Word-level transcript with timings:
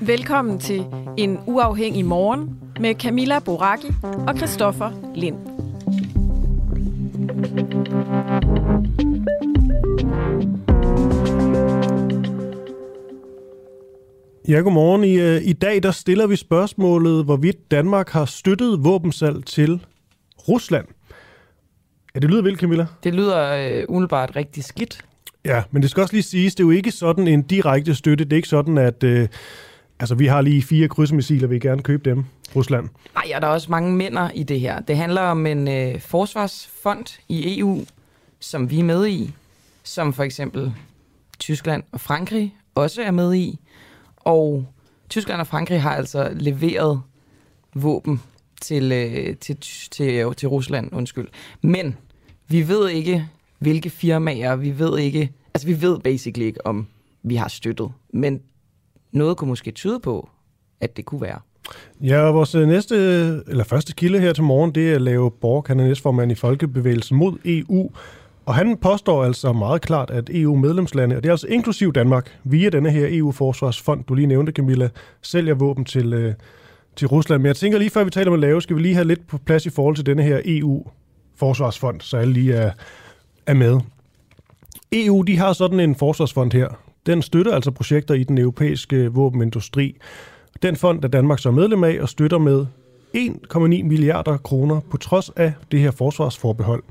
Velkommen 0.00 0.58
til 0.58 0.84
En 1.18 1.38
Uafhængig 1.46 2.04
Morgen 2.04 2.60
med 2.80 2.94
Camilla 2.94 3.38
Boraki 3.38 3.86
og 4.02 4.36
Christoffer 4.36 5.12
Lind. 5.14 5.36
Ja, 14.48 14.58
godmorgen. 14.58 15.04
I, 15.04 15.14
øh, 15.14 15.40
I 15.44 15.52
dag 15.52 15.82
der 15.82 15.90
stiller 15.90 16.26
vi 16.26 16.36
spørgsmålet, 16.36 17.24
hvorvidt 17.24 17.70
Danmark 17.70 18.08
har 18.08 18.24
støttet 18.24 18.84
våbensalg 18.84 19.46
til 19.46 19.80
Rusland. 20.48 20.86
Ja, 22.14 22.20
det 22.20 22.30
lyder 22.30 22.42
vel, 22.42 22.56
Camilla? 22.56 22.86
Det 23.04 23.14
lyder 23.14 23.52
øh, 23.52 23.84
umiddelbart 23.88 24.36
rigtig 24.36 24.64
skidt. 24.64 25.04
Ja, 25.44 25.62
men 25.70 25.82
det 25.82 25.90
skal 25.90 26.00
også 26.00 26.14
lige 26.14 26.22
siges, 26.22 26.54
det 26.54 26.62
er 26.62 26.66
jo 26.66 26.70
ikke 26.70 26.90
sådan 26.90 27.28
en 27.28 27.42
direkte 27.42 27.94
støtte. 27.94 28.24
Det 28.24 28.32
er 28.32 28.36
ikke 28.36 28.48
sådan, 28.48 28.78
at 28.78 29.04
øh, 29.04 29.28
altså, 30.00 30.14
vi 30.14 30.26
har 30.26 30.40
lige 30.40 30.62
fire 30.62 30.88
krydsmissiler, 30.88 31.48
vi 31.48 31.54
vil 31.54 31.60
gerne 31.60 31.82
købe 31.82 32.10
dem, 32.10 32.24
Rusland. 32.56 32.88
Nej, 33.14 33.32
og 33.34 33.42
der 33.42 33.48
er 33.48 33.52
også 33.52 33.70
mange 33.70 33.92
mænder 33.92 34.30
i 34.34 34.42
det 34.42 34.60
her. 34.60 34.80
Det 34.80 34.96
handler 34.96 35.20
om 35.20 35.46
en 35.46 35.68
øh, 35.68 36.00
forsvarsfond 36.00 37.18
i 37.28 37.58
EU, 37.58 37.84
som 38.40 38.70
vi 38.70 38.78
er 38.78 38.84
med 38.84 39.06
i, 39.06 39.34
som 39.82 40.12
for 40.12 40.22
eksempel 40.22 40.72
Tyskland 41.38 41.82
og 41.92 42.00
Frankrig 42.00 42.54
også 42.74 43.02
er 43.02 43.10
med 43.10 43.34
i. 43.34 43.58
Og 44.16 44.66
Tyskland 45.08 45.40
og 45.40 45.46
Frankrig 45.46 45.82
har 45.82 45.94
altså 45.94 46.28
leveret 46.32 47.00
våben 47.74 48.22
til, 48.60 48.92
øh, 48.92 49.36
til, 49.36 49.56
til, 49.90 50.14
øh, 50.14 50.34
til 50.34 50.48
Rusland, 50.48 50.88
undskyld. 50.92 51.28
Men 51.62 51.96
vi 52.48 52.68
ved 52.68 52.88
ikke, 52.88 53.28
hvilke 53.58 53.90
firmaer, 53.90 54.56
vi 54.56 54.78
ved 54.78 54.98
ikke, 54.98 55.32
altså 55.54 55.68
vi 55.68 55.82
ved 55.82 55.98
basically 55.98 56.46
ikke, 56.46 56.66
om 56.66 56.86
vi 57.22 57.34
har 57.34 57.48
støttet. 57.48 57.90
Men 58.12 58.40
noget 59.12 59.36
kunne 59.36 59.48
måske 59.48 59.70
tyde 59.70 60.00
på, 60.00 60.28
at 60.80 60.96
det 60.96 61.04
kunne 61.04 61.20
være. 61.20 61.40
Ja, 62.00 62.18
og 62.18 62.34
vores 62.34 62.54
øh, 62.54 62.68
næste, 62.68 62.96
eller 63.48 63.64
første 63.64 63.94
kilde 63.94 64.20
her 64.20 64.32
til 64.32 64.44
morgen, 64.44 64.74
det 64.74 64.92
er 64.92 64.98
Leo 64.98 65.28
Borg, 65.28 65.64
han 65.66 65.80
er 65.80 65.84
næstformand 65.84 66.32
i 66.32 66.34
Folkebevægelsen 66.34 67.16
mod 67.16 67.38
EU. 67.44 67.90
Og 68.46 68.54
han 68.54 68.76
påstår 68.76 69.24
altså 69.24 69.52
meget 69.52 69.82
klart, 69.82 70.10
at 70.10 70.30
EU-medlemslande, 70.32 71.16
og 71.16 71.22
det 71.22 71.28
er 71.28 71.32
altså 71.32 71.46
inklusiv 71.46 71.92
Danmark, 71.92 72.38
via 72.44 72.68
denne 72.68 72.90
her 72.90 73.06
EU-forsvarsfond, 73.10 74.04
du 74.04 74.14
lige 74.14 74.26
nævnte, 74.26 74.52
Camilla, 74.52 74.88
sælger 75.22 75.54
våben 75.54 75.84
til, 75.84 76.12
øh, 76.12 76.34
til 76.96 77.08
Rusland. 77.08 77.42
Men 77.42 77.46
jeg 77.46 77.56
tænker 77.56 77.78
lige 77.78 77.90
før 77.90 78.04
vi 78.04 78.10
taler 78.10 78.30
med 78.30 78.38
Lave, 78.38 78.62
skal 78.62 78.76
vi 78.76 78.82
lige 78.82 78.94
have 78.94 79.06
lidt 79.06 79.26
på 79.26 79.38
plads 79.38 79.66
i 79.66 79.70
forhold 79.70 79.96
til 79.96 80.06
denne 80.06 80.22
her 80.22 80.40
EU-forsvarsfond, 80.44 82.00
så 82.00 82.16
alle 82.16 82.32
lige 82.32 82.54
er, 82.54 82.72
er 83.46 83.54
med. 83.54 83.80
EU, 84.92 85.22
de 85.22 85.36
har 85.36 85.52
sådan 85.52 85.80
en 85.80 85.94
forsvarsfond 85.94 86.52
her. 86.52 86.68
Den 87.06 87.22
støtter 87.22 87.54
altså 87.54 87.70
projekter 87.70 88.14
i 88.14 88.24
den 88.24 88.38
europæiske 88.38 89.12
våbenindustri. 89.12 89.96
Den 90.62 90.76
fond 90.76 91.04
er 91.04 91.08
Danmark 91.08 91.38
så 91.38 91.50
medlem 91.50 91.84
af 91.84 91.98
og 92.00 92.08
støtter 92.08 92.38
med 92.38 92.66
1,9 93.16 93.58
milliarder 93.82 94.36
kroner 94.36 94.80
på 94.90 94.96
trods 94.96 95.30
af 95.36 95.52
det 95.70 95.80
her 95.80 95.90
forsvarsforbehold. 95.90 96.82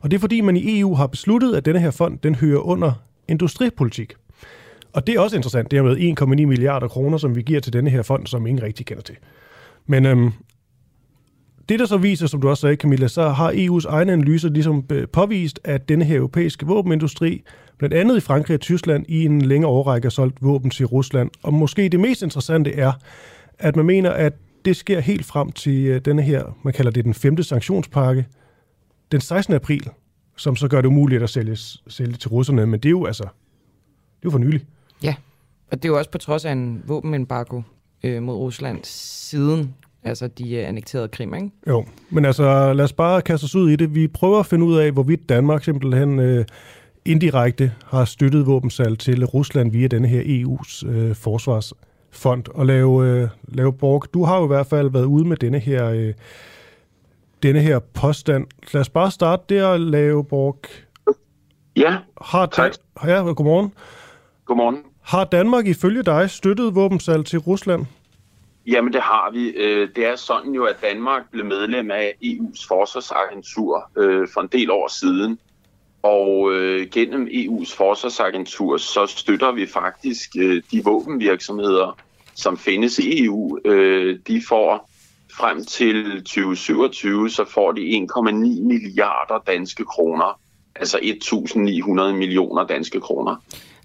Og 0.00 0.10
det 0.10 0.16
er 0.16 0.20
fordi, 0.20 0.40
man 0.40 0.56
i 0.56 0.80
EU 0.80 0.94
har 0.94 1.06
besluttet, 1.06 1.54
at 1.54 1.64
denne 1.64 1.80
her 1.80 1.90
fond 1.90 2.18
den 2.18 2.34
hører 2.34 2.60
under 2.60 2.92
industripolitik. 3.28 4.14
Og 4.92 5.06
det 5.06 5.14
er 5.14 5.20
også 5.20 5.36
interessant, 5.36 5.70
det 5.70 5.78
er 5.78 5.82
med 5.82 5.96
1,9 6.20 6.26
milliarder 6.26 6.88
kroner, 6.88 7.18
som 7.18 7.36
vi 7.36 7.42
giver 7.42 7.60
til 7.60 7.72
denne 7.72 7.90
her 7.90 8.02
fond, 8.02 8.26
som 8.26 8.46
ingen 8.46 8.62
rigtig 8.62 8.86
kender 8.86 9.02
til. 9.02 9.16
Men 9.86 10.06
øhm, 10.06 10.32
det, 11.68 11.78
der 11.78 11.86
så 11.86 11.96
viser, 11.96 12.26
som 12.26 12.40
du 12.40 12.48
også 12.48 12.60
sagde, 12.60 12.76
Camilla, 12.76 13.08
så 13.08 13.28
har 13.28 13.52
EU's 13.52 13.88
egne 13.88 14.12
analyser 14.12 14.48
ligesom 14.48 14.84
øh, 14.92 15.08
påvist, 15.08 15.60
at 15.64 15.88
denne 15.88 16.04
her 16.04 16.16
europæiske 16.16 16.66
våbenindustri, 16.66 17.42
blandt 17.78 17.94
andet 17.94 18.16
i 18.16 18.20
Frankrig 18.20 18.54
og 18.54 18.60
Tyskland, 18.60 19.04
i 19.08 19.24
en 19.24 19.42
længere 19.42 19.70
årrække 19.70 20.06
har 20.06 20.10
solgt 20.10 20.42
våben 20.42 20.70
til 20.70 20.86
Rusland. 20.86 21.30
Og 21.42 21.54
måske 21.54 21.88
det 21.88 22.00
mest 22.00 22.22
interessante 22.22 22.74
er, 22.74 22.92
at 23.58 23.76
man 23.76 23.86
mener, 23.86 24.10
at 24.10 24.32
det 24.64 24.76
sker 24.76 25.00
helt 25.00 25.24
frem 25.24 25.52
til 25.52 25.84
øh, 25.84 26.00
denne 26.00 26.22
her, 26.22 26.58
man 26.62 26.72
kalder 26.72 26.90
det 26.90 27.04
den 27.04 27.14
femte 27.14 27.42
sanktionspakke, 27.44 28.26
den 29.12 29.20
16. 29.20 29.54
april, 29.54 29.90
som 30.36 30.56
så 30.56 30.68
gør 30.68 30.80
det 30.80 30.88
umuligt 30.88 31.22
at 31.22 31.30
sælge, 31.30 31.56
sælge 31.88 32.12
til 32.12 32.28
russerne. 32.28 32.66
Men 32.66 32.80
det 32.80 32.88
er 32.88 32.90
jo 32.90 33.06
altså, 33.06 33.24
det 33.24 33.28
er 33.28 34.24
jo 34.24 34.30
for 34.30 34.38
nylig. 34.38 34.64
Ja, 35.02 35.14
og 35.70 35.82
det 35.82 35.84
er 35.84 35.92
jo 35.92 35.98
også 35.98 36.10
på 36.10 36.18
trods 36.18 36.44
af 36.44 36.52
en 36.52 36.82
våbenembargo 36.86 37.62
øh, 38.02 38.22
mod 38.22 38.34
Rusland 38.34 38.80
siden 38.84 39.74
altså 40.02 40.28
de 40.28 40.54
øh, 40.54 40.68
annekterede 40.68 41.08
Krim, 41.08 41.34
ikke? 41.34 41.50
Jo, 41.68 41.84
men 42.10 42.24
altså 42.24 42.72
lad 42.72 42.84
os 42.84 42.92
bare 42.92 43.22
kaste 43.22 43.44
os 43.44 43.54
ud 43.54 43.70
i 43.70 43.76
det. 43.76 43.94
Vi 43.94 44.08
prøver 44.08 44.38
at 44.38 44.46
finde 44.46 44.64
ud 44.64 44.76
af, 44.76 44.92
hvorvidt 44.92 45.28
Danmark 45.28 45.64
simpelthen 45.64 46.18
øh, 46.18 46.44
indirekte 47.04 47.72
har 47.84 48.04
støttet 48.04 48.46
våbensalg 48.46 48.98
til 48.98 49.24
Rusland 49.24 49.72
via 49.72 49.86
denne 49.86 50.08
her 50.08 50.22
EU's 50.22 50.88
øh, 50.88 51.14
forsvarsfond. 51.14 52.44
Og 52.54 52.66
lave, 52.66 53.06
øh, 53.06 53.28
lave 53.48 53.72
Borg, 53.72 54.04
du 54.14 54.24
har 54.24 54.38
jo 54.38 54.44
i 54.44 54.46
hvert 54.46 54.66
fald 54.66 54.90
været 54.90 55.04
ude 55.04 55.28
med 55.28 55.36
denne 55.36 55.58
her, 55.58 55.86
øh, 55.86 56.14
denne 57.42 57.60
her 57.60 57.78
påstand. 57.78 58.46
Lad 58.72 58.80
os 58.80 58.88
bare 58.88 59.10
starte 59.10 59.54
der, 59.54 59.76
lave 59.76 60.24
Borg. 60.24 60.58
Ja, 61.76 61.96
har 62.22 62.46
tak. 62.46 62.72
Ja, 63.04 63.14
godmorgen. 63.14 63.72
Godmorgen. 64.44 64.89
Har 65.10 65.24
Danmark 65.24 65.66
ifølge 65.66 66.02
dig 66.02 66.30
støttet 66.30 66.74
våbensalg 66.74 67.26
til 67.26 67.38
Rusland? 67.38 67.86
Jamen 68.66 68.92
det 68.92 69.00
har 69.00 69.30
vi. 69.32 69.48
Øh, 69.48 69.88
det 69.96 70.06
er 70.06 70.16
sådan 70.16 70.52
jo, 70.52 70.64
at 70.64 70.76
Danmark 70.82 71.22
blev 71.30 71.44
medlem 71.44 71.90
af 71.90 72.14
EU's 72.24 72.66
forsvarsagentur 72.68 73.90
øh, 73.96 74.28
for 74.34 74.40
en 74.40 74.48
del 74.52 74.70
år 74.70 74.88
siden. 75.00 75.38
Og 76.02 76.52
øh, 76.52 76.88
gennem 76.88 77.26
EU's 77.26 77.76
forsvarsagentur, 77.76 78.76
så 78.76 79.06
støtter 79.06 79.52
vi 79.52 79.66
faktisk 79.66 80.34
de 80.72 80.84
våbenvirksomheder, 80.84 81.98
som 82.34 82.58
findes 82.58 82.98
i 82.98 83.24
EU. 83.24 83.58
De 84.28 84.42
får 84.48 84.90
frem 85.38 85.64
til 85.64 86.12
2027, 86.12 87.30
så 87.30 87.44
får 87.44 87.72
de 87.72 87.80
1,9 87.80 88.30
milliarder 88.62 89.38
danske 89.46 89.84
kroner. 89.84 90.40
Altså 90.74 90.98
1.900 90.98 92.12
millioner 92.12 92.66
danske 92.66 93.00
kroner. 93.00 93.36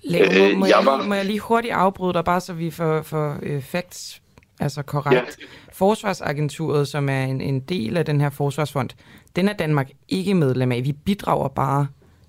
Lave, 0.05 0.53
må, 0.53 0.59
må, 0.59 0.65
jeg, 0.65 0.81
var... 0.85 1.03
må 1.03 1.13
jeg 1.13 1.25
lige 1.25 1.39
hurtigt 1.39 1.73
afbryde 1.73 2.13
dig, 2.13 2.23
bare 2.23 2.41
så 2.41 2.53
vi 2.53 2.71
får, 2.71 3.01
får 3.01 3.37
uh, 3.41 3.61
facts 3.63 4.21
altså 4.59 4.81
korrekt. 4.81 5.37
Ja. 5.39 5.45
Forsvarsagenturet, 5.73 6.87
som 6.87 7.09
er 7.09 7.23
en, 7.23 7.41
en 7.41 7.59
del 7.59 7.97
af 7.97 8.05
den 8.05 8.21
her 8.21 8.29
forsvarsfond, 8.29 8.89
den 9.35 9.47
er 9.49 9.53
Danmark 9.53 9.89
ikke 10.07 10.33
medlem 10.33 10.71
af. 10.71 10.83
Vi 10.83 10.93
bidrager 10.93 11.47
bare 11.47 11.87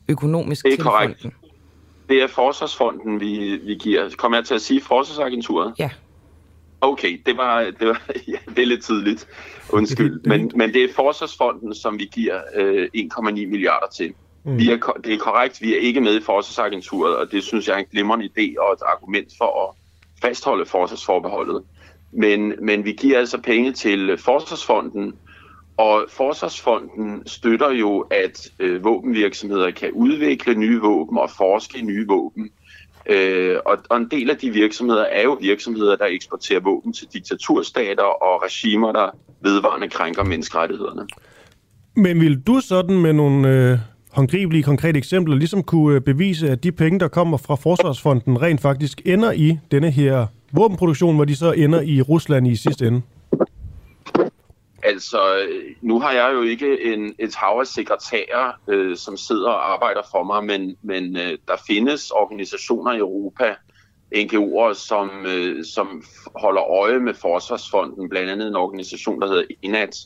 økonomisk 0.08 0.64
det 0.64 0.72
er 0.72 0.76
til 0.76 0.84
korrekt. 0.84 1.22
fonden. 1.22 1.38
Det 2.08 2.22
er 2.22 2.26
Forsvarsfonden, 2.26 3.20
vi, 3.20 3.60
vi 3.64 3.74
giver. 3.74 4.10
Kommer 4.18 4.38
jeg 4.38 4.44
til 4.44 4.54
at 4.54 4.60
sige 4.60 4.80
Forsvarsagenturet? 4.80 5.74
Ja. 5.78 5.90
Okay, 6.80 7.22
det 7.26 7.36
var, 7.36 7.62
det 7.80 7.88
var 7.88 8.02
ja, 8.32 8.38
det 8.56 8.58
er 8.62 8.66
lidt 8.66 8.84
tidligt. 8.84 9.28
Undskyld. 9.70 10.20
Men, 10.30 10.50
men 10.54 10.72
det 10.74 10.84
er 10.84 10.88
Forsvarsfonden, 10.94 11.74
som 11.74 11.98
vi 11.98 12.04
giver 12.12 12.40
øh, 12.54 12.88
1,9 12.96 13.30
milliarder 13.32 13.86
til. 13.96 14.14
Mm. 14.46 14.58
Vi 14.58 14.70
er, 14.70 14.76
det 15.04 15.14
er 15.14 15.18
korrekt, 15.18 15.62
vi 15.62 15.74
er 15.74 15.78
ikke 15.78 16.00
med 16.00 16.16
i 16.16 16.22
Forsvarsagenturet, 16.22 17.16
og 17.16 17.32
det 17.32 17.42
synes 17.42 17.68
jeg 17.68 17.74
er 17.74 17.78
en 17.78 17.86
glimrende 17.92 18.24
idé 18.24 18.54
og 18.60 18.72
et 18.72 18.82
argument 18.86 19.28
for 19.38 19.68
at 19.68 19.76
fastholde 20.22 20.66
forsvarsforbeholdet. 20.66 21.62
Men, 22.12 22.54
men 22.62 22.84
vi 22.84 22.92
giver 22.92 23.18
altså 23.18 23.38
penge 23.40 23.72
til 23.72 24.18
Forsvarsfonden, 24.18 25.14
Og 25.78 26.06
Forsvarsfonden 26.10 27.26
støtter 27.26 27.70
jo, 27.70 28.00
at 28.00 28.50
øh, 28.58 28.84
våbenvirksomheder 28.84 29.70
kan 29.70 29.92
udvikle 29.92 30.54
nye 30.54 30.80
våben 30.80 31.18
og 31.18 31.30
forske 31.30 31.78
i 31.78 31.82
nye 31.82 32.06
våben. 32.08 32.50
Øh, 33.06 33.56
og, 33.66 33.78
og 33.90 33.96
en 33.96 34.08
del 34.10 34.30
af 34.30 34.36
de 34.36 34.50
virksomheder 34.50 35.04
er 35.04 35.22
jo 35.22 35.38
virksomheder, 35.40 35.96
der 35.96 36.06
eksporterer 36.06 36.60
våben 36.60 36.92
til 36.92 37.06
diktaturstater 37.12 38.02
og 38.02 38.42
regimer, 38.42 38.92
der 38.92 39.10
vedvarende 39.40 39.88
krænker 39.88 40.24
menneskerettighederne. 40.24 41.06
Men 41.96 42.20
vil 42.20 42.40
du 42.40 42.60
sådan 42.60 42.98
med 42.98 43.12
nogle 43.12 43.48
øh, 43.48 43.78
håndgribelige, 44.16 44.62
konkrete 44.62 44.98
eksempler 44.98 45.36
ligesom 45.36 45.62
kunne 45.62 45.94
øh, 45.94 46.00
bevise, 46.00 46.50
at 46.50 46.64
de 46.64 46.72
penge, 46.72 47.00
der 47.00 47.08
kommer 47.08 47.36
fra 47.36 47.54
Forsvarsfonden, 47.54 48.42
rent 48.42 48.60
faktisk 48.60 49.00
ender 49.04 49.32
i 49.32 49.58
denne 49.70 49.90
her 49.90 50.26
våbenproduktion, 50.52 51.16
hvor 51.16 51.24
de 51.24 51.36
så 51.36 51.52
ender 51.52 51.80
i 51.80 52.02
Rusland 52.02 52.48
i 52.48 52.56
sidste 52.56 52.86
ende? 52.86 53.02
Altså, 54.82 55.18
nu 55.82 56.00
har 56.00 56.12
jeg 56.12 56.30
jo 56.34 56.42
ikke 56.42 56.92
en, 56.92 57.14
et 57.18 57.34
hav 57.34 57.58
af 57.60 57.66
sekretærer, 57.66 58.52
øh, 58.68 58.96
som 58.96 59.16
sidder 59.16 59.48
og 59.48 59.72
arbejder 59.72 60.02
for 60.10 60.24
mig, 60.24 60.44
men, 60.44 60.76
men 60.82 61.16
øh, 61.16 61.38
der 61.48 61.56
findes 61.66 62.10
organisationer 62.10 62.92
i 62.92 62.98
Europa, 62.98 63.54
NGO'er, 64.14 64.74
som, 64.74 65.10
øh, 65.26 65.64
som 65.64 66.02
holder 66.36 66.62
øje 66.62 66.98
med 66.98 67.14
Forsvarsfonden, 67.14 68.08
blandt 68.08 68.30
andet 68.30 68.48
en 68.48 68.56
organisation, 68.56 69.20
der 69.20 69.28
hedder 69.28 69.44
INAT. 69.62 69.96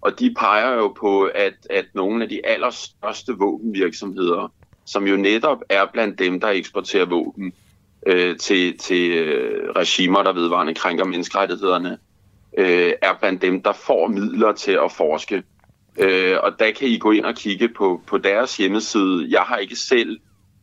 Og 0.00 0.18
de 0.18 0.34
peger 0.38 0.74
jo 0.74 0.88
på, 0.88 1.22
at, 1.22 1.54
at 1.70 1.86
nogle 1.94 2.22
af 2.22 2.28
de 2.28 2.46
allerstørste 2.46 3.32
våbenvirksomheder, 3.32 4.52
som 4.84 5.06
jo 5.06 5.16
netop 5.16 5.58
er 5.68 5.86
blandt 5.92 6.18
dem, 6.18 6.40
der 6.40 6.48
eksporterer 6.48 7.06
våben 7.06 7.52
øh, 8.06 8.36
til, 8.36 8.78
til 8.78 9.10
øh, 9.10 9.70
regimer, 9.70 10.22
der 10.22 10.32
vedvarende 10.32 10.74
krænker 10.74 11.04
menneskerettighederne, 11.04 11.98
øh, 12.58 12.92
er 13.02 13.14
blandt 13.20 13.42
dem, 13.42 13.62
der 13.62 13.72
får 13.72 14.08
midler 14.08 14.52
til 14.52 14.72
at 14.84 14.92
forske. 14.92 15.42
Øh, 15.98 16.36
og 16.42 16.52
der 16.58 16.70
kan 16.70 16.88
I 16.88 16.98
gå 16.98 17.10
ind 17.10 17.24
og 17.24 17.34
kigge 17.34 17.68
på, 17.68 18.02
på 18.06 18.18
deres 18.18 18.56
hjemmeside. 18.56 19.26
Jeg 19.30 19.40
har 19.40 19.56
ikke 19.56 19.76
selv 19.76 20.20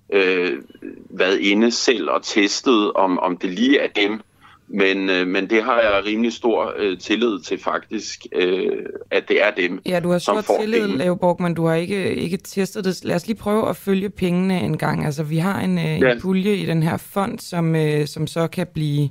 øh, 0.09 0.61
været 1.09 1.39
inde 1.39 1.71
selv 1.71 2.09
og 2.09 2.23
testet, 2.23 2.93
om, 2.93 3.19
om 3.19 3.37
det 3.37 3.49
lige 3.49 3.79
er 3.79 3.87
dem, 3.87 4.21
men, 4.67 5.09
øh, 5.09 5.27
men 5.27 5.49
det 5.49 5.63
har 5.63 5.79
jeg 5.81 6.01
rimelig 6.05 6.33
stor 6.33 6.73
øh, 6.77 6.97
tillid 6.99 7.39
til 7.39 7.59
faktisk, 7.63 8.25
øh, 8.35 8.67
at 9.11 9.23
det 9.27 9.43
er 9.43 9.51
dem, 9.57 9.81
Ja, 9.85 9.99
du 9.99 10.11
har 10.11 10.17
stor 10.17 10.41
tillid, 10.59 10.81
penge. 10.81 10.97
Leo 10.97 11.15
Borg, 11.15 11.41
men 11.41 11.53
du 11.53 11.65
har 11.65 11.75
ikke, 11.75 12.15
ikke 12.15 12.37
testet 12.37 12.85
det. 12.85 13.05
Lad 13.05 13.15
os 13.15 13.27
lige 13.27 13.37
prøve 13.37 13.69
at 13.69 13.75
følge 13.77 14.09
pengene 14.09 14.61
en 14.61 14.77
gang. 14.77 15.05
Altså, 15.05 15.23
vi 15.23 15.37
har 15.37 15.59
en, 15.61 15.77
øh, 15.77 15.83
Ja. 16.01 16.11
en 16.11 16.21
pulje 16.21 16.55
i 16.55 16.65
den 16.65 16.83
her 16.83 16.97
fond, 16.97 17.39
som, 17.39 17.75
øh, 17.75 18.07
som 18.07 18.27
så 18.27 18.47
kan 18.47 18.67
blive 18.73 19.09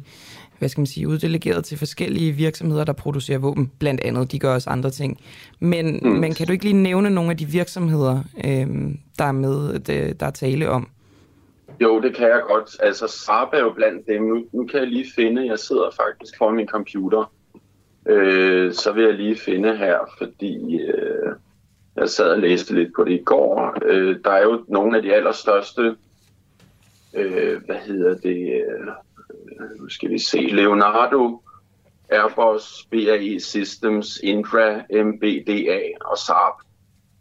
hvad 0.59 0.69
skal 0.69 0.81
man 0.81 0.87
sige, 0.87 1.09
uddelegeret 1.09 1.65
til 1.65 1.79
forskellige 1.79 2.33
virksomheder, 2.33 2.85
der 2.85 2.93
producerer 2.93 3.39
våben, 3.39 3.71
blandt 3.79 4.01
andet. 4.01 4.33
De 4.33 4.39
gør 4.39 4.55
også 4.55 4.71
andre 4.71 4.91
ting. 4.91 5.21
Men, 5.61 6.01
mm. 6.03 6.09
men 6.11 6.35
kan 6.35 6.47
du 6.47 6.53
ikke 6.53 6.65
lige 6.65 6.83
nævne 6.83 7.11
nogle 7.11 7.31
af 7.31 7.37
de 7.37 7.47
virksomheder, 7.47 8.23
øh, 8.45 8.67
der 9.19 9.25
er 9.25 9.33
med, 9.33 9.79
det, 9.79 10.21
der 10.21 10.27
er 10.27 10.31
tale 10.31 10.71
om? 10.71 10.89
Jo, 11.81 12.01
det 12.01 12.15
kan 12.15 12.29
jeg 12.29 12.43
godt. 12.49 12.77
Altså, 12.81 13.07
Saab 13.09 13.49
er 13.53 13.59
jo 13.59 13.73
blandt 13.73 14.07
dem. 14.07 14.23
Nu, 14.23 14.45
nu 14.53 14.67
kan 14.67 14.81
jeg 14.81 14.89
lige 14.89 15.13
finde, 15.15 15.47
jeg 15.47 15.59
sidder 15.59 15.91
faktisk 15.91 16.39
foran 16.39 16.55
min 16.55 16.69
computer. 16.69 17.33
Øh, 18.07 18.73
så 18.73 18.93
vil 18.93 19.05
jeg 19.05 19.15
lige 19.15 19.37
finde 19.37 19.77
her, 19.77 19.99
fordi 20.19 20.81
øh, 20.81 21.33
jeg 21.97 22.09
sad 22.09 22.31
og 22.31 22.39
læste 22.39 22.75
lidt 22.75 22.95
på 22.97 23.05
det 23.05 23.13
i 23.13 23.23
går. 23.25 23.79
Øh, 23.85 24.17
der 24.25 24.31
er 24.31 24.43
jo 24.43 24.65
nogle 24.69 24.97
af 24.97 25.03
de 25.03 25.15
allerstørste, 25.15 25.97
øh, 27.15 27.65
hvad 27.65 27.77
hedder 27.77 28.17
det, 28.17 28.65
øh, 28.65 28.87
nu 29.81 29.89
skal 29.89 30.11
vi 30.11 30.19
se, 30.19 30.39
Leonardo, 30.39 31.43
Airbus, 32.11 32.87
BAE 32.91 33.41
Systems, 33.41 34.19
Indra, 34.23 34.83
MBDA 35.05 35.81
og 36.05 36.19
Saab 36.19 36.55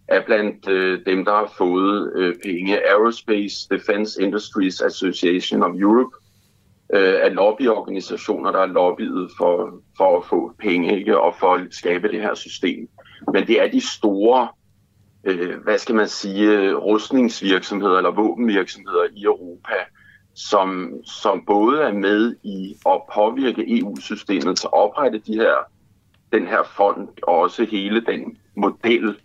er 0.08 0.26
blandt 0.26 0.68
øh, 0.70 1.06
dem, 1.06 1.26
der 1.26 1.32
har 1.32 1.54
fået 1.58 2.14
øh, 2.16 2.36
penge. 2.46 2.88
Aerospace 2.90 3.70
Defense 3.70 4.22
Industries 4.22 4.82
Association 4.82 5.64
of 5.64 5.76
Europe 5.76 6.16
øh, 6.94 7.14
er 7.14 7.30
lobbyorganisationer, 7.30 8.52
der 8.52 8.60
er 8.60 8.66
lobbyet 8.66 9.32
for, 9.38 9.82
for 9.98 10.18
at 10.18 10.26
få 10.26 10.54
penge 10.60 11.00
ikke? 11.00 11.20
og 11.20 11.36
for 11.40 11.54
at 11.54 11.68
skabe 11.72 12.08
det 12.08 12.22
her 12.22 12.36
system. 12.36 12.88
Men 13.34 13.48
det 13.48 13.62
er 13.62 13.72
de 13.72 13.82
store, 13.82 14.48
øh, 15.24 15.60
hvad 15.64 15.78
skal 15.78 15.96
man 15.96 16.08
sige, 16.08 16.74
rustningsvirksomheder 16.76 17.98
eller 17.98 18.12
våbenvirksomheder 18.12 19.04
i 19.16 19.24
Europa, 19.24 19.76
som, 20.36 20.94
som 21.06 21.44
både 21.48 21.82
er 21.82 21.94
med 21.94 22.36
i 22.44 22.76
at 22.86 23.02
påvirke 23.14 23.80
EU-systemet 23.80 24.58
til 24.58 24.68
at 24.68 24.74
oprette 24.74 25.20
de 25.20 25.34
her, 25.34 25.56
den 26.32 26.48
her 26.48 26.64
fond, 26.78 27.08
og 27.24 27.40
også 27.40 27.66
hele 27.66 28.02
den 28.02 28.38
model, 28.56 29.16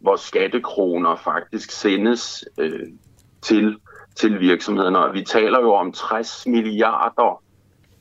hvor 0.00 0.16
skattekroner 0.16 1.16
faktisk 1.24 1.70
sendes 1.70 2.44
øh, 2.58 2.86
til, 3.42 3.76
til 4.16 4.40
virksomhederne. 4.40 4.98
Og 4.98 5.14
vi 5.14 5.22
taler 5.22 5.60
jo 5.60 5.72
om 5.74 5.92
60 5.92 6.46
milliarder 6.46 7.42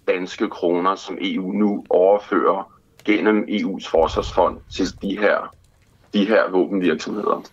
danske 0.08 0.50
kroner, 0.50 0.96
som 0.96 1.18
EU 1.22 1.52
nu 1.52 1.86
overfører 1.90 2.72
gennem 3.06 3.44
EU's 3.50 3.90
forsvarsfond 3.92 4.58
til 4.72 4.86
de 5.02 5.18
her, 5.20 5.56
de 6.14 6.26
her 6.26 6.52
våbenvirksomheder. 6.52 7.44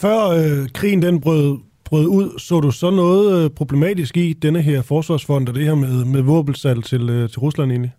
Før 0.00 0.28
øh, 0.28 0.68
krigen 0.74 1.02
den 1.02 1.20
brød, 1.20 1.58
brød 1.84 2.06
ud, 2.06 2.38
så 2.38 2.60
du 2.60 2.70
så 2.70 2.90
noget 2.90 3.44
øh, 3.44 3.50
problematisk 3.50 4.16
i 4.16 4.32
denne 4.32 4.62
her 4.62 4.82
forsvarsfond 4.82 5.48
og 5.48 5.54
det 5.54 5.64
her 5.64 5.74
med, 5.74 6.04
med 6.04 6.22
våbensalg 6.22 6.84
til, 6.84 7.10
øh, 7.10 7.30
til 7.30 7.38
Rusland 7.38 7.70
egentlig? 7.70 7.92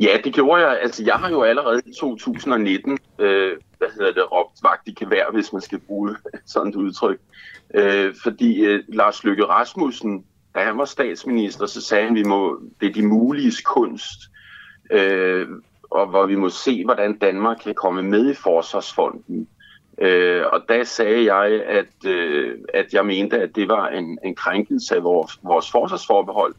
Ja, 0.00 0.16
det 0.24 0.34
gjorde 0.34 0.66
jeg. 0.66 0.80
Altså, 0.80 1.04
jeg 1.04 1.14
har 1.14 1.30
jo 1.30 1.42
allerede 1.42 1.82
i 1.86 1.92
2019, 2.00 2.98
øh, 3.18 3.56
hvad 3.78 3.88
hedder 3.98 4.12
det, 4.12 4.32
råbt 4.32 4.62
vagt 4.62 4.88
i 4.88 4.94
gevær, 4.94 5.30
hvis 5.32 5.52
man 5.52 5.62
skal 5.62 5.78
bruge 5.78 6.16
sådan 6.46 6.68
et 6.68 6.76
udtryk. 6.76 7.18
Øh, 7.74 8.14
fordi 8.22 8.64
øh, 8.64 8.84
Lars 8.88 9.24
Løkke 9.24 9.44
Rasmussen, 9.44 10.24
da 10.54 10.60
han 10.60 10.78
var 10.78 10.84
statsminister, 10.84 11.66
så 11.66 11.80
sagde 11.80 12.04
han, 12.04 12.16
at 12.16 12.24
vi 12.24 12.28
må, 12.28 12.60
det 12.80 12.88
er 12.88 12.92
de 12.92 13.06
muliges 13.06 13.60
kunst, 13.60 14.20
øh, 14.90 15.48
og 15.90 16.06
hvor 16.06 16.26
vi 16.26 16.34
må 16.34 16.48
se, 16.48 16.84
hvordan 16.84 17.18
Danmark 17.18 17.56
kan 17.64 17.74
komme 17.74 18.02
med 18.02 18.30
i 18.30 18.34
Forsvarsfonden. 18.34 19.48
Øh, 19.98 20.42
og 20.52 20.62
der 20.68 20.84
sagde 20.84 21.34
jeg, 21.34 21.62
at, 21.64 22.06
øh, 22.06 22.58
at 22.74 22.94
jeg 22.94 23.06
mente, 23.06 23.42
at 23.42 23.56
det 23.56 23.68
var 23.68 23.88
en, 23.88 24.18
en 24.24 24.34
krænkelse 24.34 24.96
af 24.96 25.04
vores, 25.04 25.38
vores 25.42 25.70
forsvarsforbehold. 25.70 26.54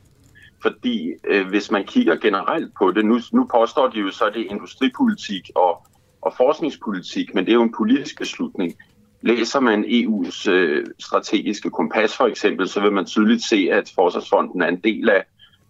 Fordi 0.61 1.13
øh, 1.27 1.47
hvis 1.47 1.71
man 1.71 1.83
kigger 1.83 2.15
generelt 2.15 2.71
på 2.79 2.91
det, 2.91 3.05
nu, 3.05 3.19
nu 3.33 3.47
påstår 3.51 3.87
de 3.87 3.99
jo 3.99 4.11
så, 4.11 4.25
at 4.25 4.33
det 4.33 4.41
er 4.41 4.51
industripolitik 4.51 5.49
og, 5.55 5.87
og 6.21 6.33
forskningspolitik, 6.37 7.35
men 7.35 7.45
det 7.45 7.51
er 7.51 7.55
jo 7.55 7.63
en 7.63 7.73
politisk 7.77 8.17
beslutning. 8.17 8.73
Læser 9.21 9.59
man 9.59 9.85
EU's 9.85 10.49
øh, 10.49 10.85
strategiske 10.99 11.69
kompas 11.69 12.17
for 12.17 12.25
eksempel, 12.25 12.67
så 12.67 12.81
vil 12.81 12.91
man 12.91 13.05
tydeligt 13.05 13.43
se, 13.43 13.69
at 13.71 13.91
Forsvarsfonden 13.95 14.61
er 14.61 14.67
en 14.67 14.79
del 14.83 15.09
af, 15.09 15.25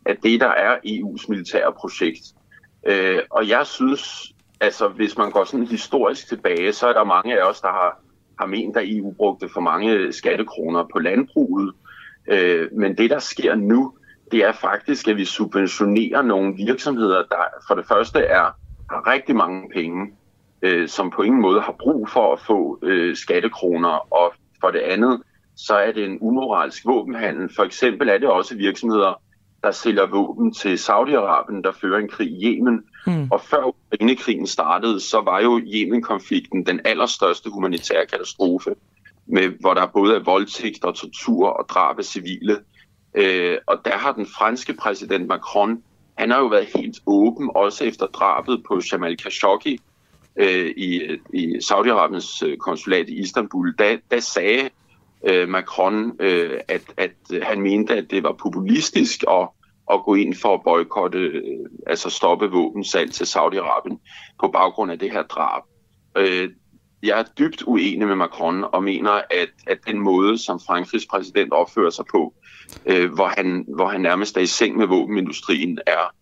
af 0.06 0.18
det, 0.18 0.39
der 0.39 0.48
er 0.48 0.77
EU's 0.86 1.25
militære 1.30 1.74
projekt. 1.74 2.24
Øh, 2.88 3.20
og 3.30 3.50
jeg 3.50 3.68
synes, 3.68 4.34
altså 4.60 4.88
hvis 4.88 5.18
man 5.18 5.32
går 5.32 5.44
sådan 5.44 5.68
historisk 5.68 6.27
tilbage, 6.27 6.74
så 6.74 6.88
er 6.88 6.94
der 6.94 7.04
mange 7.04 7.42
af 7.42 7.50
os, 7.50 7.62
der 7.62 7.68
har, 7.68 8.04
har 8.39 8.46
ment, 8.46 8.77
at 8.77 8.89
EU 8.89 9.13
brugte 9.13 9.50
for 9.50 9.62
mange 9.62 10.13
skattekroner 10.13 10.84
på 10.94 11.00
landbruget. 11.00 11.74
Øh, 12.27 12.68
men 12.72 12.98
det, 12.98 13.10
der 13.10 13.20
sker 13.20 13.56
nu, 13.56 13.94
det 14.32 14.40
er 14.40 14.52
faktisk, 14.52 15.08
at 15.08 15.18
vi 15.18 15.26
subventionerer 15.26 16.22
nogle 16.22 16.56
virksomheder, 16.56 17.24
der 17.30 17.44
for 17.68 17.76
det 17.76 17.86
første 17.88 18.20
er 18.20 18.46
har 18.92 19.12
rigtig 19.12 19.36
mange 19.36 19.70
penge, 19.74 20.14
øh, 20.62 20.88
som 20.88 21.10
på 21.10 21.22
ingen 21.22 21.42
måde 21.42 21.62
har 21.62 21.76
brug 21.80 22.10
for 22.10 22.34
at 22.34 22.40
få 22.40 22.80
øh, 22.84 23.16
skattekroner, 23.16 24.14
og 24.14 24.34
for 24.62 24.72
det 24.72 24.80
andet, 24.80 25.22
så 25.56 25.74
er 25.74 25.92
det 25.92 26.06
en 26.06 26.18
umoralsk 26.22 26.86
våbenhandel. 26.86 27.50
For 27.56 27.64
eksempel 27.64 28.10
er 28.10 28.18
det 28.18 28.30
også 28.30 28.56
virksomheder, 28.56 29.22
der 29.64 29.72
sælger 29.72 30.06
våben 30.06 30.54
til 30.54 30.76
Saudi-Arabien, 30.76 31.62
der 31.64 31.72
fører 31.82 32.00
en 32.00 32.10
krig 32.10 32.28
i 32.28 32.46
Yemen. 32.46 32.84
Mm. 33.08 33.28
Og 33.32 33.42
før 33.42 33.64
Ukraine-krigen 33.64 34.48
startede, 34.48 35.00
så 35.00 35.22
var 35.22 35.42
jo 35.42 35.62
Yemen-konflikten 35.74 36.66
den 36.66 36.80
allerstørste 36.86 37.50
humanitære 37.50 38.06
katastrofe, 38.06 38.76
med, 39.26 39.50
hvor 39.60 39.74
der 39.74 39.86
både 39.86 40.16
er 40.16 40.24
voldtægt 40.24 40.86
og 40.86 40.96
tortur 40.96 41.48
og 41.48 41.66
drab 41.70 42.00
af 42.00 42.06
civile. 42.06 42.58
Øh, 43.15 43.58
og 43.68 43.82
der 43.86 43.98
har 43.98 44.12
den 44.12 44.25
franske 44.25 44.74
præsident 44.74 45.27
Macron, 45.27 45.84
han 46.18 46.32
har 46.32 46.39
jo 46.39 46.46
været 46.46 46.68
helt 46.75 47.00
åben, 47.06 47.50
også 47.56 47.84
efter 47.84 48.06
drabet 48.06 48.63
på 48.68 48.82
Jamal 48.91 49.18
Khashoggi 49.18 49.80
øh, 50.36 50.74
i, 50.77 51.18
i 51.34 51.56
Saudi-Arabiens 51.56 52.46
øh, 52.46 52.58
konsulat 52.58 53.10
i 53.10 53.20
Istanbul. 53.20 53.75
Da, 53.80 53.98
da 54.12 54.20
sagde 54.20 54.70
øh, 55.27 55.50
Macron, 55.50 56.12
øh, 56.20 56.60
at, 56.68 56.82
at 56.98 57.44
han 57.44 57.62
mente, 57.62 57.96
at 57.96 58.12
det 58.12 58.24
var 58.24 58.32
populistisk 58.32 59.24
at, 59.30 59.48
at 59.91 60.03
gå 60.06 60.15
ind 60.15 60.36
for 60.36 60.53
at 60.53 60.63
boykotte, 60.63 61.20
øh, 61.20 61.44
altså 61.88 62.10
stoppe 62.10 62.51
våbensalg 62.51 63.12
til 63.12 63.24
Saudi-Arabien 63.24 63.98
på 64.39 64.48
baggrund 64.48 64.91
af 64.91 65.00
det 65.00 65.12
her 65.12 65.24
drab. 65.24 65.63
Øh, 66.18 66.50
jeg 67.03 67.20
er 67.20 67.24
dybt 67.39 67.63
uenig 67.68 68.08
med 68.08 68.15
Macron 68.15 68.63
og 68.63 68.84
mener, 68.84 69.12
at, 69.12 69.50
at 69.68 69.80
den 69.88 70.00
måde, 70.00 70.38
som 70.38 70.60
Frankrigs 70.68 71.06
præsident 71.06 71.53
opfører 71.53 71.89
sig 71.89 72.06
på, 72.12 72.34
øh, 72.86 73.13
hvor, 73.13 73.34
han, 73.38 73.65
hvor 73.75 73.88
han 73.88 74.01
nærmest 74.01 74.38
er 74.38 74.41
i 74.41 74.46
seng 74.46 74.77
med 74.77 74.88
våbenindustrien, 74.88 75.80
er, 75.88 76.13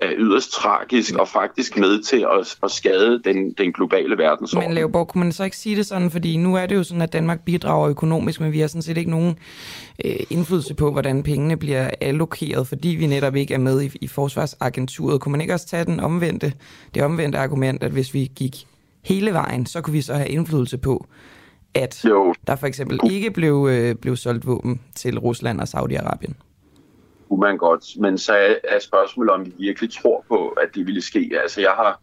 er 0.00 0.12
yderst 0.16 0.52
tragisk 0.52 1.14
og 1.14 1.28
faktisk 1.28 1.76
med 1.78 2.02
til 2.02 2.26
at, 2.38 2.56
at 2.62 2.70
skade 2.70 3.20
den, 3.24 3.52
den 3.52 3.72
globale 3.72 4.18
verdensorden. 4.18 4.68
Men 4.68 4.74
Leoborg, 4.74 5.08
kunne 5.08 5.24
man 5.24 5.32
så 5.32 5.44
ikke 5.44 5.56
sige 5.56 5.76
det 5.76 5.86
sådan, 5.86 6.10
fordi 6.10 6.36
nu 6.36 6.56
er 6.56 6.66
det 6.66 6.74
jo 6.74 6.82
sådan, 6.82 7.02
at 7.02 7.12
Danmark 7.12 7.44
bidrager 7.44 7.88
økonomisk, 7.88 8.40
men 8.40 8.52
vi 8.52 8.60
har 8.60 8.66
sådan 8.66 8.82
set 8.82 8.96
ikke 8.96 9.10
nogen 9.10 9.38
øh, 10.04 10.16
indflydelse 10.30 10.74
på, 10.74 10.92
hvordan 10.92 11.22
pengene 11.22 11.56
bliver 11.56 11.90
allokeret, 12.00 12.66
fordi 12.66 12.88
vi 12.88 13.06
netop 13.06 13.36
ikke 13.36 13.54
er 13.54 13.58
med 13.58 13.82
i, 13.82 13.90
i 14.00 14.06
forsvarsagenturet. 14.06 15.20
Kunne 15.20 15.32
man 15.32 15.40
ikke 15.40 15.54
også 15.54 15.66
tage 15.66 15.84
den 15.84 16.00
omvendte, 16.00 16.52
det 16.94 17.02
omvendte 17.02 17.38
argument, 17.38 17.82
at 17.82 17.90
hvis 17.90 18.14
vi 18.14 18.30
gik 18.36 18.66
hele 19.04 19.32
vejen, 19.32 19.66
så 19.66 19.80
kunne 19.80 19.92
vi 19.92 20.02
så 20.02 20.14
have 20.14 20.28
indflydelse 20.28 20.78
på, 20.78 21.06
at 21.74 22.04
jo. 22.04 22.34
der 22.46 22.56
for 22.56 22.66
eksempel 22.66 23.00
ikke 23.10 23.30
blev, 23.30 23.68
øh, 23.70 23.94
blev 23.94 24.16
solgt 24.16 24.46
våben 24.46 24.80
til 24.94 25.18
Rusland 25.18 25.60
og 25.60 25.66
Saudi-Arabien? 25.74 26.34
kunne 27.28 27.40
man 27.40 27.58
godt, 27.58 27.84
men 28.00 28.18
så 28.18 28.32
er, 28.64 28.78
spørgsmålet, 28.78 29.30
om 29.32 29.46
vi 29.46 29.52
virkelig 29.58 29.90
tror 29.92 30.24
på, 30.28 30.48
at 30.48 30.68
det 30.74 30.86
ville 30.86 31.02
ske. 31.02 31.30
Altså, 31.42 31.60
jeg 31.60 31.70
har, 31.70 32.00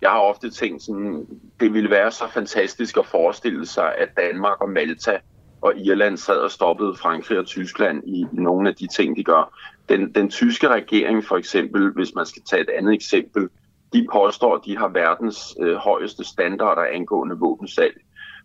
jeg 0.00 0.10
har 0.10 0.18
ofte 0.18 0.50
tænkt 0.50 0.82
sådan, 0.82 1.26
det 1.60 1.72
ville 1.74 1.90
være 1.90 2.10
så 2.10 2.24
fantastisk 2.34 2.96
at 2.96 3.06
forestille 3.06 3.66
sig, 3.66 3.94
at 3.98 4.08
Danmark 4.16 4.60
og 4.60 4.68
Malta 4.68 5.18
og 5.60 5.78
Irland 5.78 6.16
sad 6.16 6.36
og 6.36 6.50
stoppede 6.50 6.96
Frankrig 6.96 7.38
og 7.38 7.46
Tyskland 7.46 8.02
i, 8.06 8.20
i 8.20 8.40
nogle 8.40 8.68
af 8.68 8.74
de 8.74 8.86
ting, 8.86 9.16
de 9.16 9.24
gør. 9.24 9.58
Den, 9.88 10.12
den 10.14 10.30
tyske 10.30 10.68
regering 10.68 11.24
for 11.24 11.36
eksempel, 11.36 11.90
hvis 11.92 12.14
man 12.14 12.26
skal 12.26 12.42
tage 12.50 12.62
et 12.62 12.70
andet 12.78 12.94
eksempel, 12.94 13.48
de 13.92 14.06
påstår, 14.12 14.54
at 14.54 14.60
de 14.64 14.78
har 14.78 14.88
verdens 14.88 15.56
øh, 15.60 15.74
højeste 15.76 16.24
standarder 16.24 16.82
angående 16.92 17.36
våbensalg. 17.38 17.94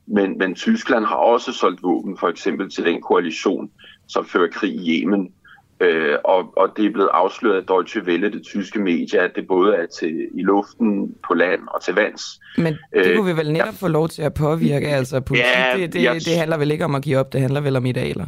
Men, 0.10 0.38
men 0.38 0.56
Tyskland 0.56 1.06
har 1.06 1.16
også 1.16 1.52
solgt 1.52 1.84
våben 1.84 2.18
for 2.18 2.28
eksempel 2.28 2.70
til 2.70 2.86
den 2.86 3.02
koalition, 3.02 3.72
som 4.08 4.26
fører 4.26 4.48
krig 4.48 4.74
i 4.74 5.02
Yemen. 5.02 5.34
Øh, 5.82 6.16
og, 6.24 6.58
og 6.58 6.70
det 6.78 6.86
er 6.86 6.90
blevet 6.90 7.10
afsløret 7.14 7.58
af 7.58 7.64
Deutsche 7.64 8.02
Welle, 8.04 8.32
det 8.32 8.44
tyske 8.44 8.80
medie, 8.80 9.20
at 9.20 9.32
det 9.36 9.48
både 9.48 9.76
er 9.76 9.86
til 9.86 10.28
i 10.34 10.42
luften, 10.42 11.16
på 11.28 11.34
land 11.34 11.62
og 11.68 11.84
til 11.84 11.94
vands. 11.94 12.22
Men 12.58 12.74
det 12.94 13.08
øh, 13.08 13.16
kunne 13.16 13.34
vi 13.34 13.38
vel 13.38 13.52
netop 13.52 13.68
ja. 13.68 13.72
få 13.72 13.88
lov 13.88 14.08
til 14.08 14.22
at 14.22 14.34
påvirke, 14.34 14.88
altså 14.88 15.20
politik, 15.20 15.46
ja, 15.46 15.74
det, 15.78 15.94
det, 15.94 16.04
jeg... 16.04 16.16
det 16.16 16.38
handler 16.38 16.58
vel 16.58 16.72
ikke 16.72 16.86
om 16.86 16.96
at 16.96 17.02
give 17.02 17.18
op, 17.18 17.34
det 17.34 17.42
handler 17.42 17.62
vel 17.62 17.76
om 17.76 17.86
idealer. 17.86 18.26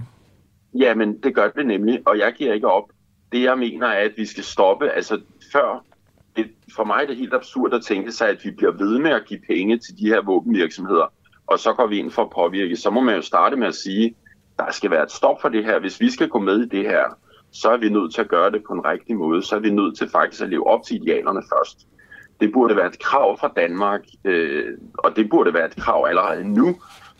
Ja, 0.79 0.95
men 0.95 1.17
det 1.23 1.35
gør 1.35 1.49
det 1.49 1.65
nemlig, 1.65 1.99
og 2.05 2.17
jeg 2.17 2.33
giver 2.37 2.53
ikke 2.53 2.67
op. 2.67 2.83
Det 3.31 3.43
jeg 3.43 3.57
mener 3.57 3.87
er, 3.87 4.05
at 4.05 4.11
vi 4.17 4.25
skal 4.25 4.43
stoppe, 4.43 4.89
altså 4.89 5.19
før, 5.51 5.85
det, 6.35 6.45
for 6.75 6.83
mig 6.83 6.99
er 7.03 7.07
det 7.07 7.17
helt 7.17 7.33
absurd 7.33 7.73
at 7.73 7.81
tænke 7.83 8.11
sig, 8.11 8.29
at 8.29 8.37
vi 8.43 8.51
bliver 8.51 8.71
ved 8.71 8.99
med 8.99 9.11
at 9.11 9.25
give 9.27 9.39
penge 9.49 9.77
til 9.77 9.97
de 9.99 10.05
her 10.05 10.21
våbenvirksomheder, 10.21 11.13
og 11.47 11.59
så 11.59 11.73
går 11.73 11.87
vi 11.87 11.97
ind 11.97 12.11
for 12.11 12.21
at 12.21 12.29
påvirke. 12.29 12.75
Så 12.75 12.89
må 12.89 13.01
man 13.01 13.15
jo 13.15 13.21
starte 13.21 13.55
med 13.55 13.67
at 13.67 13.75
sige, 13.75 14.15
der 14.57 14.71
skal 14.71 14.91
være 14.91 15.03
et 15.03 15.11
stop 15.11 15.41
for 15.41 15.49
det 15.49 15.65
her. 15.65 15.79
Hvis 15.79 16.01
vi 16.01 16.09
skal 16.09 16.29
gå 16.29 16.39
med 16.39 16.59
i 16.59 16.67
det 16.67 16.85
her, 16.85 17.03
så 17.51 17.69
er 17.69 17.77
vi 17.77 17.89
nødt 17.89 18.13
til 18.13 18.21
at 18.21 18.29
gøre 18.29 18.51
det 18.51 18.63
på 18.67 18.73
en 18.73 18.85
rigtig 18.85 19.15
måde. 19.15 19.43
Så 19.43 19.55
er 19.55 19.59
vi 19.59 19.69
nødt 19.69 19.97
til 19.97 20.09
faktisk 20.09 20.41
at 20.41 20.49
leve 20.49 20.67
op 20.67 20.83
til 20.87 20.95
idealerne 20.95 21.41
først. 21.53 21.87
Det 22.39 22.53
burde 22.53 22.75
være 22.75 22.87
et 22.87 22.99
krav 22.99 23.37
fra 23.39 23.51
Danmark, 23.55 24.01
øh, 24.25 24.77
og 24.93 25.15
det 25.15 25.29
burde 25.29 25.53
være 25.53 25.65
et 25.65 25.75
krav 25.75 26.05
allerede 26.09 26.43
nu, 26.49 26.75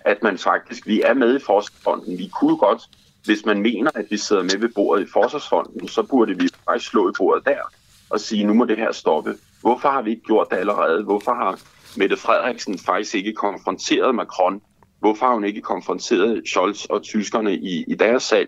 at 0.05 0.23
man 0.23 0.37
faktisk, 0.37 0.87
vi 0.87 1.01
er 1.01 1.13
med 1.13 1.35
i 1.35 1.39
Forsvarsfonden. 1.45 2.17
Vi 2.17 2.29
kunne 2.39 2.57
godt, 2.57 2.81
hvis 3.25 3.45
man 3.45 3.61
mener, 3.61 3.91
at 3.95 4.05
vi 4.09 4.17
sidder 4.17 4.43
med 4.43 4.57
ved 4.59 4.69
bordet 4.75 5.03
i 5.03 5.11
Forsvarsfonden, 5.13 5.87
så 5.87 6.03
burde 6.03 6.37
vi 6.37 6.49
faktisk 6.69 6.91
slå 6.91 7.09
i 7.09 7.13
bordet 7.17 7.45
der 7.45 7.61
og 8.09 8.19
sige, 8.19 8.43
nu 8.43 8.53
må 8.53 8.65
det 8.65 8.77
her 8.77 8.91
stoppe. 8.91 9.35
Hvorfor 9.61 9.89
har 9.89 10.01
vi 10.01 10.09
ikke 10.09 10.23
gjort 10.23 10.47
det 10.51 10.57
allerede? 10.57 11.03
Hvorfor 11.03 11.33
har 11.33 11.59
Mette 11.97 12.17
Frederiksen 12.17 12.79
faktisk 12.79 13.15
ikke 13.15 13.33
konfronteret 13.33 14.15
Macron? 14.15 14.61
Hvorfor 14.99 15.25
har 15.25 15.33
hun 15.33 15.43
ikke 15.43 15.61
konfronteret 15.61 16.41
Scholz 16.45 16.85
og 16.85 17.03
tyskerne 17.03 17.55
i, 17.55 17.83
i 17.87 17.95
deres 17.95 18.23
sag? 18.23 18.47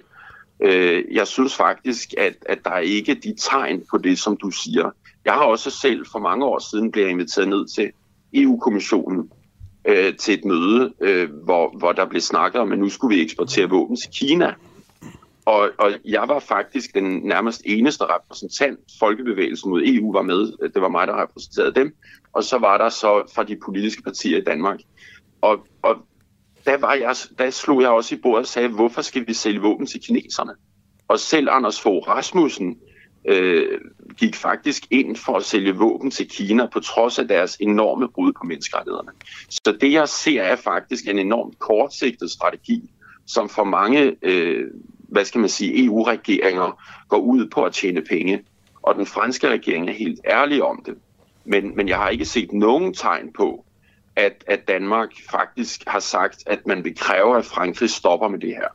Øh, 0.59 1.03
jeg 1.11 1.27
synes 1.27 1.55
faktisk, 1.55 2.13
at, 2.17 2.33
at 2.45 2.59
der 2.63 2.71
er 2.71 2.79
ikke 2.79 3.13
de 3.13 3.35
tegn 3.37 3.83
på 3.91 3.97
det, 3.97 4.19
som 4.19 4.37
du 4.37 4.51
siger. 4.51 4.89
Jeg 5.25 5.33
har 5.33 5.43
også 5.43 5.69
selv 5.69 6.05
for 6.11 6.19
mange 6.19 6.45
år 6.45 6.59
siden 6.59 6.91
blevet 6.91 7.09
inviteret 7.09 7.49
ned 7.49 7.67
til 7.75 7.91
EU-kommissionen 8.33 9.31
øh, 9.87 10.15
til 10.15 10.33
et 10.33 10.45
møde, 10.45 10.93
øh, 11.01 11.29
hvor, 11.43 11.77
hvor 11.77 11.91
der 11.91 12.05
blev 12.05 12.21
snakket 12.21 12.61
om, 12.61 12.71
at 12.71 12.79
nu 12.79 12.89
skulle 12.89 13.15
vi 13.15 13.21
eksportere 13.21 13.69
våben 13.69 13.95
til 13.95 14.09
Kina. 14.11 14.53
Og, 15.45 15.69
og 15.79 15.91
jeg 16.05 16.27
var 16.27 16.39
faktisk 16.39 16.95
den 16.95 17.19
nærmest 17.19 17.61
eneste 17.65 18.03
repræsentant, 18.05 18.79
Folkebevægelsen 18.99 19.69
mod 19.69 19.81
EU 19.85 20.11
var 20.11 20.21
med. 20.21 20.69
Det 20.73 20.81
var 20.81 20.89
mig, 20.89 21.07
der 21.07 21.21
repræsenterede 21.21 21.73
dem. 21.75 21.95
Og 22.33 22.43
så 22.43 22.57
var 22.57 22.77
der 22.77 22.89
så 22.89 23.31
fra 23.35 23.43
de 23.43 23.57
politiske 23.65 24.01
partier 24.01 24.37
i 24.37 24.43
Danmark. 24.43 24.79
Og, 25.41 25.67
og 25.81 25.97
der, 26.65 26.77
var 26.77 26.93
jeg, 26.93 27.15
der 27.37 27.49
slog 27.49 27.81
jeg 27.81 27.89
også 27.89 28.15
i 28.15 28.19
bordet 28.23 28.39
og 28.39 28.47
sagde, 28.47 28.69
hvorfor 28.69 29.01
skal 29.01 29.27
vi 29.27 29.33
sælge 29.33 29.61
våben 29.61 29.85
til 29.85 30.01
kineserne? 30.01 30.53
Og 31.07 31.19
selv 31.19 31.47
Anders 31.51 31.81
Fogh 31.81 32.07
Rasmussen 32.07 32.77
øh, 33.27 33.79
gik 34.17 34.35
faktisk 34.35 34.87
ind 34.91 35.15
for 35.15 35.37
at 35.37 35.43
sælge 35.43 35.75
våben 35.75 36.11
til 36.11 36.29
Kina 36.29 36.65
på 36.65 36.79
trods 36.79 37.19
af 37.19 37.27
deres 37.27 37.57
enorme 37.59 38.07
brud 38.07 38.33
på 38.33 38.43
menneskerettighederne. 38.43 39.11
Så 39.49 39.77
det 39.81 39.91
jeg 39.91 40.09
ser 40.09 40.41
er 40.41 40.55
faktisk 40.55 41.07
en 41.07 41.19
enormt 41.19 41.59
kortsigtet 41.59 42.31
strategi, 42.31 42.91
som 43.27 43.49
for 43.49 43.63
mange, 43.63 44.15
øh, 44.21 44.67
hvad 45.13 45.25
skal 45.25 45.39
man 45.39 45.49
sige, 45.49 45.85
EU-regeringer 45.85 46.81
går 47.09 47.17
ud 47.17 47.47
på 47.47 47.63
at 47.63 47.73
tjene 47.73 48.01
penge. 48.01 48.43
Og 48.81 48.95
den 48.95 49.05
franske 49.05 49.49
regering 49.49 49.89
er 49.89 49.93
helt 49.93 50.19
ærlig 50.25 50.63
om 50.63 50.83
det. 50.85 50.95
Men, 51.45 51.75
men 51.75 51.87
jeg 51.87 51.97
har 51.97 52.09
ikke 52.09 52.25
set 52.25 52.53
nogen 52.53 52.93
tegn 52.93 53.33
på, 53.37 53.65
at, 54.15 54.43
at 54.47 54.67
Danmark 54.67 55.09
faktisk 55.31 55.83
har 55.87 55.99
sagt, 55.99 56.43
at 56.45 56.67
man 56.67 56.83
vil 56.83 56.97
kræve, 56.97 57.37
at 57.37 57.45
Frankrig 57.45 57.89
stopper 57.89 58.27
med 58.27 58.39
det 58.39 58.49
her. 58.49 58.67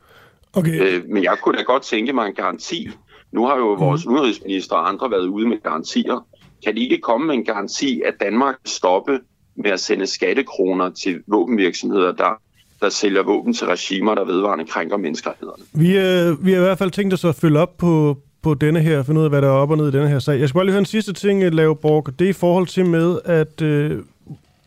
Okay. 0.53 0.81
Øh, 0.81 1.09
men 1.09 1.23
jeg 1.23 1.37
kunne 1.43 1.57
da 1.57 1.63
godt 1.63 1.83
tænke 1.83 2.13
mig 2.13 2.27
en 2.27 2.35
garanti. 2.35 2.89
Nu 3.31 3.45
har 3.45 3.57
jo 3.57 3.75
mm. 3.75 3.81
vores 3.81 4.05
udenrigsminister 4.05 4.75
og 4.75 4.89
andre 4.89 5.11
været 5.11 5.27
ude 5.27 5.47
med 5.47 5.63
garantier. 5.63 6.27
Kan 6.65 6.75
de 6.75 6.83
ikke 6.83 6.97
komme 6.97 7.27
med 7.27 7.35
en 7.35 7.45
garanti, 7.45 8.01
at 8.05 8.13
Danmark 8.19 8.55
stoppe 8.65 9.19
med 9.55 9.71
at 9.71 9.79
sende 9.79 10.07
skattekroner 10.07 10.89
til 10.89 11.23
våbenvirksomheder, 11.27 12.11
der, 12.11 12.41
der 12.81 12.89
sælger 12.89 13.23
våben 13.23 13.53
til 13.53 13.67
regimer, 13.67 14.15
der 14.15 14.25
vedvarende 14.25 14.65
krænker 14.65 14.97
menneskerettighederne? 14.97 15.63
Vi, 15.73 15.97
øh, 15.97 16.45
vi 16.45 16.51
har 16.51 16.59
i 16.59 16.63
hvert 16.63 16.77
fald 16.77 16.91
tænkt 16.91 17.13
os 17.13 17.25
at 17.25 17.35
følge 17.35 17.59
op 17.59 17.77
på, 17.77 18.17
på 18.41 18.53
denne 18.53 18.79
her, 18.79 19.03
finde 19.03 19.19
ud 19.19 19.25
af, 19.25 19.31
hvad 19.31 19.41
der 19.41 19.47
er 19.47 19.51
op 19.51 19.71
og 19.71 19.77
ned 19.77 19.87
i 19.87 19.91
denne 19.91 20.09
her 20.09 20.19
sag. 20.19 20.39
Jeg 20.39 20.49
skal 20.49 20.57
bare 20.57 20.65
lige 20.65 20.73
høre 20.73 20.79
en 20.79 20.85
sidste 20.85 21.13
ting, 21.13 21.43
Lave 21.55 21.75
Borg. 21.75 22.19
Det 22.19 22.25
er 22.25 22.29
i 22.29 22.33
forhold 22.33 22.67
til 22.67 22.85
med, 22.85 23.19
at 23.25 23.61
øh, 23.61 24.03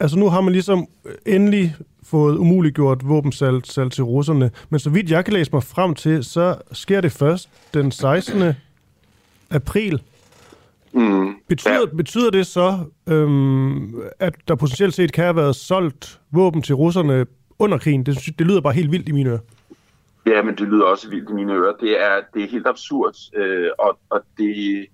altså 0.01 0.19
nu 0.19 0.29
har 0.29 0.41
man 0.41 0.53
ligesom 0.53 0.87
endelig 1.27 1.77
fået 2.03 2.37
umuliggjort 2.37 3.09
våbensalg 3.09 3.67
salg 3.67 3.93
til 3.93 4.05
russerne, 4.05 4.51
men 4.71 4.81
så 4.81 4.91
vidt 4.91 5.11
jeg 5.11 5.25
kan 5.25 5.35
læse 5.35 5.51
mig 5.53 5.63
frem 5.63 5.95
til, 5.95 6.25
så 6.25 6.57
sker 6.73 7.01
det 7.01 7.13
først 7.13 7.49
den 7.75 7.93
16. 7.93 8.53
april. 9.51 10.03
Mm. 10.93 11.35
Betyder, 11.49 11.75
ja. 11.75 11.97
betyder 11.97 12.31
det 12.31 12.47
så, 12.47 12.79
øhm, 13.07 13.95
at 14.19 14.35
der 14.49 14.55
potentielt 14.55 14.95
set 14.95 15.13
kan 15.13 15.25
have 15.25 15.37
været 15.37 15.57
solgt 15.57 16.21
våben 16.31 16.63
til 16.63 16.75
russerne 16.75 17.27
under 17.63 17.79
krigen? 17.79 18.07
Det, 18.07 18.39
det 18.39 18.47
lyder 18.47 18.61
bare 18.61 18.73
helt 18.73 18.93
vildt 18.93 19.09
i 19.09 19.13
mine 19.13 19.31
ører. 19.31 19.39
Ja, 20.27 20.43
men 20.43 20.55
det 20.55 20.69
lyder 20.69 20.85
også 20.85 21.11
vildt 21.11 21.31
i 21.31 21.33
mine 21.33 21.53
ører. 21.53 21.73
Det 21.81 22.03
er, 22.03 22.21
det 22.35 22.43
er 22.45 22.49
helt 22.49 22.67
absurd, 22.67 23.15
øh, 23.37 23.71
og, 23.79 23.99
og 24.11 24.21
det, 24.39 24.87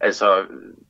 Altså, 0.00 0.42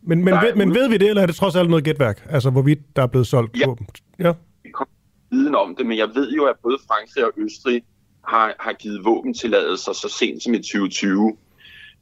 men, 0.03 0.25
men, 0.25 0.35
ved, 0.35 0.55
men 0.55 0.75
ved 0.75 0.89
vi 0.89 0.97
det, 0.97 1.09
eller 1.09 1.23
er 1.23 1.27
det 1.27 1.37
trods 1.37 1.57
alt 1.57 1.71
noget 1.71 1.85
gætværk? 1.85 2.27
Altså, 2.31 2.51
hvorvidt 2.51 2.97
der 2.97 3.03
er 3.03 3.07
blevet 3.07 3.27
solgt 3.27 3.61
ja. 3.61 3.67
våben? 3.67 3.87
Ja. 4.19 4.33
Vi 4.63 4.71
kommer 4.71 4.93
viden 5.31 5.55
om 5.55 5.77
det, 5.77 5.87
men 5.87 5.99
jeg 5.99 6.09
ved 6.15 6.33
jo, 6.33 6.45
at 6.45 6.57
både 6.63 6.79
Frankrig 6.87 7.25
og 7.25 7.33
Østrig 7.37 7.83
har, 8.25 8.55
har 8.61 8.73
givet 8.73 9.05
våbentilladelser 9.05 9.93
så 9.93 10.09
sent 10.19 10.43
som 10.43 10.55
i 10.55 10.57
2020. 10.57 11.37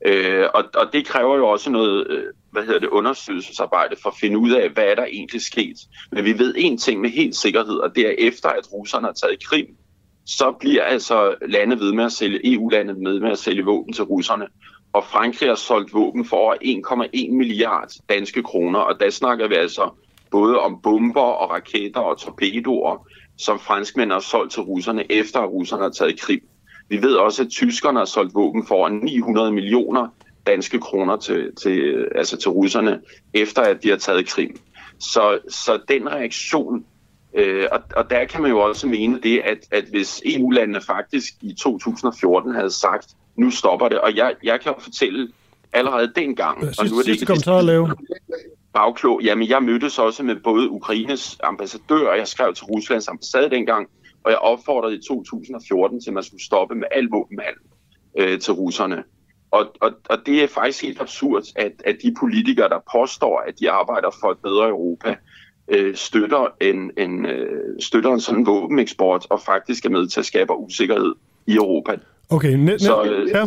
Øh, 0.06 0.46
og, 0.54 0.64
og 0.74 0.92
det 0.92 1.06
kræver 1.06 1.36
jo 1.36 1.48
også 1.48 1.70
noget 1.70 2.06
øh, 2.10 2.24
hvad 2.50 2.62
hedder 2.62 2.80
det, 2.80 2.88
undersøgelsesarbejde 2.88 3.96
for 4.02 4.10
at 4.10 4.16
finde 4.20 4.38
ud 4.38 4.50
af, 4.50 4.70
hvad 4.70 4.84
er 4.84 4.94
der 4.94 5.04
egentlig 5.04 5.42
sket. 5.42 5.76
Men 6.12 6.24
vi 6.24 6.38
ved 6.38 6.54
en 6.56 6.78
ting 6.78 7.00
med 7.00 7.10
helt 7.10 7.36
sikkerhed, 7.36 7.76
og 7.76 7.96
det 7.96 8.06
er 8.06 8.14
efter, 8.18 8.48
at 8.48 8.72
russerne 8.72 9.06
har 9.06 9.12
taget 9.12 9.44
krig, 9.44 9.66
så 10.26 10.52
bliver 10.60 10.82
altså 10.82 11.34
lande 11.48 11.80
ved 11.80 11.92
med 11.92 12.04
at 12.04 12.12
sælge, 12.12 12.54
EU-landet 12.54 12.96
med 12.96 13.20
med 13.20 13.30
at 13.30 13.38
sælge 13.38 13.64
våben 13.64 13.92
til 13.92 14.04
russerne 14.04 14.46
og 14.94 15.04
Frankrig 15.04 15.48
har 15.48 15.54
solgt 15.54 15.94
våben 15.94 16.24
for 16.24 16.36
over 16.36 16.54
1,1 16.54 17.32
milliard 17.32 17.90
danske 18.08 18.42
kroner, 18.42 18.78
og 18.78 19.00
der 19.00 19.10
snakker 19.10 19.48
vi 19.48 19.54
altså 19.54 19.90
både 20.30 20.60
om 20.60 20.80
bomber 20.82 21.20
og 21.20 21.50
raketter 21.50 22.00
og 22.00 22.18
torpedoer, 22.18 23.08
som 23.38 23.58
franskmænd 23.58 24.12
har 24.12 24.20
solgt 24.20 24.52
til 24.52 24.62
russerne, 24.62 25.12
efter 25.12 25.40
at 25.40 25.50
russerne 25.50 25.82
har 25.82 25.90
taget 25.90 26.20
krig. 26.20 26.40
Vi 26.88 27.03
ved 27.03 27.14
også, 27.14 27.43
at 27.43 27.49
tyskerne 27.49 27.99
har 27.99 28.05
solgt 28.05 28.35
våben 28.35 28.67
for 28.67 28.88
900 28.88 29.53
millioner 29.53 30.09
danske 30.47 30.81
kroner 30.81 31.17
til, 31.17 31.53
til, 31.62 32.09
altså 32.14 32.37
til 32.37 32.50
russerne, 32.50 33.00
efter 33.35 33.62
at 33.62 33.83
de 33.83 33.88
har 33.88 33.97
taget 33.97 34.26
krig. 34.26 34.50
Så, 34.99 35.38
så 35.49 35.81
den 35.88 36.09
reaktion, 36.12 36.85
øh, 37.35 37.67
og, 37.73 37.81
og 37.97 38.11
der 38.11 38.25
kan 38.25 38.43
man 38.43 38.50
jo 38.50 38.59
også 38.59 38.87
mene 38.87 39.21
det, 39.23 39.38
at, 39.38 39.59
at 39.71 39.85
hvis 39.85 40.23
EU-landene 40.25 40.81
faktisk 40.81 41.35
i 41.41 41.55
2014 41.61 42.55
havde 42.55 42.71
sagt, 42.71 43.09
nu 43.37 43.50
stopper 43.50 43.88
det. 43.88 44.00
Og 44.00 44.17
jeg, 44.17 44.35
jeg 44.43 44.61
kan 44.61 44.73
jo 44.73 44.81
fortælle 44.81 45.29
allerede 45.73 46.12
dengang... 46.17 46.64
Sidste, 46.64 46.81
og 46.81 46.87
nu 46.87 46.99
er 46.99 47.03
det 47.03 47.12
ikke 47.12 47.26
kommentar 47.26 47.62
lave. 47.62 47.91
Bagklog. 48.73 49.23
Jamen, 49.23 49.49
jeg 49.49 49.62
mødtes 49.62 49.99
også 49.99 50.23
med 50.23 50.37
både 50.37 50.71
Ukraines 50.71 51.38
ambassadør, 51.43 52.09
og 52.09 52.19
jeg 52.19 52.29
skrev 52.29 52.55
til 52.55 52.64
Ruslands 52.64 53.09
ambassade 53.09 53.50
dengang, 53.50 53.88
og 54.25 54.31
jeg 54.31 54.38
opfordrede 54.38 54.97
i 54.97 55.00
2014 55.09 56.00
til, 56.00 56.11
at 56.11 56.14
man 56.14 56.23
skulle 56.23 56.45
stoppe 56.45 56.75
med 56.75 56.87
al 56.90 57.09
våbenhandel 57.11 57.62
øh, 58.19 58.40
til 58.40 58.52
russerne. 58.52 59.04
Og, 59.50 59.66
og, 59.81 59.93
og 60.11 60.19
det 60.26 60.43
er 60.43 60.49
faktisk 60.49 60.83
helt 60.83 61.00
absurd, 61.00 61.43
at, 61.57 61.73
at 61.85 61.97
de 62.02 62.14
politikere, 62.21 62.69
der 62.69 62.78
påstår, 62.93 63.38
at 63.49 63.61
de 63.61 63.71
arbejder 63.71 64.11
for 64.21 64.31
et 64.31 64.38
bedre 64.38 64.69
Europa, 64.69 65.16
øh, 65.69 65.97
støtter, 65.97 66.47
en, 66.61 66.90
en, 66.99 67.26
øh, 67.26 67.81
støtter 67.81 68.12
en 68.12 68.21
sådan 68.21 68.47
våbeneksport 68.47 69.26
og 69.31 69.40
faktisk 69.40 69.85
er 69.85 69.90
med 69.90 70.07
til 70.09 70.21
at 70.21 70.26
skabe 70.26 70.52
usikkerhed 70.52 71.14
i 71.47 71.54
Europa. 71.54 71.97
Okay, 72.31 72.52
net, 72.52 72.81
Så, 72.81 73.04
øh, 73.04 73.28
ja. 73.28 73.47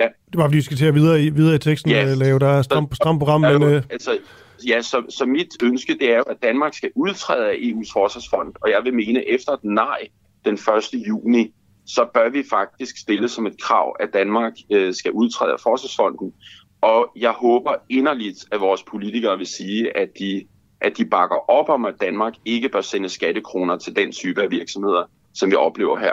ja. 0.00 0.08
Det 0.32 0.38
var, 0.38 0.44
fordi 0.44 0.56
vi 0.56 0.62
skal 0.62 0.76
til 0.76 0.86
at 0.86 0.94
videre 0.94 1.22
i, 1.22 1.30
videre 1.30 1.54
i 1.54 1.58
teksten, 1.58 1.90
yes. 1.90 2.18
lave 2.18 2.38
der 2.38 2.48
er 2.48 2.62
stram, 2.62 2.94
stram 2.94 3.18
program, 3.18 3.40
men 3.40 3.62
øh, 3.62 3.82
altså, 3.90 4.18
ja, 4.68 4.82
så, 4.82 5.02
så 5.08 5.26
mit 5.26 5.62
ønske 5.62 5.94
det 5.94 6.12
er 6.12 6.16
jo, 6.16 6.22
at 6.22 6.36
Danmark 6.42 6.74
skal 6.74 6.90
udtræde 6.94 7.46
af 7.46 7.54
EU's 7.54 7.92
forsvarsfond, 7.92 8.52
og 8.60 8.70
jeg 8.70 8.80
vil 8.84 8.94
mene, 8.94 9.28
efter 9.28 9.52
et 9.52 9.64
nej 9.64 10.08
den 10.44 10.54
1. 10.54 10.60
juni, 11.08 11.54
så 11.86 12.06
bør 12.14 12.28
vi 12.28 12.44
faktisk 12.50 12.98
stille 12.98 13.28
som 13.28 13.46
et 13.46 13.62
krav, 13.62 13.96
at 14.00 14.08
Danmark 14.12 14.52
øh, 14.72 14.94
skal 14.94 15.12
udtræde 15.12 15.52
af 15.52 15.60
forsvarsfonden. 15.62 16.32
Og 16.80 17.12
jeg 17.16 17.30
håber 17.30 17.74
inderligt, 17.90 18.44
at 18.52 18.60
vores 18.60 18.82
politikere 18.82 19.38
vil 19.38 19.46
sige, 19.46 19.96
at 19.96 20.08
de, 20.18 20.44
at 20.80 20.92
de 20.98 21.04
bakker 21.04 21.50
op 21.50 21.68
om, 21.68 21.84
at 21.84 21.94
Danmark 22.00 22.34
ikke 22.44 22.68
bør 22.68 22.80
sende 22.80 23.08
skattekroner 23.08 23.76
til 23.78 23.96
den 23.96 24.12
type 24.12 24.42
af 24.42 24.50
virksomheder, 24.50 25.10
som 25.34 25.50
vi 25.50 25.56
oplever 25.56 25.98
her. 25.98 26.12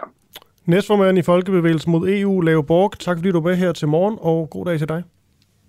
næstformand 0.65 1.17
i 1.17 1.21
Folkebevægelsen 1.21 1.91
mod 1.91 2.10
EU, 2.10 2.41
Lave 2.41 2.63
Borg, 2.63 3.00
tak 3.00 3.17
fordi 3.17 3.31
du 3.31 3.39
var 3.39 3.50
med 3.50 3.57
her 3.57 3.71
til 3.71 3.88
morgen, 3.88 4.17
og 4.21 4.50
god 4.50 4.65
dag 4.65 4.77
til 4.79 4.89
dig. 4.89 5.03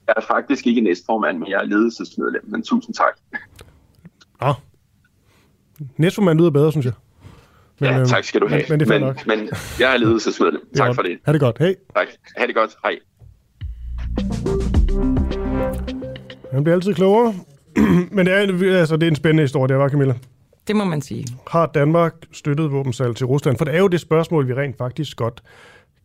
Jeg 0.07 0.15
er 0.17 0.21
faktisk 0.21 0.67
ikke 0.67 0.81
næstformand, 0.81 1.39
men 1.39 1.49
jeg 1.51 1.61
er 1.61 1.65
ledelsesmedlem, 1.65 2.43
men 2.51 2.63
tusind 2.63 2.95
tak. 2.95 3.41
Ah. 4.41 4.55
Næstformand 5.97 6.39
lyder 6.39 6.51
bedre, 6.51 6.71
synes 6.73 6.87
jeg. 6.87 6.93
ja, 7.81 7.99
øhm, 7.99 8.07
tak 8.09 8.25
skal 8.25 8.41
du 8.41 8.49
have. 8.49 8.63
Men, 8.69 8.79
men 8.79 8.81
det 8.81 8.87
er 8.95 8.99
men, 8.99 9.01
nok. 9.01 9.27
men 9.27 9.49
jeg 9.81 9.93
er 9.95 9.97
ledelsesmedlem. 9.97 10.63
Tak 10.77 10.95
for 10.95 11.03
det. 11.03 11.19
Ha' 11.27 11.33
det 11.33 11.41
godt. 11.41 11.59
Hej. 11.59 11.75
Tak. 11.97 12.07
Ha' 12.37 12.47
det 12.47 12.55
godt. 12.55 12.71
Hej. 12.85 12.99
Han 16.53 16.65
bliver 16.65 16.75
altid 16.77 16.95
klogere. 16.95 17.35
men 18.17 18.27
det 18.27 18.35
er, 18.35 18.41
en- 18.41 18.65
altså, 18.65 18.97
det 18.97 19.03
er 19.07 19.11
en 19.11 19.17
spændende 19.17 19.43
historie, 19.43 19.69
det 19.69 19.79
var, 19.79 19.89
Camilla. 19.89 20.15
Det 20.67 20.77
må 20.77 20.85
man 20.85 21.03
sige. 21.03 21.27
Har 21.47 21.67
Danmark 21.67 22.15
støttet 22.33 22.73
våbensalg 22.73 23.17
til 23.17 23.27
Rusland? 23.27 23.59
For 23.59 23.65
det 23.65 23.75
er 23.75 23.79
jo 23.79 23.89
det 23.89 24.01
spørgsmål, 24.01 24.49
vi 24.49 24.55
rent 24.55 24.79
faktisk 24.79 25.17
godt 25.17 25.43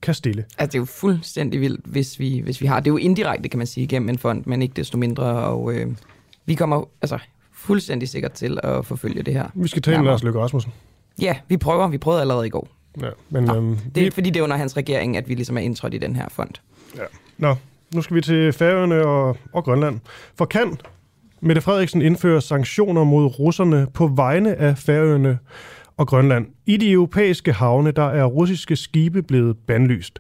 kan 0.01 0.13
stille. 0.13 0.45
Altså, 0.57 0.71
det 0.71 0.75
er 0.75 0.79
jo 0.79 0.85
fuldstændig 0.85 1.61
vildt, 1.61 1.81
hvis 1.85 2.19
vi, 2.19 2.39
hvis 2.39 2.61
vi 2.61 2.65
har... 2.65 2.79
Det 2.79 2.87
er 2.87 2.91
jo 2.91 2.97
indirekte, 2.97 3.49
kan 3.49 3.57
man 3.57 3.67
sige, 3.67 3.87
gennem 3.87 4.09
en 4.09 4.17
fond, 4.17 4.43
men 4.45 4.61
ikke 4.61 4.73
desto 4.73 4.97
mindre. 4.97 5.23
Og 5.25 5.73
øh, 5.73 5.87
vi 6.45 6.55
kommer 6.55 6.83
altså 7.01 7.19
fuldstændig 7.53 8.09
sikkert 8.09 8.31
til 8.31 8.59
at 8.63 8.85
forfølge 8.85 9.23
det 9.23 9.33
her. 9.33 9.47
Vi 9.53 9.67
skal 9.67 9.81
tale 9.81 9.97
med. 9.97 10.05
Lars 10.05 10.23
Løkke 10.23 10.39
Rasmussen. 10.39 10.71
Ja, 11.21 11.35
vi 11.47 11.57
prøver. 11.57 11.87
Vi 11.87 11.97
prøvede 11.97 12.21
allerede 12.21 12.47
i 12.47 12.49
går. 12.49 12.67
Ja, 13.01 13.09
men, 13.29 13.43
Nå, 13.43 13.55
øhm, 13.55 13.77
Det 13.95 14.01
er 14.01 14.05
vi, 14.05 14.11
fordi, 14.11 14.29
det 14.29 14.39
er 14.39 14.43
under 14.43 14.57
hans 14.57 14.77
regering, 14.77 15.17
at 15.17 15.29
vi 15.29 15.35
ligesom 15.35 15.57
er 15.57 15.61
indtrådt 15.61 15.93
i 15.93 15.97
den 15.97 16.15
her 16.15 16.25
fond. 16.29 16.51
ja. 16.97 17.03
Nå, 17.37 17.55
nu 17.93 18.01
skal 18.01 18.15
vi 18.15 18.21
til 18.21 18.53
Færøerne 18.53 19.05
og, 19.05 19.37
og 19.53 19.63
Grønland. 19.63 19.99
For 20.35 20.45
kan 20.45 20.77
Mette 21.41 21.61
Frederiksen 21.61 22.01
indføre 22.01 22.41
sanktioner 22.41 23.03
mod 23.03 23.39
russerne 23.39 23.87
på 23.93 24.07
vegne 24.07 24.55
af 24.55 24.77
Færøerne 24.77 25.39
og 25.97 26.07
Grønland? 26.07 26.47
I 26.65 26.77
de 26.77 26.91
europæiske 26.91 27.53
havne, 27.53 27.91
der 27.91 28.03
er 28.03 28.25
russiske 28.25 28.75
skibe 28.75 29.21
blevet 29.21 29.57
bandlyst. 29.57 30.19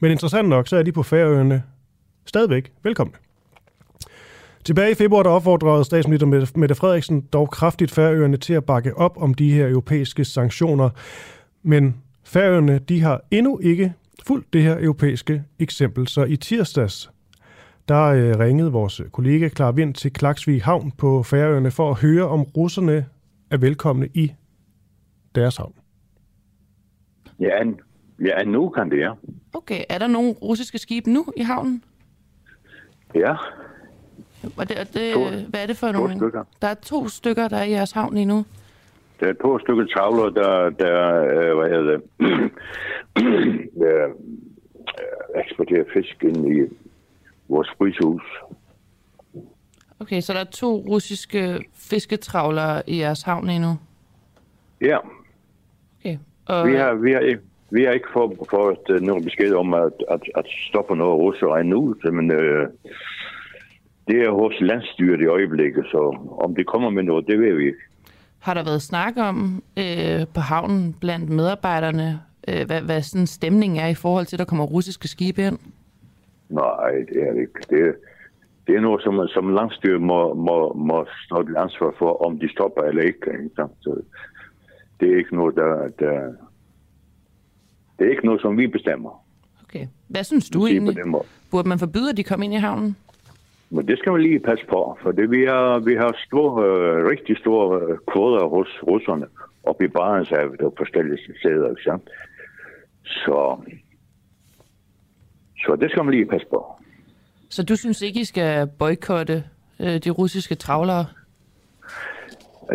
Men 0.00 0.10
interessant 0.10 0.48
nok, 0.48 0.68
så 0.68 0.76
er 0.76 0.82
de 0.82 0.92
på 0.92 1.02
Færøerne 1.02 1.62
stadigvæk 2.26 2.72
velkomne. 2.82 3.12
Tilbage 4.64 4.90
i 4.90 4.94
februar, 4.94 5.22
der 5.22 5.30
opfordrede 5.30 5.84
statsminister 5.84 6.26
Mette- 6.56 6.74
Frederiksen 6.74 7.20
dog 7.20 7.50
kraftigt 7.50 7.90
Færøerne 7.90 8.36
til 8.36 8.54
at 8.54 8.64
bakke 8.64 8.96
op 8.96 9.22
om 9.22 9.34
de 9.34 9.52
her 9.52 9.68
europæiske 9.68 10.24
sanktioner. 10.24 10.90
Men 11.62 11.96
Færøerne, 12.24 12.78
de 12.78 13.00
har 13.00 13.20
endnu 13.30 13.58
ikke 13.58 13.92
fulgt 14.26 14.52
det 14.52 14.62
her 14.62 14.76
europæiske 14.80 15.42
eksempel. 15.58 16.08
Så 16.08 16.24
i 16.24 16.36
tirsdags, 16.36 17.10
der 17.88 18.02
øh, 18.02 18.38
ringede 18.38 18.72
vores 18.72 19.00
kollega 19.12 19.48
Klar 19.48 19.72
Vind 19.72 19.94
til 19.94 20.12
Klaksvig 20.12 20.62
Havn 20.64 20.92
på 20.98 21.22
Færøerne 21.22 21.70
for 21.70 21.90
at 21.90 22.00
høre, 22.00 22.28
om 22.28 22.42
russerne 22.42 23.06
er 23.50 23.56
velkomne 23.56 24.08
i 24.14 24.32
deres 25.36 25.56
havn. 25.56 25.74
Ja, 27.40 27.62
ja, 28.24 28.44
nu 28.44 28.68
kan 28.68 28.90
det, 28.90 28.98
ja. 29.00 29.12
Okay, 29.54 29.84
er 29.88 29.98
der 29.98 30.06
nogle 30.06 30.32
russiske 30.32 30.78
skibe 30.78 31.10
nu 31.10 31.26
i 31.36 31.42
havnen? 31.42 31.84
Ja, 33.14 33.34
Og 34.56 34.68
det, 34.68 34.78
og 34.78 34.94
det, 34.94 35.12
To- 35.14 35.48
hvad 35.48 35.62
er 35.62 35.66
det 35.66 35.76
for 35.76 35.86
to 35.86 35.92
nogle? 35.92 36.16
stykker. 36.16 36.44
Der 36.62 36.68
er 36.68 36.74
to 36.74 37.08
stykker, 37.08 37.48
der 37.48 37.56
er 37.56 37.62
i 37.64 37.70
jeres 37.70 37.92
havn 37.92 38.14
lige 38.14 38.24
nu. 38.26 38.44
der 39.20 39.26
er 39.28 39.32
to 39.42 39.58
stykker 39.58 39.86
travler, 39.86 40.30
der, 40.30 40.70
der 40.70 41.14
øh, 41.24 41.58
hvad 41.58 41.68
hedder 41.70 41.96
det, 41.96 42.02
der, 43.80 44.04
øh, 44.04 44.10
eksporterer 45.42 45.84
fisk 45.92 46.24
ind 46.24 46.48
i 46.56 46.74
vores 47.48 47.68
frysehus. 47.78 48.22
Okay, 50.00 50.20
så 50.20 50.32
der 50.32 50.38
er 50.40 50.44
to 50.44 50.76
russiske 50.88 51.64
fisketravlere 51.74 52.90
i 52.90 52.98
jeres 53.00 53.22
havn 53.22 53.46
lige 53.46 53.58
nu. 53.58 53.78
Ja. 54.80 54.98
Og, 56.46 56.68
vi 56.68 56.74
har, 56.74 56.94
vi 56.94 57.12
har, 57.12 57.20
ikke, 57.20 57.42
vi 57.70 57.84
har 57.84 57.92
ikke 57.92 58.08
fået 58.12 58.32
for, 58.38 58.46
for 58.50 59.00
nogen 59.00 59.24
besked 59.24 59.54
om 59.54 59.74
at, 59.74 59.92
at, 60.10 60.20
at 60.36 60.46
stoppe 60.68 60.96
noget 60.96 61.18
russere 61.18 61.60
endnu, 61.60 61.94
men 62.04 62.30
øh, 62.30 62.68
det 64.08 64.22
er 64.22 64.30
hos 64.30 64.54
landstyret 64.60 65.20
i 65.20 65.26
øjeblikket, 65.26 65.84
så 65.90 66.18
om 66.44 66.54
det 66.54 66.66
kommer 66.66 66.90
med 66.90 67.02
noget, 67.02 67.26
det 67.26 67.40
ved 67.40 67.54
vi 67.54 67.66
ikke. 67.66 67.78
Har 68.38 68.54
der 68.54 68.64
været 68.64 68.82
snak 68.82 69.16
om 69.16 69.62
øh, 69.78 70.26
på 70.34 70.40
havnen 70.40 70.96
blandt 71.00 71.30
medarbejderne, 71.30 72.20
øh, 72.48 72.66
hvad, 72.66 72.80
hvad 72.80 73.02
sådan 73.02 73.26
stemningen 73.26 73.78
er 73.78 73.88
i 73.88 73.94
forhold 73.94 74.26
til, 74.26 74.36
at 74.36 74.38
der 74.38 74.44
kommer 74.44 74.64
russiske 74.64 75.08
skibe 75.08 75.42
ind? 75.42 75.58
Nej, 76.48 76.90
det 77.08 77.28
er 77.28 77.32
det 77.32 77.40
ikke. 77.40 77.60
Det, 77.70 77.94
det 78.66 78.76
er 78.76 78.80
noget, 78.80 79.02
som, 79.02 79.28
som 79.28 79.54
landstyret 79.54 80.02
må, 80.02 80.34
må, 80.34 80.72
må 80.72 81.06
stå 81.26 81.42
til 81.42 81.56
ansvar 81.56 81.94
for, 81.98 82.26
om 82.26 82.38
de 82.38 82.48
stopper 82.52 82.82
eller 82.82 83.02
ikke. 83.02 83.30
ikke? 83.32 83.50
Så 83.80 84.00
det 85.00 85.12
er 85.12 85.16
ikke 85.16 85.36
noget, 85.36 85.54
der, 85.54 85.88
der... 85.98 86.32
Det 87.98 88.06
er 88.06 88.10
ikke 88.10 88.26
noget, 88.26 88.40
som 88.40 88.58
vi 88.58 88.66
bestemmer. 88.66 89.24
Okay. 89.64 89.86
Hvad 90.08 90.24
synes 90.24 90.50
du 90.50 90.66
egentlig? 90.66 90.96
Burde 91.50 91.68
man 91.68 91.78
forbyde, 91.78 92.10
at 92.10 92.16
de 92.16 92.24
kom 92.24 92.42
ind 92.42 92.54
i 92.54 92.56
havnen? 92.56 92.96
Men 93.70 93.88
det 93.88 93.98
skal 93.98 94.12
man 94.12 94.22
lige 94.22 94.40
passe 94.40 94.64
på, 94.66 94.98
for 95.02 95.12
det, 95.12 95.30
vi 95.30 95.44
har, 95.44 95.78
vi 95.78 95.94
har 95.94 96.16
store, 96.26 96.64
øh, 96.64 97.06
rigtig 97.10 97.38
store 97.38 97.80
øh, 97.82 97.98
kvoder 98.12 98.48
hos 98.48 98.68
russerne 98.82 99.26
oppe 99.64 99.84
i 99.84 99.88
Barentshavet 99.88 100.60
og 100.60 100.74
forskellige 100.76 101.18
steder. 101.40 101.70
Ikke? 101.70 101.82
Så, 103.04 103.56
så 105.58 105.76
det 105.80 105.90
skal 105.90 106.04
man 106.04 106.14
lige 106.14 106.26
passe 106.26 106.46
på. 106.50 106.76
Så 107.48 107.62
du 107.62 107.76
synes 107.76 108.02
ikke, 108.02 108.20
I 108.20 108.24
skal 108.24 108.66
boykotte 108.78 109.44
øh, 109.80 109.98
de 109.98 110.10
russiske 110.10 110.54
travlere? 110.54 111.06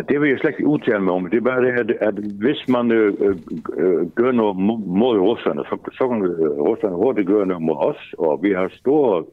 Det 0.08 0.20
vil 0.20 0.30
jeg 0.30 0.38
slet 0.38 0.50
ikke 0.50 0.66
udtale 0.66 1.00
mig 1.00 1.12
om. 1.14 1.30
Det 1.30 1.36
er 1.36 1.50
bare 1.50 1.64
det, 1.64 1.72
at, 1.72 1.90
at 2.08 2.14
hvis 2.14 2.68
man 2.68 2.90
øh, 2.92 3.36
øh, 3.76 4.06
gør 4.10 4.32
noget 4.32 4.56
mo- 4.56 4.86
mod 5.00 5.18
russerne, 5.18 5.62
så, 5.64 5.76
så 5.92 6.08
kan 6.08 6.22
øh, 6.24 6.50
russerne 6.68 6.96
hurtigt 6.96 7.26
gøre 7.26 7.46
noget 7.46 7.62
mod 7.62 7.76
os. 7.76 8.14
Og 8.18 8.42
vi 8.42 8.52
har 8.52 8.68
store, 8.68 9.24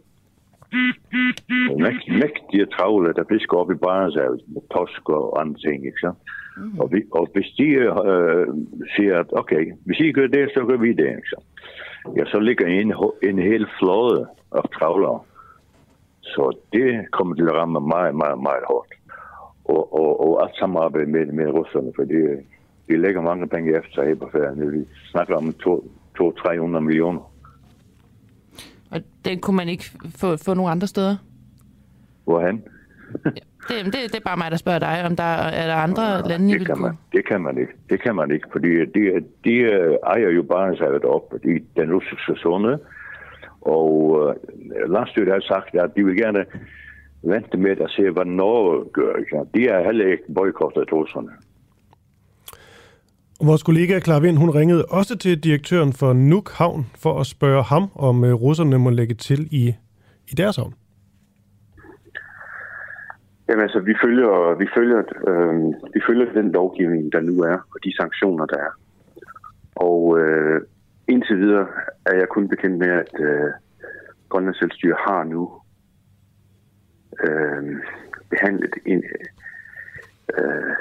mægt, 1.85 2.07
mægtige 2.21 2.65
travle, 2.65 3.13
der 3.13 3.23
fisker 3.29 3.57
op 3.57 3.71
i 3.71 3.75
Barentshavet 3.75 4.41
med 4.47 4.61
torsk 4.71 5.09
og 5.09 5.41
andre 5.41 5.59
ting. 5.59 5.85
Ikke 5.85 5.99
sant? 6.01 6.17
Mm. 6.57 6.79
Og, 6.79 6.91
vi, 6.91 7.03
og 7.11 7.29
hvis 7.33 7.49
de 7.57 7.67
øh, 7.67 8.47
siger, 8.95 9.19
at 9.19 9.29
okay, 9.31 9.73
hvis 9.85 9.99
I 9.99 10.11
gør 10.11 10.27
det, 10.27 10.51
så 10.53 10.65
gør 10.65 10.77
vi 10.77 10.93
det. 10.93 11.09
Ikke 11.19 11.29
sant? 11.33 11.47
Ja, 12.17 12.25
så 12.25 12.39
ligger 12.39 12.67
en, 12.67 12.93
en 13.29 13.39
hel 13.39 13.67
flåde 13.79 14.27
af 14.51 14.63
travlere. 14.79 15.19
Så 16.21 16.57
det 16.73 17.11
kommer 17.11 17.35
til 17.35 17.43
at 17.43 17.53
ramme 17.53 17.79
meget, 17.79 18.15
meget, 18.15 18.39
meget 18.41 18.63
hårdt 18.67 18.98
og, 19.69 19.93
og, 19.93 20.09
og 20.25 20.43
alt 20.43 20.55
samarbejde 20.59 21.11
med, 21.11 21.25
med 21.25 21.47
russerne, 21.47 21.91
for 21.95 22.03
de, 22.03 22.19
de 22.87 22.97
lægger 22.97 23.21
mange 23.21 23.47
penge 23.47 23.77
efter 23.77 23.93
sig 23.93 24.19
på 24.19 24.29
ferien. 24.31 24.71
Vi 24.71 24.85
snakker 25.11 25.35
om 25.35 25.55
200-300 26.19 26.79
millioner. 26.79 27.31
Og 28.91 29.01
den 29.25 29.39
kunne 29.39 29.57
man 29.57 29.69
ikke 29.69 29.83
få, 30.17 30.37
få 30.37 30.53
nogle 30.53 30.71
andre 30.71 30.87
steder? 30.87 31.15
Hvorhen? 32.23 32.63
Det, 33.67 33.85
det, 33.85 33.93
det 33.93 34.15
er 34.15 34.25
bare 34.25 34.37
mig, 34.37 34.51
der 34.51 34.57
spørger 34.57 34.79
dig, 34.79 35.03
om 35.05 35.15
der 35.15 35.23
er 35.23 35.67
der 35.67 35.75
andre 35.75 36.27
lande, 36.27 36.49
I 36.49 36.51
det 36.51 36.59
vil 36.59 36.65
kan, 36.65 36.75
kunne... 36.75 36.87
man, 36.87 36.97
det 37.11 37.27
kan 37.27 37.41
man 37.41 37.57
ikke. 37.57 37.73
Det 37.89 38.01
kan 38.01 38.15
man 38.15 38.31
ikke, 38.31 38.47
fordi 38.51 38.69
de, 38.85 39.25
de 39.43 39.55
ejer 40.03 40.29
jo 40.29 40.43
bare 40.43 40.77
sig 40.77 41.05
op 41.05 41.33
i 41.43 41.59
den 41.75 41.93
russiske 41.93 42.35
zone. 42.35 42.79
Og 43.61 43.93
øh, 44.21 44.91
landstyret 44.91 45.31
har 45.33 45.39
sagt, 45.39 45.75
at 45.75 45.95
de 45.95 46.05
vil 46.05 46.17
gerne 46.17 46.45
vente 47.23 47.57
med 47.57 47.71
at 47.71 47.89
se, 47.89 48.09
hvad 48.09 48.25
Norge 48.25 48.85
gør. 48.93 49.15
Ikke? 49.15 49.37
De 49.53 49.67
er 49.67 49.83
heller 49.83 50.05
ikke 50.05 50.23
boykottet 50.35 50.93
russerne. 50.93 51.29
Vores 53.43 53.63
kollega 53.63 53.99
Clara 53.99 54.19
Vind, 54.19 54.37
hun 54.37 54.49
ringede 54.49 54.85
også 54.85 55.17
til 55.17 55.43
direktøren 55.43 55.93
for 55.93 56.13
Nuuk 56.13 56.49
Havn 56.51 56.85
for 57.03 57.19
at 57.19 57.25
spørge 57.25 57.63
ham, 57.63 57.83
om 57.95 58.23
øh, 58.23 58.33
russerne 58.33 58.77
må 58.79 58.89
lægge 58.89 59.15
til 59.15 59.47
i, 59.51 59.75
i 60.31 60.35
deres 60.37 60.55
havn. 60.55 60.73
Jamen 63.49 63.61
altså, 63.61 63.79
vi 63.79 63.93
følger, 64.03 64.57
vi, 64.57 64.67
følger, 64.77 65.01
øh, 65.27 65.53
vi 65.93 66.01
følger 66.07 66.33
den 66.33 66.51
lovgivning, 66.51 67.11
der 67.11 67.19
nu 67.19 67.41
er, 67.41 67.57
og 67.73 67.77
de 67.83 67.95
sanktioner, 67.97 68.45
der 68.45 68.57
er. 68.57 68.73
Og 69.75 70.19
øh, 70.19 70.61
indtil 71.07 71.37
videre 71.37 71.67
er 72.05 72.15
jeg 72.15 72.27
kun 72.29 72.47
bekendt 72.47 72.77
med, 72.77 72.87
at, 72.89 73.13
øh, 73.19 73.51
Grønlands 74.29 74.59
Selvstyre 74.59 74.95
har 75.07 75.23
nu 75.23 75.51
øh, 77.27 77.63
behandlet 78.29 78.75
en... 78.85 79.03
Øh, 80.37 80.73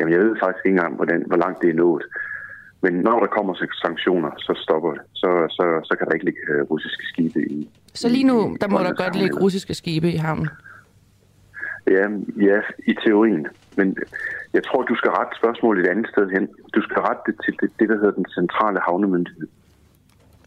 jamen, 0.00 0.12
jeg 0.12 0.20
ved 0.20 0.36
faktisk 0.42 0.66
ikke 0.66 0.76
engang, 0.76 0.96
hvordan, 0.96 1.24
hvor 1.26 1.36
langt 1.36 1.62
det 1.62 1.70
er 1.70 1.74
nået. 1.74 2.04
Men 2.82 2.94
når 2.94 3.20
der 3.20 3.26
kommer 3.26 3.54
sanktioner, 3.72 4.30
så 4.38 4.60
stopper 4.64 4.92
det. 4.92 5.02
Så, 5.12 5.46
så, 5.50 5.64
så 5.84 5.96
kan 5.98 6.06
der 6.06 6.12
ikke 6.12 6.24
ligge 6.24 6.40
øh, 6.48 6.62
russiske 6.62 7.04
skibe 7.06 7.40
i. 7.42 7.70
Så 7.94 8.08
lige 8.08 8.24
nu, 8.24 8.54
i 8.54 8.56
der 8.60 8.68
må 8.68 8.78
der 8.78 8.94
godt 8.94 9.16
ligge 9.16 9.40
russiske 9.40 9.74
skibe 9.74 10.12
i 10.12 10.16
havnen. 10.16 10.48
Ja, 11.90 12.06
ja, 12.50 12.60
i 12.86 12.94
teorien. 13.04 13.46
Men 13.76 13.96
jeg 14.52 14.64
tror, 14.64 14.82
du 14.82 14.94
skal 14.94 15.10
rette 15.10 15.36
spørgsmålet 15.36 15.86
et 15.86 15.90
andet 15.90 16.08
sted 16.08 16.30
hen. 16.30 16.48
Du 16.74 16.82
skal 16.82 16.96
rette 17.02 17.22
det 17.26 17.36
til 17.44 17.54
det, 17.60 17.70
det 17.78 17.88
der 17.88 17.94
hedder 17.94 18.10
den 18.10 18.26
centrale 18.34 18.80
havnemyndighed. 18.80 19.48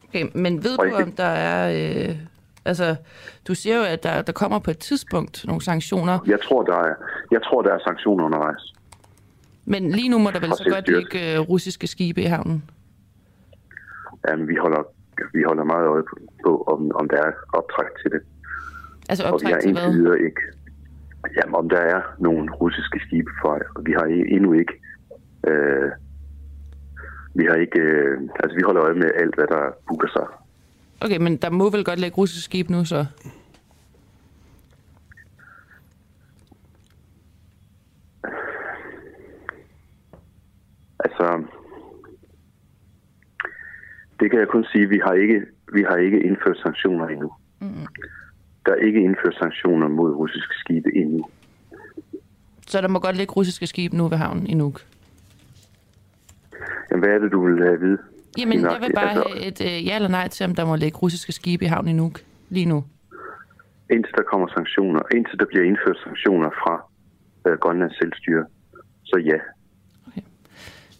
Okay, 0.08 0.26
men 0.36 0.64
ved 0.64 0.80
Og 0.80 0.86
du, 0.86 0.96
om 0.96 1.12
der 1.12 1.24
er... 1.24 1.60
Øh, 1.80 2.16
altså, 2.72 2.96
du 3.48 3.54
siger 3.56 3.76
jo, 3.78 3.84
at 3.84 4.04
der, 4.04 4.22
der 4.22 4.34
kommer 4.42 4.60
på 4.60 4.72
et 4.72 4.78
tidspunkt 4.78 5.46
nogle 5.48 5.62
sanktioner, 5.62 6.20
Jeg 6.28 6.40
tror, 6.42 6.64
der 6.64 6.78
er, 6.88 6.94
jeg 7.32 7.42
tror, 7.44 7.62
der 7.62 7.72
er 7.74 7.80
sanktioner 7.88 8.26
undervejs. 8.26 8.74
men 9.66 9.92
lige 9.92 10.10
nu 10.10 10.18
må 10.18 10.30
der 10.32 10.40
vel 10.40 10.52
så 10.62 10.68
godt 10.76 10.88
ligge 10.98 11.34
øh, 11.34 11.40
russiske 11.40 11.88
skibe 11.88 12.22
i 12.22 12.26
havnen. 12.26 12.64
Jamen, 14.28 14.48
vi 14.48 14.56
holder, 14.56 14.84
vi 15.34 15.42
holder 15.48 15.64
meget 15.64 15.88
øje 15.88 16.04
på, 16.10 16.16
på 16.44 16.52
om, 16.74 16.92
om 16.96 17.10
der 17.10 17.22
er 17.28 17.32
optræk 17.54 17.92
til 18.02 18.12
det. 18.12 18.22
Altså 19.10 19.24
Og 19.24 19.40
vi 19.42 19.46
har 19.46 19.54
optræk 19.56 19.62
til 19.62 19.72
hvad? 19.74 19.92
videre 19.92 20.20
ikke... 20.28 20.42
Jamen, 21.38 21.56
om 21.56 21.70
der 21.70 21.82
er 21.96 22.02
nogle 22.20 22.52
russiske 22.52 23.00
skibe 23.08 23.32
for 23.42 23.52
Vi 23.88 23.92
har 23.92 24.06
endnu 24.36 24.54
ikke... 24.54 24.74
Øh, 25.48 25.90
vi 27.36 27.44
har 27.50 27.56
ikke... 27.56 27.80
Øh, 27.80 28.20
altså, 28.44 28.56
vi 28.58 28.62
holder 28.66 28.84
øje 28.84 28.94
med 28.94 29.10
alt, 29.22 29.36
hvad 29.36 29.48
der 29.48 29.64
booker 29.88 30.10
sig. 30.18 30.28
Okay, 31.02 31.18
men 31.18 31.38
der 31.38 31.50
må 31.50 31.70
vel 31.70 31.86
godt 31.86 32.00
ligge 32.00 32.18
russiske 32.18 32.44
skibe 32.44 32.72
nu, 32.72 32.86
så? 32.86 33.06
Altså, 41.00 41.44
det 44.20 44.32
kan 44.32 44.40
jeg 44.40 44.48
kun 44.48 44.66
sige, 44.72 44.90
vi 44.90 45.00
har 45.04 45.14
ikke, 45.14 45.46
vi 45.74 45.84
har 45.90 45.98
ikke 45.98 46.20
indført 46.24 46.58
sanktioner 46.58 47.08
endnu. 47.08 47.34
Mm. 47.60 47.88
Der 48.66 48.72
er 48.72 48.86
ikke 48.88 49.02
indført 49.02 49.36
sanktioner 49.36 49.88
mod 49.88 50.12
russiske 50.16 50.54
skibe 50.56 50.90
endnu. 50.96 51.26
Så 52.68 52.82
der 52.82 52.88
må 52.88 53.00
godt 53.00 53.18
ligge 53.18 53.34
russiske 53.34 53.68
skibe 53.68 53.98
nu 53.98 54.08
ved 54.08 54.18
havnen 54.18 54.48
i 54.48 54.54
Nuuk. 54.54 54.82
Jamen, 56.92 57.04
hvad 57.04 57.16
er 57.16 57.20
det, 57.20 57.32
du 57.32 57.46
vil 57.46 57.58
have 57.58 57.74
at 57.74 57.82
vide? 57.82 57.98
Jamen, 58.38 58.62
jeg 58.62 58.82
vil 58.82 58.92
bare 58.96 59.10
altså- 59.10 59.30
have 59.30 59.46
et 59.48 59.62
øh, 59.62 59.88
ja 59.88 59.96
eller 59.96 60.10
nej 60.10 60.28
til, 60.28 60.46
om 60.46 60.56
der 60.56 60.66
må 60.66 60.76
ligge 60.76 60.98
russiske 60.98 61.32
skibe 61.32 61.66
i 61.66 61.68
havnen 61.68 61.96
i 61.96 61.98
Nuuk 61.98 62.20
lige 62.50 62.66
nu. 62.66 62.84
Indtil 63.90 64.14
der 64.18 64.24
kommer 64.24 64.48
sanktioner, 64.48 65.02
indtil 65.16 65.40
der 65.40 65.46
bliver 65.46 65.66
indført 65.66 65.98
sanktioner 66.04 66.50
fra 66.50 66.74
øh, 67.48 67.58
Grønlands 67.58 67.98
selvstyre, 67.98 68.46
så 69.04 69.18
ja. 69.26 69.40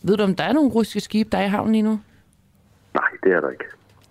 Ved 0.02 0.18
du, 0.18 0.24
om 0.24 0.36
der 0.36 0.44
er 0.44 0.54
nogle 0.54 0.70
russiske 0.70 1.00
skibe, 1.00 1.30
der 1.32 1.38
er 1.38 1.46
i 1.46 1.48
havnen 1.48 1.72
lige 1.72 1.82
nu? 1.82 2.00
Nej, 2.94 3.10
det 3.24 3.32
er 3.32 3.42
der 3.42 3.50
ikke. 3.50 3.66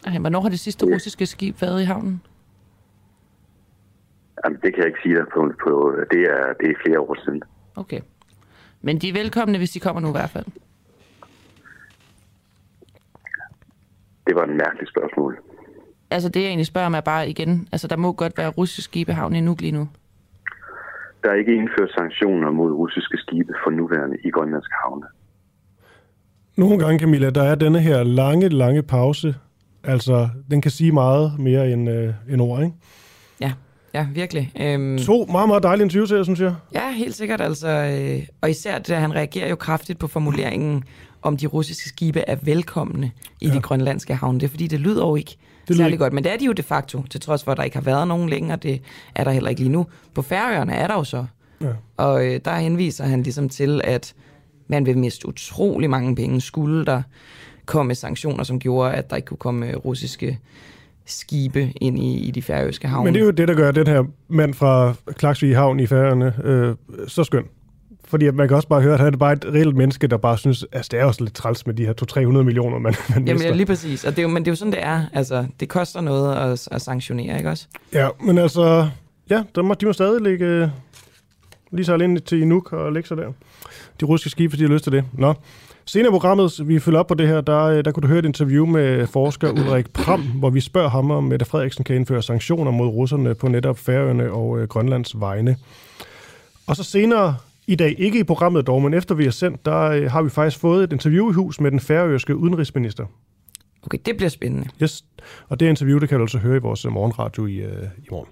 Ej, 0.07 0.19
hvornår 0.19 0.41
har 0.41 0.49
det 0.49 0.61
sidste 0.61 0.87
russiske 0.95 1.27
skib 1.27 1.63
været 1.63 1.83
i 1.83 1.85
havnen? 1.85 2.23
Jamen, 4.45 4.59
det 4.63 4.75
kan 4.75 4.79
jeg 4.79 4.87
ikke 4.87 4.99
sige 5.03 5.15
dig 5.15 5.25
på. 5.35 5.53
på 5.65 5.95
det, 6.11 6.23
er, 6.23 6.53
det 6.61 6.71
er 6.71 6.75
flere 6.87 7.01
år 7.01 7.17
siden. 7.25 7.43
Okay. 7.77 8.01
Men 8.83 8.99
de 8.99 9.09
er 9.09 9.13
velkomne, 9.13 9.59
hvis 9.59 9.71
de 9.71 9.81
kommer 9.81 10.01
nu 10.01 10.09
i 10.09 10.11
hvert 10.11 10.31
fald. 10.31 10.45
Det 14.29 14.37
var 14.37 14.45
en 14.45 14.57
mærkelig 14.57 14.89
spørgsmål. 14.89 15.33
Altså 16.11 16.29
det, 16.29 16.41
jeg 16.41 16.49
egentlig 16.49 16.67
spørger 16.67 16.89
mig 16.89 17.05
bare 17.05 17.29
igen. 17.31 17.69
Altså 17.73 17.89
der 17.89 17.97
må 17.97 18.13
godt 18.13 18.39
være 18.39 18.49
russiske 18.49 18.83
skibe 18.83 19.13
i 19.13 19.15
havnen 19.15 19.37
i 19.37 19.41
Nuuk 19.41 19.61
lige 19.61 19.73
nu. 19.73 19.89
Der 21.23 21.31
er 21.31 21.35
ikke 21.35 21.55
indført 21.55 21.91
sanktioner 21.99 22.51
mod 22.51 22.73
russiske 22.73 23.17
skibe 23.17 23.53
for 23.65 23.71
nuværende 23.71 24.17
i 24.25 24.31
grønlandske 24.31 24.75
havne. 24.85 25.07
Nogle 26.57 26.79
gange, 26.79 26.99
Camilla, 26.99 27.31
der 27.31 27.43
er 27.43 27.55
denne 27.55 27.81
her 27.81 28.03
lange, 28.03 28.49
lange 28.49 28.83
pause. 28.83 29.35
Altså, 29.85 30.29
den 30.51 30.63
kan 30.63 30.71
sige 30.71 30.93
meget 30.93 31.39
mere 31.39 31.71
end, 31.71 31.91
øh, 31.91 32.15
end 32.31 32.41
ord, 32.41 32.63
ikke? 32.63 32.75
Ja, 33.41 33.53
ja 33.95 34.07
virkelig. 34.15 34.53
Øhm, 34.61 34.99
To 34.99 35.27
meget, 35.31 35.49
meget 35.49 35.63
dejlige 35.63 35.85
interviews 35.85 36.11
her, 36.11 36.23
synes 36.23 36.41
jeg. 36.41 36.55
Ja, 36.75 36.91
helt 36.93 37.15
sikkert. 37.15 37.41
Altså, 37.41 37.69
øh, 37.69 38.27
og 38.41 38.51
især 38.51 38.79
det, 38.79 38.91
at 38.91 39.01
han 39.01 39.15
reagerer 39.15 39.49
jo 39.49 39.57
kraftigt 39.57 39.99
på 39.99 40.07
formuleringen, 40.07 40.85
om 41.29 41.37
de 41.37 41.47
russiske 41.47 41.89
skibe 41.89 42.21
er 42.27 42.37
velkomne 42.43 43.11
i 43.41 43.49
ja. 43.49 43.55
de 43.55 43.61
grønlandske 43.61 44.15
havne. 44.15 44.41
Det 44.41 44.47
er 44.47 44.51
fordi, 44.51 44.67
det 44.67 44.81
lyder 44.81 45.07
jo 45.07 45.17
ikke 45.17 45.37
lyder 45.69 45.79
særlig 45.79 45.93
ikke- 45.93 46.05
godt, 46.05 46.13
men 46.13 46.25
det 46.25 46.33
er 46.33 46.37
de 46.37 46.45
jo 46.45 46.53
de 46.53 46.63
facto, 46.63 47.03
til 47.11 47.21
trods 47.21 47.45
for, 47.45 47.53
at 47.53 47.57
der 47.59 47.65
ikke 47.65 47.77
har 47.77 47.85
været 47.85 48.09
nogen 48.09 48.29
længe, 48.29 48.53
og 48.53 48.63
det 48.63 48.81
er 49.15 49.25
der 49.25 49.31
heller 49.31 49.51
ikke 49.51 49.61
lige 49.63 49.73
nu. 49.73 49.87
På 50.15 50.23
Færøerne 50.23 50.73
er 50.73 50.87
der 50.87 50.95
jo 50.95 51.05
så. 51.05 51.25
Ja. 51.61 51.67
Og 51.97 52.27
øh, 52.27 52.41
der 52.45 52.55
henviser 52.57 53.05
han 53.05 53.23
ligesom 53.23 53.49
til, 53.49 53.81
at 53.85 54.15
man 54.69 54.87
vil 54.87 54.99
miste 54.99 55.29
utrolig 55.29 55.91
mange 55.91 56.15
penge, 56.17 56.41
skulle 56.41 56.85
der 56.87 57.03
komme 57.67 57.95
sanktioner, 57.95 58.45
som 58.45 58.59
gjorde, 58.59 58.93
at 58.95 59.11
der 59.11 59.17
ikke 59.17 59.27
kunne 59.27 59.39
komme 59.39 59.67
øh, 59.69 59.77
russiske 59.77 60.39
skibe 61.07 61.73
ind 61.81 61.99
i, 61.99 62.19
i 62.19 62.31
de 62.31 62.43
færøske 62.43 62.89
havne. 62.89 63.05
Men 63.05 63.15
det 63.15 63.21
er 63.21 63.25
jo 63.25 63.31
det, 63.31 63.49
der 63.49 63.55
gør 63.55 63.71
den 63.71 63.87
her 63.87 64.05
mand 64.29 64.55
fra 64.55 64.95
Klaksvig 65.13 65.57
Havn 65.57 65.81
i 65.81 65.87
Færøerne 65.87 66.35
øh, 66.45 66.75
så 67.09 67.25
skøn. 67.25 67.45
Fordi 68.09 68.31
man 68.31 68.49
kan 68.49 68.57
også 68.57 68.69
bare 68.69 68.81
høre, 68.83 68.95
at 68.95 69.01
han 69.01 69.15
er 69.15 69.19
bare 69.19 69.33
et 69.33 69.45
reelt 69.45 69.77
menneske, 69.77 70.07
der 70.07 70.17
bare 70.17 70.39
synes, 70.39 70.65
at 70.73 70.89
det 70.91 71.01
er 71.01 71.05
også 71.05 71.25
lidt 71.25 71.35
træls 71.35 71.67
med 71.67 71.75
de 71.75 71.87
her 71.87 71.93
200-300 72.17 72.43
millioner, 72.43 72.79
man, 72.79 72.83
man 72.83 72.95
Jamen, 73.09 73.33
mister. 73.33 73.49
ja, 73.49 73.55
lige 73.55 73.67
præcis. 73.67 74.05
Og 74.05 74.11
det 74.11 74.19
er 74.19 74.23
jo, 74.23 74.29
men 74.29 74.45
det 74.45 74.49
er 74.49 74.53
jo 74.53 74.57
sådan, 74.57 74.73
det 74.73 74.83
er. 74.83 75.05
Altså, 75.13 75.47
det 75.61 75.69
koster 75.69 76.01
noget 76.01 76.37
at, 76.37 76.69
at 76.71 76.83
sanktionere, 76.83 77.37
ikke 77.37 77.51
også? 77.51 77.67
Ja, 77.93 78.09
men 78.21 78.39
altså, 78.39 78.89
ja, 79.31 79.43
der 79.55 79.63
må, 79.63 79.75
de 79.75 79.87
må 79.87 79.93
stadig 79.93 80.23
ligge 80.23 80.47
øh, 80.47 80.69
lige 81.71 81.85
så 81.85 81.95
ind 81.95 82.19
til 82.21 82.47
Nuuk 82.47 82.73
og 82.73 82.93
lægge 82.93 83.09
sig 83.09 83.17
der. 83.17 83.33
De 84.01 84.05
russiske 84.05 84.31
skibe, 84.31 84.51
hvis 84.51 84.59
de 84.59 84.65
har 84.67 84.73
lyst 84.75 84.85
til 84.85 84.93
det. 84.93 85.05
Nå. 85.13 85.35
Senere 85.85 86.09
i 86.09 86.11
programmet, 86.11 86.69
vi 86.69 86.79
følger 86.79 87.01
op 87.01 87.07
på 87.07 87.15
det 87.15 87.29
her, 87.29 87.41
der, 87.41 87.65
øh, 87.65 87.85
der 87.85 87.91
kunne 87.93 88.03
du 88.03 88.07
høre 88.09 88.19
et 88.19 88.25
interview 88.25 88.67
med 88.67 89.07
forsker 89.07 89.51
Ulrik 89.51 89.91
Pram, 89.93 90.21
hvor 90.23 90.51
vi 90.51 90.61
spørger 90.61 90.89
ham, 90.89 91.11
om 91.11 91.25
Mette 91.25 91.45
Frederiksen 91.47 91.85
kan 91.85 91.97
indføre 91.97 92.23
sanktioner 92.23 92.71
mod 92.71 92.87
russerne 92.87 93.35
på 93.35 93.49
netop 93.49 93.79
Færøerne 93.79 94.33
og 94.33 94.59
øh, 94.59 94.69
Grønlands 94.69 95.21
vegne. 95.21 95.57
Og 96.67 96.77
så 96.77 96.85
senere 96.85 97.37
i 97.69 97.75
dag, 97.75 97.95
ikke 97.99 98.19
i 98.19 98.23
programmet 98.23 98.67
dog, 98.67 98.83
men 98.83 98.95
efter 98.95 99.15
vi 99.15 99.25
har 99.25 99.31
sendt, 99.31 99.67
der 99.67 99.81
øh, 99.81 100.11
har 100.11 100.23
vi 100.23 100.31
faktisk 100.31 100.59
fået 100.59 100.85
et 100.85 100.93
interview 100.93 101.31
i 101.31 101.33
hus 101.33 101.61
med 101.61 101.71
den 101.71 101.81
færøske 101.81 102.37
udenrigsminister. 102.37 103.05
Okay, 103.83 103.99
det 104.07 104.17
bliver 104.17 104.31
spændende. 104.31 104.69
Yes. 104.83 105.05
Og 105.49 105.61
det 105.61 105.69
interview, 105.69 105.99
det 105.99 106.09
kan 106.09 106.19
du 106.19 106.25
altså 106.25 106.39
høre 106.39 106.57
i 106.57 106.61
vores 106.61 106.85
øh, 106.85 106.93
morgenradio 106.93 107.47
i, 107.47 107.55
øh, 107.55 107.83
i 107.99 108.09
morgen. 108.11 108.29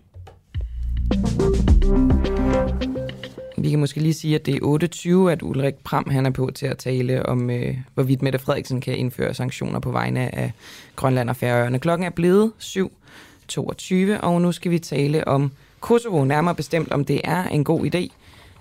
Vi 3.58 3.70
kan 3.70 3.78
måske 3.78 4.00
lige 4.00 4.14
sige, 4.14 4.34
at 4.34 4.46
det 4.46 4.54
er 4.54 5.26
8.20, 5.26 5.30
at 5.30 5.42
Ulrik 5.42 5.74
Pram 5.74 6.10
han 6.10 6.26
er 6.26 6.30
på 6.30 6.50
til 6.54 6.66
at 6.66 6.78
tale 6.78 7.26
om, 7.26 7.50
øh, 7.50 7.76
hvorvidt 7.94 8.22
Mette 8.22 8.38
Frederiksen 8.38 8.80
kan 8.80 8.96
indføre 8.96 9.34
sanktioner 9.34 9.80
på 9.80 9.90
vegne 9.90 10.34
af 10.34 10.52
Grønland 10.96 11.30
og 11.30 11.36
Færøerne. 11.36 11.78
Klokken 11.78 12.06
er 12.06 12.10
blevet 12.10 12.52
7.22, 12.60 14.20
og 14.22 14.42
nu 14.42 14.52
skal 14.52 14.70
vi 14.70 14.78
tale 14.78 15.28
om 15.28 15.52
Kosovo, 15.80 16.24
nærmere 16.24 16.54
bestemt 16.54 16.92
om 16.92 17.04
det 17.04 17.20
er 17.24 17.44
en 17.44 17.64
god 17.64 17.94
idé 17.94 18.08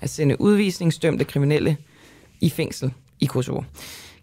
at 0.02 0.10
sende 0.10 0.42
udvisningsdømte 0.42 1.24
kriminelle 1.26 1.78
i 2.42 2.50
fængsel 2.50 2.94
i 3.20 3.26
Kosovo. 3.26 3.62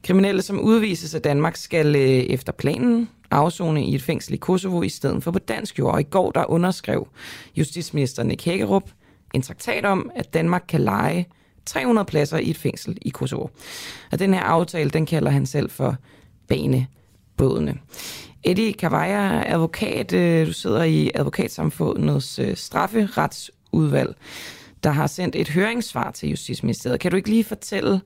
Kriminelle, 0.05 0.43
som 0.43 0.61
udvises 0.61 1.15
af 1.15 1.23
Danmark, 1.23 1.57
skal 1.57 1.97
øh, 1.97 2.03
efter 2.03 2.53
planen 2.53 3.09
afzone 3.31 3.85
i 3.85 3.95
et 3.95 4.03
fængsel 4.03 4.35
i 4.35 4.37
Kosovo 4.37 4.83
i 4.83 4.89
stedet 4.89 5.23
for 5.23 5.31
på 5.31 5.39
dansk 5.39 5.79
jord. 5.79 5.95
Og 5.95 6.01
i 6.01 6.05
går 6.05 6.31
der 6.31 6.51
underskrev 6.51 7.09
justitsminister 7.57 8.23
Nick 8.23 8.45
Hækkerup 8.45 8.91
en 9.35 9.43
traktat 9.43 9.85
om, 9.85 10.11
at 10.15 10.35
Danmark 10.35 10.65
kan 10.69 10.81
lege 10.81 11.27
300 11.67 12.05
pladser 12.05 12.39
i 12.39 12.51
et 12.51 12.57
fængsel 12.57 12.99
i 13.03 13.09
Kosovo. 13.09 13.47
Og 14.13 14.19
den 14.19 14.35
her 14.35 14.41
aftale, 14.41 14.91
den 14.91 15.07
kalder 15.07 15.31
han 15.31 15.47
selv 15.47 15.71
for 15.71 15.97
banebådene. 16.49 17.79
Eddie 18.45 18.73
Kavaja, 18.73 19.53
advokat, 19.53 20.13
øh, 20.13 20.47
du 20.47 20.53
sidder 20.53 20.83
i 20.83 21.11
advokatsamfundets 21.15 22.39
øh, 22.39 22.57
strafferetsudvalg, 22.57 24.17
der 24.85 24.91
har 24.91 25.07
sendt 25.07 25.37
et 25.37 25.49
høringssvar 25.49 26.11
til 26.11 26.29
Justitsministeriet. 26.29 27.01
Kan 27.01 27.11
du 27.11 27.17
ikke 27.17 27.29
lige 27.29 27.45
fortælle, 27.45 28.01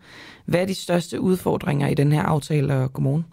hvad 0.45 0.61
er 0.61 0.67
de 0.67 0.75
største 0.75 1.21
udfordringer 1.21 1.89
i 1.89 1.95
den 1.95 2.13
her 2.13 2.23
aftale, 2.23 2.75
og 2.75 2.93
godmorgen? 2.93 3.25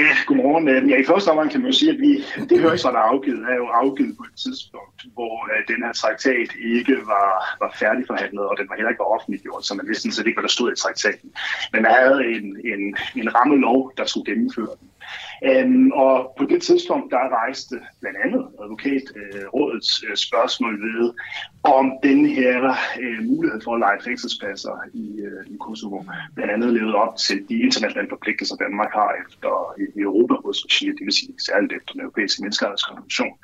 Ja, 0.00 0.10
godmorgen. 0.26 0.68
Øhm, 0.68 0.88
ja, 0.88 0.96
i 1.00 1.04
første 1.04 1.28
omgang 1.28 1.50
kan 1.50 1.60
man 1.60 1.70
jo 1.70 1.76
sige, 1.78 1.92
at 1.92 2.00
vi, 2.00 2.12
det 2.50 2.60
høringssvar, 2.60 2.90
der 2.90 2.98
er 2.98 3.10
afgivet, 3.14 3.42
er 3.52 3.56
jo 3.62 3.66
afgivet 3.66 4.16
på 4.16 4.24
et 4.30 4.36
tidspunkt, 4.44 4.98
hvor 5.14 5.34
uh, 5.52 5.60
den 5.72 5.84
her 5.84 5.92
traktat 5.92 6.50
ikke 6.76 6.96
var, 7.12 7.28
var 7.62 7.70
færdigforhandlet, 7.80 8.44
og 8.50 8.54
den 8.58 8.66
var 8.68 8.74
heller 8.76 8.90
ikke 8.90 9.04
var 9.04 9.14
offentliggjort, 9.16 9.66
så 9.66 9.74
man 9.74 9.86
vidste 9.88 10.02
sådan 10.02 10.12
set 10.16 10.26
ikke, 10.26 10.38
hvad 10.38 10.48
der 10.48 10.56
stod 10.58 10.72
i 10.72 10.80
traktaten. 10.82 11.28
Men 11.72 11.80
der 11.84 11.92
havde 12.00 12.20
en, 12.36 12.46
en, 12.72 12.82
en 13.20 13.28
rammelov, 13.36 13.92
der 13.98 14.04
skulle 14.06 14.26
gennemføre 14.30 14.74
den. 14.80 14.88
Øhm, 15.44 15.90
og 15.90 16.34
på 16.38 16.44
det 16.44 16.62
tidspunkt, 16.62 17.10
der 17.10 17.42
rejste 17.42 17.80
blandt 18.00 18.18
andet 18.24 18.42
advokatrådets 18.62 20.02
øh, 20.04 20.10
øh, 20.10 20.16
spørgsmål 20.16 20.74
ved, 20.86 21.12
om 21.62 21.92
den 22.02 22.26
her 22.26 22.74
øh, 23.00 23.24
mulighed 23.24 23.60
for 23.64 23.74
at 23.74 23.80
lege 23.80 23.98
fængselspladser 24.04 24.74
i, 24.94 25.20
øh, 25.20 25.54
i 25.54 25.56
Kosovo 25.60 26.02
blandt 26.34 26.52
andet 26.52 26.72
levede 26.72 26.94
op 26.94 27.16
til 27.16 27.48
de 27.48 27.58
internationale 27.58 28.08
forpligtelser, 28.08 28.56
Danmark 28.56 28.92
har 28.92 29.10
efter 29.22 29.74
i 29.96 30.00
Europarådets 30.00 30.64
regi, 30.64 30.86
det 30.86 31.04
vil 31.04 31.12
sige 31.12 31.34
særligt 31.38 31.72
efter 31.72 31.92
den 31.92 32.00
europæiske 32.00 32.42
menneskerettighedskonvention. 32.42 33.34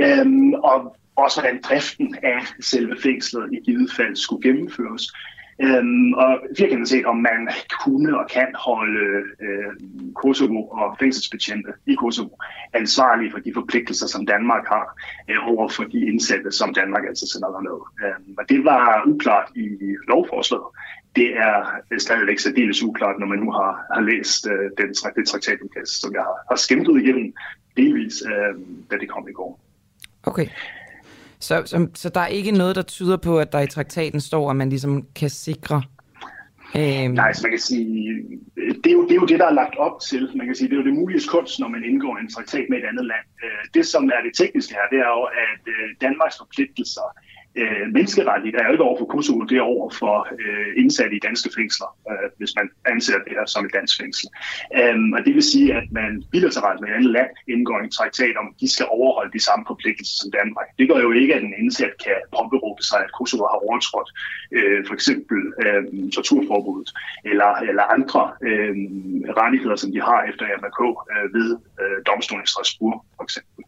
Øhm, 0.00 0.54
og 0.54 0.96
også 1.16 1.40
hvordan 1.40 1.60
driften 1.68 2.16
af 2.22 2.40
selve 2.60 2.96
fængslet 3.02 3.52
i 3.52 3.56
givet 3.64 3.90
fald 3.96 4.16
skulle 4.16 4.42
gennemføres. 4.42 5.12
Øhm, 5.62 6.12
og 6.12 6.40
firkantet 6.58 6.88
set, 6.88 7.06
om 7.06 7.16
man 7.16 7.48
kunne 7.84 8.18
og 8.18 8.26
kan 8.30 8.46
holde 8.54 9.24
øh, 9.40 9.72
Kosovo 10.14 10.62
og 10.68 10.96
fængselsbetjente 11.00 11.72
i 11.86 11.94
Kosovo 11.94 12.28
ansvarlige 12.72 13.30
for 13.30 13.38
de 13.38 13.52
forpligtelser, 13.54 14.06
som 14.06 14.26
Danmark 14.26 14.66
har 14.66 15.00
øh, 15.30 15.48
over 15.48 15.68
for 15.68 15.84
de 15.84 16.06
indsatte, 16.06 16.52
som 16.52 16.74
Danmark 16.74 17.04
altså 17.08 17.26
sender 17.32 17.48
derned. 17.48 17.80
Øhm, 18.04 18.34
og 18.38 18.44
det 18.48 18.64
var 18.64 19.02
uklart 19.06 19.48
i 19.54 19.68
lovforslaget. 20.08 20.66
Det 21.16 21.36
er 21.36 21.56
øh, 21.90 22.00
stadigvæk 22.00 22.38
særdeles 22.38 22.82
uklart, 22.82 23.18
når 23.18 23.26
man 23.26 23.38
nu 23.38 23.50
har, 23.50 23.72
har 23.94 24.00
læst 24.00 24.46
øh, 24.46 24.70
den, 24.78 24.88
det 25.16 25.26
traktatudkast, 25.28 26.00
som 26.00 26.14
jeg 26.14 26.22
har, 26.22 26.36
har 26.50 26.56
skimtet 26.56 27.02
igennem 27.02 27.34
delvis, 27.76 28.22
øh, 28.26 28.54
da 28.90 28.96
det 28.96 29.08
kom 29.08 29.28
i 29.28 29.32
går. 29.32 29.60
Okay. 30.22 30.46
Så, 31.46 31.62
så, 31.66 31.86
så 31.94 32.08
der 32.08 32.20
er 32.20 32.26
ikke 32.26 32.52
noget, 32.52 32.76
der 32.76 32.82
tyder 32.82 33.16
på, 33.16 33.38
at 33.38 33.52
der 33.52 33.60
i 33.60 33.66
traktaten 33.66 34.20
står, 34.20 34.50
at 34.50 34.56
man 34.56 34.68
ligesom 34.68 35.06
kan 35.14 35.30
sikre 35.30 35.82
Øhm. 36.80 37.14
Nej, 37.22 37.32
så 37.32 37.40
man 37.44 37.52
kan 37.56 37.64
sige, 37.72 37.86
det 38.82 38.90
er, 38.92 38.96
jo, 38.98 39.02
det 39.08 39.14
er 39.16 39.22
jo 39.22 39.28
det, 39.32 39.38
der 39.42 39.48
er 39.52 39.60
lagt 39.62 39.76
op 39.86 39.96
til. 40.10 40.22
Man 40.38 40.46
kan 40.46 40.54
sige, 40.56 40.68
det 40.68 40.74
er 40.76 40.82
jo 40.82 40.88
det 40.90 40.98
mulige 41.00 41.22
kunst, 41.34 41.54
når 41.60 41.68
man 41.68 41.82
indgår 41.90 42.14
en 42.16 42.30
traktat 42.34 42.66
med 42.70 42.78
et 42.78 42.86
andet 42.90 43.06
land. 43.12 43.26
Øh, 43.44 43.62
det, 43.74 43.84
som 43.92 44.02
er 44.16 44.20
det 44.26 44.32
tekniske 44.42 44.72
her, 44.78 44.86
det 44.92 44.98
er 45.06 45.10
jo, 45.18 45.24
at 45.46 45.62
øh, 45.74 45.86
Danmarks 46.04 46.36
forpligtelser 46.42 47.06
øh, 47.62 47.84
menneskeretligt 47.96 48.56
er 48.56 48.64
jo 48.66 48.72
ikke 48.72 48.88
over 48.88 48.98
for 48.98 49.08
Kosovo, 49.14 49.40
det 49.50 49.56
er 49.58 49.72
over 49.74 49.90
for 50.00 50.16
øh, 50.40 50.68
indsatte 50.82 51.16
i 51.16 51.24
danske 51.28 51.50
fængsler, 51.56 51.88
øh, 52.10 52.28
hvis 52.38 52.52
man 52.58 52.66
anser 52.92 53.18
det 53.26 53.32
her 53.36 53.46
som 53.46 53.64
et 53.64 53.72
dansk 53.78 53.94
fængsel. 54.00 54.28
Øhm, 54.80 55.12
og 55.16 55.20
det 55.26 55.32
vil 55.34 55.46
sige, 55.52 55.68
at 55.80 55.86
man 56.00 56.10
bilateralt 56.32 56.80
med 56.80 56.88
et 56.88 56.96
andet 56.98 57.12
land 57.18 57.30
indgår 57.54 57.78
en 57.78 57.90
traktat 57.98 58.36
om, 58.40 58.46
at 58.52 58.56
de 58.62 58.68
skal 58.74 58.86
overholde 58.98 59.32
de 59.36 59.42
samme 59.48 59.64
forpligtelser 59.70 60.16
som 60.22 60.30
Danmark. 60.38 60.68
Det 60.78 60.88
gør 60.90 61.00
jo 61.06 61.10
ikke, 61.20 61.34
at 61.34 61.42
en 61.42 61.54
indsat 61.62 61.94
kan 62.04 62.18
påberåbe 62.36 62.82
sig, 62.90 62.98
at 63.04 63.10
Kosovo 63.18 63.44
har 63.52 63.58
overtrådt 63.66 64.10
øh, 64.52 64.86
for 64.86 64.94
eksempel 64.94 65.38
øh, 65.62 66.10
torturforbuddet 66.10 66.90
eller, 67.24 67.50
eller 67.68 67.82
andre 67.82 68.22
øh, 68.42 68.74
rettigheder, 69.40 69.76
som 69.76 69.92
de 69.92 70.00
har 70.00 70.22
efter 70.22 70.44
MRK 70.60 70.80
øh, 71.12 71.34
ved 71.34 71.56
øh, 71.80 71.96
domstolen 72.06 72.44
i 72.44 72.46
Strasbourg 72.46 73.04
for 73.16 73.22
eksempel. 73.22 73.64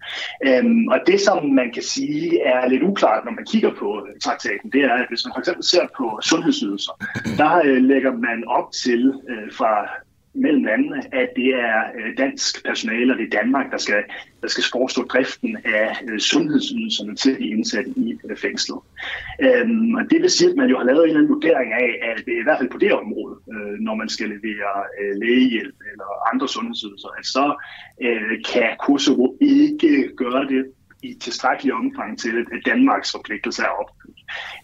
Um, 0.48 0.88
og 0.88 0.98
det, 1.06 1.20
som 1.20 1.46
man 1.60 1.72
kan 1.72 1.82
sige 1.82 2.42
er 2.42 2.68
lidt 2.68 2.82
uklart, 2.82 3.24
når 3.24 3.32
man 3.32 3.46
kigger 3.52 3.72
på 3.74 4.06
traktaten, 4.24 4.72
det 4.72 4.80
er, 4.84 4.92
at 4.92 5.06
hvis 5.08 5.24
man 5.24 5.32
for 5.34 5.40
eksempel 5.40 5.64
ser 5.64 5.86
på 5.96 6.18
sundhedsydelser, 6.22 6.92
der 7.40 7.62
øh, 7.64 7.82
lægger 7.82 8.12
man 8.12 8.44
op 8.46 8.72
til 8.72 9.14
øh, 9.28 9.52
fra 9.52 9.72
mellem 10.34 10.64
landene, 10.64 11.14
at 11.14 11.28
det 11.36 11.54
er 11.54 11.82
øh, 11.98 12.16
dansk 12.18 12.64
personale, 12.64 13.12
og 13.12 13.18
det 13.18 13.26
er 13.26 13.38
Danmark, 13.40 13.70
der 13.70 13.78
skal, 13.78 14.02
der 14.42 14.48
skal 14.48 14.64
forestå 14.72 15.02
driften 15.02 15.56
af 15.64 16.02
øh, 16.08 16.18
sundhedsydelserne 16.18 17.14
til 17.14 17.38
de 17.38 17.48
indsatte 17.48 17.90
i 17.90 18.18
øh, 18.30 18.36
fængslet. 18.36 18.78
Øhm, 19.40 19.94
og 19.94 20.02
det 20.10 20.22
vil 20.22 20.30
sige, 20.30 20.50
at 20.50 20.56
man 20.56 20.70
jo 20.70 20.78
har 20.78 20.84
lavet 20.84 21.02
en 21.02 21.08
eller 21.08 21.20
anden 21.20 21.34
vurdering 21.34 21.72
af, 21.72 21.90
at 22.10 22.22
i 22.26 22.42
hvert 22.42 22.58
fald 22.58 22.70
på 22.70 22.78
det 22.78 22.92
område, 22.92 23.36
når 23.80 23.94
man 23.94 24.08
skal 24.08 24.28
levere 24.28 24.74
lægehjælp 25.22 25.74
eller 25.92 26.34
andre 26.34 26.48
sundhedsydelser, 26.48 27.08
at 27.18 27.26
så 27.26 27.54
kan 28.52 28.76
Kosovo 28.86 29.36
ikke 29.40 30.10
gøre 30.16 30.44
det 30.48 30.66
i 31.02 31.14
tilstrækkelig 31.14 31.74
omfang 31.74 32.18
til, 32.18 32.46
at 32.52 32.60
Danmarks 32.66 33.12
forpligtelse 33.12 33.62
er 33.62 33.68
op, 33.68 33.90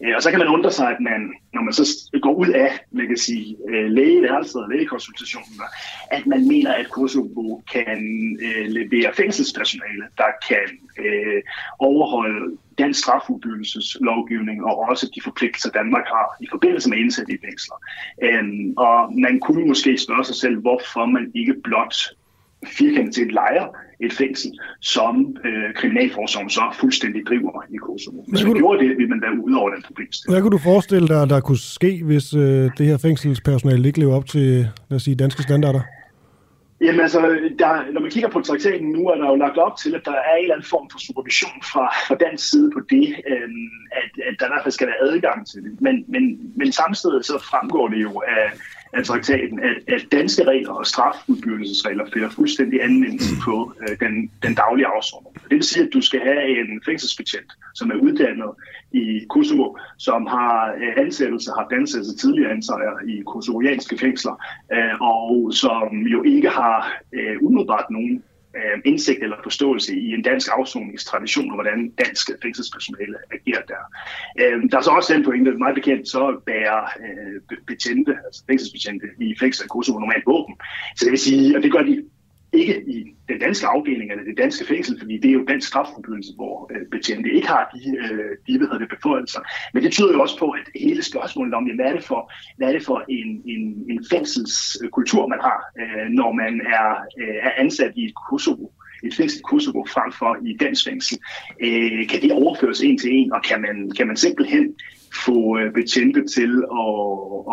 Øh, 0.03 0.15
og 0.15 0.21
så 0.23 0.29
kan 0.29 0.39
man 0.39 0.47
undre 0.47 0.71
sig, 0.71 0.89
at 0.89 0.99
man, 0.99 1.33
når 1.53 1.61
man 1.61 1.73
så 1.73 2.09
går 2.21 2.33
ud 2.33 2.47
af, 2.47 2.79
man 2.91 3.07
kan 3.07 3.17
sige, 3.17 3.57
øh, 3.69 3.85
lægeværelset 3.91 4.63
og 4.63 4.69
lægekonsultationen, 4.69 5.61
at 6.11 6.25
man 6.25 6.47
mener, 6.47 6.73
at 6.73 6.89
Kosovo 6.89 7.61
kan 7.71 7.99
øh, 8.41 8.65
levere 8.67 9.13
fængselspersonale, 9.13 10.03
der 10.17 10.31
kan 10.47 10.65
øh, 11.05 11.41
overholde 11.79 12.57
dansk 12.77 12.99
strafudbyggelseslovgivning 12.99 14.65
og 14.65 14.79
også 14.79 15.11
de 15.15 15.21
forpligtelser, 15.21 15.69
Danmark 15.69 16.05
har 16.07 16.37
i 16.41 16.47
forbindelse 16.51 16.89
med 16.89 16.97
indsat 16.97 17.29
i 17.29 17.37
fængsler. 17.45 17.75
Øhm, 18.23 18.73
og 18.77 19.13
man 19.13 19.39
kunne 19.39 19.65
måske 19.65 19.97
spørge 19.97 20.23
sig 20.23 20.35
selv, 20.35 20.59
hvorfor 20.59 21.05
man 21.05 21.31
ikke 21.35 21.55
blot 21.63 21.95
firkantet 22.67 23.13
til 23.15 23.27
et 23.99 24.13
fængsel, 24.13 24.51
som 24.81 25.37
øh, 25.45 25.73
Kriminalforsorgen 25.75 26.49
så 26.49 26.61
fuldstændig 26.79 27.21
driver 27.29 27.63
i 27.69 27.77
Kosovo. 27.77 28.23
Hvis 28.27 28.43
man 28.43 28.53
gjorde 28.53 28.79
det, 28.83 28.89
ville 28.89 29.09
man 29.09 29.21
være 29.21 29.45
ude 29.45 29.57
over 29.57 29.69
den 29.69 29.83
problemstilling. 29.87 30.33
Hvad 30.33 30.41
kunne 30.41 30.51
du 30.51 30.63
forestille 30.71 31.07
dig, 31.07 31.29
der 31.29 31.39
kunne 31.39 31.57
ske, 31.57 32.03
hvis 32.03 32.33
øh, 32.33 32.71
det 32.77 32.85
her 32.85 32.97
fængselspersonale 32.97 33.87
ikke 33.87 33.99
lever 33.99 34.15
op 34.15 34.25
til 34.25 34.67
lad 34.89 34.95
os 34.95 35.03
sige, 35.03 35.15
danske 35.15 35.43
standarder? 35.43 35.81
Jamen 36.81 37.01
altså, 37.01 37.19
der, 37.59 37.91
når 37.93 38.01
man 38.01 38.11
kigger 38.11 38.29
på 38.29 38.41
traktaten 38.41 38.87
nu, 38.91 39.07
er 39.07 39.15
der 39.15 39.27
jo 39.29 39.35
lagt 39.35 39.57
op 39.57 39.77
til, 39.77 39.95
at 39.95 40.05
der 40.05 40.11
er 40.11 40.35
en 40.35 40.41
eller 40.41 40.55
anden 40.55 40.69
form 40.69 40.87
for 40.91 40.99
supervision 40.99 41.57
fra, 41.71 41.85
fra 42.07 42.15
den 42.25 42.37
side 42.37 42.71
på 42.75 42.79
det, 42.89 43.07
øh, 43.31 43.49
at, 43.99 44.11
at 44.29 44.35
der 44.39 44.45
i 44.45 44.51
hvert 44.51 44.65
fald 44.65 44.77
skal 44.77 44.87
være 44.87 45.03
adgang 45.09 45.47
til 45.47 45.59
det. 45.65 45.81
Men, 45.81 45.95
men, 46.07 46.23
men 46.55 46.71
samtidig 46.71 47.25
så 47.25 47.37
fremgår 47.51 47.87
det 47.87 48.01
jo 48.07 48.13
af, 48.37 48.45
af 48.95 49.03
traktaten, 49.03 49.59
at, 49.59 49.77
at 49.93 50.01
danske 50.11 50.43
regler 50.43 50.73
og 50.73 50.85
strafudbyrdelsesregler 50.85 52.05
finder 52.13 52.29
fuldstændig 52.29 52.83
anvendelse 52.83 53.35
på 53.45 53.73
øh, 53.81 53.99
den, 53.99 54.31
den 54.43 54.55
daglige 54.55 54.87
afsoning. 54.87 55.33
Det 55.33 55.55
vil 55.55 55.63
sige, 55.63 55.85
at 55.85 55.93
du 55.93 56.01
skal 56.01 56.19
have 56.19 56.59
en 56.59 56.81
fængselsbetjent, 56.85 57.51
som 57.75 57.91
er 57.91 57.95
uddannet 57.95 58.51
i 58.91 59.25
Kosovo, 59.29 59.77
som 59.97 60.25
har 60.25 60.75
øh, 60.81 60.93
ansættelse, 61.05 61.51
har 61.51 61.67
ansættelse 61.71 62.17
tidligere 62.17 62.51
ansøger 62.51 62.95
i 63.07 63.23
kosovorianske 63.27 63.97
fængsler, 63.97 64.35
øh, 64.73 65.01
og 65.01 65.53
som 65.53 65.89
jo 65.93 66.23
ikke 66.23 66.49
har 66.49 67.01
øh, 67.13 67.37
umiddelbart 67.41 67.85
nogen 67.89 68.23
øh, 68.55 68.81
indsigt 68.85 69.23
eller 69.23 69.37
forståelse 69.43 69.95
i 69.95 70.13
en 70.13 70.21
dansk 70.21 70.47
afsoningstradition 70.57 71.49
og 71.51 71.55
hvordan 71.55 71.89
dansk 71.89 72.29
fængselspersonale 72.43 73.17
agerer 73.31 73.63
der. 73.71 73.81
Øh, 74.41 74.71
der 74.71 74.77
er 74.77 74.81
så 74.81 74.91
også 74.91 75.13
den 75.13 75.23
pointe, 75.23 75.51
at 75.51 75.57
meget 75.57 75.75
bekendt 75.75 76.07
så 76.07 76.41
bærer 76.45 76.81
øh, 77.05 77.57
betjente, 77.67 78.11
altså 78.25 78.43
fængselsbetjente 78.49 79.07
i 79.21 79.35
fængsel 79.39 79.65
i 79.65 79.67
Kosovo 79.67 79.99
normalt 79.99 80.25
våben. 80.25 80.55
Så 80.95 81.05
det 81.05 81.11
vil 81.11 81.19
sige, 81.19 81.57
og 81.57 81.63
det 81.63 81.71
gør 81.71 81.83
de 81.83 82.03
ikke 82.55 82.83
i 82.87 83.15
den 83.29 83.39
danske 83.39 83.67
afdeling 83.67 84.11
eller 84.11 84.23
det 84.23 84.37
danske 84.37 84.65
fængsel, 84.65 84.99
fordi 84.99 85.17
det 85.17 85.29
er 85.29 85.33
jo 85.33 85.45
dansk 85.47 85.67
strafforbyggelse, 85.67 86.33
hvor 86.35 86.71
øh, 86.71 86.87
betjente 86.91 87.31
ikke 87.31 87.47
har 87.47 87.71
de, 87.73 87.97
øh, 87.97 88.31
de 88.47 88.57
hvad 88.57 88.79
det, 88.79 88.89
beføjelser. 88.89 89.39
Men 89.73 89.83
det 89.83 89.91
tyder 89.91 90.13
jo 90.13 90.21
også 90.21 90.39
på, 90.39 90.49
at 90.49 90.65
hele 90.75 91.03
spørgsmålet 91.03 91.53
om, 91.53 91.63
hvad 91.63 91.85
er 91.85 91.93
det 91.93 92.03
for, 92.03 92.31
hvad 92.57 92.67
er 92.67 92.71
det 92.71 92.85
for 92.85 93.03
en, 93.09 93.41
en, 93.45 93.85
en 93.89 94.05
fængselskultur, 94.11 95.27
man 95.27 95.39
har, 95.41 95.59
øh, 95.81 96.09
når 96.09 96.31
man 96.31 96.61
er, 96.61 96.89
øh, 97.21 97.35
er 97.41 97.51
ansat 97.57 97.91
i 97.95 98.05
et 98.05 98.13
Kosovo, 98.29 98.67
et 99.03 99.15
fængsel 99.15 99.39
i 99.39 99.47
Kosovo 99.51 99.85
frem 99.85 100.11
for 100.11 100.37
i 100.45 100.57
dansk 100.57 100.85
fængsel. 100.85 101.17
Øh, 101.61 102.07
kan 102.07 102.21
det 102.21 102.31
overføres 102.31 102.81
en 102.81 102.97
til 102.97 103.09
en, 103.13 103.33
og 103.33 103.41
kan 103.43 103.61
man, 103.61 103.91
kan 103.97 104.07
man 104.07 104.17
simpelthen 104.17 104.75
få 105.25 105.57
øh, 105.59 105.73
betjente 105.73 106.21
til 106.35 106.51
at, 106.83 106.95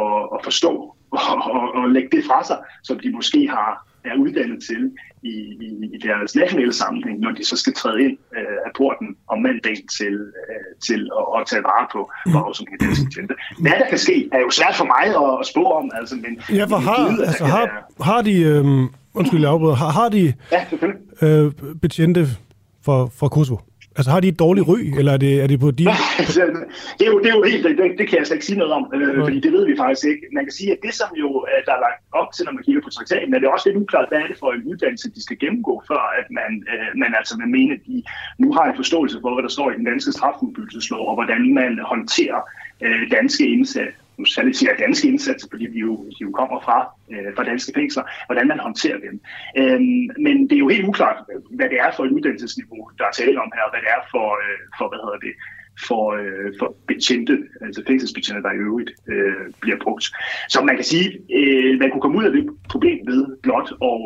at, 0.04 0.28
at 0.34 0.40
forstå 0.44 0.96
og, 1.10 1.52
og, 1.56 1.74
og 1.74 1.90
lægge 1.90 2.16
det 2.16 2.24
fra 2.24 2.44
sig, 2.44 2.58
som 2.82 2.98
de 3.00 3.10
måske 3.10 3.48
har 3.48 3.91
er 4.04 4.14
uddannet 4.16 4.62
til 4.68 4.90
i, 5.22 5.34
i, 5.66 5.68
i 5.94 5.98
deres 5.98 6.34
nationale 6.36 6.72
sammenhæng, 6.72 7.18
når 7.20 7.30
de 7.30 7.44
så 7.44 7.56
skal 7.56 7.74
træde 7.74 8.02
ind 8.04 8.18
øh, 8.36 8.56
af 8.66 8.70
porten 8.76 9.16
om 9.28 9.42
mandag 9.42 9.76
til, 9.98 10.14
øh, 10.14 10.70
til 10.86 11.10
at, 11.18 11.40
at 11.40 11.46
tage 11.46 11.62
vare 11.62 11.86
på 11.92 12.10
borgere 12.32 12.54
som 12.54 12.66
danske 12.80 13.04
betjente. 13.04 13.34
Hvad 13.60 13.72
der 13.72 13.88
kan 13.88 13.98
ske, 13.98 14.28
er 14.32 14.40
jo 14.40 14.50
svært 14.50 14.74
for 14.80 14.84
mig 14.84 15.06
at, 15.22 15.40
at 15.40 15.46
spå 15.46 15.64
om. 15.64 15.90
Altså, 15.94 16.14
men, 16.14 16.32
ja, 16.58 16.64
for 16.64 16.76
har, 16.76 17.08
givet, 17.08 17.26
altså, 17.26 17.44
har, 17.44 17.66
være... 17.66 18.04
har 18.10 18.22
de, 18.22 18.34
øh, 18.42 18.64
undskyld, 19.14 19.40
jeg 19.40 19.50
afbryder, 19.50 19.74
har, 19.74 19.90
har 19.90 20.08
de 20.08 20.32
ja, 20.52 20.60
øh, 21.26 21.52
betjente 21.82 22.26
for, 22.84 23.10
for 23.18 23.28
Kosovo? 23.28 23.58
Altså 23.96 24.10
har 24.10 24.20
de 24.20 24.28
et 24.28 24.38
dårligt 24.38 24.68
ry, 24.68 24.78
eller 24.98 25.12
er 25.12 25.16
det, 25.16 25.42
er 25.42 25.46
det 25.46 25.60
på 25.60 25.70
de... 25.70 25.84
Altså, 26.22 26.42
det, 26.98 27.04
er 27.06 27.10
jo, 27.12 27.18
det 27.22 27.28
er 27.32 27.36
jo 27.38 27.42
helt, 27.42 27.64
det, 27.64 27.98
det 27.98 28.06
kan 28.08 28.18
jeg 28.18 28.26
slet 28.26 28.38
ikke 28.38 28.50
sige 28.50 28.58
noget 28.58 28.72
om, 28.78 28.84
øh, 28.94 29.18
fordi 29.26 29.40
det 29.40 29.52
ved 29.52 29.64
vi 29.66 29.74
faktisk 29.84 30.04
ikke. 30.12 30.22
Man 30.32 30.44
kan 30.44 30.52
sige, 30.52 30.72
at 30.72 30.78
det 30.86 30.94
som 31.00 31.10
jo 31.22 31.28
øh, 31.50 31.60
der 31.66 31.72
er 31.78 31.82
lagt 31.86 32.00
op 32.20 32.28
til, 32.32 32.44
når 32.44 32.52
man 32.52 32.64
kigger 32.66 32.82
på 32.82 32.90
traktaten, 32.90 33.34
er 33.34 33.38
det 33.38 33.48
også 33.48 33.68
lidt 33.68 33.82
uklart, 33.82 34.08
hvad 34.10 34.18
er 34.18 34.28
det 34.30 34.38
for 34.42 34.50
en 34.52 34.64
uddannelse, 34.70 35.14
de 35.16 35.22
skal 35.26 35.38
gennemgå, 35.38 35.74
før 35.90 36.02
at 36.20 36.26
man, 36.38 36.50
øh, 36.72 36.88
man 37.02 37.10
altså 37.18 37.34
vil 37.40 37.48
mene, 37.58 37.72
at 37.76 37.82
de 37.86 38.02
nu 38.42 38.48
har 38.56 38.64
en 38.64 38.76
forståelse 38.82 39.18
for, 39.22 39.30
hvad 39.34 39.42
der 39.42 39.54
står 39.56 39.70
i 39.70 39.76
den 39.80 39.86
danske 39.90 40.12
strafudbyggelseslov, 40.12 41.04
og 41.10 41.14
hvordan 41.18 41.42
man 41.60 41.72
håndterer 41.92 42.40
øh, 42.84 43.02
danske 43.10 43.44
indsatte 43.54 43.92
nu 44.18 44.24
særligt 44.24 44.56
siger 44.56 44.76
danske 44.76 45.08
indsatser, 45.08 45.48
fordi 45.50 45.66
de 45.66 45.78
jo, 45.78 46.04
de 46.04 46.20
jo 46.26 46.30
kommer 46.30 46.60
fra, 46.60 46.78
øh, 47.12 47.34
fra 47.36 47.44
danske 47.44 47.72
fængsler, 47.74 48.04
hvordan 48.26 48.48
man 48.48 48.58
håndterer 48.58 48.98
dem. 49.06 49.20
Øhm, 49.60 50.04
men 50.26 50.34
det 50.48 50.54
er 50.56 50.64
jo 50.64 50.68
helt 50.68 50.88
uklart, 50.88 51.18
hvad 51.50 51.68
det 51.68 51.78
er 51.80 51.90
for 51.96 52.04
et 52.04 52.12
uddannelsesniveau, 52.16 52.90
der 52.98 53.04
er 53.04 53.10
tale 53.10 53.40
om 53.44 53.52
her, 53.54 53.62
og 53.62 53.70
hvad 53.72 53.80
det 53.84 53.90
er 53.96 54.02
for, 54.10 54.28
øh, 54.42 54.60
for 54.78 54.88
hvad 54.88 55.00
hedder 55.04 55.20
det, 55.26 55.34
for, 55.88 56.04
øh, 56.20 56.52
for 56.58 56.76
betjente, 56.88 57.34
altså 57.60 57.82
fængselsbetjente, 57.86 58.42
der 58.42 58.52
i 58.52 58.64
øvrigt 58.68 58.90
øh, 59.08 59.46
bliver 59.60 59.78
brugt. 59.84 60.04
Så 60.48 60.58
man 60.64 60.76
kan 60.76 60.84
sige, 60.84 61.08
øh, 61.38 61.78
man 61.80 61.90
kunne 61.90 62.00
komme 62.00 62.18
ud 62.18 62.24
af 62.24 62.32
det 62.32 62.44
problem 62.70 62.98
ved 63.06 63.36
blot 63.42 63.70
at 63.90 63.96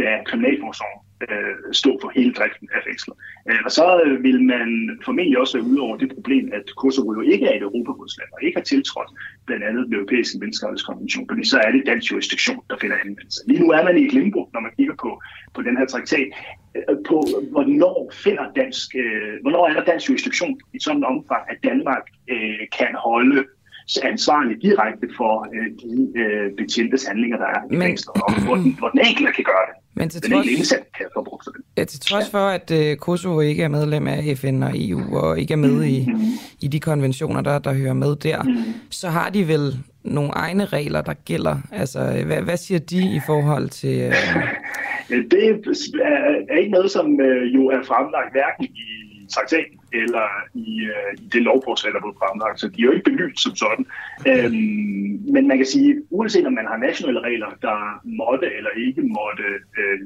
lade 0.00 0.24
kriminalforsorgen 0.28 1.00
øh, 1.28 1.54
stå 1.72 1.98
for 2.02 2.10
hele 2.14 2.32
driften 2.32 2.68
af 2.74 2.80
fængsler. 2.86 3.14
Øh, 3.48 3.60
og 3.64 3.70
så 3.70 4.02
øh, 4.04 4.22
vil 4.22 4.38
man 4.44 4.98
formentlig 5.04 5.38
også 5.38 5.58
være 5.58 5.68
ude 5.70 5.80
over 5.80 5.96
det 5.96 6.08
problem, 6.14 6.50
at 6.52 6.66
Kosovo 6.76 7.12
jo 7.12 7.20
ikke 7.20 7.46
er 7.46 7.56
et 7.56 7.62
Europarådsland 7.62 8.28
og 8.32 8.42
ikke 8.42 8.56
har 8.60 8.64
tiltrådt 8.64 9.10
blandt 9.46 9.64
andet 9.64 9.86
den 9.86 9.94
europæiske 9.94 10.38
menneskerettighedskonvention, 10.38 11.28
fordi 11.30 11.44
så 11.52 11.58
er 11.66 11.70
det 11.70 11.86
dansk 11.86 12.12
jurisdiktion, 12.12 12.60
der 12.70 12.76
finder 12.80 12.96
anvendelse. 12.96 13.40
Lige 13.48 13.60
nu 13.62 13.68
er 13.70 13.82
man 13.84 13.98
i 13.98 14.06
et 14.06 14.12
limbo, 14.12 14.50
når 14.54 14.60
man 14.60 14.72
kigger 14.76 14.94
på, 15.04 15.22
på 15.54 15.62
den 15.62 15.76
her 15.76 15.86
traktat, 15.86 16.28
øh, 16.76 16.96
på 17.08 17.16
hvornår 17.52 18.10
finder 18.24 18.44
dansk, 18.56 18.86
øh, 19.02 19.32
hvornår 19.42 19.68
er 19.68 19.72
der 19.72 19.84
dansk 19.84 20.08
jurisdiktion 20.08 20.60
i 20.74 20.78
sådan 20.80 20.96
en 20.96 21.04
omfang, 21.04 21.42
at 21.52 21.58
Danmark 21.64 22.04
øh, 22.28 22.64
kan 22.78 22.92
holde 22.94 23.44
ansvarlig 24.02 24.62
direkte 24.62 25.08
for 25.16 25.34
øh, 25.54 25.70
de 25.80 26.20
øh, 26.22 26.56
betjentes 26.56 27.06
handlinger, 27.06 27.38
der 27.38 27.46
er 27.46 27.60
i 27.70 27.76
fængsler, 27.76 28.12
og 28.12 28.44
hvor 28.44 28.54
den, 28.54 28.76
hvor 28.78 28.88
den 28.88 29.00
enkelte 29.08 29.32
kan 29.32 29.44
gøre 29.44 29.66
det. 29.68 29.76
Men 29.94 30.08
til 30.08 30.20
trods, 30.32 30.46
indsat 30.46 30.78
ja, 31.76 31.84
til 31.84 32.00
trods 32.00 32.30
for, 32.30 32.38
at 32.38 32.70
øh, 32.70 32.96
Kosovo 32.96 33.40
ikke 33.40 33.62
er 33.62 33.68
medlem 33.68 34.06
af 34.08 34.36
FN 34.38 34.62
og 34.62 34.70
EU, 34.74 35.16
og 35.16 35.40
ikke 35.40 35.52
er 35.52 35.56
med 35.56 35.84
i, 35.84 36.08
i 36.60 36.68
de 36.68 36.80
konventioner, 36.80 37.40
der, 37.40 37.58
der 37.58 37.72
hører 37.72 37.92
med 37.92 38.16
der, 38.16 38.44
så 38.90 39.08
har 39.08 39.30
de 39.30 39.48
vel 39.48 39.78
nogle 40.04 40.30
egne 40.30 40.64
regler, 40.64 41.00
der 41.02 41.14
gælder. 41.14 41.56
Altså, 41.72 42.22
hvad, 42.26 42.42
hvad 42.42 42.56
siger 42.56 42.78
de 42.78 43.14
i 43.16 43.20
forhold 43.26 43.68
til... 43.68 44.00
Øh, 44.00 44.14
Øh, 45.12 45.24
Det 45.30 45.44
er- 45.48 46.54
er 46.54 46.56
ikke 46.58 46.70
noget, 46.70 46.90
som 46.90 47.20
øh, 47.20 47.54
jo 47.54 47.66
er 47.66 47.82
fremlagt 47.86 48.32
hverken 48.32 48.64
i 48.64 48.99
traktaten 49.30 49.78
eller 49.92 50.26
i, 50.54 50.74
øh, 50.94 51.12
i 51.24 51.26
det 51.32 51.42
lovforslag, 51.42 51.92
der 51.92 52.00
blev 52.00 52.14
fremlagt. 52.22 52.60
Så 52.60 52.68
de 52.68 52.80
er 52.80 52.86
jo 52.86 52.92
ikke 52.92 53.10
belyst 53.10 53.42
som 53.42 53.54
sådan. 53.56 53.86
Øhm, 54.30 55.12
men 55.34 55.48
man 55.48 55.56
kan 55.56 55.66
sige, 55.66 56.02
uanset 56.10 56.46
om 56.46 56.52
man 56.52 56.66
har 56.66 56.76
nationale 56.76 57.20
regler, 57.20 57.50
der 57.62 57.78
måtte 58.04 58.46
eller 58.56 58.70
ikke 58.86 59.02
måtte 59.02 59.48
øh, 59.78 60.00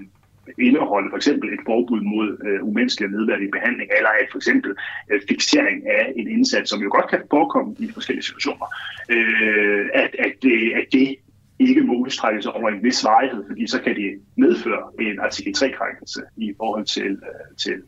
indeholde 0.59 1.11
for 1.11 1.17
eksempel 1.17 1.49
et 1.53 1.61
forbud 1.67 2.01
mod 2.01 2.29
øh, 2.47 2.69
umenneskelig 2.69 3.07
og 3.07 3.13
nedværdig 3.13 3.51
behandling, 3.51 3.91
eller 3.97 4.11
et 4.23 4.29
for 4.31 4.39
eksempel 4.39 4.71
øh, 5.11 5.21
fixering 5.29 5.89
af 5.89 6.13
en 6.17 6.29
indsats, 6.29 6.71
som 6.71 6.83
jo 6.83 6.89
godt 6.91 7.11
kan 7.11 7.23
forekomme 7.31 7.77
i 7.79 7.91
forskellige 7.93 8.25
situationer, 8.25 8.67
øh, 9.11 9.87
at, 9.95 10.11
at, 10.19 10.33
det, 10.43 10.73
at 10.81 10.87
det 10.93 11.17
ikke 11.59 11.83
må 11.83 11.95
udstrækkes 11.95 12.47
over 12.47 12.69
en 12.69 12.83
vis 12.83 13.05
varighed, 13.05 13.45
fordi 13.49 13.67
så 13.67 13.83
kan 13.83 13.97
det 13.97 14.21
medføre 14.37 14.83
en 15.01 15.21
artikel 15.21 15.55
3-krænkelse 15.57 16.21
i 16.37 16.55
forhold 16.57 16.85
til, 16.85 17.13
øh, 17.13 17.57
til 17.59 17.83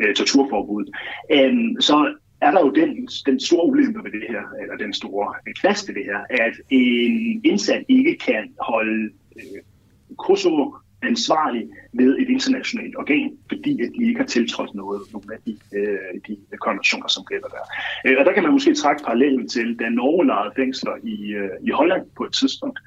øh, 0.00 0.14
torturforbuddet. 0.14 0.94
øh, 1.32 1.54
så 1.80 2.14
er 2.40 2.50
der 2.50 2.60
jo 2.60 2.70
den, 2.70 3.08
den 3.26 3.40
store 3.40 3.66
ulempe 3.66 4.04
ved 4.04 4.10
det 4.10 4.28
her, 4.28 4.42
eller 4.62 4.76
den 4.76 4.92
store 4.92 5.34
knast 5.60 5.88
ved 5.88 5.94
det 5.94 6.04
her, 6.04 6.18
at 6.30 6.54
en 6.70 7.40
indsat 7.44 7.84
ikke 7.88 8.16
kan 8.16 8.52
holde 8.60 9.10
øh, 9.36 9.60
Kosovo 10.18 10.72
ansvarlig 11.02 11.68
ved 11.92 12.18
et 12.18 12.28
internationalt 12.28 12.96
organ, 12.96 13.32
fordi 13.48 13.82
at 13.82 13.90
de 13.98 14.04
ikke 14.06 14.20
har 14.20 14.26
tiltrådt 14.26 14.74
noget, 14.74 15.00
nogle 15.12 15.34
af 15.34 15.38
de, 15.46 15.56
øh, 15.78 16.20
de 16.28 16.36
konventioner, 16.60 17.08
som 17.08 17.24
gælder 17.24 17.48
der. 17.48 17.64
Øh, 18.06 18.16
og 18.18 18.24
der 18.24 18.32
kan 18.32 18.42
man 18.42 18.52
måske 18.52 18.74
trække 18.74 19.02
parallellen 19.04 19.48
til, 19.48 19.78
da 19.78 19.88
Norge 19.88 20.26
lejede 20.26 20.52
fængsler 20.56 20.92
i, 21.02 21.32
øh, 21.32 21.50
i 21.62 21.70
Holland 21.70 22.06
på 22.16 22.24
et 22.24 22.32
tidspunkt. 22.32 22.78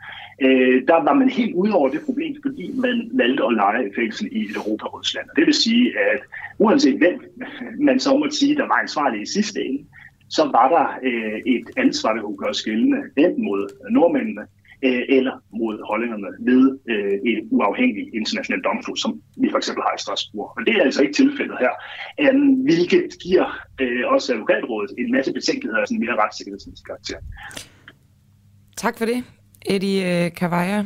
Øh, 0.42 0.88
der 0.88 1.04
var 1.04 1.14
man 1.14 1.30
helt 1.30 1.54
ude 1.54 1.74
over 1.74 1.90
det 1.90 2.02
problem, 2.06 2.36
fordi 2.42 2.72
man 2.78 3.10
valgte 3.14 3.44
at 3.44 3.54
lege 3.54 3.92
fængsel 3.96 4.30
i 4.32 4.46
et 4.46 4.56
Europarådsland. 4.56 5.30
Og 5.30 5.36
det 5.36 5.46
vil 5.46 5.54
sige, 5.54 6.00
at 6.00 6.20
uanset 6.58 6.98
hvem 6.98 7.20
man 7.80 8.00
så 8.00 8.18
måtte 8.18 8.36
sige, 8.36 8.56
der 8.56 8.68
var 8.68 8.80
ansvarlig 8.82 9.22
i 9.22 9.26
sidste 9.26 9.62
ende, 9.62 9.86
så 10.30 10.44
var 10.44 10.68
der 10.76 11.10
øh, 11.10 11.40
et 11.46 11.66
ansvar, 11.78 12.14
der 12.14 12.22
kunne 12.22 12.38
gøres 12.38 12.64
gældende 12.64 12.98
enten 13.18 13.46
mod 13.46 13.90
nordmændene 13.90 14.42
øh, 14.88 15.04
eller 15.18 15.36
mod 15.60 15.76
hollænderne 15.90 16.30
ved 16.50 16.64
øh, 16.94 17.16
en 17.32 17.40
uafhængig 17.58 18.04
international 18.20 18.62
domstol, 18.68 18.98
som 18.98 19.12
vi 19.42 19.48
for 19.52 19.58
eksempel 19.58 19.84
har 19.88 19.94
i 19.98 20.00
Strasbourg. 20.04 20.50
Og 20.58 20.62
det 20.66 20.74
er 20.78 20.82
altså 20.82 21.02
ikke 21.02 21.14
tilfældet 21.14 21.58
her, 21.64 21.74
um, 22.30 22.54
hvilket 22.68 23.08
giver 23.26 23.48
øh, 23.82 24.04
også 24.14 24.34
advokatrådet 24.34 24.92
en 24.98 25.12
masse 25.12 25.34
betænkeligheder 25.34 25.82
af 25.82 25.88
sådan 25.88 26.00
mere 26.06 26.16
retssikkerhedsmæssig 26.24 26.86
karakter. 26.86 27.18
tak 28.78 28.98
for 28.98 29.06
det, 29.06 29.24
Eddie 29.66 30.26
øh, 30.26 30.32
Kavaja, 30.40 30.86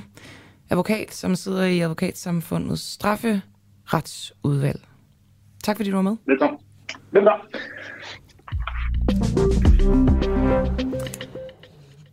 advokat, 0.72 1.14
som 1.14 1.36
sidder 1.36 1.66
i 1.66 1.80
Advokatsamfundets 1.80 2.82
strafferetsudvalg. 2.82 4.80
Tak 5.64 5.76
fordi 5.78 5.90
du 5.90 5.96
var 5.96 6.02
med. 6.02 6.16
Velkommen. 6.26 6.60
Velkommen. 7.12 7.48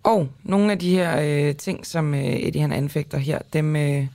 Og 0.04 0.28
nogle 0.42 0.72
af 0.72 0.78
de 0.78 0.90
her 0.90 1.20
øh, 1.20 1.56
ting, 1.56 1.86
som 1.86 2.14
øh, 2.14 2.24
Eddie 2.24 2.60
han 2.60 2.72
anfægter 2.72 3.18
her, 3.18 3.38
dem, 3.52 3.76
øh, 3.76 4.06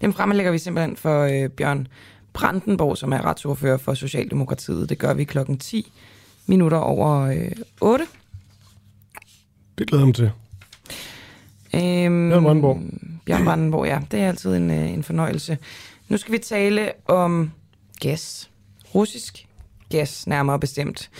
dem 0.00 0.12
fremlægger 0.12 0.52
vi 0.52 0.58
simpelthen 0.58 0.96
for 0.96 1.22
øh, 1.22 1.48
Bjørn 1.48 1.88
Brandenborg, 2.32 2.98
som 2.98 3.12
er 3.12 3.24
retsordfører 3.24 3.76
for 3.76 3.94
Socialdemokratiet. 3.94 4.88
Det 4.88 4.98
gør 4.98 5.14
vi 5.14 5.24
klokken 5.24 5.58
10 5.58 5.92
minutter 6.46 6.78
over 6.78 7.20
øh, 7.20 7.50
8. 7.80 8.06
Det 9.78 9.86
glæder 9.86 10.02
jeg 10.02 10.06
mig 10.06 10.14
til. 10.14 10.30
Øhm, 11.74 12.30
Bjørn 12.30 12.42
Brandenborg. 12.42 12.80
Bjørn 13.26 13.44
Brandenborg, 13.44 13.86
ja. 13.86 14.00
Det 14.10 14.20
er 14.20 14.28
altid 14.28 14.56
en, 14.56 14.70
øh, 14.70 14.92
en 14.92 15.02
fornøjelse. 15.02 15.58
Nu 16.08 16.16
skal 16.16 16.32
vi 16.32 16.38
tale 16.38 16.92
om 17.06 17.50
gas. 18.00 18.50
Russisk 18.94 19.46
gas, 19.90 20.26
nærmere 20.26 20.60
bestemt. 20.60 21.10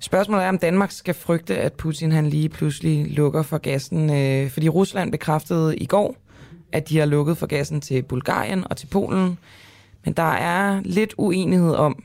Spørgsmålet 0.00 0.44
er, 0.44 0.48
om 0.48 0.58
Danmark 0.58 0.90
skal 0.90 1.14
frygte, 1.14 1.56
at 1.56 1.72
Putin 1.72 2.12
han 2.12 2.26
lige 2.26 2.48
pludselig 2.48 3.06
lukker 3.10 3.42
for 3.42 3.58
gassen, 3.58 4.10
øh, 4.10 4.50
fordi 4.50 4.68
Rusland 4.68 5.12
bekræftede 5.12 5.76
i 5.76 5.86
går, 5.86 6.16
at 6.72 6.88
de 6.88 6.98
har 6.98 7.06
lukket 7.06 7.38
for 7.38 7.46
gassen 7.46 7.80
til 7.80 8.02
Bulgarien 8.02 8.64
og 8.70 8.76
til 8.76 8.86
Polen. 8.86 9.38
Men 10.04 10.14
der 10.14 10.32
er 10.32 10.80
lidt 10.84 11.14
uenighed 11.18 11.74
om, 11.74 12.02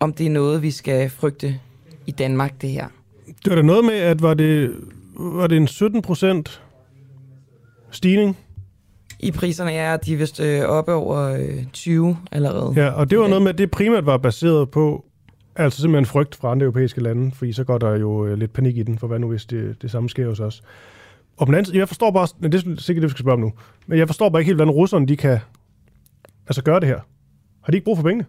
om 0.00 0.12
det 0.12 0.26
er 0.26 0.30
noget, 0.30 0.62
vi 0.62 0.70
skal 0.70 1.10
frygte 1.10 1.60
i 2.06 2.10
Danmark, 2.10 2.62
det 2.62 2.70
her. 2.70 2.86
Det 3.26 3.50
var 3.50 3.56
da 3.56 3.62
noget 3.62 3.84
med, 3.84 3.94
at 3.94 4.22
var 4.22 4.34
det, 4.34 4.74
var 5.16 5.46
det 5.46 5.56
en 5.56 5.66
17 5.66 6.02
procent 6.02 6.62
stigning? 7.90 8.36
I 9.20 9.30
priserne 9.30 9.72
er 9.72 9.96
de 9.96 10.12
er 10.12 10.16
vist 10.16 10.40
øh, 10.40 10.62
oppe 10.62 10.92
over 10.92 11.18
øh, 11.18 11.64
20 11.72 12.16
allerede. 12.32 12.72
Ja, 12.76 12.90
og 12.90 13.10
det 13.10 13.18
var 13.18 13.28
noget 13.28 13.42
med, 13.42 13.50
at 13.50 13.58
det 13.58 13.70
primært 13.70 14.06
var 14.06 14.16
baseret 14.18 14.70
på, 14.70 15.04
altså 15.56 15.80
simpelthen 15.80 16.06
frygt 16.06 16.34
fra 16.34 16.50
andre 16.50 16.64
europæiske 16.64 17.00
lande, 17.00 17.32
fordi 17.32 17.52
så 17.52 17.64
går 17.64 17.78
der 17.78 17.96
jo 17.96 18.26
øh, 18.26 18.38
lidt 18.38 18.52
panik 18.52 18.76
i 18.76 18.82
den, 18.82 18.98
for 18.98 19.06
hvad 19.06 19.18
nu 19.18 19.28
hvis 19.28 19.44
det, 19.44 19.82
det 19.82 19.90
samme 19.90 20.10
sker 20.10 20.28
hos 20.28 20.40
os. 20.40 20.62
Og 21.36 21.46
på 21.46 21.50
den 21.50 21.54
anden 21.54 21.64
side, 21.64 21.78
jeg 21.78 21.88
forstår 21.88 22.10
bare, 22.10 22.28
det 22.42 22.54
er 22.54 22.58
sikkert 22.58 23.02
det, 23.02 23.02
vi 23.02 23.10
skal 23.10 23.22
spørge 23.22 23.34
om 23.34 23.40
nu, 23.40 23.52
men 23.86 23.98
jeg 23.98 24.08
forstår 24.08 24.28
bare 24.28 24.40
ikke 24.40 24.48
helt, 24.48 24.58
hvordan 24.58 24.74
russerne 24.74 25.06
de 25.06 25.16
kan 25.16 25.38
altså 26.46 26.62
gøre 26.62 26.80
det 26.80 26.88
her. 26.88 27.00
Har 27.62 27.70
de 27.70 27.76
ikke 27.76 27.84
brug 27.84 27.96
for 27.96 28.04
pengene? 28.04 28.24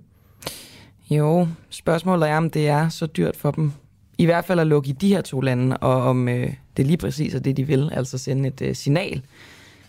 Jo, 1.09 1.47
spørgsmålet 1.69 2.29
er, 2.29 2.37
om 2.37 2.49
det 2.49 2.67
er 2.67 2.89
så 2.89 3.05
dyrt 3.05 3.35
for 3.35 3.51
dem. 3.51 3.71
I 4.17 4.25
hvert 4.25 4.45
fald 4.45 4.59
at 4.59 4.67
lukke 4.67 4.89
i 4.89 4.91
de 4.91 5.07
her 5.07 5.21
to 5.21 5.41
lande, 5.41 5.77
og 5.77 6.03
om 6.03 6.27
øh, 6.29 6.53
det 6.77 6.83
er 6.83 6.87
lige 6.87 6.97
præcis 6.97 7.35
er 7.35 7.39
det, 7.39 7.57
de 7.57 7.67
vil, 7.67 7.89
altså 7.93 8.17
sende 8.17 8.47
et 8.47 8.61
øh, 8.61 8.75
signal 8.75 9.21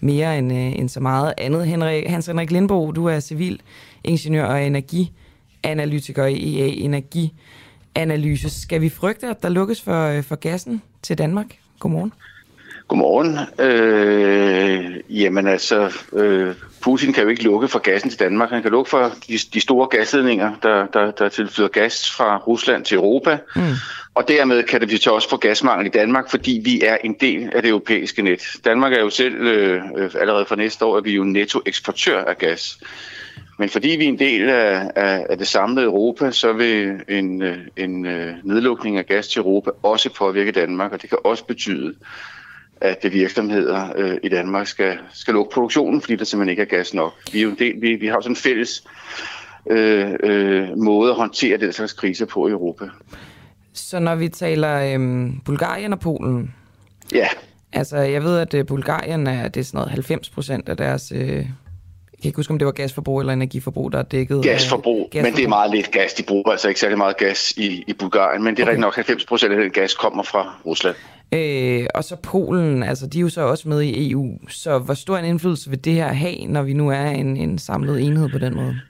mere 0.00 0.38
end, 0.38 0.52
øh, 0.52 0.78
end 0.78 0.88
så 0.88 1.00
meget 1.00 1.34
andet. 1.38 1.66
Henrik, 1.66 2.06
Hans 2.06 2.26
Henrik 2.26 2.50
Lindbo, 2.50 2.92
du 2.92 3.06
er 3.06 3.20
civilingeniør 3.20 4.44
og 4.44 4.66
energianalytiker 5.64 6.26
i 6.26 6.60
EA 6.60 6.66
Energianalyse. 6.66 8.50
Skal 8.62 8.80
vi 8.80 8.88
frygte, 8.88 9.26
at 9.26 9.42
der 9.42 9.48
lukkes 9.48 9.82
for, 9.82 10.06
øh, 10.06 10.22
for 10.22 10.36
gassen 10.36 10.82
til 11.02 11.18
Danmark? 11.18 11.46
Godmorgen. 11.80 12.12
Godmorgen. 12.88 13.38
Øh, 13.58 15.00
jamen 15.22 15.46
altså, 15.46 15.92
øh, 16.12 16.54
Putin 16.80 17.12
kan 17.12 17.22
jo 17.22 17.28
ikke 17.28 17.42
lukke 17.42 17.68
for 17.68 17.78
gassen 17.78 18.10
til 18.10 18.18
Danmark. 18.18 18.50
Han 18.50 18.62
kan 18.62 18.70
lukke 18.70 18.90
for 18.90 19.12
de, 19.28 19.38
de 19.54 19.60
store 19.60 19.88
gasledninger, 19.88 20.52
der, 20.62 20.86
der, 20.86 21.10
der 21.10 21.28
tilflyder 21.28 21.68
gas 21.68 22.10
fra 22.10 22.36
Rusland 22.36 22.84
til 22.84 22.94
Europa. 22.94 23.38
Mm. 23.56 23.62
Og 24.14 24.28
dermed 24.28 24.62
kan 24.62 24.80
det 24.80 24.88
blive 24.88 25.12
også 25.12 25.28
for 25.28 25.36
gasmangel 25.36 25.86
i 25.86 25.90
Danmark, 25.90 26.30
fordi 26.30 26.60
vi 26.64 26.80
er 26.80 26.96
en 27.04 27.16
del 27.20 27.50
af 27.54 27.62
det 27.62 27.68
europæiske 27.68 28.22
net. 28.22 28.42
Danmark 28.64 28.92
er 28.92 29.00
jo 29.00 29.10
selv, 29.10 29.34
øh, 29.34 29.82
øh, 29.96 30.10
allerede 30.20 30.44
fra 30.46 30.56
næste 30.56 30.84
år, 30.84 30.96
er 30.96 31.00
vi 31.00 31.12
jo 31.12 31.24
nettoeksportør 31.24 32.24
af 32.24 32.38
gas. 32.38 32.78
Men 33.58 33.68
fordi 33.68 33.88
vi 33.88 34.04
er 34.04 34.08
en 34.08 34.18
del 34.18 34.48
af, 34.48 34.90
af, 34.96 35.26
af 35.30 35.38
det 35.38 35.46
samlede 35.46 35.86
Europa, 35.86 36.30
så 36.30 36.52
vil 36.52 37.00
en, 37.08 37.42
øh, 37.42 37.58
en 37.76 38.06
øh, 38.06 38.34
nedlukning 38.44 38.98
af 38.98 39.06
gas 39.06 39.28
til 39.28 39.40
Europa 39.40 39.70
også 39.82 40.14
påvirke 40.14 40.52
Danmark, 40.52 40.92
og 40.92 41.02
det 41.02 41.10
kan 41.10 41.18
også 41.24 41.44
betyde, 41.44 41.94
at 42.80 43.06
virksomheder 43.12 43.92
øh, 43.96 44.16
i 44.22 44.28
Danmark 44.28 44.66
skal, 44.66 44.98
skal 45.12 45.34
lukke 45.34 45.54
produktionen, 45.54 46.00
fordi 46.00 46.16
der 46.16 46.24
simpelthen 46.24 46.50
ikke 46.50 46.62
er 46.62 46.76
gas 46.76 46.94
nok. 46.94 47.12
Vi, 47.32 47.38
er 47.38 47.42
jo 47.42 47.50
en 47.50 47.58
del, 47.58 47.74
vi, 47.80 47.94
vi 47.94 48.06
har 48.06 48.14
jo 48.14 48.20
sådan 48.20 48.32
en 48.32 48.36
fælles 48.36 48.84
øh, 49.70 50.12
øh, 50.22 50.68
måde 50.76 51.10
at 51.10 51.16
håndtere 51.16 51.56
den 51.56 51.72
slags 51.72 51.92
kriser 51.92 52.26
på 52.26 52.48
i 52.48 52.50
Europa. 52.50 52.84
Så 53.72 53.98
når 53.98 54.14
vi 54.14 54.28
taler 54.28 54.94
øhm, 54.94 55.40
Bulgarien 55.44 55.92
og 55.92 56.00
Polen, 56.00 56.54
Ja, 57.14 57.28
altså 57.72 57.96
jeg 57.96 58.22
ved, 58.22 58.38
at 58.38 58.54
øh, 58.54 58.66
Bulgarien 58.66 59.26
er, 59.26 59.48
det 59.48 59.60
er 59.60 59.64
sådan 59.64 59.78
noget 59.78 59.90
90 59.90 60.30
procent 60.30 60.68
af 60.68 60.76
deres 60.76 61.12
øh, 61.16 61.46
Jeg 62.18 62.22
kan 62.22 62.28
ikke 62.28 62.36
huske, 62.36 62.50
om 62.50 62.58
det 62.58 62.66
var 62.66 62.72
gasforbrug 62.72 63.20
eller 63.20 63.32
energiforbrug, 63.32 63.92
der 63.92 63.98
er 63.98 64.02
dækket. 64.02 64.42
Gasforbrug, 64.42 65.08
gasforbrug, 65.10 65.22
men 65.22 65.36
det 65.36 65.44
er 65.44 65.48
meget 65.48 65.70
lidt 65.70 65.90
gas. 65.90 66.12
De 66.12 66.22
bruger 66.22 66.50
altså 66.50 66.68
ikke 66.68 66.80
særlig 66.80 66.98
meget 66.98 67.16
gas 67.16 67.52
i, 67.56 67.84
i 67.86 67.92
Bulgarien, 67.92 68.44
men 68.44 68.56
det 68.56 68.62
er 68.62 68.68
okay. 68.68 68.80
nok 68.80 68.94
90 68.94 69.24
procent 69.24 69.52
af 69.52 69.60
den 69.60 69.70
gas 69.70 69.94
kommer 69.94 70.22
fra 70.22 70.54
Rusland. 70.66 70.96
Øh, 71.32 71.86
og 71.94 72.04
så 72.04 72.16
Polen, 72.16 72.82
altså 72.82 73.06
de 73.06 73.18
er 73.18 73.22
jo 73.22 73.28
så 73.28 73.40
også 73.40 73.68
med 73.68 73.82
i 73.82 74.10
EU, 74.10 74.38
så 74.48 74.78
hvor 74.78 74.94
stor 74.94 75.18
en 75.18 75.24
indflydelse 75.24 75.70
vil 75.70 75.84
det 75.84 75.92
her 75.92 76.08
have, 76.08 76.46
når 76.46 76.62
vi 76.62 76.72
nu 76.72 76.90
er 76.90 77.06
en, 77.06 77.36
en 77.36 77.58
samlet 77.58 78.00
enhed 78.02 78.28
på 78.28 78.38
den 78.38 78.54
måde? 78.54 78.80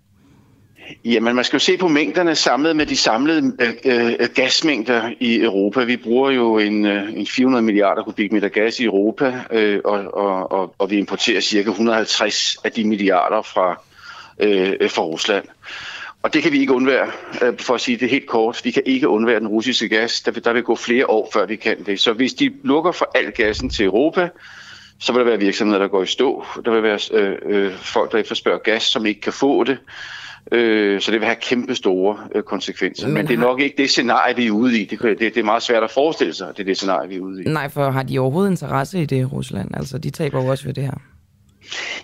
Jamen, 1.05 1.34
man 1.34 1.45
skal 1.45 1.57
jo 1.57 1.64
se 1.64 1.76
på 1.76 1.89
mængderne 1.89 2.34
samlet 2.34 2.76
med 2.76 2.86
de 2.86 2.97
samlede 2.97 3.53
øh, 3.84 4.07
øh, 4.07 4.28
gasmængder 4.34 5.11
i 5.20 5.41
Europa. 5.41 5.84
Vi 5.84 5.97
bruger 5.97 6.30
jo 6.30 6.59
en, 6.59 6.86
øh, 6.86 7.12
en 7.16 7.26
400 7.26 7.62
milliarder 7.64 8.03
kubikmeter 8.03 8.49
gas 8.49 8.80
i 8.80 8.84
Europa, 8.84 9.41
øh, 9.53 9.80
og, 9.84 10.14
og, 10.14 10.53
og, 10.53 10.74
og 10.78 10.91
vi 10.91 10.99
importerer 10.99 11.41
cirka 11.41 11.70
150 11.70 12.57
af 12.64 12.72
de 12.72 12.84
milliarder 12.84 13.43
fra, 13.43 13.82
øh, 14.41 14.91
fra 14.91 15.03
Rusland. 15.03 15.45
Og 16.22 16.34
det 16.34 16.43
kan 16.43 16.53
vi 16.53 16.61
ikke 16.61 16.72
undvære, 16.72 17.11
øh, 17.43 17.59
for 17.59 17.74
at 17.74 17.80
sige 17.80 17.97
det 17.97 18.11
helt 18.11 18.26
kort. 18.26 18.61
Vi 18.64 18.70
kan 18.70 18.82
ikke 18.86 19.09
undvære 19.09 19.41
den 19.41 19.49
russiske 19.49 19.89
gas. 19.89 20.20
Der 20.20 20.30
vil, 20.30 20.45
der 20.45 20.53
vil 20.53 20.62
gå 20.62 20.76
flere 20.76 21.11
år, 21.11 21.30
før 21.32 21.47
vi 21.47 21.57
kan 21.57 21.84
det. 21.84 22.01
Så 22.01 22.12
hvis 22.12 22.34
de 22.34 22.53
lukker 22.62 22.93
for 22.93 23.11
al 23.14 23.30
gassen 23.32 23.70
til 23.70 23.84
Europa, 23.84 24.28
så 25.01 25.12
vil 25.12 25.20
der 25.20 25.26
være 25.26 25.39
virksomheder, 25.39 25.78
der 25.78 25.89
går 25.89 26.03
i 26.03 26.07
stå. 26.07 26.45
Der 26.64 26.70
vil 26.70 26.82
være 26.82 26.99
øh, 27.12 27.36
øh, 27.47 27.72
folk, 27.74 28.12
der 28.12 28.18
efterspørger 28.18 28.59
gas, 28.59 28.82
som 28.82 29.07
ikke 29.07 29.20
kan 29.20 29.32
få 29.32 29.64
det. 29.64 29.78
Øh, 30.53 31.01
så 31.01 31.11
det 31.11 31.20
vil 31.20 31.26
have 31.26 31.36
kæmpe 31.41 31.74
store 31.74 32.18
øh, 32.34 32.43
konsekvenser. 32.43 33.07
Men, 33.07 33.14
Men 33.14 33.26
det 33.26 33.34
er 33.34 33.39
nok 33.39 33.61
ikke 33.61 33.74
det 33.78 33.91
scenarie, 33.91 34.36
vi 34.36 34.47
er 34.47 34.51
ude 34.51 34.80
i. 34.80 34.84
Det, 34.84 35.01
det, 35.03 35.18
det 35.20 35.36
er 35.36 35.43
meget 35.43 35.62
svært 35.62 35.82
at 35.82 35.91
forestille 35.91 36.34
sig, 36.34 36.49
at 36.49 36.57
det 36.57 36.62
er 36.62 36.64
det 36.66 36.76
scenarie, 36.76 37.09
vi 37.09 37.16
er 37.16 37.20
ude 37.20 37.43
i. 37.43 37.49
Nej, 37.49 37.68
for 37.68 37.91
har 37.91 38.03
de 38.03 38.18
overhovedet 38.18 38.51
interesse 38.51 39.03
i 39.03 39.07
det, 39.07 39.32
Rusland? 39.32 39.70
Altså, 39.74 39.99
de 39.99 40.11
taber 40.11 40.43
jo 40.43 40.49
også 40.49 40.64
ved 40.64 40.74
det 40.74 40.84
her. 40.84 41.01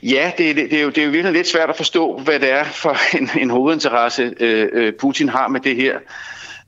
Ja, 0.03 0.33
det, 0.39 0.57
det, 0.57 0.71
det, 0.71 0.79
er 0.79 0.83
jo, 0.83 0.89
det 0.89 0.99
er 0.99 1.05
jo 1.05 1.11
virkelig 1.11 1.33
lidt 1.33 1.47
svært 1.47 1.71
at 1.71 1.77
forstå, 1.77 2.19
hvad 2.19 2.41
det 2.41 2.53
er 2.53 2.65
for 2.65 3.17
en, 3.19 3.31
en 3.43 3.51
hovedinteresse, 3.51 4.35
øh, 4.41 4.69
øh 4.73 4.93
Putin 5.01 5.29
har 5.29 5.49
med 5.49 5.61
det 5.61 5.77
her. 5.77 5.99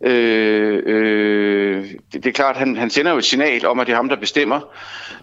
Øh, 0.05 0.83
øh, 0.87 1.85
det, 2.13 2.25
det 2.25 2.27
er 2.27 2.33
klart, 2.33 2.57
han, 2.57 2.77
han 2.77 2.91
sender 2.91 3.13
jo 3.13 3.19
et 3.19 3.25
signal 3.25 3.67
om, 3.67 3.81
at 3.81 3.87
det 3.87 3.93
er 3.93 3.97
ham, 3.97 4.09
der 4.09 4.17
bestemmer. 4.17 4.61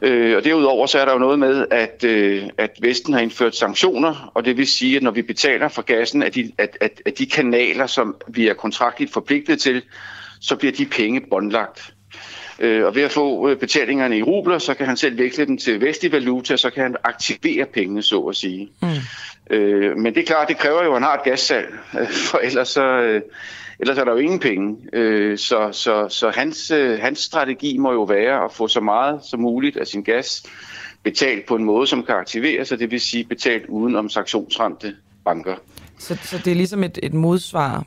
Øh, 0.01 0.37
og 0.37 0.43
derudover 0.43 0.87
så 0.87 0.99
er 0.99 1.05
der 1.05 1.13
jo 1.13 1.19
noget 1.19 1.39
med, 1.39 1.65
at, 1.71 2.03
øh, 2.03 2.43
at 2.57 2.69
Vesten 2.81 3.13
har 3.13 3.21
indført 3.21 3.55
sanktioner, 3.55 4.31
og 4.35 4.45
det 4.45 4.57
vil 4.57 4.67
sige, 4.67 4.97
at 4.97 5.03
når 5.03 5.11
vi 5.11 5.21
betaler 5.21 5.67
for 5.67 5.81
gassen, 5.81 6.23
at 6.23 6.35
de, 6.35 6.51
at, 6.57 6.77
at, 6.81 7.01
at 7.05 7.17
de 7.17 7.25
kanaler, 7.25 7.87
som 7.87 8.15
vi 8.27 8.47
er 8.47 8.53
kontraktligt 8.53 9.13
forpligtet 9.13 9.61
til, 9.61 9.81
så 10.41 10.55
bliver 10.55 10.71
de 10.71 10.85
penge 10.85 11.21
båndlagt. 11.29 11.93
Øh, 12.59 12.85
og 12.85 12.95
ved 12.95 13.01
at 13.01 13.11
få 13.11 13.49
øh, 13.49 13.57
betalingerne 13.57 14.17
i 14.17 14.23
rubler, 14.23 14.57
så 14.57 14.73
kan 14.73 14.85
han 14.85 14.97
selv 14.97 15.17
veksle 15.17 15.45
dem 15.45 15.57
til 15.57 15.81
vestlig 15.81 16.11
valuta, 16.11 16.57
så 16.57 16.69
kan 16.69 16.83
han 16.83 16.95
aktivere 17.03 17.65
pengene, 17.65 18.01
så 18.01 18.19
at 18.19 18.35
sige. 18.35 18.69
Mm. 18.81 19.55
Øh, 19.55 19.97
men 19.97 20.15
det 20.15 20.21
er 20.21 20.25
klart, 20.25 20.47
det 20.47 20.57
kræver 20.57 20.83
jo, 20.83 20.89
at 20.89 20.95
han 20.95 21.03
har 21.03 21.13
et 21.13 21.23
gassalg, 21.23 21.67
for 22.31 22.37
ellers 22.37 22.67
så... 22.67 22.83
Øh, 22.83 23.21
ellers 23.79 23.97
er 23.97 24.03
der 24.03 24.11
jo 24.11 24.17
ingen 24.17 24.39
penge. 24.39 24.77
Øh, 24.93 25.37
så 25.37 25.69
så, 25.71 26.07
så 26.09 26.29
hans, 26.29 26.71
øh, 26.71 26.99
hans 26.99 27.19
strategi 27.19 27.77
må 27.77 27.91
jo 27.91 28.03
være 28.03 28.45
at 28.45 28.51
få 28.51 28.67
så 28.67 28.79
meget 28.79 29.19
som 29.23 29.39
muligt 29.39 29.77
af 29.77 29.87
sin 29.87 30.03
gas 30.03 30.43
betalt 31.03 31.45
på 31.45 31.55
en 31.55 31.63
måde, 31.63 31.87
som 31.87 32.03
kan 32.03 32.15
aktivere 32.15 32.65
sig, 32.65 32.79
det 32.79 32.91
vil 32.91 33.01
sige 33.01 33.23
betalt 33.23 33.65
uden 33.65 33.95
om 33.95 34.09
sanktionsramte 34.09 34.95
banker. 35.25 35.55
Så, 35.97 36.17
så 36.23 36.37
det 36.37 36.51
er 36.51 36.55
ligesom 36.55 36.83
et, 36.83 36.99
et 37.03 37.13
modsvar 37.13 37.85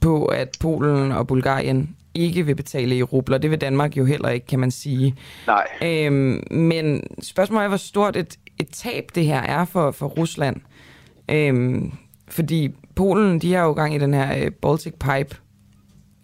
på, 0.00 0.24
at 0.24 0.56
Polen 0.60 1.12
og 1.12 1.26
Bulgarien 1.26 1.96
ikke 2.14 2.46
vil 2.46 2.54
betale 2.54 2.96
i 2.96 3.02
rubler. 3.02 3.38
Det 3.38 3.50
vil 3.50 3.60
Danmark 3.60 3.96
jo 3.96 4.04
heller 4.04 4.28
ikke, 4.28 4.46
kan 4.46 4.58
man 4.58 4.70
sige. 4.70 5.16
Nej. 5.46 5.66
Øhm, 5.82 6.42
men 6.50 7.02
spørgsmålet 7.22 7.64
er, 7.64 7.68
hvor 7.68 7.76
stort 7.76 8.16
et, 8.16 8.38
et 8.58 8.68
tab 8.68 9.10
det 9.14 9.24
her 9.24 9.40
er 9.42 9.64
for, 9.64 9.90
for 9.90 10.06
Rusland. 10.06 10.56
Øhm, 11.28 11.92
fordi 12.28 12.70
Polen, 13.00 13.38
de 13.38 13.52
har 13.52 13.64
jo 13.64 13.72
gang 13.72 13.94
i 13.94 13.98
den 13.98 14.14
her 14.14 14.44
øh, 14.44 14.50
Baltic 14.50 14.92
Pipe 14.92 15.36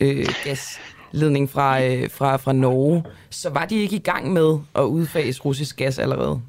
øh, 0.00 0.26
gasledning 0.44 1.50
fra, 1.50 1.82
øh, 1.82 2.10
fra, 2.10 2.36
fra 2.36 2.52
Norge. 2.52 3.04
Så 3.30 3.50
var 3.50 3.64
de 3.64 3.76
ikke 3.76 3.96
i 3.96 3.98
gang 3.98 4.32
med 4.32 4.58
at 4.74 4.82
udfase 4.82 5.42
russisk 5.42 5.76
gas 5.76 5.98
allerede? 5.98 6.40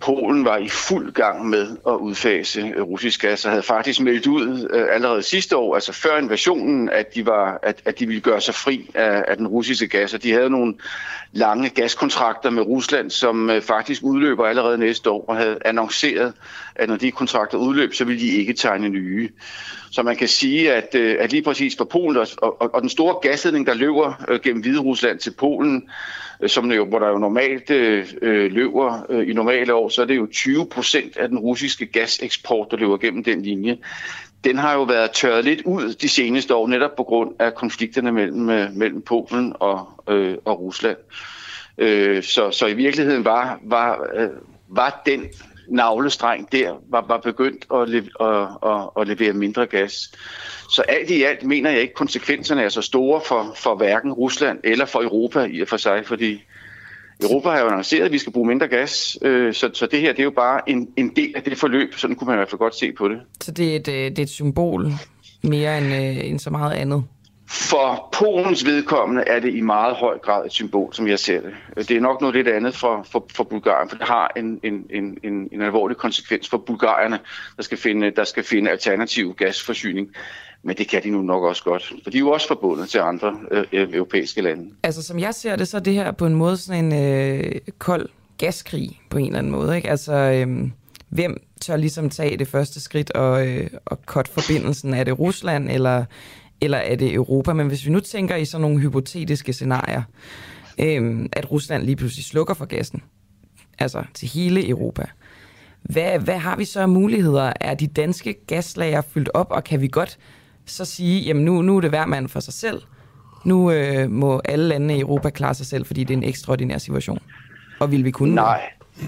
Polen 0.00 0.44
var 0.44 0.56
i 0.56 0.68
fuld 0.68 1.12
gang 1.12 1.48
med 1.48 1.76
at 1.86 1.92
udfase 1.92 2.60
øh, 2.76 2.82
russisk 2.82 3.20
gas 3.20 3.44
og 3.44 3.50
havde 3.50 3.62
faktisk 3.62 4.00
meldt 4.00 4.26
ud 4.26 4.68
øh, 4.72 4.86
allerede 4.90 5.22
sidste 5.22 5.56
år, 5.56 5.74
altså 5.74 5.92
før 5.92 6.18
invasionen, 6.18 6.88
at 6.88 7.14
de, 7.14 7.26
var, 7.26 7.58
at, 7.62 7.82
at 7.84 7.98
de 7.98 8.06
ville 8.06 8.22
gøre 8.22 8.40
sig 8.40 8.54
fri 8.54 8.90
af, 8.94 9.24
af 9.28 9.36
den 9.36 9.48
russiske 9.48 9.88
gas. 9.88 10.14
Og 10.14 10.22
de 10.22 10.32
havde 10.32 10.50
nogle 10.50 10.74
lange 11.32 11.68
gaskontrakter 11.68 12.50
med 12.50 12.62
Rusland, 12.62 13.10
som 13.10 13.50
øh, 13.50 13.62
faktisk 13.62 14.02
udløber 14.02 14.46
allerede 14.46 14.78
næste 14.78 15.10
år, 15.10 15.24
og 15.28 15.36
havde 15.36 15.58
annonceret, 15.64 16.32
at 16.74 16.88
når 16.88 16.96
de 16.96 17.10
kontrakter 17.10 17.58
udløb, 17.58 17.94
så 17.94 18.04
ville 18.04 18.20
de 18.20 18.28
ikke 18.28 18.52
tegne 18.52 18.88
nye. 18.88 19.28
Så 19.90 20.02
man 20.02 20.16
kan 20.16 20.28
sige, 20.28 20.72
at, 20.72 20.94
øh, 20.94 21.16
at 21.20 21.32
lige 21.32 21.42
præcis 21.42 21.76
for 21.76 21.84
Polen 21.84 22.16
og, 22.16 22.26
og, 22.42 22.74
og 22.74 22.80
den 22.80 22.88
store 22.88 23.14
gasledning, 23.22 23.66
der 23.66 23.74
løber 23.74 24.24
øh, 24.28 24.40
gennem 24.40 24.62
Hvide 24.62 24.80
Rusland 24.80 25.18
til 25.18 25.30
Polen, 25.30 25.88
som 26.46 26.72
jo, 26.72 26.84
hvor 26.84 26.98
der 26.98 27.08
jo 27.08 27.18
normalt 27.18 27.70
øh, 27.70 28.52
løber 28.52 29.06
øh, 29.08 29.28
i 29.28 29.32
normale 29.32 29.74
år, 29.74 29.88
så 29.88 30.02
er 30.02 30.06
det 30.06 30.16
jo 30.16 30.26
20 30.32 30.66
procent 30.66 31.16
af 31.16 31.28
den 31.28 31.38
russiske 31.38 31.86
gaseksport, 31.86 32.68
der 32.70 32.76
løber 32.76 32.96
gennem 32.96 33.24
den 33.24 33.42
linje. 33.42 33.78
Den 34.44 34.58
har 34.58 34.74
jo 34.74 34.82
været 34.82 35.10
tørret 35.10 35.44
lidt 35.44 35.62
ud 35.64 35.94
de 35.94 36.08
seneste 36.08 36.54
år, 36.54 36.66
netop 36.66 36.96
på 36.96 37.02
grund 37.02 37.34
af 37.38 37.54
konflikterne 37.54 38.12
mellem, 38.12 38.50
øh, 38.50 38.72
mellem 38.72 39.02
Polen 39.02 39.52
og, 39.60 39.88
øh, 40.08 40.36
og 40.44 40.60
Rusland. 40.60 40.96
Øh, 41.78 42.22
så, 42.22 42.50
så 42.50 42.66
i 42.66 42.74
virkeligheden 42.74 43.24
var, 43.24 43.60
var, 43.62 44.06
øh, 44.14 44.30
var 44.68 45.02
den 45.06 45.24
navlestreng 45.68 46.52
der 46.52 46.74
var, 46.88 47.04
var 47.08 47.18
begyndt 47.18 47.66
at, 47.74 47.88
le, 47.88 47.98
at, 48.20 48.48
at, 48.66 48.88
at 49.00 49.08
levere 49.08 49.32
mindre 49.32 49.66
gas. 49.66 50.12
Så 50.70 50.82
alt 50.82 51.10
i 51.10 51.22
alt 51.22 51.42
mener 51.42 51.70
jeg 51.70 51.80
ikke, 51.80 51.92
at 51.92 51.96
konsekvenserne 51.96 52.62
er 52.62 52.68
så 52.68 52.82
store 52.82 53.20
for, 53.26 53.52
for 53.56 53.74
hverken 53.74 54.12
Rusland 54.12 54.60
eller 54.64 54.84
for 54.84 55.02
Europa 55.02 55.44
i 55.50 55.60
og 55.60 55.68
for 55.68 55.76
sig, 55.76 56.06
fordi 56.06 56.44
Europa 57.22 57.48
har 57.48 57.60
jo 57.60 57.66
annonceret, 57.66 58.04
at 58.04 58.12
vi 58.12 58.18
skal 58.18 58.32
bruge 58.32 58.48
mindre 58.48 58.68
gas, 58.68 59.18
øh, 59.22 59.54
så, 59.54 59.70
så 59.74 59.86
det 59.86 60.00
her 60.00 60.12
det 60.12 60.18
er 60.18 60.24
jo 60.24 60.30
bare 60.30 60.70
en, 60.70 60.88
en 60.96 61.16
del 61.16 61.32
af 61.36 61.42
det 61.42 61.58
forløb, 61.58 61.94
sådan 61.94 62.16
kunne 62.16 62.26
man 62.26 62.34
i 62.34 62.38
hvert 62.38 62.50
fald 62.50 62.58
godt 62.58 62.74
se 62.74 62.92
på 62.92 63.08
det. 63.08 63.20
Så 63.40 63.52
det 63.52 63.72
er 63.72 63.76
et, 63.76 63.88
øh, 63.88 63.94
det 63.94 64.18
er 64.18 64.22
et 64.22 64.28
symbol 64.28 64.86
mere 65.42 65.78
end, 65.78 65.86
øh, 65.86 66.30
end 66.30 66.38
så 66.38 66.50
meget 66.50 66.72
andet? 66.72 67.04
For 67.52 68.08
Polens 68.12 68.64
vedkommende 68.66 69.22
er 69.26 69.40
det 69.40 69.54
i 69.54 69.60
meget 69.60 69.96
høj 69.96 70.18
grad 70.18 70.46
et 70.46 70.52
symbol, 70.52 70.94
som 70.94 71.08
jeg 71.08 71.18
ser 71.18 71.40
det. 71.40 71.54
Det 71.88 71.96
er 71.96 72.00
nok 72.00 72.20
noget 72.20 72.36
lidt 72.36 72.48
andet 72.48 72.76
for, 72.76 73.06
for, 73.10 73.26
for 73.34 73.44
Bulgarien, 73.44 73.88
for 73.88 73.96
det 73.96 74.06
har 74.06 74.32
en, 74.36 74.60
en, 74.62 74.86
en, 74.90 75.18
en, 75.24 75.48
en 75.52 75.62
alvorlig 75.62 75.96
konsekvens 75.96 76.48
for 76.48 76.58
bulgarierne, 76.58 77.18
der 77.56 77.62
skal 77.62 77.78
finde, 77.78 78.10
der 78.10 78.24
skal 78.24 78.44
finde 78.44 78.70
alternativ 78.70 79.34
gasforsyning. 79.34 80.08
Men 80.62 80.76
det 80.76 80.88
kan 80.88 81.02
de 81.02 81.10
nu 81.10 81.22
nok 81.22 81.42
også 81.42 81.64
godt, 81.64 81.92
for 82.02 82.10
de 82.10 82.16
er 82.16 82.20
jo 82.20 82.30
også 82.30 82.48
forbundet 82.48 82.88
til 82.88 82.98
andre 82.98 83.36
øh, 83.50 83.62
e- 83.62 83.96
europæiske 83.96 84.40
lande. 84.40 84.70
Altså 84.82 85.02
som 85.02 85.18
jeg 85.18 85.34
ser 85.34 85.56
det, 85.56 85.68
så 85.68 85.76
er 85.76 85.80
det 85.80 85.94
her 85.94 86.10
på 86.10 86.26
en 86.26 86.34
måde 86.34 86.56
sådan 86.56 86.92
en 86.92 87.04
øh, 87.04 87.60
kold 87.78 88.08
gaskrig 88.38 89.00
på 89.10 89.18
en 89.18 89.26
eller 89.26 89.38
anden 89.38 89.52
måde. 89.52 89.76
Ikke? 89.76 89.90
Altså 89.90 90.12
øh, 90.12 90.70
hvem 91.08 91.42
tør 91.60 91.76
ligesom 91.76 92.10
tage 92.10 92.36
det 92.36 92.48
første 92.48 92.80
skridt 92.80 93.10
og, 93.10 93.48
øh, 93.48 93.70
og 93.84 93.98
cut 94.06 94.28
forbindelsen? 94.28 94.94
Er 94.94 95.04
det 95.04 95.18
Rusland, 95.18 95.70
eller 95.70 96.04
eller 96.60 96.78
er 96.78 96.96
det 96.96 97.14
Europa? 97.14 97.52
Men 97.52 97.66
hvis 97.66 97.86
vi 97.86 97.90
nu 97.90 98.00
tænker 98.00 98.36
i 98.36 98.44
sådan 98.44 98.62
nogle 98.62 98.80
hypotetiske 98.80 99.52
scenarier, 99.52 100.02
øh, 100.78 101.28
at 101.32 101.50
Rusland 101.50 101.82
lige 101.82 101.96
pludselig 101.96 102.24
slukker 102.24 102.54
for 102.54 102.64
gassen, 102.64 103.02
altså 103.78 104.04
til 104.14 104.28
hele 104.28 104.68
Europa, 104.68 105.04
hvad, 105.82 106.18
hvad 106.18 106.38
har 106.38 106.56
vi 106.56 106.64
så 106.64 106.80
af 106.80 106.88
muligheder? 106.88 107.52
Er 107.60 107.74
de 107.74 107.86
danske 107.86 108.34
gaslager 108.46 109.00
fyldt 109.00 109.30
op, 109.34 109.50
og 109.50 109.64
kan 109.64 109.80
vi 109.80 109.88
godt 109.88 110.18
så 110.66 110.84
sige, 110.84 111.20
jamen 111.20 111.44
nu, 111.44 111.62
nu 111.62 111.76
er 111.76 111.80
det 111.80 111.90
hver 111.90 112.06
mand 112.06 112.28
for 112.28 112.40
sig 112.40 112.54
selv, 112.54 112.82
nu 113.44 113.70
øh, 113.70 114.10
må 114.10 114.40
alle 114.44 114.68
lande 114.68 114.96
i 114.96 115.00
Europa 115.00 115.30
klare 115.30 115.54
sig 115.54 115.66
selv, 115.66 115.86
fordi 115.86 116.04
det 116.04 116.14
er 116.14 116.18
en 116.18 116.24
ekstraordinær 116.24 116.78
situation? 116.78 117.18
Og 117.80 117.90
vil 117.90 118.04
vi 118.04 118.10
kunne 118.10 118.34
Nej, 118.34 118.60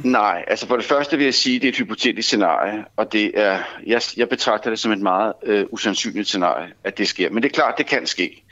Nej, 0.05 0.45
altså 0.47 0.67
for 0.67 0.77
det 0.77 0.85
første 0.85 1.17
vil 1.17 1.25
jeg 1.25 1.35
sige, 1.35 1.57
at 1.57 1.63
det 1.63 1.69
er 1.69 1.73
et 1.73 1.79
hypotetisk 1.79 2.29
scenarie, 2.29 2.85
og 2.97 3.13
det 3.13 3.31
er, 3.35 3.59
jeg, 3.87 4.01
jeg 4.17 4.29
betragter 4.29 4.71
det 4.71 4.79
som 4.79 4.93
et 4.93 4.99
meget 4.99 5.33
øh, 5.43 5.67
usandsynligt 5.71 6.29
scenarie, 6.29 6.69
at 6.85 6.99
det 6.99 7.09
sker. 7.09 7.31
Men 7.31 7.43
det 7.43 7.49
er 7.49 7.55
klart, 7.55 7.75
det 7.79 7.87
kan 7.87 8.07
ske. 8.07 8.45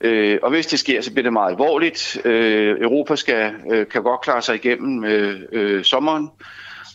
Øh, 0.00 0.38
og 0.42 0.50
hvis 0.50 0.66
det 0.66 0.78
sker, 0.78 1.00
så 1.00 1.12
bliver 1.12 1.22
det 1.22 1.32
meget 1.32 1.50
alvorligt. 1.50 2.20
Øh, 2.24 2.76
Europa 2.80 3.16
skal, 3.16 3.52
øh, 3.72 3.86
kan 3.88 4.02
godt 4.02 4.20
klare 4.20 4.42
sig 4.42 4.54
igennem 4.54 5.04
øh, 5.04 5.40
øh, 5.52 5.84
sommeren, 5.84 6.30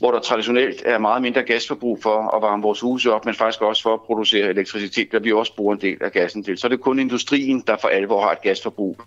hvor 0.01 0.11
der 0.11 0.19
traditionelt 0.19 0.81
er 0.85 0.97
meget 0.97 1.21
mindre 1.21 1.43
gasforbrug 1.43 1.99
for 2.03 2.35
at 2.35 2.41
varme 2.41 2.63
vores 2.63 2.79
huse 2.79 3.13
op, 3.13 3.25
men 3.25 3.35
faktisk 3.35 3.61
også 3.61 3.83
for 3.83 3.93
at 3.93 4.01
producere 4.01 4.49
elektricitet, 4.49 5.11
der 5.11 5.19
vi 5.19 5.31
også 5.31 5.55
bruger 5.55 5.73
en 5.75 5.81
del 5.81 5.97
af 6.01 6.11
gassen 6.11 6.43
til. 6.43 6.57
Så 6.57 6.67
er 6.67 6.69
det 6.69 6.81
kun 6.81 6.99
industrien, 6.99 7.63
der 7.67 7.77
for 7.81 7.87
alvor 7.87 8.21
har 8.21 8.31
et 8.31 8.41
gasforbrug. 8.41 9.01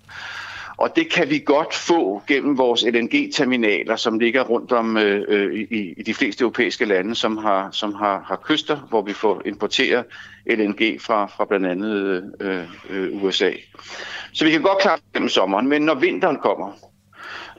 Og 0.76 0.96
det 0.96 1.12
kan 1.12 1.30
vi 1.30 1.38
godt 1.38 1.74
få 1.74 2.22
gennem 2.26 2.58
vores 2.58 2.84
LNG-terminaler, 2.84 3.96
som 3.96 4.18
ligger 4.18 4.42
rundt 4.44 4.72
om 4.72 4.96
øh, 4.96 5.24
øh, 5.28 5.54
i, 5.54 5.94
i 5.96 6.02
de 6.02 6.14
fleste 6.14 6.42
europæiske 6.42 6.84
lande, 6.84 7.14
som 7.14 7.36
har, 7.36 7.70
som 7.70 7.94
har, 7.94 8.24
har 8.26 8.40
kyster, 8.44 8.76
hvor 8.76 9.02
vi 9.02 9.12
får 9.12 9.42
importeret 9.44 10.04
LNG 10.46 11.00
fra, 11.00 11.26
fra 11.26 11.44
blandt 11.44 11.66
andet 11.66 12.24
øh, 12.40 12.62
øh, 12.90 13.24
USA. 13.24 13.50
Så 14.32 14.44
vi 14.44 14.50
kan 14.50 14.62
godt 14.62 14.78
klare 14.78 14.96
det 14.96 15.04
gennem 15.12 15.28
sommeren, 15.28 15.68
men 15.68 15.82
når 15.82 15.94
vinteren 15.94 16.36
kommer, 16.36 16.72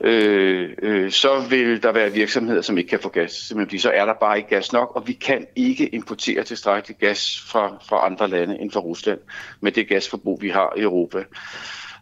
øh, 0.00 0.70
øh, 0.82 1.10
så 1.10 1.46
vil 1.50 1.82
der 1.82 1.92
være 1.92 2.12
virksomheder, 2.12 2.62
som 2.62 2.78
ikke 2.78 2.90
kan 2.90 3.00
få 3.00 3.08
gas. 3.08 3.32
Simpelthen 3.32 3.68
fordi 3.68 3.78
så 3.78 3.90
er 3.90 4.04
der 4.04 4.14
bare 4.20 4.36
ikke 4.36 4.48
gas 4.48 4.72
nok, 4.72 4.96
og 4.96 5.08
vi 5.08 5.12
kan 5.12 5.46
ikke 5.56 5.94
importere 5.94 6.42
tilstrækkeligt 6.42 7.00
gas 7.00 7.44
fra, 7.46 7.78
fra 7.88 8.06
andre 8.06 8.28
lande 8.28 8.60
end 8.60 8.70
fra 8.70 8.80
Rusland 8.80 9.18
med 9.60 9.72
det 9.72 9.88
gasforbrug, 9.88 10.42
vi 10.42 10.48
har 10.48 10.72
i 10.76 10.80
Europa. 10.80 11.24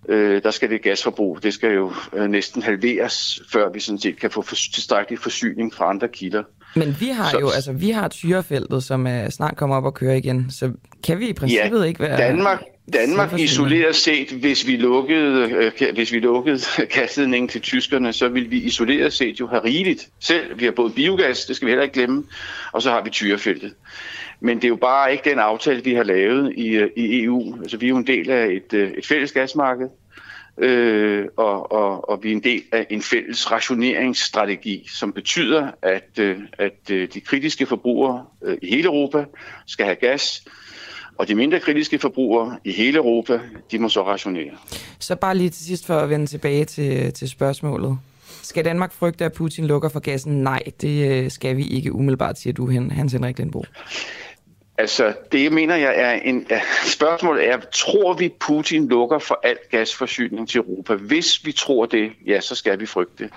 Øh, 0.09 0.43
der 0.43 0.51
skal 0.51 0.71
det 0.71 0.83
gasforbrug, 0.83 1.43
det 1.43 1.55
skal 1.55 1.75
jo 1.75 1.93
øh, 2.13 2.31
næsten 2.31 2.63
halveres, 2.63 3.43
før 3.53 3.73
vi 3.73 3.81
sådan 3.81 3.99
set 3.99 4.21
kan 4.21 4.31
få 4.31 4.43
for, 4.43 4.55
tilstrækkelig 4.55 5.19
forsyning 5.19 5.75
fra 5.75 5.91
andre 5.91 6.09
kilder. 6.09 6.43
Men 6.77 6.97
vi 7.01 7.09
har 7.09 7.31
så, 7.31 7.39
jo, 7.39 7.51
altså 7.51 7.73
vi 7.73 7.91
har 7.91 8.09
tyrefeltet, 8.09 8.83
som 8.85 9.07
er 9.07 9.31
snart 9.31 9.57
kommer 9.57 9.77
op 9.77 9.85
og 9.85 9.95
kører 9.95 10.15
igen, 10.15 10.51
så 10.51 10.73
kan 11.05 11.19
vi 11.19 11.29
i 11.29 11.33
princippet 11.33 11.81
ja, 11.81 11.85
ikke 11.85 12.01
være... 12.01 12.17
Danmark, 12.17 12.63
Danmark 12.93 13.39
isoleret 13.39 13.97
set, 13.97 14.31
hvis 14.31 14.67
vi 14.67 14.77
lukkede, 14.77 15.51
øh, 15.81 15.95
hvis 15.95 16.13
vi 16.13 16.19
lukkede 16.19 16.61
gasledningen 16.95 17.49
til 17.49 17.61
tyskerne, 17.61 18.13
så 18.13 18.29
ville 18.29 18.49
vi 18.49 18.59
isoleret 18.59 19.13
set 19.13 19.41
jo 19.41 19.47
have 19.47 19.65
rigeligt 19.65 20.09
selv. 20.21 20.59
Vi 20.59 20.65
har 20.65 20.73
både 20.73 20.91
biogas, 20.91 21.45
det 21.45 21.57
skal 21.57 21.67
vi 21.67 21.71
heller 21.71 21.83
ikke 21.83 21.95
glemme, 21.95 22.25
og 22.73 22.83
så 22.83 22.91
har 22.91 23.03
vi 23.03 23.11
tyrefeltet. 23.11 23.75
Men 24.41 24.57
det 24.57 24.65
er 24.65 24.69
jo 24.69 24.77
bare 24.77 25.13
ikke 25.13 25.31
den 25.31 25.39
aftale, 25.39 25.85
vi 25.85 25.95
har 25.95 26.03
lavet 26.03 26.53
i, 26.57 26.69
øh, 26.69 26.91
i 26.97 27.23
EU. 27.23 27.57
Altså, 27.61 27.77
vi 27.77 27.87
er 27.87 27.91
jo 27.91 27.97
en 27.97 28.07
del 28.07 28.31
af 28.31 28.47
et, 28.47 28.73
øh, 28.75 28.91
et 28.91 29.07
fælles 29.07 29.33
gasmarked, 29.33 29.89
øh, 30.59 31.27
og, 31.37 31.73
og, 31.73 32.09
og 32.09 32.23
vi 32.23 32.29
er 32.29 32.33
en 32.33 32.45
del 32.45 32.63
af 32.73 32.87
en 32.91 33.03
fælles 33.03 33.53
rationeringsstrategi, 33.53 34.89
som 34.93 35.13
betyder, 35.13 35.71
at, 35.83 36.19
øh, 36.21 36.39
at 36.59 36.89
de 36.89 37.21
kritiske 37.27 37.67
forbrugere 37.67 38.27
i 38.63 38.71
hele 38.71 38.85
Europa 38.85 39.25
skal 39.67 39.85
have 39.85 39.97
gas, 39.97 40.45
og 41.19 41.29
de 41.29 41.35
mindre 41.35 41.61
kritiske 41.61 41.99
forbrugere 41.99 42.59
i 42.65 42.73
hele 42.73 42.99
Europa, 42.99 43.41
de 43.71 43.79
må 43.79 43.89
så 43.89 44.03
rationere. 44.03 44.51
Så 44.99 45.17
bare 45.17 45.37
lige 45.37 45.51
til 45.51 45.67
sidst 45.67 45.87
for 45.87 45.95
at 45.95 46.11
vende 46.11 46.27
tilbage 46.27 46.65
til, 46.65 47.13
til 47.13 47.29
spørgsmålet. 47.29 47.99
Skal 48.43 48.65
Danmark 48.65 48.93
frygte, 48.93 49.25
at 49.25 49.33
Putin 49.33 49.67
lukker 49.67 49.89
for 49.89 50.01
gassen? 50.01 50.43
Nej, 50.43 50.63
det 50.81 51.33
skal 51.33 51.57
vi 51.57 51.67
ikke 51.67 51.93
umiddelbart, 51.93 52.39
siger 52.39 52.55
du, 52.55 52.71
Hans 52.91 53.13
Henrik 53.13 53.39
Lindbo. 53.39 53.65
Altså, 54.79 55.13
det 55.33 55.53
mener 55.53 55.77
jeg 55.77 55.95
er 55.97 56.13
en... 56.13 56.47
Ja, 56.51 56.61
spørgsmålet 56.87 57.49
er, 57.49 57.59
tror 57.73 58.15
vi, 58.15 58.35
Putin 58.41 58.89
lukker 58.89 59.19
for 59.19 59.41
alt 59.43 59.71
gasforsyning 59.71 60.49
til 60.49 60.59
Europa? 60.59 60.95
Hvis 60.95 61.47
vi 61.47 61.53
tror 61.53 61.87
det, 61.87 62.13
ja, 62.27 62.41
så 62.41 62.55
skal 62.55 62.81
vi 62.81 62.87
frygte. 62.87 63.31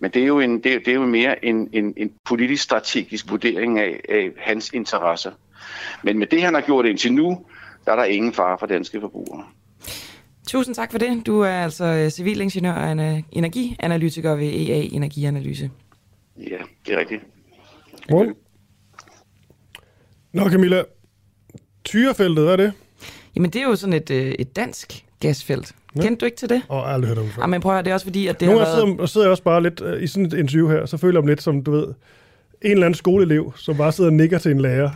Men 0.00 0.10
det 0.10 0.22
er 0.22 0.26
jo, 0.26 0.40
en, 0.40 0.62
det 0.62 0.74
er, 0.74 0.78
det 0.78 0.88
er 0.88 0.94
jo 0.94 1.06
mere 1.06 1.44
en, 1.44 1.68
en, 1.72 1.94
en 1.96 2.12
politisk 2.24 2.62
strategisk 2.62 3.30
vurdering 3.30 3.78
af, 3.78 4.00
af 4.08 4.30
hans 4.38 4.70
interesser. 4.70 5.30
Men 6.02 6.18
med 6.18 6.26
det, 6.26 6.42
han 6.42 6.54
har 6.54 6.60
gjort 6.60 6.86
indtil 6.86 7.12
nu, 7.12 7.44
der 7.84 7.92
er 7.92 7.96
der 7.96 8.04
ingen 8.04 8.32
fare 8.32 8.56
for 8.58 8.66
danske 8.66 9.00
forbrugere. 9.00 9.44
Tusind 10.48 10.74
tak 10.74 10.90
for 10.90 10.98
det. 10.98 11.26
Du 11.26 11.40
er 11.40 11.50
altså 11.50 11.84
øh, 11.84 12.10
civilingeniør 12.10 12.72
og 12.72 13.22
energianalytiker 13.32 14.34
ved 14.34 14.46
EA 14.46 14.88
Energianalyse. 14.92 15.70
Ja, 16.36 16.56
det 16.86 16.94
er 16.94 16.98
rigtigt. 16.98 17.22
Morgen. 18.10 18.34
Nå 20.32 20.50
Camilla, 20.50 20.82
Tyrefeltet, 21.84 22.44
hvad 22.44 22.52
er 22.52 22.56
det? 22.56 22.72
Jamen 23.36 23.50
det 23.50 23.62
er 23.62 23.64
jo 23.64 23.76
sådan 23.76 23.92
et, 23.92 24.10
øh, 24.10 24.34
et 24.38 24.56
dansk 24.56 25.04
gasfelt. 25.20 25.74
Ja. 25.96 26.02
Kendte 26.02 26.20
du 26.20 26.24
ikke 26.24 26.36
til 26.36 26.48
det? 26.48 26.62
Åh, 26.70 26.76
oh, 26.76 26.94
aldrig 26.94 27.08
hørt 27.08 27.18
om 27.18 27.24
det 27.24 27.38
Ja, 27.38 27.46
men 27.46 27.60
prøv 27.60 27.78
at 27.78 27.84
det 27.84 27.90
er 27.90 27.94
også 27.94 28.06
fordi, 28.06 28.26
at 28.26 28.40
det 28.40 28.48
Nogle 28.48 28.64
har 28.64 28.76
været... 28.76 28.88
Sidder, 28.88 29.06
sidder 29.06 29.26
jeg 29.26 29.30
også 29.30 29.42
bare 29.42 29.62
lidt 29.62 29.80
uh, 29.80 30.02
i 30.02 30.06
sådan 30.06 30.26
et 30.26 30.32
interview 30.32 30.68
her, 30.68 30.86
så 30.86 30.96
føler 30.96 31.18
jeg 31.18 31.24
mig 31.24 31.28
lidt 31.28 31.42
som, 31.42 31.64
du 31.64 31.70
ved, 31.70 31.86
en 32.62 32.70
eller 32.70 32.86
anden 32.86 32.96
skoleelev, 32.96 33.52
som 33.56 33.76
bare 33.76 33.92
sidder 33.92 34.10
og 34.10 34.14
nikker 34.14 34.38
til 34.38 34.50
en 34.50 34.60
lærer. 34.60 34.90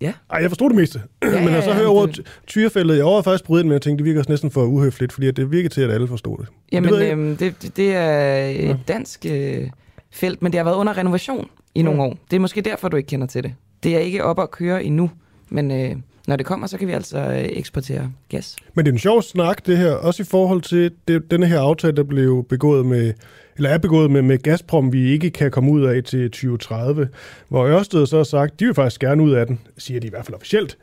Ja. 0.00 0.12
Ej, 0.30 0.38
jeg 0.40 0.50
forstod 0.50 0.68
det 0.68 0.76
meste. 0.76 1.02
Ja, 1.32 1.44
men 1.44 1.54
jeg 1.54 1.62
så 1.62 1.72
hører 1.72 1.88
ordet 1.88 2.16
det... 2.16 2.26
tyrefældet, 2.46 2.96
jeg 2.96 3.04
overvejede 3.04 3.24
faktisk 3.24 3.44
bryde 3.44 3.64
men 3.64 3.72
jeg 3.72 3.82
tænkte, 3.82 3.98
det 3.98 4.04
virker 4.04 4.20
også 4.20 4.32
næsten 4.32 4.50
for 4.50 4.64
uhøfligt, 4.64 5.12
fordi 5.12 5.30
det 5.30 5.50
virker 5.50 5.68
til, 5.68 5.80
at 5.80 5.90
alle 5.90 6.08
forstod 6.08 6.38
det. 6.38 6.46
Jamen, 6.72 6.92
det, 6.92 7.12
øhm, 7.12 7.36
det, 7.36 7.72
det 7.76 7.94
er 7.94 8.46
et 8.46 8.68
ja. 8.68 8.76
dansk 8.88 9.26
øh, 9.28 9.70
felt, 10.10 10.42
men 10.42 10.52
det 10.52 10.58
har 10.58 10.64
været 10.64 10.76
under 10.76 10.96
renovation 10.96 11.48
i 11.74 11.78
ja. 11.78 11.84
nogle 11.84 12.02
år. 12.02 12.18
Det 12.30 12.36
er 12.36 12.40
måske 12.40 12.60
derfor, 12.60 12.88
du 12.88 12.96
ikke 12.96 13.06
kender 13.06 13.26
til 13.26 13.42
det. 13.42 13.54
Det 13.82 13.96
er 13.96 13.98
ikke 13.98 14.24
op 14.24 14.38
at 14.38 14.50
køre 14.50 14.84
endnu, 14.84 15.10
men 15.48 15.70
øh, 15.70 15.96
når 16.26 16.36
det 16.36 16.46
kommer, 16.46 16.66
så 16.66 16.78
kan 16.78 16.88
vi 16.88 16.92
altså 16.92 17.18
øh, 17.18 17.44
eksportere 17.50 18.12
gas. 18.28 18.56
Men 18.74 18.84
det 18.84 18.90
er 18.90 18.94
en 18.94 18.98
sjov 18.98 19.22
snak, 19.22 19.66
det 19.66 19.78
her, 19.78 19.92
også 19.92 20.22
i 20.22 20.26
forhold 20.26 20.62
til 20.62 20.90
det, 21.08 21.30
denne 21.30 21.46
her 21.46 21.60
aftale, 21.60 21.96
der 21.96 22.02
blev 22.02 22.46
begået 22.48 22.86
med, 22.86 23.12
eller 23.56 23.70
er 23.70 23.78
begået 23.78 24.10
med, 24.10 24.22
med 24.22 24.38
Gazprom, 24.38 24.92
vi 24.92 25.10
ikke 25.12 25.30
kan 25.30 25.50
komme 25.50 25.72
ud 25.72 25.82
af 25.82 26.04
til 26.04 26.30
2030, 26.30 27.08
hvor 27.48 27.66
Ørsted 27.66 28.06
så 28.06 28.16
har 28.16 28.24
sagt, 28.24 28.60
de 28.60 28.64
vil 28.64 28.74
faktisk 28.74 29.00
gerne 29.00 29.22
ud 29.22 29.32
af 29.32 29.46
den, 29.46 29.60
siger 29.78 30.00
de 30.00 30.06
i 30.06 30.10
hvert 30.10 30.26
fald 30.26 30.34
officielt. 30.34 30.78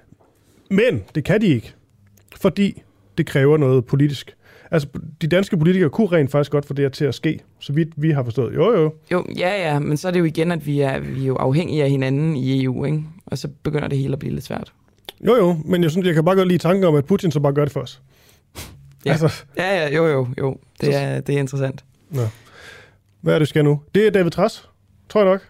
Men 0.69 1.03
det 1.15 1.23
kan 1.23 1.41
de 1.41 1.47
ikke, 1.47 1.73
fordi 2.41 2.81
det 3.17 3.25
kræver 3.25 3.57
noget 3.57 3.85
politisk. 3.85 4.35
Altså, 4.71 4.87
de 5.21 5.27
danske 5.27 5.57
politikere 5.57 5.89
kunne 5.89 6.07
rent 6.07 6.31
faktisk 6.31 6.51
godt 6.51 6.65
få 6.65 6.73
det 6.73 6.85
her 6.85 6.89
til 6.89 7.05
at 7.05 7.15
ske, 7.15 7.39
så 7.59 7.73
vidt 7.73 7.89
vi 7.97 8.11
har 8.11 8.23
forstået. 8.23 8.55
Jo, 8.55 8.81
jo. 8.81 8.93
Jo, 9.11 9.25
ja, 9.37 9.71
ja, 9.71 9.79
men 9.79 9.97
så 9.97 10.07
er 10.07 10.11
det 10.11 10.19
jo 10.19 10.25
igen, 10.25 10.51
at 10.51 10.65
vi 10.65 10.81
er, 10.81 10.99
vi 10.99 11.21
er 11.21 11.27
jo 11.27 11.35
afhængige 11.35 11.83
af 11.83 11.89
hinanden 11.89 12.35
i 12.35 12.63
EU, 12.63 12.85
ikke? 12.85 13.03
og 13.25 13.37
så 13.37 13.47
begynder 13.63 13.87
det 13.87 13.97
hele 13.97 14.13
at 14.13 14.19
blive 14.19 14.33
lidt 14.33 14.45
svært. 14.45 14.73
Jo, 15.27 15.35
jo, 15.35 15.57
men 15.65 15.83
jeg, 15.83 15.91
synes, 15.91 16.07
jeg 16.07 16.15
kan 16.15 16.25
bare 16.25 16.35
godt 16.35 16.47
lide 16.47 16.59
tanken 16.59 16.83
om, 16.83 16.95
at 16.95 17.05
Putin 17.05 17.31
så 17.31 17.39
bare 17.39 17.53
gør 17.53 17.65
det 17.65 17.73
for 17.73 17.79
os. 17.79 18.01
Ja, 19.05 19.11
altså. 19.11 19.43
ja, 19.57 19.83
ja 19.83 19.95
jo, 19.95 20.07
jo, 20.07 20.27
jo. 20.39 20.57
Det 20.81 20.95
er, 20.95 21.19
det 21.19 21.35
er 21.35 21.39
interessant. 21.39 21.83
Ja. 22.15 22.27
Hvad 23.23 23.35
er 23.35 23.39
det, 23.39 23.47
skal 23.47 23.63
nu? 23.63 23.81
Det 23.95 24.07
er 24.07 24.11
David 24.11 24.31
Tras, 24.31 24.69
tror 25.09 25.21
jeg 25.21 25.31
nok. 25.31 25.41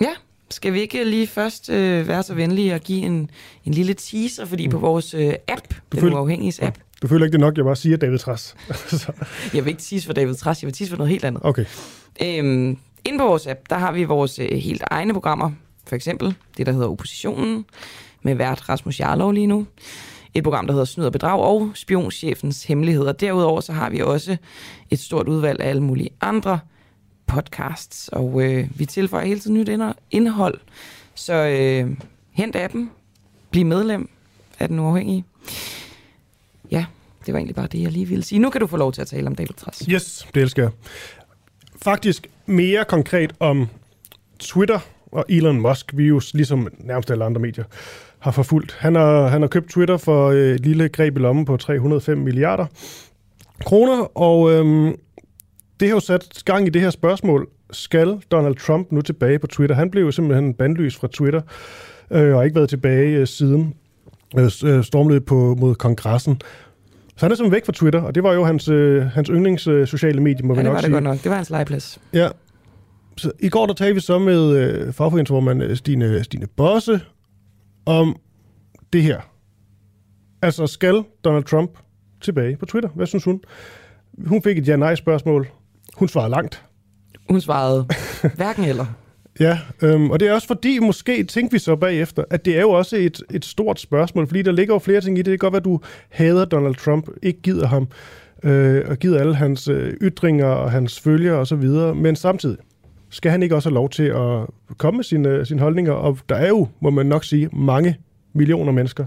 Ja, 0.00 0.10
skal 0.50 0.72
vi 0.72 0.80
ikke 0.80 1.04
lige 1.04 1.26
først 1.26 1.70
øh, 1.70 2.08
være 2.08 2.22
så 2.22 2.34
venlige 2.34 2.74
og 2.74 2.80
give 2.80 3.02
en, 3.02 3.30
en 3.64 3.74
lille 3.74 3.94
teaser, 3.94 4.44
fordi 4.44 4.66
mm. 4.66 4.70
på 4.70 4.78
vores 4.78 5.14
øh, 5.14 5.34
app, 5.48 5.68
du 5.68 5.74
den 5.92 6.00
føler, 6.00 6.16
uafhængige 6.16 6.64
app, 6.64 6.78
du 7.02 7.08
føler 7.08 7.24
ikke 7.24 7.32
det 7.32 7.40
nok, 7.40 7.56
jeg 7.56 7.64
bare 7.64 7.76
siger 7.76 7.96
David 7.96 8.18
Tras? 8.18 8.56
jeg 9.54 9.64
vil 9.64 9.70
ikke 9.70 9.82
tease 9.82 10.06
for 10.06 10.12
David 10.12 10.34
Tras, 10.34 10.62
jeg 10.62 10.66
vil 10.66 10.74
tease 10.74 10.90
for 10.90 10.96
noget 10.96 11.10
helt 11.10 11.24
andet. 11.24 11.42
Okay. 11.44 11.64
Øhm, 12.22 12.78
inde 13.04 13.18
på 13.18 13.24
vores 13.24 13.46
app, 13.46 13.60
der 13.70 13.78
har 13.78 13.92
vi 13.92 14.04
vores 14.04 14.38
øh, 14.38 14.48
helt 14.48 14.82
egne 14.90 15.12
programmer. 15.12 15.50
For 15.86 15.96
eksempel 15.96 16.34
det, 16.56 16.66
der 16.66 16.72
hedder 16.72 16.88
Oppositionen, 16.88 17.64
med 18.22 18.34
vært 18.34 18.68
Rasmus 18.68 19.00
Jarlov 19.00 19.32
lige 19.32 19.46
nu. 19.46 19.66
Et 20.34 20.44
program, 20.44 20.66
der 20.66 20.72
hedder 20.72 20.84
Snyd 20.84 21.04
og 21.04 21.12
Bedrag 21.12 21.40
og 21.40 21.70
Spionchefens 21.74 22.64
Hemmeligheder. 22.64 23.12
Derudover 23.12 23.60
så 23.60 23.72
har 23.72 23.90
vi 23.90 24.00
også 24.00 24.36
et 24.90 24.98
stort 24.98 25.28
udvalg 25.28 25.60
af 25.60 25.68
alle 25.68 25.82
mulige 25.82 26.10
andre 26.20 26.58
podcasts, 27.30 28.08
og 28.08 28.42
øh, 28.42 28.68
vi 28.74 28.86
tilføjer 28.86 29.26
hele 29.26 29.40
tiden 29.40 29.56
nyt 29.56 29.70
indhold. 30.10 30.58
Så 31.14 31.34
øh, 31.34 31.96
hent 32.32 32.56
appen, 32.56 32.90
bliv 33.50 33.66
medlem 33.66 34.08
af 34.58 34.68
den 34.68 34.78
uafhængige. 34.78 35.24
Ja, 36.70 36.84
det 37.26 37.34
var 37.34 37.38
egentlig 37.38 37.56
bare 37.56 37.66
det, 37.66 37.82
jeg 37.82 37.92
lige 37.92 38.06
ville 38.06 38.24
sige. 38.24 38.38
Nu 38.38 38.50
kan 38.50 38.60
du 38.60 38.66
få 38.66 38.76
lov 38.76 38.92
til 38.92 39.00
at 39.00 39.08
tale 39.08 39.26
om 39.26 39.34
David 39.34 39.54
Truss. 39.56 39.84
Yes, 39.88 40.28
det 40.34 40.42
elsker 40.42 40.62
jeg. 40.62 40.70
Faktisk 41.82 42.26
mere 42.46 42.84
konkret 42.84 43.32
om 43.40 43.68
Twitter 44.38 44.78
og 45.12 45.24
Elon 45.28 45.60
Musk, 45.60 45.92
vi 45.96 46.04
jo 46.04 46.20
ligesom 46.34 46.68
nærmest 46.78 47.10
alle 47.10 47.24
andre 47.24 47.40
medier 47.40 47.64
har 48.18 48.30
forfulgt. 48.30 48.76
Han 48.78 48.94
har, 48.94 49.28
han 49.28 49.40
har 49.42 49.48
købt 49.48 49.70
Twitter 49.70 49.96
for 49.96 50.28
øh, 50.28 50.54
et 50.54 50.60
lille 50.60 50.88
greb 50.88 51.16
i 51.16 51.20
lommen 51.20 51.44
på 51.44 51.56
305 51.56 52.18
milliarder 52.18 52.66
kroner, 53.64 54.18
og 54.18 54.52
øhm, 54.52 54.94
det 55.80 55.88
har 55.88 55.94
jo 55.94 56.00
sat 56.00 56.42
gang 56.44 56.66
i 56.66 56.70
det 56.70 56.82
her 56.82 56.90
spørgsmål. 56.90 57.48
Skal 57.70 58.22
Donald 58.30 58.54
Trump 58.54 58.92
nu 58.92 59.02
tilbage 59.02 59.38
på 59.38 59.46
Twitter? 59.46 59.76
Han 59.76 59.90
blev 59.90 60.04
jo 60.04 60.10
simpelthen 60.10 60.54
bandlyst 60.54 61.00
fra 61.00 61.08
Twitter, 61.12 61.40
øh, 62.10 62.32
og 62.32 62.38
har 62.38 62.42
ikke 62.42 62.56
været 62.56 62.68
tilbage 62.68 63.16
øh, 63.16 63.26
siden 63.26 63.74
øh, 64.38 64.44
øh 64.44 64.84
stormløb 64.84 65.26
på, 65.26 65.56
mod 65.60 65.74
kongressen. 65.74 66.40
Så 67.16 67.26
han 67.26 67.32
er 67.32 67.36
simpelthen 67.36 67.52
væk 67.52 67.66
fra 67.66 67.72
Twitter, 67.72 68.02
og 68.02 68.14
det 68.14 68.22
var 68.22 68.32
jo 68.32 68.44
hans, 68.44 68.68
øh, 68.68 69.02
hans 69.02 69.28
yndlings 69.28 69.66
øh, 69.66 69.86
sociale 69.86 70.20
medie, 70.20 70.46
må 70.46 70.54
ja, 70.54 70.60
vi 70.60 70.64
nok 70.64 70.78
sige. 70.78 70.86
det 70.86 70.92
var 70.92 70.98
det 70.98 71.06
godt 71.06 71.14
nok. 71.14 71.22
Det 71.22 71.30
var 71.30 71.36
hans 71.36 71.50
legeplads. 71.50 71.98
Ja. 72.12 72.28
Så 73.16 73.32
i 73.40 73.48
går 73.48 73.66
der 73.66 73.74
talte 73.74 73.94
vi 73.94 74.00
så 74.00 74.18
med 74.18 74.56
øh, 74.56 74.92
fagforeningsformand 74.92 75.62
øh, 75.62 75.76
Stine, 75.76 76.24
Stine 76.24 76.46
Bosse 76.46 77.00
om 77.86 78.16
det 78.92 79.02
her. 79.02 79.20
Altså, 80.42 80.66
skal 80.66 81.04
Donald 81.24 81.44
Trump 81.44 81.70
tilbage 82.20 82.56
på 82.56 82.66
Twitter? 82.66 82.88
Hvad 82.88 83.06
synes 83.06 83.24
hun? 83.24 83.40
Hun 84.26 84.42
fik 84.42 84.58
et 84.58 84.68
ja-nej-spørgsmål. 84.68 85.48
Hun 85.96 86.08
svarede 86.08 86.30
langt. 86.30 86.62
Hun 87.28 87.40
svarede 87.40 87.86
hverken 88.36 88.64
eller. 88.64 88.86
Ja, 89.40 89.58
øhm, 89.82 90.10
og 90.10 90.20
det 90.20 90.28
er 90.28 90.32
også 90.32 90.46
fordi, 90.46 90.78
måske 90.78 91.24
tænkte 91.24 91.52
vi 91.52 91.58
så 91.58 91.76
bagefter, 91.76 92.24
at 92.30 92.44
det 92.44 92.56
er 92.56 92.60
jo 92.60 92.70
også 92.70 92.96
et, 92.96 93.22
et 93.30 93.44
stort 93.44 93.80
spørgsmål, 93.80 94.26
fordi 94.26 94.42
der 94.42 94.52
ligger 94.52 94.74
jo 94.74 94.78
flere 94.78 95.00
ting 95.00 95.18
i 95.18 95.22
det. 95.22 95.26
Det 95.26 95.40
kan 95.40 95.50
godt 95.50 95.52
være, 95.52 95.60
at 95.60 95.64
du 95.64 95.80
hader 96.08 96.44
Donald 96.44 96.74
Trump, 96.74 97.08
ikke 97.22 97.42
gider 97.42 97.66
ham, 97.66 97.88
øh, 98.42 98.84
og 98.88 98.96
gider 98.96 99.20
alle 99.20 99.34
hans 99.34 99.68
øh, 99.68 99.92
ytringer 100.02 100.46
og 100.46 100.70
hans 100.70 101.00
følger 101.00 101.34
osv., 101.34 101.68
men 101.94 102.16
samtidig 102.16 102.58
skal 103.10 103.30
han 103.30 103.42
ikke 103.42 103.54
også 103.54 103.68
have 103.68 103.74
lov 103.74 103.90
til 103.90 104.02
at 104.02 104.46
komme 104.78 104.98
med 104.98 105.04
sine, 105.04 105.46
sine 105.46 105.60
holdninger, 105.60 105.92
og 105.92 106.18
der 106.28 106.36
er 106.36 106.48
jo, 106.48 106.68
må 106.80 106.90
man 106.90 107.06
nok 107.06 107.24
sige, 107.24 107.48
mange 107.52 107.96
millioner 108.32 108.72
mennesker, 108.72 109.06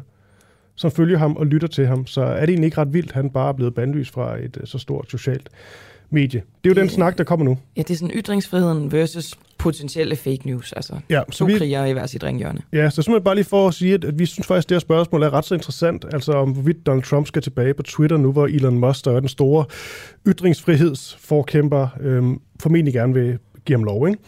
som 0.75 0.91
følger 0.91 1.17
ham 1.17 1.37
og 1.37 1.45
lytter 1.45 1.67
til 1.67 1.87
ham, 1.87 2.07
så 2.07 2.21
er 2.21 2.39
det 2.39 2.49
egentlig 2.49 2.67
ikke 2.67 2.77
ret 2.77 2.93
vildt, 2.93 3.09
at 3.09 3.15
han 3.15 3.29
bare 3.29 3.49
er 3.49 3.53
blevet 3.53 3.75
bandlyst 3.75 4.13
fra 4.13 4.37
et 4.37 4.57
øh, 4.61 4.67
så 4.67 4.77
stort 4.77 5.05
socialt 5.11 5.49
medie. 6.13 6.41
Det 6.63 6.69
er 6.71 6.75
jo 6.75 6.81
den 6.81 6.89
snak, 6.89 7.17
der 7.17 7.23
kommer 7.23 7.45
nu. 7.45 7.57
Ja, 7.77 7.81
det 7.81 7.89
er 7.91 7.95
sådan 7.97 8.15
ytringsfriheden 8.15 8.91
versus 8.91 9.35
potentielle 9.57 10.15
fake 10.15 10.41
news. 10.45 10.73
Altså 10.73 10.93
Ja, 11.09 11.19
to 11.19 11.31
så 11.31 11.45
vi- 11.45 11.57
krigere 11.57 11.89
i 11.89 11.93
hver 11.93 12.05
sit 12.05 12.23
ringhjørne. 12.23 12.61
Ja, 12.73 12.89
så 12.89 13.01
simpelthen 13.01 13.23
bare 13.23 13.35
lige 13.35 13.45
for 13.45 13.67
at 13.67 13.73
sige, 13.73 13.93
at, 13.93 14.03
at 14.03 14.19
vi 14.19 14.25
synes 14.25 14.47
faktisk, 14.47 14.65
at 14.65 14.69
det 14.69 14.75
her 14.75 14.79
spørgsmål 14.79 15.23
er 15.23 15.33
ret 15.33 15.45
så 15.45 15.53
interessant. 15.55 16.05
Altså 16.13 16.31
om 16.33 16.51
hvorvidt 16.51 16.85
Donald 16.85 17.03
Trump 17.03 17.27
skal 17.27 17.41
tilbage 17.41 17.73
på 17.73 17.83
Twitter 17.83 18.17
nu, 18.17 18.31
hvor 18.31 18.45
Elon 18.47 18.79
Musk, 18.79 19.05
der 19.05 19.11
er 19.11 19.19
den 19.19 19.29
store 19.29 19.65
ytringsfrihedsforkæmper, 20.27 21.87
øhm, 22.01 22.39
formentlig 22.61 22.93
gerne 22.93 23.13
vil 23.13 23.37
give 23.65 23.77
ham 23.77 23.83
lov. 23.83 24.07
Ikke? 24.07 24.19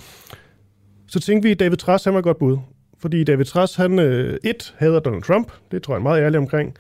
Så 1.08 1.20
tænkte 1.20 1.48
vi, 1.48 1.52
at 1.52 1.60
David 1.60 1.78
Trass, 1.78 2.04
han 2.04 2.14
var 2.14 2.20
et 2.20 2.24
godt 2.24 2.38
bud. 2.40 2.58
Fordi 3.00 3.24
David 3.24 3.46
Trass, 3.46 3.76
han 3.76 4.00
øh, 4.00 4.38
et, 4.44 4.74
hader 4.78 5.00
Donald 5.00 5.24
Trump. 5.24 5.52
Det 5.72 5.84
tror 5.84 5.94
jeg 5.94 6.00
er 6.00 6.04
meget 6.04 6.22
ærlig 6.24 6.40
omkring. 6.40 6.74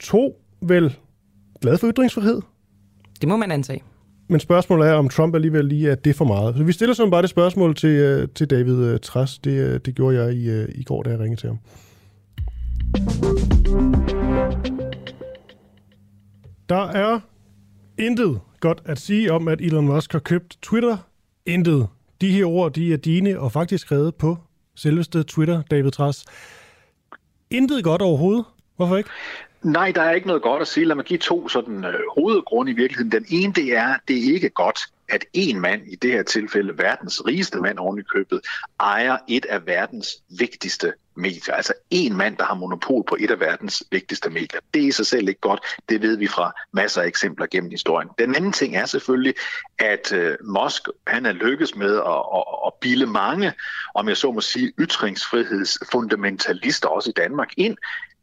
To, 0.00 0.40
vel 0.62 0.96
glad 1.62 1.78
for 1.78 1.90
ytringsfrihed. 1.92 2.40
Det 3.18 3.28
må 3.28 3.36
man 3.36 3.50
antage. 3.52 3.82
Men 4.28 4.40
spørgsmålet 4.40 4.88
er, 4.88 4.92
om 4.92 5.08
Trump 5.08 5.34
alligevel 5.34 5.64
lige 5.64 5.90
er 5.90 5.94
det 5.94 6.16
for 6.16 6.24
meget. 6.24 6.56
Så 6.56 6.64
vi 6.64 6.72
stiller 6.72 6.94
sådan 6.94 7.10
bare 7.10 7.22
det 7.22 7.30
spørgsmål 7.30 7.74
til, 7.74 7.90
øh, 7.90 8.28
til 8.34 8.50
David 8.50 8.84
øh, 8.84 9.00
Træs. 9.00 9.38
Det, 9.38 9.50
øh, 9.50 9.80
det 9.84 9.94
gjorde 9.94 10.22
jeg 10.22 10.34
i, 10.34 10.64
i 10.80 10.82
går, 10.82 11.02
da 11.02 11.10
jeg 11.10 11.18
ringede 11.18 11.40
til 11.40 11.48
ham. 11.48 11.58
Der 16.68 16.88
er 16.88 17.20
intet 17.98 18.40
godt 18.60 18.82
at 18.84 18.98
sige 18.98 19.32
om, 19.32 19.48
at 19.48 19.60
Elon 19.60 19.86
Musk 19.86 20.12
har 20.12 20.18
købt 20.18 20.58
Twitter. 20.62 20.96
Intet. 21.46 21.86
De 22.20 22.30
her 22.30 22.44
ord, 22.44 22.72
de 22.72 22.92
er 22.92 22.96
dine 22.96 23.40
og 23.40 23.52
faktisk 23.52 23.82
skrevet 23.82 24.14
på 24.14 24.38
selveste 24.74 25.22
Twitter, 25.22 25.62
David 25.70 25.90
Træs. 25.90 26.24
Intet 27.50 27.84
godt 27.84 28.02
overhovedet. 28.02 28.44
Hvorfor 28.76 28.96
ikke? 28.96 29.10
Nej, 29.62 29.92
der 29.92 30.02
er 30.02 30.12
ikke 30.12 30.26
noget 30.26 30.42
godt 30.42 30.62
at 30.62 30.68
sige. 30.68 30.86
Lad 30.86 30.96
mig 30.96 31.04
give 31.04 31.18
to 31.18 31.48
sådan 31.48 31.84
øh, 31.84 32.00
hovedgrunde 32.14 32.72
i 32.72 32.74
virkeligheden. 32.74 33.12
Den 33.12 33.26
ene, 33.28 33.52
det 33.52 33.76
er, 33.76 33.94
det 34.08 34.18
er 34.18 34.34
ikke 34.34 34.50
godt, 34.50 34.78
at 35.08 35.24
en 35.32 35.60
mand, 35.60 35.82
i 35.88 35.94
det 35.94 36.12
her 36.12 36.22
tilfælde 36.22 36.78
verdens 36.78 37.26
rigeste 37.26 37.60
mand 37.60 37.78
oven 37.78 37.98
i 37.98 38.02
købet, 38.02 38.40
ejer 38.80 39.16
et 39.28 39.44
af 39.44 39.66
verdens 39.66 40.08
vigtigste 40.38 40.92
medier. 41.16 41.54
Altså 41.54 41.72
en 41.90 42.16
mand, 42.16 42.36
der 42.36 42.44
har 42.44 42.54
monopol 42.54 43.04
på 43.08 43.16
et 43.20 43.30
af 43.30 43.40
verdens 43.40 43.82
vigtigste 43.90 44.30
medier. 44.30 44.60
Det 44.74 44.82
er 44.82 44.86
i 44.86 44.90
sig 44.90 45.06
selv 45.06 45.28
ikke 45.28 45.40
godt. 45.40 45.60
Det 45.88 46.02
ved 46.02 46.16
vi 46.16 46.26
fra 46.26 46.52
masser 46.72 47.02
af 47.02 47.06
eksempler 47.06 47.46
gennem 47.46 47.70
historien. 47.70 48.08
Den 48.18 48.34
anden 48.34 48.52
ting 48.52 48.76
er 48.76 48.86
selvfølgelig, 48.86 49.34
at 49.78 50.12
øh, 50.12 50.36
Musk 50.44 50.82
han 51.06 51.26
er 51.26 51.32
lykkes 51.32 51.76
med 51.76 51.96
at, 51.96 52.22
at, 52.36 52.44
at 52.66 52.72
bilde 52.80 53.06
mange, 53.06 53.52
om 53.94 54.08
jeg 54.08 54.16
så 54.16 54.32
må 54.32 54.40
sige, 54.40 54.72
ytringsfrihedsfundamentalister 54.78 56.88
også 56.88 57.10
i 57.10 57.14
Danmark 57.16 57.52
ind, 57.56 57.76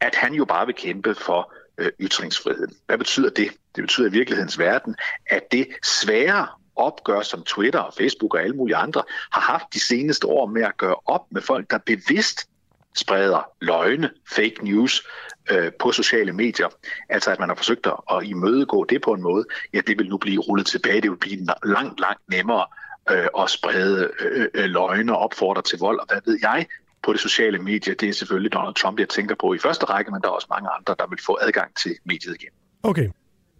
at 0.04 0.14
han 0.14 0.34
jo 0.34 0.44
bare 0.44 0.66
vil 0.66 0.74
kæmpe 0.74 1.14
for 1.14 1.52
øh, 1.78 1.90
ytringsfriheden. 2.00 2.74
Hvad 2.86 2.98
betyder 2.98 3.30
det? 3.30 3.50
Det 3.76 3.82
betyder 3.82 4.08
i 4.08 4.10
virkelighedens 4.10 4.58
verden, 4.58 4.96
at 5.26 5.52
det 5.52 5.68
svære 5.82 6.46
opgør, 6.76 7.22
som 7.22 7.42
Twitter 7.42 7.78
og 7.78 7.94
Facebook 7.94 8.34
og 8.34 8.42
alle 8.42 8.56
mulige 8.56 8.76
andre 8.76 9.02
har 9.32 9.40
haft 9.40 9.64
de 9.74 9.80
seneste 9.80 10.26
år 10.26 10.46
med 10.46 10.62
at 10.62 10.76
gøre 10.76 10.96
op 11.06 11.26
med 11.30 11.42
folk, 11.42 11.70
der 11.70 11.78
bevidst 11.78 12.48
spreder 12.96 13.50
løgne, 13.60 14.10
fake 14.30 14.54
news 14.62 15.06
øh, 15.50 15.72
på 15.80 15.92
sociale 15.92 16.32
medier. 16.32 16.68
Altså 17.08 17.30
at 17.30 17.38
man 17.38 17.48
har 17.48 17.56
forsøgt 17.56 17.86
at, 17.86 18.24
imødegå 18.24 18.84
det 18.84 19.02
på 19.02 19.12
en 19.12 19.22
måde, 19.22 19.44
ja 19.74 19.80
det 19.86 19.98
vil 19.98 20.08
nu 20.08 20.16
blive 20.16 20.40
rullet 20.40 20.66
tilbage. 20.66 21.00
Det 21.00 21.10
vil 21.10 21.16
blive 21.16 21.46
langt, 21.64 22.00
langt 22.00 22.22
nemmere 22.28 22.66
øh, 23.10 23.26
at 23.38 23.50
sprede 23.50 24.10
øh, 24.20 24.46
øh, 24.54 24.64
løgne 24.64 25.16
og 25.16 25.18
opfordre 25.18 25.62
til 25.62 25.78
vold. 25.78 25.98
Og 25.98 26.06
hvad 26.06 26.20
ved 26.24 26.38
jeg 26.42 26.66
på 27.04 27.12
det 27.12 27.20
sociale 27.20 27.58
medie, 27.58 27.94
det 27.94 28.08
er 28.08 28.12
selvfølgelig 28.12 28.52
Donald 28.52 28.74
Trump, 28.74 29.00
jeg 29.00 29.08
tænker 29.08 29.34
på 29.40 29.54
i 29.54 29.58
første 29.58 29.84
række, 29.86 30.10
men 30.10 30.20
der 30.20 30.28
er 30.28 30.32
også 30.32 30.46
mange 30.50 30.68
andre, 30.78 30.94
der 30.98 31.06
vil 31.08 31.18
få 31.26 31.38
adgang 31.42 31.76
til 31.76 31.94
mediet 32.04 32.36
igen. 32.40 32.52
Okay. 32.82 33.08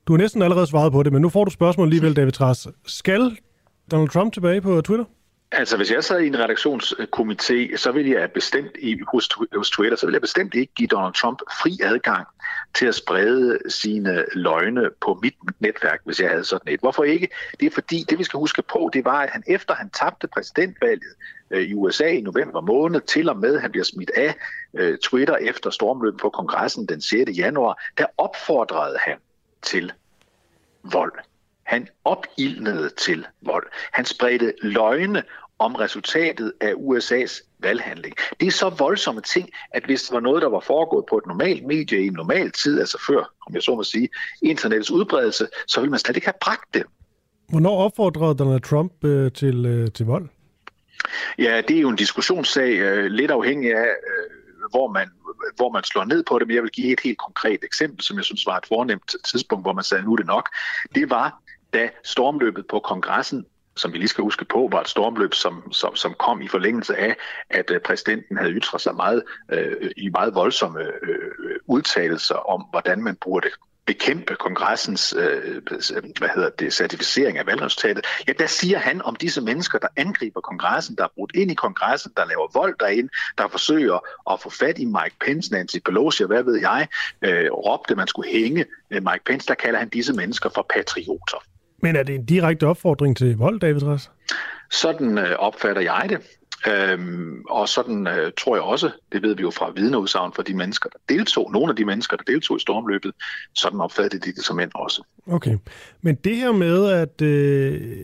Du 0.07 0.12
har 0.12 0.18
næsten 0.18 0.42
allerede 0.42 0.66
svaret 0.66 0.92
på 0.92 1.03
det, 1.03 1.12
men 1.12 1.22
nu 1.22 1.28
får 1.28 1.45
du 1.45 1.51
spørgsmål 1.51 1.86
alligevel, 1.86 2.16
David 2.16 2.32
Trass. 2.32 2.68
Skal 2.86 3.38
Donald 3.90 4.09
Trump 4.09 4.32
tilbage 4.32 4.61
på 4.61 4.80
Twitter? 4.80 5.05
Altså, 5.53 5.76
hvis 5.76 5.90
jeg 5.90 6.05
sad 6.05 6.20
i 6.20 6.26
en 6.26 6.36
redaktionskomité, 6.36 7.76
så 7.76 7.92
ville 7.92 8.11
jeg 8.11 8.30
bestemt 8.32 8.76
i, 8.78 8.99
hos, 9.12 9.28
hos 9.57 9.70
Twitter, 9.70 9.97
så 9.97 10.07
ville 10.07 10.14
jeg 10.14 10.20
bestemt 10.20 10.55
ikke 10.55 10.74
give 10.74 10.86
Donald 10.86 11.14
Trump 11.14 11.38
fri 11.62 11.78
adgang 11.82 12.26
til 12.75 12.87
at 12.87 12.95
sprede 12.95 13.59
sine 13.68 14.25
løgne 14.33 14.91
på 15.01 15.18
mit 15.22 15.35
netværk, 15.61 16.01
hvis 16.05 16.20
jeg 16.20 16.31
havde 16.31 16.45
sådan 16.45 16.75
et. 16.75 16.81
Hvorfor 16.81 17.05
ikke? 17.05 17.29
Det 17.61 17.66
er 17.66 17.70
fordi, 17.70 18.05
det 18.09 18.18
vi 18.18 18.25
skal 18.25 18.39
huske 18.39 18.62
på, 18.62 18.91
det 18.93 19.05
var, 19.05 19.20
at 19.20 19.31
han 19.31 19.43
efter 19.47 19.75
han 19.75 19.91
tabte 19.91 20.27
præsidentvalget 20.27 21.14
øh, 21.51 21.62
i 21.62 21.75
USA 21.75 22.07
i 22.07 22.20
november 22.20 22.61
måned, 22.61 23.01
til 23.01 23.29
og 23.29 23.37
med 23.37 23.59
han 23.59 23.70
bliver 23.70 23.85
smidt 23.85 24.11
af 24.11 24.35
øh, 24.75 24.99
Twitter 24.99 25.37
efter 25.37 25.70
stormløbet 25.70 26.20
på 26.20 26.31
kongressen 26.31 26.87
den 26.87 27.01
6. 27.01 27.31
januar, 27.39 27.83
der 27.99 28.07
opfordrede 28.18 28.99
han 28.99 29.18
til 29.62 29.93
vold. 30.83 31.12
Han 31.62 31.89
opildnede 32.05 32.91
til 32.91 33.27
vold. 33.41 33.66
Han 33.93 34.05
spredte 34.05 34.55
løgne 34.62 35.22
om 35.59 35.75
resultatet 35.75 36.53
af 36.61 36.73
USA's 36.73 37.43
valghandling. 37.61 38.15
Det 38.41 38.47
er 38.47 38.51
så 38.51 38.69
voldsomme 38.69 39.21
ting, 39.21 39.49
at 39.71 39.85
hvis 39.85 40.03
det 40.03 40.15
var 40.15 40.21
noget, 40.21 40.43
der 40.43 40.49
var 40.49 40.61
foregået 40.61 41.05
på 41.11 41.17
et 41.17 41.27
normalt 41.27 41.67
medie 41.67 42.05
i 42.05 42.07
en 42.07 42.13
normal 42.13 42.51
tid, 42.51 42.81
altså 42.81 43.05
før, 43.07 43.33
om 43.47 43.55
jeg 43.55 43.63
så 43.63 43.75
må 43.75 43.83
sige, 43.83 44.09
internettets 44.43 44.91
udbredelse, 44.91 45.49
så 45.67 45.81
ville 45.81 45.91
man 45.91 46.01
slet 46.01 46.17
ikke 46.17 46.27
have 46.27 46.41
bragt 46.41 46.75
det. 46.75 46.83
Hvornår 47.49 47.77
opfordrede 47.77 48.35
Donald 48.35 48.61
Trump 48.61 49.05
øh, 49.05 49.33
til, 49.33 49.67
øh, 49.67 49.91
til 49.91 50.07
vold? 50.07 50.29
Ja, 51.39 51.63
det 51.69 51.77
er 51.77 51.81
jo 51.81 51.89
en 51.89 51.97
diskussionssag, 51.97 52.79
øh, 52.79 53.05
lidt 53.05 53.31
afhængig 53.31 53.75
af, 53.75 53.87
øh, 53.87 54.71
hvor 54.71 54.93
man, 54.93 55.09
hvor 55.57 55.73
man 55.73 55.85
slår 55.85 56.05
ned 56.05 56.25
på 56.29 56.39
det, 56.39 56.47
men 56.47 56.55
jeg 56.55 56.63
vil 56.63 56.71
give 56.71 56.93
et 56.93 57.01
helt 57.01 57.19
konkret 57.19 57.59
eksempel, 57.63 58.05
som 58.05 58.17
jeg 58.17 58.25
synes 58.25 58.47
var 58.47 58.57
et 58.57 58.67
fornemt 58.69 59.15
tidspunkt, 59.25 59.65
hvor 59.65 59.73
man 59.73 59.85
sagde, 59.85 60.05
nu 60.05 60.13
er 60.13 60.17
det 60.17 60.27
nok. 60.27 60.49
Det 60.95 61.11
var, 61.11 61.43
da 61.75 61.89
stormløbet 62.05 62.67
på 62.67 62.79
kongressen 62.79 63.47
som 63.77 63.93
vi 63.93 63.99
lige 63.99 64.09
skal 64.09 64.22
huske 64.22 64.45
på, 64.45 64.68
var 64.72 64.81
et 64.81 64.89
stormløb, 64.89 65.35
som, 65.35 65.72
som, 65.72 65.97
som 65.97 66.14
kom 66.18 66.43
i 66.43 66.49
forlængelse 66.49 66.97
af, 66.97 67.16
at 67.51 67.70
øh, 67.70 67.81
præsidenten 67.81 68.37
havde 68.37 68.53
ytret 68.53 68.81
sig 68.81 68.95
meget 68.95 69.22
øh, 69.53 69.91
i 69.97 70.09
meget 70.09 70.35
voldsomme 70.35 70.81
øh, 70.81 71.59
udtalelser 71.66 72.35
om, 72.35 72.66
hvordan 72.70 73.03
man 73.03 73.16
burde 73.16 73.51
bekæmpe 73.87 74.35
kongressens 74.35 75.14
øh, 75.18 75.62
hvad 76.18 76.29
hedder 76.35 76.51
det, 76.51 76.72
certificering 76.72 77.39
af 77.39 77.47
valgresultatet, 77.47 78.07
ja, 78.29 78.33
der 78.33 78.47
siger 78.47 78.79
han 78.79 79.03
om 79.03 79.16
disse 79.16 79.41
mennesker, 79.41 79.79
der 79.79 79.89
angriber 79.97 80.41
kongressen, 80.41 80.97
der 80.97 81.05
er 81.05 81.09
brudt 81.14 81.35
ind 81.35 81.51
i 81.51 81.55
kongressen, 81.55 82.12
der 82.16 82.25
laver 82.25 82.51
vold 82.55 82.75
derinde, 82.81 83.09
der 83.39 83.49
forsøger 83.49 83.99
at 84.33 84.41
få 84.41 84.51
fat 84.51 84.79
i 84.79 84.85
Mike 84.85 85.16
Pence, 85.20 85.53
Nancy 85.53 85.77
Pelosi 85.85 86.22
og 86.22 86.27
hvad 86.27 86.43
ved 86.43 86.61
jeg, 86.61 86.89
øh, 87.22 87.51
råbte, 87.51 87.95
man 87.95 88.07
skulle 88.07 88.31
hænge 88.31 88.66
øh, 88.91 89.03
Mike 89.03 89.25
Pence, 89.27 89.49
der 89.49 89.55
kalder 89.55 89.79
han 89.79 89.89
disse 89.89 90.12
mennesker 90.12 90.49
for 90.49 90.66
patrioter. 90.75 91.45
Men 91.85 91.97
er 91.97 92.03
det 92.03 92.14
en 92.14 92.24
direkte 92.24 92.66
opfordring 92.66 93.16
til 93.16 93.37
vold, 93.37 93.61
David 93.61 93.82
Rass? 93.82 94.11
Sådan 94.70 95.18
øh, 95.18 95.37
opfatter 95.39 95.82
jeg 95.82 96.07
det. 96.09 96.18
Øhm, 96.72 97.45
og 97.51 97.68
sådan 97.68 98.07
øh, 98.07 98.32
tror 98.39 98.57
jeg 98.57 98.62
også, 98.62 98.91
det 99.12 99.22
ved 99.22 99.37
vi 99.37 99.43
jo 99.43 99.51
fra 99.51 99.72
vidneudsagn 99.76 100.32
fra 100.32 100.43
de 100.43 100.55
mennesker, 100.55 100.89
der 100.91 101.14
deltog, 101.14 101.53
nogle 101.53 101.70
af 101.70 101.76
de 101.76 101.85
mennesker, 101.85 102.16
der 102.16 102.24
deltog 102.32 102.57
i 102.57 102.61
stormløbet, 102.61 103.12
sådan 103.55 103.80
opfattede 103.80 104.26
de 104.26 104.32
det 104.32 104.45
som 104.45 104.57
mænd 104.57 104.70
også. 104.74 105.03
Okay, 105.26 105.59
men 106.03 106.14
det 106.14 106.37
her 106.37 106.53
med, 106.53 106.87
at, 106.91 107.22
øh, 107.22 107.97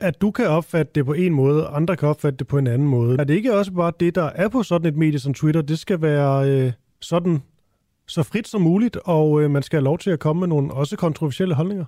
at 0.00 0.20
du 0.20 0.30
kan 0.30 0.46
opfatte 0.46 0.92
det 0.94 1.06
på 1.06 1.12
en 1.12 1.32
måde, 1.32 1.66
andre 1.66 1.96
kan 1.96 2.08
opfatte 2.08 2.36
det 2.38 2.46
på 2.46 2.58
en 2.58 2.66
anden 2.66 2.88
måde, 2.88 3.16
er 3.18 3.24
det 3.24 3.34
ikke 3.34 3.54
også 3.54 3.72
bare 3.72 3.92
det, 4.00 4.14
der 4.14 4.30
er 4.34 4.48
på 4.48 4.62
sådan 4.62 4.86
et 4.86 4.96
medie 4.96 5.18
som 5.18 5.34
Twitter, 5.34 5.62
det 5.62 5.78
skal 5.78 6.02
være 6.02 6.50
øh, 6.50 6.72
sådan 7.00 7.42
så 8.06 8.22
frit 8.22 8.48
som 8.48 8.60
muligt, 8.60 8.96
og 9.04 9.42
øh, 9.42 9.50
man 9.50 9.62
skal 9.62 9.76
have 9.76 9.84
lov 9.84 9.98
til 9.98 10.10
at 10.10 10.18
komme 10.18 10.40
med 10.40 10.48
nogle 10.48 10.74
også 10.74 10.96
kontroversielle 10.96 11.54
holdninger? 11.54 11.84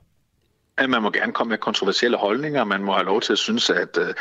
At 0.80 0.90
man 0.90 1.02
må 1.02 1.10
gerne 1.10 1.32
komme 1.32 1.48
med 1.48 1.58
kontroversielle 1.58 2.16
holdninger, 2.16 2.64
man 2.64 2.82
må 2.82 2.92
have 2.92 3.04
lov 3.04 3.20
til 3.20 3.32
at 3.32 3.38
synes, 3.38 3.70
at, 3.70 3.98
øh, 3.98 4.14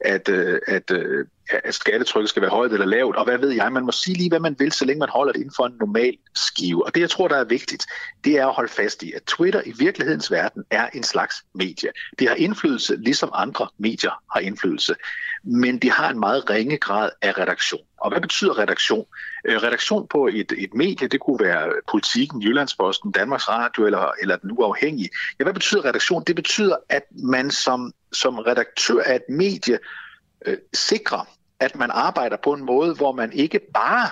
at, 0.00 0.28
øh, 0.28 0.58
at, 0.66 0.90
øh, 0.90 1.26
at 1.48 1.74
skattetrykket 1.74 2.28
skal 2.28 2.42
være 2.42 2.50
højt 2.50 2.72
eller 2.72 2.86
lavt, 2.86 3.16
og 3.16 3.24
hvad 3.24 3.38
ved 3.38 3.50
jeg, 3.50 3.72
man 3.72 3.84
må 3.84 3.92
sige 3.92 4.16
lige, 4.16 4.28
hvad 4.28 4.40
man 4.40 4.56
vil, 4.58 4.72
så 4.72 4.84
længe 4.84 4.98
man 4.98 5.08
holder 5.08 5.32
det 5.32 5.40
inden 5.40 5.54
for 5.56 5.66
en 5.66 5.76
normal 5.80 6.16
skive. 6.34 6.86
Og 6.86 6.94
det, 6.94 7.00
jeg 7.00 7.10
tror, 7.10 7.28
der 7.28 7.36
er 7.36 7.44
vigtigt, 7.44 7.86
det 8.24 8.38
er 8.38 8.46
at 8.46 8.54
holde 8.54 8.72
fast 8.72 9.02
i, 9.02 9.12
at 9.12 9.22
Twitter 9.22 9.62
i 9.66 9.72
virkelighedens 9.78 10.30
verden 10.30 10.64
er 10.70 10.88
en 10.94 11.02
slags 11.02 11.34
medie. 11.54 11.90
Det 12.18 12.28
har 12.28 12.34
indflydelse, 12.34 12.96
ligesom 12.96 13.30
andre 13.34 13.68
medier 13.78 14.22
har 14.32 14.40
indflydelse, 14.40 14.94
men 15.44 15.78
det 15.78 15.90
har 15.90 16.10
en 16.10 16.20
meget 16.20 16.50
ringe 16.50 16.76
grad 16.76 17.10
af 17.22 17.38
redaktion. 17.38 17.85
Og 17.98 18.10
hvad 18.10 18.20
betyder 18.20 18.58
redaktion? 18.58 19.06
Øh, 19.44 19.62
redaktion 19.62 20.06
på 20.08 20.26
et, 20.26 20.52
et 20.58 20.74
medie, 20.74 21.08
det 21.08 21.20
kunne 21.20 21.40
være 21.40 21.72
Politiken, 21.90 22.42
Jyllandsposten, 22.42 23.12
Danmarks 23.12 23.48
Radio 23.48 23.86
eller, 23.86 24.10
eller 24.20 24.36
Den 24.36 24.50
Uafhængige. 24.52 25.10
Ja, 25.38 25.44
hvad 25.44 25.54
betyder 25.54 25.84
redaktion? 25.84 26.24
Det 26.26 26.36
betyder, 26.36 26.76
at 26.88 27.02
man 27.10 27.50
som, 27.50 27.92
som 28.12 28.38
redaktør 28.38 29.02
af 29.02 29.16
et 29.16 29.28
medie 29.28 29.78
øh, 30.46 30.56
sikrer, 30.74 31.28
at 31.60 31.76
man 31.76 31.90
arbejder 31.90 32.36
på 32.44 32.52
en 32.52 32.64
måde, 32.64 32.94
hvor 32.94 33.12
man 33.12 33.32
ikke 33.32 33.60
bare 33.74 34.10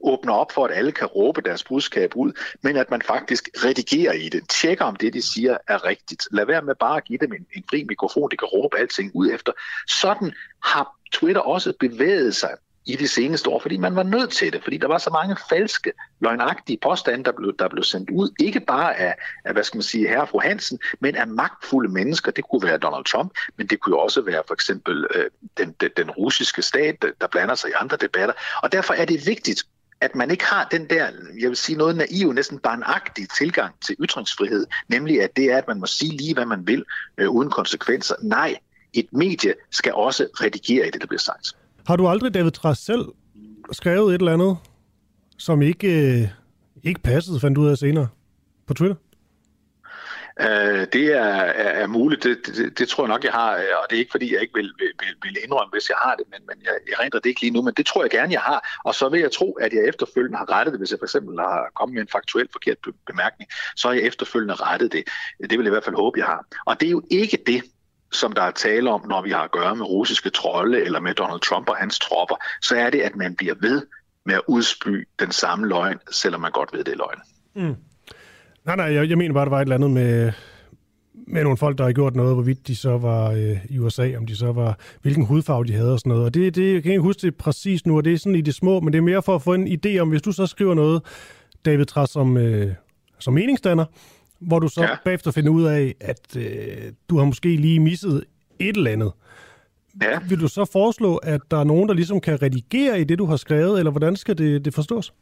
åbner 0.00 0.32
op 0.32 0.52
for, 0.52 0.64
at 0.64 0.76
alle 0.76 0.92
kan 0.92 1.06
råbe 1.06 1.40
deres 1.40 1.64
budskab 1.64 2.16
ud, 2.16 2.32
men 2.62 2.76
at 2.76 2.90
man 2.90 3.02
faktisk 3.02 3.48
redigerer 3.64 4.12
i 4.12 4.28
det, 4.28 4.48
tjekker 4.48 4.84
om 4.84 4.96
det, 4.96 5.14
de 5.14 5.22
siger, 5.22 5.58
er 5.68 5.84
rigtigt. 5.84 6.28
Lad 6.30 6.46
være 6.46 6.62
med 6.62 6.74
bare 6.74 6.96
at 6.96 7.04
give 7.04 7.18
dem 7.18 7.32
en, 7.32 7.46
en 7.56 7.64
fri 7.70 7.84
mikrofon, 7.84 8.30
de 8.30 8.36
kan 8.36 8.48
råbe 8.48 8.78
alting 8.78 9.10
ud 9.14 9.30
efter. 9.30 9.52
Sådan 9.88 10.32
har 10.64 10.96
Twitter 11.12 11.40
også 11.40 11.72
bevæget 11.80 12.36
sig 12.36 12.50
i 12.86 12.96
de 12.96 13.08
seneste 13.08 13.50
år, 13.50 13.60
fordi 13.60 13.76
man 13.76 13.96
var 13.96 14.02
nødt 14.02 14.30
til 14.30 14.52
det, 14.52 14.62
fordi 14.62 14.76
der 14.76 14.88
var 14.88 14.98
så 14.98 15.10
mange 15.10 15.36
falske, 15.48 15.92
løgnagtige 16.20 16.78
påstande, 16.82 17.24
der 17.24 17.32
blev, 17.32 17.56
der 17.58 17.68
blev 17.68 17.82
sendt 17.82 18.10
ud, 18.10 18.30
ikke 18.40 18.60
bare 18.60 18.96
af, 18.96 19.14
af 19.44 19.52
hvad 19.52 19.64
skal 19.64 19.78
man 19.78 19.82
sige, 19.82 20.08
herre 20.08 20.26
fru 20.26 20.40
Hansen, 20.40 20.78
men 21.00 21.16
af 21.16 21.26
magtfulde 21.26 21.92
mennesker. 21.92 22.32
Det 22.32 22.44
kunne 22.44 22.62
være 22.62 22.78
Donald 22.78 23.04
Trump, 23.04 23.32
men 23.56 23.66
det 23.66 23.80
kunne 23.80 23.96
jo 23.96 24.00
også 24.00 24.20
være 24.20 24.42
for 24.46 24.54
eksempel 24.54 25.06
øh, 25.14 25.24
den, 25.58 25.74
den, 25.80 25.90
den 25.96 26.10
russiske 26.10 26.62
stat, 26.62 27.04
der 27.20 27.26
blander 27.26 27.54
sig 27.54 27.70
i 27.70 27.72
andre 27.80 27.96
debatter. 27.96 28.34
Og 28.62 28.72
derfor 28.72 28.94
er 28.94 29.04
det 29.04 29.26
vigtigt, 29.26 29.64
at 30.00 30.14
man 30.14 30.30
ikke 30.30 30.44
har 30.44 30.68
den 30.70 30.90
der, 30.90 31.08
jeg 31.40 31.48
vil 31.48 31.56
sige 31.56 31.78
noget 31.78 31.96
naiv, 31.96 32.32
næsten 32.32 32.58
barnagtig 32.58 33.28
tilgang 33.38 33.74
til 33.86 33.96
ytringsfrihed, 34.00 34.66
nemlig 34.88 35.22
at 35.22 35.36
det 35.36 35.52
er, 35.52 35.58
at 35.58 35.68
man 35.68 35.80
må 35.80 35.86
sige 35.86 36.16
lige, 36.16 36.34
hvad 36.34 36.46
man 36.46 36.66
vil, 36.66 36.84
øh, 37.18 37.30
uden 37.30 37.50
konsekvenser. 37.50 38.14
Nej, 38.22 38.56
et 38.92 39.12
medie 39.12 39.54
skal 39.70 39.92
også 39.92 40.28
redigere 40.40 40.86
i 40.88 40.90
det, 40.90 41.00
der 41.00 41.06
bliver 41.06 41.20
sagt. 41.20 41.56
Har 41.86 41.96
du 41.96 42.08
aldrig, 42.08 42.34
David 42.34 42.50
Træs, 42.50 42.78
selv 42.78 43.04
skrevet 43.72 44.14
et 44.14 44.18
eller 44.18 44.32
andet, 44.32 44.58
som 45.38 45.62
ikke, 45.62 46.20
øh, 46.20 46.28
ikke 46.82 47.00
passede, 47.00 47.40
fandt 47.40 47.56
du 47.56 47.60
ud 47.60 47.68
af 47.68 47.78
senere 47.78 48.08
på 48.66 48.74
Twitter? 48.74 48.96
Uh, 50.40 50.84
det 50.92 51.04
er, 51.22 51.34
er, 51.62 51.70
er 51.82 51.86
muligt. 51.86 52.22
Det, 52.24 52.38
det, 52.46 52.78
det 52.78 52.88
tror 52.88 53.04
jeg 53.04 53.08
nok, 53.08 53.24
jeg 53.24 53.32
har, 53.32 53.54
øh, 53.56 53.74
og 53.82 53.86
det 53.90 53.96
er 53.96 54.00
ikke, 54.00 54.10
fordi 54.10 54.34
jeg 54.34 54.40
ikke 54.42 54.54
vil, 54.54 54.72
vil, 54.78 55.14
vil 55.22 55.36
indrømme, 55.44 55.70
hvis 55.72 55.88
jeg 55.88 55.96
har 56.02 56.14
det, 56.14 56.24
men, 56.30 56.40
men 56.46 56.56
jeg, 56.64 56.72
jeg 56.88 57.00
renter 57.00 57.18
det 57.18 57.28
ikke 57.28 57.40
lige 57.40 57.52
nu, 57.52 57.62
men 57.62 57.74
det 57.74 57.86
tror 57.86 58.02
jeg 58.04 58.10
gerne, 58.10 58.32
jeg 58.32 58.40
har. 58.40 58.80
Og 58.84 58.94
så 58.94 59.08
vil 59.08 59.20
jeg 59.20 59.32
tro, 59.32 59.52
at 59.52 59.72
jeg 59.72 59.88
efterfølgende 59.88 60.38
har 60.38 60.52
rettet 60.52 60.72
det, 60.72 60.80
hvis 60.80 60.90
jeg 60.90 60.98
for 60.98 61.06
eksempel 61.06 61.38
har 61.38 61.70
kommet 61.74 61.94
med 61.94 62.02
en 62.02 62.08
faktuelt 62.12 62.52
forkert 62.52 62.76
bemærkning, 63.06 63.50
så 63.76 63.88
har 63.88 63.94
jeg 63.94 64.04
efterfølgende 64.04 64.54
rettet 64.54 64.92
det. 64.92 65.04
Det 65.50 65.58
vil 65.58 65.64
jeg 65.64 65.66
i 65.66 65.76
hvert 65.76 65.84
fald 65.84 65.96
håbe, 65.96 66.18
jeg 66.18 66.26
har. 66.26 66.46
Og 66.66 66.80
det 66.80 66.86
er 66.86 66.90
jo 66.90 67.02
ikke 67.10 67.38
det, 67.46 67.62
som 68.12 68.32
der 68.32 68.42
er 68.42 68.50
tale 68.50 68.90
om, 68.90 69.08
når 69.08 69.22
vi 69.22 69.30
har 69.30 69.42
at 69.42 69.50
gøre 69.50 69.76
med 69.76 69.86
russiske 69.86 70.30
trolde 70.30 70.84
eller 70.84 71.00
med 71.00 71.14
Donald 71.14 71.40
Trump 71.40 71.68
og 71.68 71.76
hans 71.76 71.98
tropper, 71.98 72.36
så 72.62 72.76
er 72.76 72.90
det, 72.90 73.00
at 73.00 73.16
man 73.16 73.34
bliver 73.36 73.54
ved 73.60 73.82
med 74.26 74.34
at 74.34 74.40
udsby 74.48 75.08
den 75.20 75.32
samme 75.32 75.68
løgn, 75.68 75.98
selvom 76.10 76.40
man 76.40 76.52
godt 76.52 76.72
ved, 76.72 76.84
det 76.84 76.92
er 76.92 76.96
løgn. 76.96 77.20
Mm. 77.54 77.76
Nej, 78.64 78.76
nej, 78.76 78.86
jeg, 78.94 79.08
jeg 79.08 79.18
mener 79.18 79.34
bare, 79.34 79.44
der 79.44 79.50
var 79.50 79.58
et 79.58 79.62
eller 79.62 79.74
andet 79.74 79.90
med, 79.90 80.32
med 81.26 81.42
nogle 81.42 81.58
folk, 81.58 81.78
der 81.78 81.84
har 81.84 81.92
gjort 81.92 82.16
noget, 82.16 82.34
hvorvidt 82.34 82.66
de 82.66 82.76
så 82.76 82.98
var 82.98 83.30
øh, 83.30 83.56
i 83.70 83.78
USA, 83.78 84.16
om 84.16 84.26
de 84.26 84.36
så 84.36 84.52
var, 84.52 84.78
hvilken 85.02 85.26
hudfarve 85.26 85.64
de 85.64 85.72
havde 85.72 85.92
og 85.92 85.98
sådan 85.98 86.10
noget. 86.10 86.24
Og 86.24 86.34
det, 86.34 86.54
det 86.54 86.74
jeg 86.74 86.82
kan 86.82 86.92
ikke 86.92 87.02
huske 87.02 87.22
det 87.22 87.36
præcis 87.36 87.86
nu, 87.86 87.96
og 87.96 88.04
det 88.04 88.12
er 88.12 88.18
sådan 88.18 88.34
i 88.34 88.40
det 88.40 88.54
små, 88.54 88.80
men 88.80 88.92
det 88.92 88.98
er 88.98 89.02
mere 89.02 89.22
for 89.22 89.34
at 89.34 89.42
få 89.42 89.54
en 89.54 89.68
idé 89.68 89.98
om, 89.98 90.08
hvis 90.08 90.22
du 90.22 90.32
så 90.32 90.46
skriver 90.46 90.74
noget, 90.74 91.02
David 91.64 91.84
Træs, 91.84 92.10
som, 92.10 92.36
øh, 92.36 92.72
som 93.18 93.34
meningsdanner, 93.34 93.84
hvor 94.46 94.58
du 94.58 94.68
så 94.68 94.82
ja. 94.82 94.96
bagefter 95.04 95.30
finder 95.30 95.50
ud 95.50 95.64
af, 95.64 95.94
at 96.00 96.36
øh, 96.36 96.92
du 97.10 97.18
har 97.18 97.24
måske 97.24 97.56
lige 97.56 97.80
misset 97.80 98.24
et 98.58 98.76
eller 98.76 98.90
andet. 98.90 99.12
Ja. 100.02 100.18
Vil 100.28 100.40
du 100.40 100.48
så 100.48 100.64
foreslå, 100.64 101.16
at 101.16 101.40
der 101.50 101.56
er 101.56 101.64
nogen, 101.64 101.88
der 101.88 101.94
ligesom 101.94 102.20
kan 102.20 102.42
redigere 102.42 103.00
i 103.00 103.04
det, 103.04 103.18
du 103.18 103.26
har 103.26 103.36
skrevet, 103.36 103.78
eller 103.78 103.90
hvordan 103.90 104.16
skal 104.16 104.38
det, 104.38 104.64
det 104.64 104.74
forstås? 104.74 105.12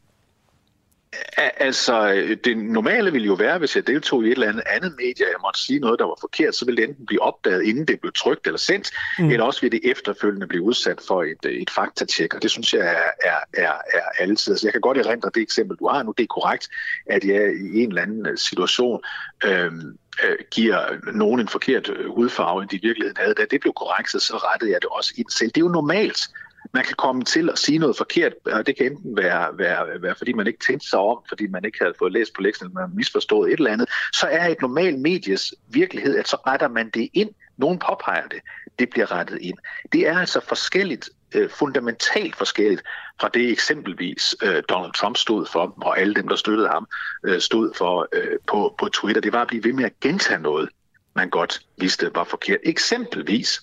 Altså, 1.37 2.15
det 2.43 2.57
normale 2.57 3.11
ville 3.11 3.27
jo 3.27 3.33
være, 3.33 3.57
hvis 3.57 3.75
jeg 3.75 3.87
deltog 3.87 4.23
i 4.23 4.27
et 4.27 4.31
eller 4.31 4.47
andet 4.47 4.63
andet 4.65 4.93
medie, 4.97 5.25
og 5.25 5.31
jeg 5.31 5.39
måtte 5.41 5.59
sige 5.59 5.79
noget, 5.79 5.99
der 5.99 6.05
var 6.05 6.17
forkert, 6.21 6.55
så 6.55 6.65
ville 6.65 6.81
det 6.81 6.89
enten 6.89 7.05
blive 7.05 7.21
opdaget, 7.21 7.63
inden 7.63 7.87
det 7.87 7.99
blev 7.99 8.13
trykt 8.13 8.47
eller 8.47 8.57
sendt, 8.57 8.91
mm. 9.19 9.29
eller 9.29 9.45
også 9.45 9.61
ville 9.61 9.79
det 9.79 9.91
efterfølgende 9.91 10.47
blive 10.47 10.63
udsat 10.63 11.01
for 11.07 11.23
et, 11.23 11.45
et 11.61 11.69
faktatjek, 11.69 12.33
og 12.33 12.41
det 12.41 12.51
synes 12.51 12.73
jeg 12.73 12.81
er, 12.81 13.29
er, 13.31 13.63
er, 13.67 13.73
er 13.93 14.01
altid. 14.19 14.53
Altså, 14.53 14.67
jeg 14.67 14.73
kan 14.73 14.81
godt 14.81 14.97
erindre 14.97 15.31
det 15.33 15.41
eksempel, 15.41 15.77
du 15.77 15.87
har 15.87 16.03
nu. 16.03 16.13
Det 16.17 16.23
er 16.23 16.27
korrekt, 16.27 16.69
at 17.05 17.23
jeg 17.23 17.53
i 17.53 17.83
en 17.83 17.89
eller 17.89 18.01
anden 18.01 18.27
øh, 18.27 18.37
situation 18.37 19.01
øhm, 19.45 19.97
øh, 20.23 20.35
giver 20.51 21.11
nogen 21.13 21.39
en 21.39 21.47
forkert 21.47 21.89
øh, 21.89 22.09
hudfarve, 22.09 22.61
end 22.61 22.69
de 22.69 22.75
i 22.75 22.79
virkeligheden 22.83 23.17
havde. 23.17 23.33
Da 23.33 23.45
det 23.51 23.61
blev 23.61 23.73
korrekt, 23.73 24.09
så 24.09 24.37
rettede 24.37 24.71
jeg 24.71 24.81
det 24.81 24.89
også 24.89 25.13
ind 25.17 25.29
selv. 25.29 25.49
Det 25.49 25.57
er 25.57 25.65
jo 25.65 25.71
normalt 25.71 26.29
man 26.73 26.83
kan 26.83 26.95
komme 26.97 27.23
til 27.23 27.49
at 27.49 27.59
sige 27.59 27.77
noget 27.77 27.97
forkert, 27.97 28.33
og 28.45 28.67
det 28.67 28.77
kan 28.77 28.85
enten 28.85 29.17
være, 29.17 29.57
være, 29.57 30.01
være 30.01 30.15
fordi 30.15 30.33
man 30.33 30.47
ikke 30.47 30.59
tænkte 30.67 30.89
sig 30.89 30.99
om, 30.99 31.17
fordi 31.29 31.47
man 31.47 31.65
ikke 31.65 31.77
havde 31.81 31.93
fået 31.99 32.11
læst 32.11 32.33
på 32.33 32.41
lektien, 32.41 32.67
eller 32.67 32.87
man 32.87 32.95
misforstået 32.95 33.53
et 33.53 33.57
eller 33.57 33.71
andet, 33.71 33.89
så 34.13 34.27
er 34.27 34.47
et 34.47 34.61
normalt 34.61 34.99
medies 34.99 35.53
virkelighed, 35.67 36.17
at 36.17 36.27
så 36.27 36.37
retter 36.47 36.67
man 36.67 36.89
det 36.89 37.09
ind. 37.13 37.29
Nogen 37.57 37.79
påpeger 37.79 38.27
det, 38.27 38.39
det 38.79 38.89
bliver 38.89 39.11
rettet 39.11 39.41
ind. 39.41 39.57
Det 39.93 40.07
er 40.07 40.17
altså 40.17 40.39
forskelligt, 40.47 41.09
øh, 41.35 41.49
fundamentalt 41.49 42.35
forskelligt 42.35 42.81
fra 43.21 43.29
det 43.33 43.51
eksempelvis 43.51 44.35
øh, 44.43 44.63
Donald 44.69 44.93
Trump 44.93 45.17
stod 45.17 45.45
for, 45.45 45.73
og 45.81 45.99
alle 45.99 46.13
dem, 46.13 46.27
der 46.27 46.35
støttede 46.35 46.67
ham, 46.67 46.87
øh, 47.23 47.39
stod 47.39 47.73
for 47.77 48.07
øh, 48.13 48.39
på, 48.47 48.75
på 48.79 48.89
Twitter. 48.89 49.21
Det 49.21 49.33
var 49.33 49.41
at 49.41 49.47
blive 49.47 49.63
ved 49.63 49.73
med 49.73 49.85
at 49.85 49.99
gentage 50.01 50.41
noget, 50.41 50.69
man 51.15 51.29
godt 51.29 51.61
vidste 51.77 52.11
var 52.15 52.23
forkert. 52.23 52.59
Eksempelvis, 52.63 53.61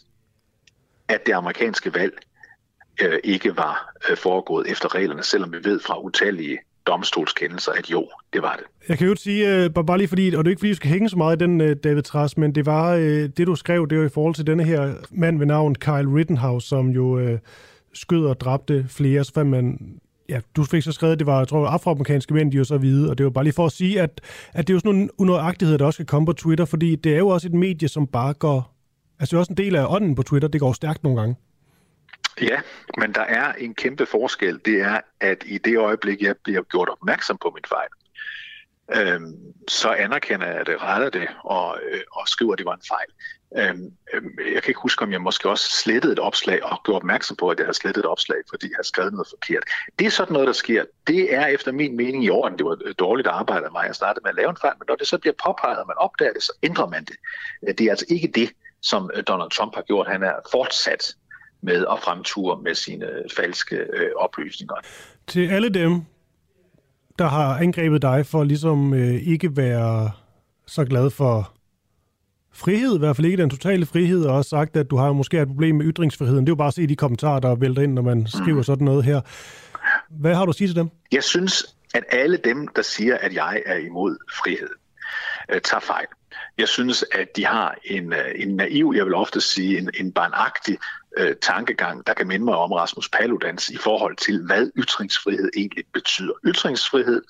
at 1.08 1.26
det 1.26 1.32
amerikanske 1.32 1.94
valg 1.94 2.18
øh, 3.02 3.18
ikke 3.24 3.56
var 3.56 3.92
øh, 4.10 4.16
foregået 4.16 4.70
efter 4.70 4.94
reglerne, 4.94 5.22
selvom 5.22 5.52
vi 5.52 5.58
ved 5.64 5.80
fra 5.80 6.00
utallige 6.00 6.58
domstolskendelser, 6.86 7.72
at 7.72 7.90
jo, 7.90 8.08
det 8.32 8.42
var 8.42 8.56
det. 8.56 8.88
Jeg 8.88 8.98
kan 8.98 9.08
jo 9.08 9.14
sige, 9.14 9.66
uh, 9.78 9.86
bare 9.86 9.98
lige 9.98 10.08
fordi, 10.08 10.34
og 10.34 10.44
det 10.44 10.48
er 10.48 10.50
ikke 10.50 10.60
fordi, 10.60 10.70
du 10.70 10.76
skal 10.76 10.90
hænge 10.90 11.08
så 11.08 11.16
meget 11.16 11.42
i 11.42 11.44
den, 11.44 11.60
uh, 11.60 11.72
David 11.84 12.02
Tras, 12.02 12.36
men 12.36 12.54
det 12.54 12.66
var, 12.66 12.96
uh, 12.96 13.02
det 13.02 13.46
du 13.46 13.54
skrev, 13.54 13.88
det 13.88 13.98
var 13.98 14.04
i 14.04 14.08
forhold 14.08 14.34
til 14.34 14.46
denne 14.46 14.64
her 14.64 14.94
mand 15.10 15.38
ved 15.38 15.46
navn 15.46 15.74
Kyle 15.74 16.14
Rittenhouse, 16.14 16.68
som 16.68 16.88
jo 16.88 17.32
uh, 17.32 17.38
skød 17.94 18.26
og 18.26 18.40
dræbte 18.40 18.86
flere, 18.88 19.24
så 19.24 19.44
man 19.44 19.78
ja, 20.30 20.40
du 20.56 20.64
fik 20.64 20.82
så 20.82 20.92
skrevet, 20.92 21.12
at 21.12 21.18
det 21.18 21.26
var, 21.26 21.38
jeg 21.38 21.48
tror, 21.48 21.66
afroamerikanske 21.66 22.34
mænd, 22.34 22.52
de 22.52 22.56
jo 22.56 22.64
så 22.64 22.78
hvide, 22.78 23.10
og 23.10 23.18
det 23.18 23.24
var 23.24 23.30
bare 23.30 23.44
lige 23.44 23.54
for 23.54 23.66
at 23.66 23.72
sige, 23.72 24.00
at, 24.00 24.20
at 24.52 24.66
det 24.66 24.72
er 24.72 24.74
jo 24.74 24.80
sådan 24.80 24.92
nogle 24.94 25.08
unøjagtigheder, 25.18 25.78
der 25.78 25.84
også 25.84 25.96
kan 25.96 26.06
komme 26.06 26.26
på 26.26 26.32
Twitter, 26.32 26.64
fordi 26.64 26.96
det 26.96 27.14
er 27.14 27.18
jo 27.18 27.28
også 27.28 27.48
et 27.48 27.54
medie, 27.54 27.88
som 27.88 28.06
bare 28.06 28.34
går, 28.34 28.76
altså 29.20 29.30
det 29.30 29.36
er 29.36 29.40
også 29.40 29.52
en 29.52 29.56
del 29.56 29.76
af 29.76 29.86
ånden 29.88 30.14
på 30.14 30.22
Twitter, 30.22 30.48
det 30.48 30.60
går 30.60 30.72
stærkt 30.72 31.04
nogle 31.04 31.20
gange. 31.20 31.36
Ja, 32.40 32.60
men 32.98 33.14
der 33.14 33.20
er 33.20 33.52
en 33.52 33.74
kæmpe 33.74 34.06
forskel. 34.06 34.60
Det 34.64 34.80
er, 34.80 35.00
at 35.20 35.42
i 35.46 35.58
det 35.58 35.78
øjeblik, 35.78 36.22
jeg 36.22 36.36
bliver 36.44 36.62
gjort 36.62 36.88
opmærksom 36.88 37.38
på 37.38 37.50
min 37.54 37.64
fejl, 37.68 37.88
øhm, 38.94 39.36
så 39.68 39.90
anerkender 39.90 40.46
jeg 40.46 40.66
det, 40.66 40.82
retter 40.82 41.10
det 41.10 41.28
og, 41.44 41.78
øh, 41.90 42.00
og 42.12 42.28
skriver, 42.28 42.52
at 42.52 42.58
det 42.58 42.66
var 42.66 42.74
en 42.74 42.82
fejl. 42.88 43.08
Øhm, 43.56 43.92
øhm, 44.14 44.38
jeg 44.54 44.62
kan 44.62 44.70
ikke 44.70 44.80
huske, 44.80 45.02
om 45.02 45.12
jeg 45.12 45.20
måske 45.20 45.48
også 45.48 45.70
slettede 45.70 46.12
et 46.12 46.18
opslag 46.18 46.64
og 46.64 46.82
gjorde 46.84 46.96
opmærksom 46.96 47.36
på, 47.36 47.48
at 47.48 47.58
jeg 47.58 47.66
havde 47.66 47.76
slettet 47.76 48.00
et 48.00 48.06
opslag, 48.06 48.36
fordi 48.50 48.66
jeg 48.66 48.76
havde 48.76 48.88
skrevet 48.88 49.12
noget 49.12 49.28
forkert. 49.28 49.64
Det 49.98 50.06
er 50.06 50.10
sådan 50.10 50.32
noget, 50.32 50.46
der 50.46 50.52
sker. 50.52 50.84
Det 51.06 51.34
er 51.34 51.46
efter 51.46 51.72
min 51.72 51.96
mening 51.96 52.24
i 52.24 52.30
orden. 52.30 52.58
Det 52.58 52.66
var 52.66 52.76
dårligt 52.98 53.28
arbejde 53.28 53.66
af 53.66 53.72
mig. 53.72 53.84
Jeg 53.86 53.94
startede 53.94 54.22
med 54.24 54.30
at 54.30 54.36
lave 54.36 54.50
en 54.50 54.56
fejl, 54.60 54.74
men 54.78 54.84
når 54.88 54.96
det 54.96 55.06
så 55.06 55.18
bliver 55.18 55.34
påpeget, 55.44 55.78
og 55.78 55.86
man 55.86 55.96
opdager 55.96 56.32
det, 56.32 56.42
så 56.42 56.52
ændrer 56.62 56.86
man 56.86 57.04
det. 57.04 57.16
Øh, 57.68 57.74
det 57.78 57.86
er 57.86 57.90
altså 57.90 58.06
ikke 58.08 58.28
det, 58.34 58.50
som 58.82 59.10
øh, 59.14 59.22
Donald 59.28 59.50
Trump 59.50 59.74
har 59.74 59.82
gjort. 59.82 60.08
Han 60.08 60.22
er 60.22 60.34
fortsat 60.52 61.14
med 61.62 61.86
at 61.92 61.98
fremture 62.04 62.62
med 62.62 62.74
sine 62.74 63.06
falske 63.36 63.76
øh, 63.76 64.10
oplysninger. 64.16 64.74
Til 65.26 65.48
alle 65.48 65.68
dem, 65.68 66.02
der 67.18 67.26
har 67.26 67.58
angrebet 67.58 68.02
dig 68.02 68.26
for 68.26 68.44
ligesom 68.44 68.94
øh, 68.94 69.14
ikke 69.14 69.56
være 69.56 70.10
så 70.66 70.84
glad 70.84 71.10
for 71.10 71.52
frihed, 72.52 72.96
i 72.96 72.98
hvert 72.98 73.16
fald 73.16 73.26
ikke 73.26 73.42
den 73.42 73.50
totale 73.50 73.86
frihed, 73.86 74.24
og 74.24 74.36
også 74.36 74.48
sagt, 74.48 74.76
at 74.76 74.90
du 74.90 74.96
har 74.96 75.12
måske 75.12 75.40
et 75.40 75.48
problem 75.48 75.74
med 75.74 75.86
ytringsfriheden. 75.86 76.40
Det 76.40 76.48
er 76.48 76.52
jo 76.52 76.56
bare 76.56 76.68
at 76.68 76.74
se 76.74 76.86
de 76.86 76.96
kommentarer, 76.96 77.40
der 77.40 77.54
vælter 77.54 77.82
ind, 77.82 77.92
når 77.92 78.02
man 78.02 78.26
skriver 78.26 78.56
mm. 78.56 78.62
sådan 78.64 78.84
noget 78.84 79.04
her. 79.04 79.20
Hvad 80.10 80.34
har 80.34 80.44
du 80.44 80.50
at 80.50 80.56
sige 80.56 80.68
til 80.68 80.76
dem? 80.76 80.88
Jeg 81.12 81.24
synes, 81.24 81.76
at 81.94 82.04
alle 82.08 82.36
dem, 82.36 82.68
der 82.68 82.82
siger, 82.82 83.16
at 83.18 83.34
jeg 83.34 83.62
er 83.66 83.76
imod 83.76 84.16
frihed, 84.42 84.68
øh, 85.48 85.60
tager 85.60 85.80
fejl. 85.80 86.06
Jeg 86.60 86.68
synes, 86.68 87.04
at 87.12 87.36
de 87.36 87.46
har 87.46 87.74
en, 87.84 88.12
øh, 88.12 88.32
en 88.34 88.56
naiv, 88.56 88.92
jeg 88.96 89.06
vil 89.06 89.14
ofte 89.14 89.40
sige, 89.40 89.78
en, 89.78 89.90
en 90.00 90.12
barnagtig 90.12 90.78
øh, 91.18 91.36
tankegang, 91.42 92.06
der 92.06 92.14
kan 92.14 92.26
minde 92.26 92.44
mig 92.44 92.54
om 92.54 92.72
Rasmus 92.72 93.08
Paludans 93.08 93.68
i 93.68 93.76
forhold 93.76 94.16
til, 94.16 94.46
hvad 94.46 94.70
ytringsfrihed 94.76 95.50
egentlig 95.56 95.84
betyder. 95.92 96.32
Ytringsfrihed 96.44 97.22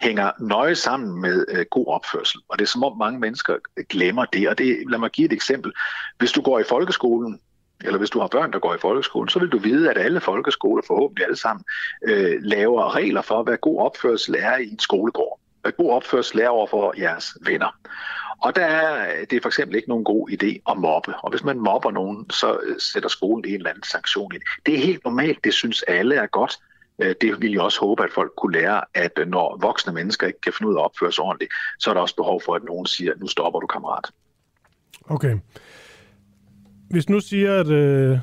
hænger 0.00 0.30
nøje 0.40 0.74
sammen 0.74 1.20
med 1.20 1.44
øh, 1.48 1.66
god 1.70 1.86
opførsel, 1.86 2.40
og 2.48 2.58
det 2.58 2.64
er 2.64 2.68
som 2.68 2.84
om 2.84 2.98
mange 2.98 3.20
mennesker 3.20 3.56
glemmer 3.88 4.24
det. 4.24 4.48
Og 4.48 4.58
det, 4.58 4.90
lad 4.90 4.98
mig 4.98 5.10
give 5.10 5.26
et 5.26 5.32
eksempel. 5.32 5.72
Hvis 6.18 6.32
du 6.32 6.42
går 6.42 6.58
i 6.58 6.64
folkeskolen, 6.68 7.40
eller 7.84 7.98
hvis 7.98 8.10
du 8.10 8.20
har 8.20 8.26
børn, 8.26 8.52
der 8.52 8.58
går 8.58 8.74
i 8.74 8.78
folkeskolen, 8.78 9.28
så 9.28 9.38
vil 9.38 9.48
du 9.48 9.58
vide, 9.58 9.90
at 9.90 9.98
alle 9.98 10.20
folkeskoler, 10.20 10.82
forhåbentlig 10.86 11.24
alle 11.24 11.36
sammen, 11.36 11.64
øh, 12.02 12.36
laver 12.40 12.94
regler 12.94 13.22
for, 13.22 13.42
hvad 13.42 13.56
god 13.56 13.80
opførsel 13.80 14.34
er 14.38 14.56
i 14.56 14.68
en 14.68 14.78
skolegård. 14.78 15.40
God 15.70 15.90
opførsel 15.90 16.40
er 16.40 16.48
over 16.48 16.66
for 16.66 16.94
jeres 16.98 17.26
venner. 17.40 17.78
Og 18.44 18.56
der 18.56 18.64
er 18.64 19.08
øh, 19.08 19.26
det 19.30 19.36
er 19.36 19.40
for 19.42 19.48
eksempel 19.48 19.76
ikke 19.76 19.88
nogen 19.88 20.04
god 20.04 20.30
idé 20.30 20.70
at 20.70 20.78
mobbe. 20.78 21.14
Og 21.16 21.30
hvis 21.30 21.44
man 21.44 21.58
mobber 21.58 21.90
nogen, 21.90 22.30
så 22.30 22.58
øh, 22.62 22.76
sætter 22.78 23.08
skolen 23.08 23.44
en 23.44 23.54
eller 23.54 23.70
anden 23.70 23.82
sanktion 23.82 24.34
ind. 24.34 24.42
Det 24.66 24.74
er 24.74 24.78
helt 24.78 25.04
normalt, 25.04 25.44
det 25.44 25.54
synes 25.54 25.82
alle 25.82 26.14
er 26.14 26.26
godt. 26.26 26.58
Øh, 26.98 27.14
det 27.20 27.42
vil 27.42 27.52
jeg 27.52 27.60
også 27.60 27.80
håbe, 27.80 28.04
at 28.04 28.10
folk 28.12 28.32
kunne 28.36 28.52
lære, 28.52 28.80
at 28.94 29.12
når 29.26 29.58
voksne 29.60 29.92
mennesker 29.92 30.26
ikke 30.26 30.40
kan 30.40 30.52
finde 30.52 30.70
ud 30.70 30.76
af 30.76 30.80
at 30.80 30.84
opføre 30.84 31.12
sig 31.12 31.24
ordentligt, 31.24 31.52
så 31.78 31.90
er 31.90 31.94
der 31.94 32.00
også 32.00 32.16
behov 32.16 32.40
for, 32.44 32.54
at 32.54 32.64
nogen 32.64 32.86
siger, 32.86 33.12
nu 33.16 33.26
stopper 33.26 33.60
du, 33.60 33.66
kammerat. 33.66 34.10
Okay. 35.08 35.36
Hvis 36.90 37.08
nu 37.08 37.20
siger, 37.20 37.60
at 37.60 37.68
øh, 37.68 38.18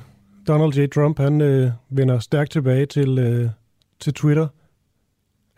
Donald 0.48 0.74
J. 0.74 0.90
Trump 0.90 1.20
han 1.20 1.42
øh, 1.42 1.72
vender 1.90 2.20
stærkt 2.20 2.52
tilbage 2.52 2.86
til, 2.86 3.20
øh, 3.20 3.50
til 4.00 4.14
Twitter, 4.14 4.48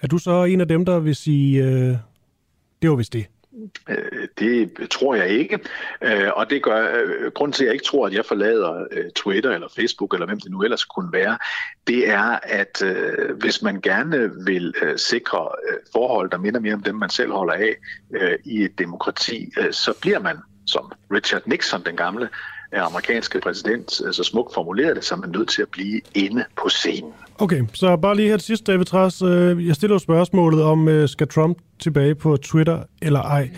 er 0.04 0.08
du 0.08 0.18
så 0.18 0.44
en 0.44 0.62
af 0.62 0.68
dem, 0.68 0.86
der 0.86 1.00
vil 1.00 1.16
sige, 1.16 1.64
øh, 1.64 1.98
det 2.82 2.90
var 2.90 2.96
vist 2.96 3.14
det? 3.14 3.26
Øh, 3.90 4.28
det 4.40 4.72
tror 4.92 5.16
jeg 5.16 5.30
ikke, 5.30 5.60
øh, 6.02 6.30
og 6.36 6.50
det 6.50 6.64
gør, 6.64 6.88
øh, 6.96 7.32
grunden 7.32 7.54
til, 7.54 7.64
at 7.64 7.66
jeg 7.66 7.74
ikke 7.74 7.86
tror, 7.86 8.08
at 8.08 8.14
jeg 8.14 8.26
forlader 8.26 8.88
øh, 8.92 9.12
Twitter 9.16 9.52
eller 9.52 9.68
Facebook, 9.76 10.14
eller 10.14 10.26
hvem 10.26 10.40
det 10.40 10.52
nu 10.52 10.64
ellers 10.64 10.86
kunne 10.86 11.14
være, 11.14 11.38
det 11.88 12.10
er, 12.10 12.40
at 12.44 12.84
hvis 13.40 13.62
man 13.62 13.82
gerne 13.82 14.46
vil 14.46 14.74
sikre 14.96 15.50
forhold, 15.92 16.30
der 16.30 16.38
minder 16.38 16.60
mere 16.60 16.74
om 16.74 16.84
dem, 16.84 16.96
man 16.96 17.10
selv 17.10 17.32
holder 17.32 17.54
af 17.54 17.76
i 18.46 18.64
et 18.64 18.80
demokrati, 18.80 19.52
så 19.72 19.94
bliver 20.02 20.20
man, 20.20 20.38
som 20.68 20.92
Richard 21.12 21.42
Nixon, 21.46 21.84
den 21.86 21.96
gamle 21.96 22.30
amerikanske 22.82 23.40
præsident, 23.40 23.92
så 23.92 24.06
altså 24.06 24.24
smukt 24.24 24.54
formulerede 24.54 24.96
det, 24.96 25.04
så 25.04 25.16
man 25.16 25.30
nødt 25.30 25.50
til 25.50 25.62
at 25.62 25.68
blive 25.72 26.02
inde 26.16 26.44
på 26.62 26.70
scenen. 26.70 27.12
Okay, 27.38 27.64
så 27.74 27.96
bare 27.98 28.16
lige 28.16 28.30
her 28.30 28.38
til 28.38 28.46
sidst, 28.46 28.68
David 28.68 28.86
Træs. 28.86 29.22
Øh, 29.22 29.68
jeg 29.68 29.76
stiller 29.76 29.98
spørgsmålet 29.98 30.64
om, 30.64 30.88
øh, 30.88 31.10
skal 31.10 31.28
Trump 31.28 31.58
tilbage 31.80 32.16
på 32.16 32.38
Twitter 32.38 32.84
eller 33.02 33.22
ej? 33.22 33.50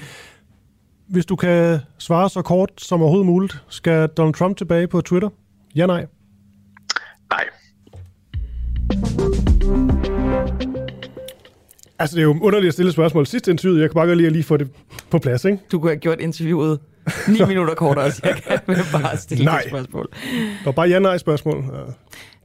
Hvis 1.08 1.26
du 1.26 1.36
kan 1.36 1.80
svare 2.00 2.30
så 2.30 2.42
kort 2.42 2.70
som 2.78 3.02
overhovedet 3.02 3.26
muligt, 3.26 3.56
skal 3.70 4.08
Donald 4.08 4.34
Trump 4.34 4.58
tilbage 4.58 4.88
på 4.88 5.02
Twitter? 5.02 5.30
Ja, 5.76 5.86
nej? 5.86 6.06
Nej. 7.30 7.44
Altså, 12.00 12.16
det 12.16 12.22
er 12.22 12.26
jo 12.26 12.38
underligt 12.42 12.68
at 12.68 12.74
stille 12.74 12.92
spørgsmål 12.92 13.28
sidste 13.28 13.52
interview. 13.52 13.80
Jeg 13.80 13.90
kan 13.90 13.94
bare 13.96 14.08
godt 14.08 14.18
lige, 14.18 14.30
lige 14.30 14.44
få 14.44 14.58
det 14.58 14.70
på 15.10 15.20
plads, 15.20 15.46
ikke? 15.46 15.60
Du 15.72 15.80
kunne 15.80 15.92
have 15.92 16.00
gjort 16.00 16.20
interviewet 16.20 16.80
9 17.28 17.46
minutter 17.48 17.76
kortere, 17.76 18.12
jeg 18.24 18.42
kan 18.48 18.60
bare 19.02 19.18
stille 19.18 19.46
nej. 19.46 19.68
spørgsmål. 19.68 20.10
Det 20.58 20.66
var 20.66 20.72
bare 20.72 20.90
ja-nej 20.90 21.18
spørgsmål. 21.18 21.64
Ja. 21.74 21.82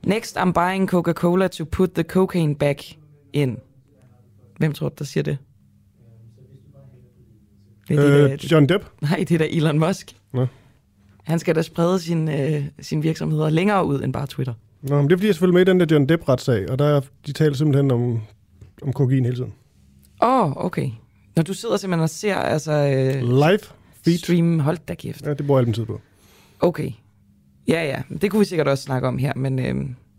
Next, 0.07 0.37
I'm 0.37 0.53
buying 0.53 0.89
Coca-Cola 0.89 1.49
to 1.49 1.65
put 1.65 1.91
the 1.91 2.03
cocaine 2.03 2.55
back 2.55 2.83
in. 3.33 3.57
Hvem 4.59 4.73
tror 4.73 4.89
du, 4.89 4.95
der 4.99 5.05
siger 5.05 5.25
det? 5.25 5.39
det, 7.89 7.99
er 7.99 8.25
øh, 8.25 8.31
det 8.31 8.43
der, 8.43 8.49
John 8.51 8.69
Depp? 8.69 8.85
Nej, 9.01 9.25
det 9.29 9.31
er 9.31 9.39
da 9.39 9.47
Elon 9.51 9.79
Musk. 9.79 10.17
Nå. 10.33 10.47
Han 11.25 11.39
skal 11.39 11.55
da 11.55 11.63
sprede 11.63 12.01
sin, 12.01 12.29
øh, 12.29 12.65
sin 12.81 13.03
virksomheder 13.03 13.51
længere 13.51 13.87
ud 13.87 14.03
end 14.03 14.13
bare 14.13 14.27
Twitter. 14.27 14.55
Nå, 14.83 14.97
men 14.97 15.05
det 15.05 15.13
er 15.13 15.17
fordi, 15.17 15.27
jeg 15.27 15.35
selvfølgelig 15.35 15.55
med 15.55 15.63
i 15.63 15.71
den 15.71 15.81
der 15.81 15.87
John 15.91 16.09
Depp-retssag, 16.09 16.71
og 16.71 16.79
der 16.79 17.01
de 17.27 17.33
taler 17.33 17.55
simpelthen 17.55 17.91
om, 17.91 18.21
om 18.83 18.93
kokain 18.93 19.25
hele 19.25 19.37
tiden. 19.37 19.55
Åh, 20.23 20.45
oh, 20.45 20.65
okay. 20.65 20.91
Når 21.37 21.43
du 21.43 21.55
sidder 21.55 21.77
simpelthen 21.77 22.03
og 22.03 22.11
ser 22.11 22.37
altså... 22.37 22.73
Øh, 22.73 23.23
Live 23.23 23.61
feed. 24.05 24.18
Stream, 24.18 24.59
hold 24.59 24.78
da 24.88 24.94
kæft. 24.94 25.26
Ja, 25.26 25.34
det 25.34 25.46
bruger 25.46 25.61
jeg 25.61 25.66
den 25.66 25.74
tid 25.74 25.84
på. 25.84 26.01
Okay. 26.61 26.90
Ja, 27.68 27.84
ja. 27.84 28.03
Det 28.20 28.30
kunne 28.30 28.40
vi 28.40 28.44
sikkert 28.44 28.68
også 28.68 28.84
snakke 28.84 29.09
om 29.09 29.18
her, 29.18 29.32
men 29.36 29.59
øh, 29.59 29.64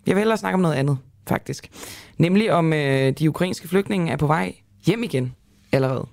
jeg 0.07 0.15
vil 0.15 0.17
hellere 0.17 0.38
snakke 0.38 0.53
om 0.53 0.61
noget 0.61 0.75
andet, 0.75 0.97
faktisk. 1.27 1.69
Nemlig 2.17 2.53
om 2.53 2.73
øh, 2.73 3.11
de 3.11 3.29
ukrainske 3.29 3.67
flygtninge 3.67 4.11
er 4.11 4.17
på 4.17 4.27
vej 4.27 4.55
hjem 4.86 5.03
igen 5.03 5.34
allerede. 5.71 6.07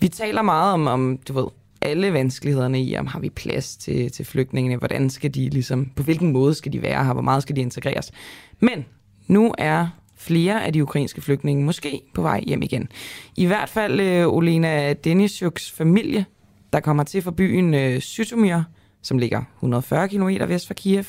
Vi 0.00 0.08
taler 0.08 0.42
meget 0.42 0.72
om, 0.72 0.86
om 0.86 1.18
du 1.28 1.32
ved, 1.32 1.46
alle 1.82 2.12
vanskelighederne 2.12 2.82
i, 2.82 2.96
om 2.96 3.06
har 3.06 3.20
vi 3.20 3.30
plads 3.30 3.76
til, 3.76 4.12
til 4.12 4.24
flygtningene, 4.24 4.76
hvordan 4.76 5.10
skal 5.10 5.34
de 5.34 5.48
ligesom, 5.48 5.90
på 5.96 6.02
hvilken 6.02 6.32
måde 6.32 6.54
skal 6.54 6.72
de 6.72 6.82
være 6.82 7.04
her, 7.04 7.12
hvor 7.12 7.22
meget 7.22 7.42
skal 7.42 7.56
de 7.56 7.60
integreres. 7.60 8.12
Men 8.60 8.84
nu 9.26 9.54
er 9.58 9.88
flere 10.16 10.64
af 10.64 10.72
de 10.72 10.82
ukrainske 10.82 11.20
flygtninge 11.20 11.64
måske 11.64 12.00
på 12.14 12.22
vej 12.22 12.40
hjem 12.46 12.62
igen. 12.62 12.88
I 13.36 13.46
hvert 13.46 13.68
fald 13.68 14.00
øh, 14.00 14.26
Olena 14.26 14.92
Denisjuks 14.92 15.70
familie, 15.70 16.24
der 16.72 16.80
kommer 16.80 17.02
til 17.02 17.22
fra 17.22 17.30
byen 17.30 17.74
øh, 17.74 18.00
Sytomyr, 18.00 18.62
som 19.02 19.18
ligger 19.18 19.42
140 19.56 20.08
km 20.08 20.28
vest 20.48 20.66
for 20.66 20.74
Kiev. 20.74 21.04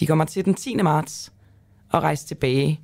De 0.00 0.06
kommer 0.06 0.24
til 0.24 0.44
den 0.44 0.54
10. 0.54 0.76
marts 0.76 1.32
og 1.92 2.02
rejser 2.02 2.26
tilbage 2.26 2.80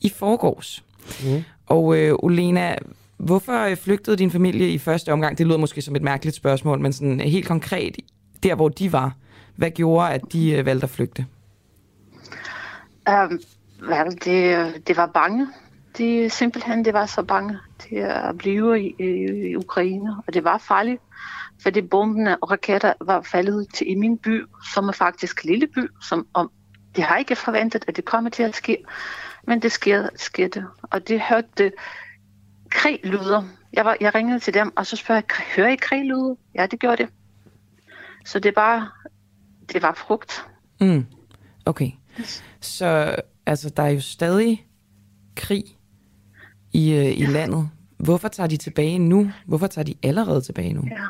i 0.00 0.08
forgårs. 0.08 0.84
Mm. 1.24 1.42
Og 1.66 1.98
øh, 1.98 2.14
Olena, 2.18 2.76
hvorfor 3.16 3.64
øh, 3.64 3.76
flygtede 3.76 4.16
din 4.16 4.30
familie 4.30 4.68
i 4.68 4.78
første 4.78 5.12
omgang? 5.12 5.38
Det 5.38 5.46
lyder 5.46 5.58
måske 5.58 5.82
som 5.82 5.96
et 5.96 6.02
mærkeligt 6.02 6.36
spørgsmål, 6.36 6.80
men 6.80 6.92
sådan 6.92 7.20
helt 7.20 7.46
konkret, 7.46 7.96
der 8.42 8.54
hvor 8.54 8.68
de 8.68 8.92
var, 8.92 9.16
hvad 9.56 9.70
gjorde, 9.70 10.10
at 10.10 10.20
de 10.32 10.52
øh, 10.52 10.66
valgte 10.66 10.84
at 10.84 10.90
flygte? 10.90 11.26
Um, 13.10 13.40
vel, 13.80 14.18
det, 14.24 14.86
det 14.86 14.96
var 14.96 15.06
bange. 15.06 15.46
De, 15.98 16.30
simpelthen, 16.30 16.84
det 16.84 16.94
var 16.94 17.06
så 17.06 17.22
bange 17.22 17.58
til 17.78 17.96
at 17.96 18.38
blive 18.38 18.80
i, 18.80 18.94
i, 18.98 19.04
i 19.50 19.56
Ukraine, 19.56 20.16
og 20.26 20.34
det 20.34 20.44
var 20.44 20.58
farligt 20.58 21.02
fordi 21.62 21.82
bombene 21.82 22.36
og 22.36 22.50
raketter 22.50 22.92
var 23.00 23.22
faldet 23.22 23.66
til 23.74 23.90
i 23.90 23.94
min 23.94 24.18
by, 24.18 24.44
som 24.74 24.88
er 24.88 24.92
faktisk 24.92 25.44
lille 25.44 25.66
by, 25.66 25.88
som 26.08 26.26
om 26.34 26.50
de 26.96 27.02
har 27.02 27.16
ikke 27.16 27.36
forventet, 27.36 27.84
at 27.88 27.96
det 27.96 28.04
kommer 28.04 28.30
til 28.30 28.42
at 28.42 28.56
ske, 28.56 28.84
men 29.46 29.62
det 29.62 29.72
sker, 29.72 30.08
skete. 30.16 30.64
Og 30.82 31.08
de 31.08 31.20
hørte 31.20 31.72
krig 32.70 33.00
lyder. 33.04 33.42
Jeg, 33.72 33.84
var, 33.84 33.96
jeg 34.00 34.14
ringede 34.14 34.38
til 34.38 34.54
dem, 34.54 34.72
og 34.76 34.86
så 34.86 34.96
spørger 34.96 35.22
jeg, 35.28 35.44
hører 35.56 35.68
I 35.68 35.76
krig 35.76 36.04
lyder? 36.04 36.34
Ja, 36.54 36.66
det 36.66 36.80
gjorde 36.80 37.02
det. 37.02 37.12
Så 38.24 38.38
det 38.38 38.56
var, 38.56 39.06
det 39.72 39.82
var 39.82 39.94
frugt. 39.94 40.46
Mm. 40.80 41.06
Okay. 41.66 41.90
Så 42.60 43.16
altså, 43.46 43.70
der 43.70 43.82
er 43.82 43.90
jo 43.90 44.00
stadig 44.00 44.66
krig 45.36 45.64
i, 46.72 46.92
øh, 46.92 47.04
i 47.04 47.20
ja. 47.20 47.30
landet. 47.30 47.70
Hvorfor 47.96 48.28
tager 48.28 48.46
de 48.46 48.56
tilbage 48.56 48.98
nu? 48.98 49.30
Hvorfor 49.46 49.66
tager 49.66 49.84
de 49.84 49.94
allerede 50.02 50.40
tilbage 50.40 50.72
nu? 50.72 50.82
Ja. 50.90 51.06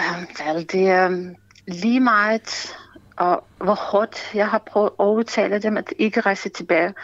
Um, 0.00 0.26
det 0.66 0.88
er 0.88 1.06
um, 1.06 1.34
lige 1.68 2.00
meget, 2.00 2.76
og 3.16 3.44
hvor 3.56 3.74
hårdt 3.74 4.30
jeg 4.34 4.48
har 4.48 4.58
prøvet 4.58 4.86
at 4.86 4.94
overtale 4.98 5.58
dem 5.58 5.76
at 5.76 5.94
ikke 5.98 6.20
rejse 6.20 6.48
tilbage. 6.48 6.94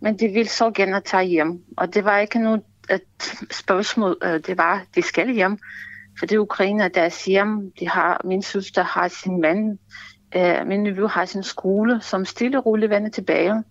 Men 0.00 0.18
de 0.18 0.28
vil 0.28 0.48
så 0.48 0.70
gerne 0.70 1.00
tage 1.00 1.24
hjem. 1.24 1.62
Og 1.76 1.94
det 1.94 2.04
var 2.04 2.18
ikke 2.18 2.38
noget 2.38 2.62
et 2.90 3.34
spørgsmål. 3.50 4.16
Øh, 4.24 4.40
det 4.46 4.58
var, 4.58 4.82
de 4.94 5.02
skal 5.02 5.30
hjem. 5.34 5.58
For 6.18 6.26
det 6.26 6.34
er 6.34 6.38
Ukraine, 6.38 6.88
deres 6.88 7.24
hjem. 7.24 7.72
De 7.80 7.88
har, 7.88 8.20
min 8.24 8.42
søster 8.42 8.82
har 8.82 9.08
sin 9.08 9.40
mand. 9.40 9.78
Uh, 10.36 10.66
min 10.66 10.82
nevø 10.82 11.06
har 11.06 11.24
sin 11.24 11.42
skole, 11.42 12.00
som 12.00 12.24
stille 12.24 12.58
og 12.58 12.66
roligt 12.66 12.90
vender 12.90 13.10
tilbage. 13.10 13.64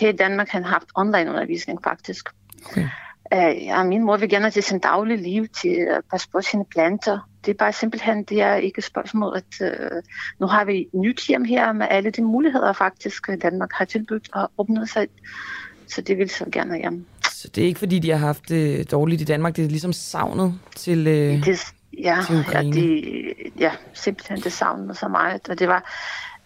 Her 0.00 0.08
i 0.08 0.16
Danmark 0.16 0.48
han 0.48 0.64
har 0.64 0.70
haft 0.70 0.88
online 0.94 1.30
undervisning 1.30 1.78
faktisk. 1.84 2.28
Okay. 2.66 2.88
Uh, 3.34 3.64
ja, 3.64 3.84
min 3.84 4.04
mor 4.04 4.16
vil 4.16 4.28
gerne 4.28 4.50
til 4.50 4.62
sin 4.62 4.78
daglige 4.78 5.22
liv, 5.22 5.48
til 5.48 5.86
at 5.90 6.00
passe 6.10 6.28
på 6.32 6.40
sine 6.40 6.64
planter 6.64 7.18
det 7.46 7.52
er 7.52 7.56
bare 7.56 7.72
simpelthen, 7.72 8.24
det 8.24 8.40
er 8.40 8.54
ikke 8.54 8.78
et 8.78 8.84
spørgsmål, 8.84 9.36
at 9.36 9.70
øh, 9.70 10.02
nu 10.40 10.46
har 10.46 10.64
vi 10.64 10.88
nyt 10.94 11.26
hjem 11.28 11.44
her 11.44 11.72
med 11.72 11.86
alle 11.90 12.10
de 12.10 12.22
muligheder 12.22 12.72
faktisk, 12.72 13.28
Danmark 13.42 13.70
har 13.72 13.84
tilbudt 13.84 14.28
og 14.32 14.50
åbnet 14.58 14.88
sig. 14.88 15.06
Så 15.88 16.00
det 16.00 16.18
vil 16.18 16.30
så 16.30 16.44
gerne 16.52 16.78
hjem. 16.78 17.06
Så 17.30 17.48
det 17.48 17.62
er 17.62 17.66
ikke 17.66 17.78
fordi, 17.78 17.98
de 17.98 18.10
har 18.10 18.18
haft 18.18 18.48
det 18.48 18.90
dårligt 18.90 19.20
i 19.20 19.24
Danmark, 19.24 19.56
det 19.56 19.64
er 19.64 19.68
ligesom 19.68 19.92
savnet 19.92 20.58
til, 20.76 21.06
øh, 21.06 21.44
det, 21.44 21.60
ja, 21.98 22.18
til 22.26 22.40
Ukraine? 22.40 22.76
Ja, 22.76 22.82
det, 22.82 23.34
ja, 23.58 23.70
simpelthen 23.94 24.40
det 24.40 24.52
savnet 24.52 24.96
så 24.96 25.08
meget. 25.08 25.48
Og 25.48 25.58
det 25.58 25.68
var, 25.68 25.92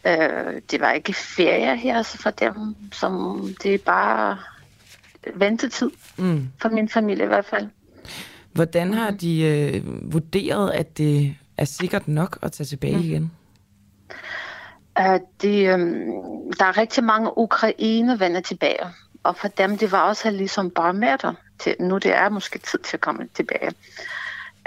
øh, 0.07 0.63
det 0.71 0.81
var 0.81 0.93
ikke 0.93 1.13
ferie 1.13 1.77
her 1.77 2.03
for 2.03 2.31
dem, 2.31 2.77
som 2.93 3.43
det 3.63 3.75
er 3.75 3.79
bare 3.79 4.39
ventetid 5.35 5.91
mm. 6.17 6.49
for 6.59 6.69
min 6.69 6.89
familie 6.89 7.25
i 7.25 7.29
hvert 7.29 7.45
fald. 7.45 7.69
Hvordan 8.53 8.95
har 8.95 9.11
de 9.11 9.43
øh, 9.43 10.13
vurderet, 10.13 10.71
at 10.71 10.99
det 10.99 11.37
er 11.57 11.65
sikkert 11.65 12.09
nok 12.09 12.39
at 12.43 12.53
tage 12.53 12.67
tilbage 12.67 12.97
mm. 12.97 13.03
igen? 13.03 13.33
Uh, 15.01 15.21
de, 15.43 15.59
øh, 15.59 15.79
der 16.59 16.65
er 16.65 16.79
rigtig 16.79 17.05
mange 17.05 17.39
ukraine 17.39 18.21
venner 18.21 18.41
tilbage, 18.41 18.87
og 19.23 19.37
for 19.37 19.49
dem 19.49 19.79
det 19.79 19.93
var 19.93 20.03
også 20.03 20.31
ligesom 20.31 20.71
barometer 20.71 21.35
til, 21.59 21.77
nu 21.81 21.99
det 21.99 22.17
er 22.17 22.29
måske 22.29 22.59
tid 22.59 22.79
til 22.79 22.97
at 22.97 23.01
komme 23.01 23.29
tilbage. 23.35 23.71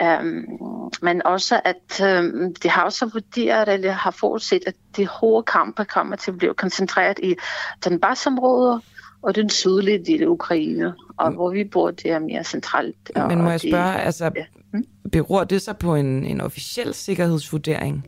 Um, 0.02 0.92
men 1.02 1.26
også 1.26 1.62
at 1.66 2.20
um, 2.20 2.54
de 2.64 2.70
har 2.70 2.84
også 2.84 3.06
vurderet, 3.06 3.70
eller 3.70 3.92
har 3.92 4.12
forudset, 4.12 4.64
at 4.68 4.76
de 4.98 5.08
hårde 5.08 5.44
kampe 5.44 5.86
kommer 5.86 6.16
til 6.16 6.32
at 6.32 6.38
blive 6.38 6.54
koncentreret 6.54 7.20
i 7.24 7.36
den 7.84 8.00
basområde 8.00 8.82
og 9.22 9.36
den 9.36 9.50
sydlige 9.50 10.06
del 10.06 10.24
af 10.24 10.28
Ukraine, 10.28 10.94
og 11.18 11.30
mm. 11.30 11.36
hvor 11.36 11.52
vi 11.52 11.64
bor, 11.64 11.92
det 11.92 12.12
er 12.12 12.20
mere 12.20 12.44
centralt. 12.44 13.12
Men 13.16 13.42
må 13.42 13.50
jeg 13.50 13.60
spørge, 13.60 13.96
altså, 14.02 14.32
ja. 14.36 14.44
mm? 14.74 14.86
beror 15.12 15.44
det 15.44 15.62
så 15.62 15.74
på 15.74 15.96
en, 15.96 16.26
en 16.26 16.42
officiel 16.42 16.94
sikkerhedsvurdering? 16.94 18.08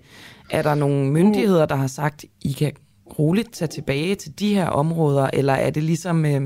Er 0.50 0.62
der 0.62 0.76
nogle 0.76 1.12
myndigheder, 1.12 1.66
der 1.66 1.76
har 1.76 1.88
sagt, 1.88 2.26
I 2.42 2.52
kan 2.52 2.72
roligt 3.20 3.54
tage 3.54 3.68
tilbage 3.68 4.16
til 4.16 4.40
de 4.40 4.56
her 4.56 4.68
områder, 4.68 5.30
eller 5.34 5.54
er 5.54 5.70
det 5.70 5.84
ligesom 5.84 6.26
øh, 6.26 6.42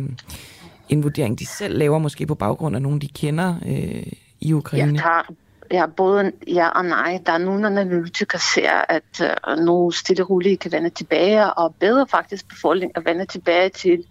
en 0.90 1.04
vurdering, 1.04 1.40
de 1.40 1.46
selv 1.46 1.78
laver, 1.78 2.00
måske 2.00 2.26
på 2.26 2.36
baggrund 2.36 2.76
af 2.76 2.82
nogen, 2.82 3.02
de 3.02 3.08
kender 3.08 3.56
øh, 3.68 4.04
i 4.42 4.54
Ukraine? 4.54 4.94
Jeg 4.94 5.02
tager 5.02 5.36
ja, 5.72 5.86
både 5.86 6.32
ja 6.48 6.68
og 6.68 6.86
nej. 6.86 7.20
Der 7.26 7.32
er 7.32 7.38
nogle 7.38 7.68
analytikere 7.68 8.42
ser, 8.56 8.72
at 8.90 9.22
uh, 9.48 9.66
nu 9.66 9.92
stille 9.92 10.24
roligt 10.24 10.60
kan 10.60 10.72
vende 10.72 10.90
tilbage, 10.90 11.54
og 11.54 11.76
bedre 11.76 12.08
faktisk 12.08 12.48
befolkning 12.50 12.92
at 12.96 13.06
vende 13.06 13.26
tilbage 13.26 13.70
til 13.70 14.04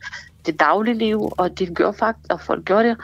det 0.47 0.61
daglige 0.61 0.99
liv, 0.99 1.33
og 1.39 1.59
det 1.59 1.77
gør 1.77 1.93
faktisk, 1.93 2.33
og 2.33 2.41
folk 2.41 2.65
gør 2.65 2.83
det. 2.83 2.97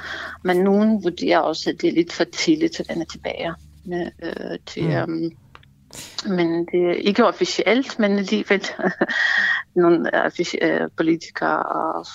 Men 0.43 0.57
nogen 0.57 1.05
vurderer 1.05 1.39
også, 1.39 1.70
at 1.70 1.81
det 1.81 1.89
er 1.89 1.93
lidt 1.93 2.12
for 2.12 2.25
tidligt 2.25 2.81
at 2.81 2.87
vende 2.89 3.05
tilbage. 3.05 3.55
Med, 3.85 4.11
øh, 4.22 4.59
til, 4.66 5.07
mm. 5.07 5.12
um, 5.12 5.31
men 6.33 6.66
det 6.66 6.91
er 6.91 6.93
ikke 6.93 7.27
officielt, 7.27 7.99
men 7.99 8.18
alligevel 8.18 8.66
nogle 9.77 10.11
uh, 10.14 10.91
politikere 10.97 11.62
og 11.62 12.07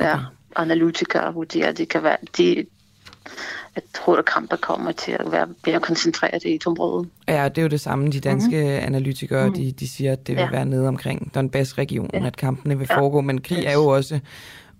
ja, 0.00 0.18
analytikere 0.56 1.34
vurderer, 1.34 1.68
at 1.68 1.78
det 1.78 1.88
kan 1.88 2.02
være, 2.02 2.16
de, 2.36 2.66
at 4.18 4.24
kamper 4.24 4.56
kommer 4.56 4.92
til 4.92 5.12
at 5.12 5.32
være 5.32 5.46
mere 5.66 5.80
koncentreret 5.80 6.44
i 6.44 6.54
et 6.54 6.66
område. 6.66 7.08
Ja, 7.28 7.48
det 7.48 7.58
er 7.58 7.62
jo 7.62 7.68
det 7.68 7.80
samme. 7.80 8.10
De 8.10 8.20
danske 8.20 8.56
mm-hmm. 8.56 8.86
analytikere, 8.86 9.46
mm-hmm. 9.46 9.64
de, 9.64 9.72
de 9.72 9.88
siger, 9.88 10.12
at 10.12 10.26
det 10.26 10.36
vil 10.36 10.42
ja. 10.42 10.50
være 10.50 10.64
nede 10.64 10.88
omkring 10.88 11.34
Donbass-regionen, 11.34 12.10
ja. 12.14 12.26
at 12.26 12.36
kampene 12.36 12.78
vil 12.78 12.86
ja. 12.90 12.98
foregå. 12.98 13.20
Men 13.20 13.40
krig 13.40 13.64
er 13.64 13.72
jo 13.72 13.86
også 13.86 14.20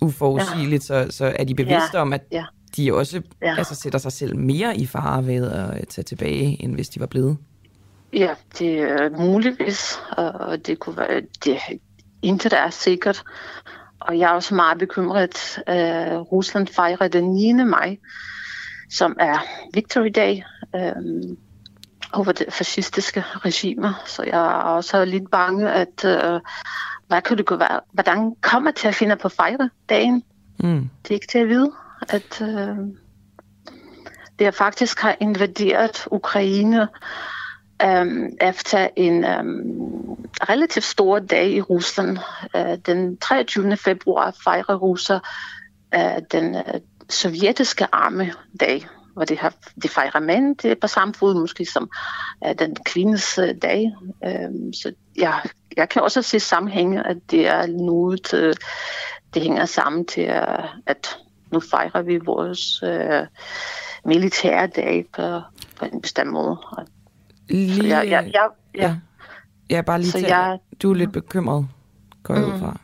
uforudsigeligt, 0.01 0.91
ja. 0.91 1.05
så, 1.11 1.17
så 1.17 1.33
er 1.37 1.45
de 1.45 1.55
bevidste 1.55 1.91
ja. 1.95 2.01
om, 2.01 2.13
at 2.13 2.23
ja. 2.33 2.45
de 2.77 2.95
også 2.95 3.23
ja. 3.43 3.55
altså, 3.59 3.75
sætter 3.75 3.99
sig 3.99 4.13
selv 4.13 4.37
mere 4.37 4.77
i 4.77 4.87
fare 4.87 5.27
ved 5.27 5.51
at 5.51 5.89
tage 5.89 6.05
tilbage, 6.05 6.63
end 6.63 6.75
hvis 6.75 6.89
de 6.89 7.01
var 7.01 7.07
blevet. 7.07 7.37
Ja, 8.13 8.35
det 8.59 8.81
er 8.81 9.11
muligvis, 9.11 9.99
og 10.11 10.67
det 10.67 10.79
kunne 10.79 10.97
være, 10.97 11.21
det, 11.45 11.59
intet 12.23 12.53
er 12.53 12.71
sikkert. 12.71 13.23
Og 14.01 14.19
jeg 14.19 14.31
er 14.31 14.35
også 14.35 14.55
meget 14.55 14.79
bekymret. 14.79 15.59
Uh, 15.59 16.21
Rusland 16.33 16.67
fejrer 16.67 17.09
den 17.09 17.25
9. 17.25 17.53
maj, 17.53 17.97
som 18.91 19.17
er 19.21 19.39
Victory 19.75 20.11
Day 20.15 20.43
um, 20.75 21.39
over 22.13 22.33
det 22.33 22.53
fascistiske 22.53 23.21
regimer. 23.21 24.03
Så 24.07 24.23
jeg 24.23 24.41
er 24.41 24.63
også 24.63 25.05
lidt 25.05 25.31
bange, 25.31 25.73
at 25.73 26.05
uh, 26.05 26.41
hvad 27.07 27.23
kunne 27.23 27.37
det 27.37 27.47
kunne 27.47 27.61
være? 27.61 27.81
Hvordan 27.93 28.35
kommer 28.41 28.71
til 28.71 28.89
at 28.89 28.95
finde 28.95 29.17
på 29.17 29.29
fejre 29.29 29.71
dagen? 29.89 30.23
Mm. 30.61 30.91
Det 31.03 31.11
er 31.11 31.15
ikke 31.15 31.27
til 31.27 31.39
at 31.39 31.49
vide, 31.49 31.73
at 32.09 32.41
uh, 32.41 32.79
det 34.39 34.55
faktisk 34.55 35.01
har 35.01 35.17
invaderet 35.21 36.07
Ukraine 36.11 36.89
um, 37.85 38.29
efter 38.41 38.89
en 38.97 39.25
um, 39.25 40.27
relativt 40.49 40.85
stor 40.85 41.19
dag 41.19 41.51
i 41.51 41.61
Rusland. 41.61 42.19
Uh, 42.55 42.75
den 42.87 43.17
23. 43.17 43.77
februar 43.77 44.31
fejrer 44.45 44.75
russer 44.75 45.21
uh, 45.97 46.23
den 46.33 46.55
uh, 46.55 46.81
sovjetiske 47.09 47.87
armedag, 47.93 48.87
hvor 49.13 49.25
de, 49.25 49.39
har, 49.39 49.55
de 49.83 49.89
fejrer 49.89 50.21
mænd 50.21 50.57
det 50.57 50.71
er 50.71 50.75
på 50.81 50.87
samme 50.87 51.15
fod 51.15 51.35
måske 51.35 51.65
som 51.65 51.91
uh, 52.47 52.53
den 52.59 52.77
kvindes 52.85 53.39
uh, 53.39 53.49
dag. 53.63 53.93
Um, 54.27 54.73
så 54.73 54.93
ja, 55.19 55.33
jeg 55.77 55.89
kan 55.89 56.03
også 56.03 56.23
se 56.23 56.41
sammenhænge, 56.41 57.07
at 57.07 57.17
det 57.31 57.47
er 57.47 57.67
noget, 57.67 58.35
uh, 58.35 58.55
det 59.35 59.43
hænger 59.43 59.65
sammen 59.65 60.07
til, 60.07 60.29
uh, 60.29 60.65
at 60.87 61.19
nu 61.53 61.61
fejrer 61.61 62.03
vi 62.03 62.19
vores 62.19 62.83
uh, 62.83 63.27
militære 64.05 64.67
dag 64.67 65.05
på, 65.17 65.41
på 65.77 65.85
en 65.85 66.01
bestemt 66.01 66.31
måde. 66.31 66.57
Og 66.73 66.87
Lige, 67.49 67.89
jeg, 67.89 68.11
jeg, 68.11 68.31
jeg, 68.35 68.49
ja. 68.75 68.97
ja, 69.71 69.83
bare 69.83 69.99
lige 69.99 70.11
så 70.11 70.19
til, 70.19 70.27
jeg, 70.27 70.59
du 70.83 70.91
er 70.91 70.95
lidt 70.95 71.13
bekymret, 71.13 71.69
går 72.23 72.35
jeg 72.35 72.45
mm. 72.45 72.55
ud 72.55 72.59
fra. 72.59 72.81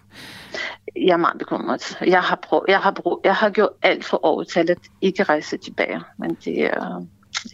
Jeg 0.97 1.13
er 1.13 1.17
meget 1.17 1.39
bekymret. 1.39 1.99
Jeg 2.07 2.23
har, 2.23 2.37
prøv, 2.37 2.65
jeg 2.69 2.79
har, 2.81 2.91
prøv, 2.91 3.21
jeg 3.25 3.35
har 3.35 3.51
gjort 3.51 3.71
alt 3.83 4.05
for 4.05 4.25
overtalt 4.25 4.71
at 4.71 4.79
ikke 5.01 5.23
rejse 5.23 5.57
tilbage, 5.57 6.01
men 6.19 6.37
det 6.45 6.65
er... 6.65 7.07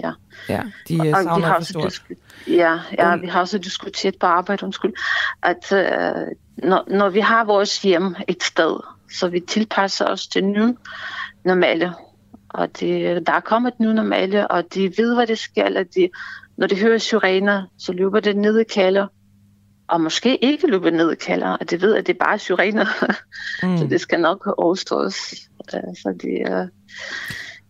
Ja, 0.03 0.13
ja 0.49 0.63
de 0.89 1.01
og, 1.01 1.07
savner 1.07 1.37
vi 1.37 1.43
har 1.43 1.61
stort. 1.61 2.03
Ja, 2.49 2.79
ja 2.99 3.15
um, 3.15 3.23
vi 3.23 3.27
har 3.27 3.41
også 3.41 3.59
diskuteret 3.59 4.19
på 4.19 4.27
arbejde, 4.27 4.65
undskyld, 4.65 4.93
at 5.43 5.73
uh, 5.73 6.69
når, 6.69 6.85
når 6.87 7.09
vi 7.09 7.21
har 7.21 7.45
vores 7.45 7.83
hjem 7.83 8.15
et 8.29 8.43
sted, 8.43 8.81
så 9.13 9.29
vi 9.29 9.41
tilpasser 9.41 10.05
os 10.05 10.27
til 10.27 10.45
nu 10.45 10.77
normale. 11.45 11.95
Og 12.49 12.81
det, 12.81 13.27
der 13.27 13.33
er 13.33 13.41
kommet 13.41 13.81
nu 13.81 13.93
normale, 13.93 14.51
og 14.51 14.75
de 14.75 14.93
ved, 14.99 15.15
hvad 15.15 15.27
det 15.27 15.39
skal, 15.39 15.77
og 15.77 15.85
de 15.95 16.09
når 16.61 16.67
det 16.67 16.79
hører 16.79 16.99
syrener, 16.99 17.63
så 17.79 17.93
løber 17.93 18.21
det 18.21 18.37
ned 18.37 18.59
i 18.59 18.65
kalder. 18.65 19.07
Og 19.91 20.01
måske 20.01 20.45
ikke 20.45 20.67
løber 20.67 20.91
ned 20.91 21.13
i 21.13 21.15
kalder, 21.15 21.49
og 21.49 21.71
det 21.71 21.83
ved, 21.83 21.97
at 21.97 22.07
det 22.07 22.15
er 22.15 22.25
bare 22.25 22.39
syrener. 22.39 22.87
Mm. 23.63 23.79
så 23.79 23.87
det 23.87 24.01
skal 24.01 24.21
nok 24.21 24.55
overstås. 24.59 25.15
Så 25.71 26.15
det 26.23 26.43
er... 26.43 26.69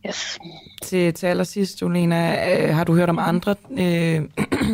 Yes. 0.06 0.38
Til, 0.82 1.14
til 1.14 1.26
allersidst, 1.26 1.82
Olena, 1.82 2.52
øh, 2.56 2.74
har 2.74 2.84
du 2.84 2.94
hørt 2.94 3.08
om 3.08 3.18
andre 3.18 3.54
øh, 3.78 4.22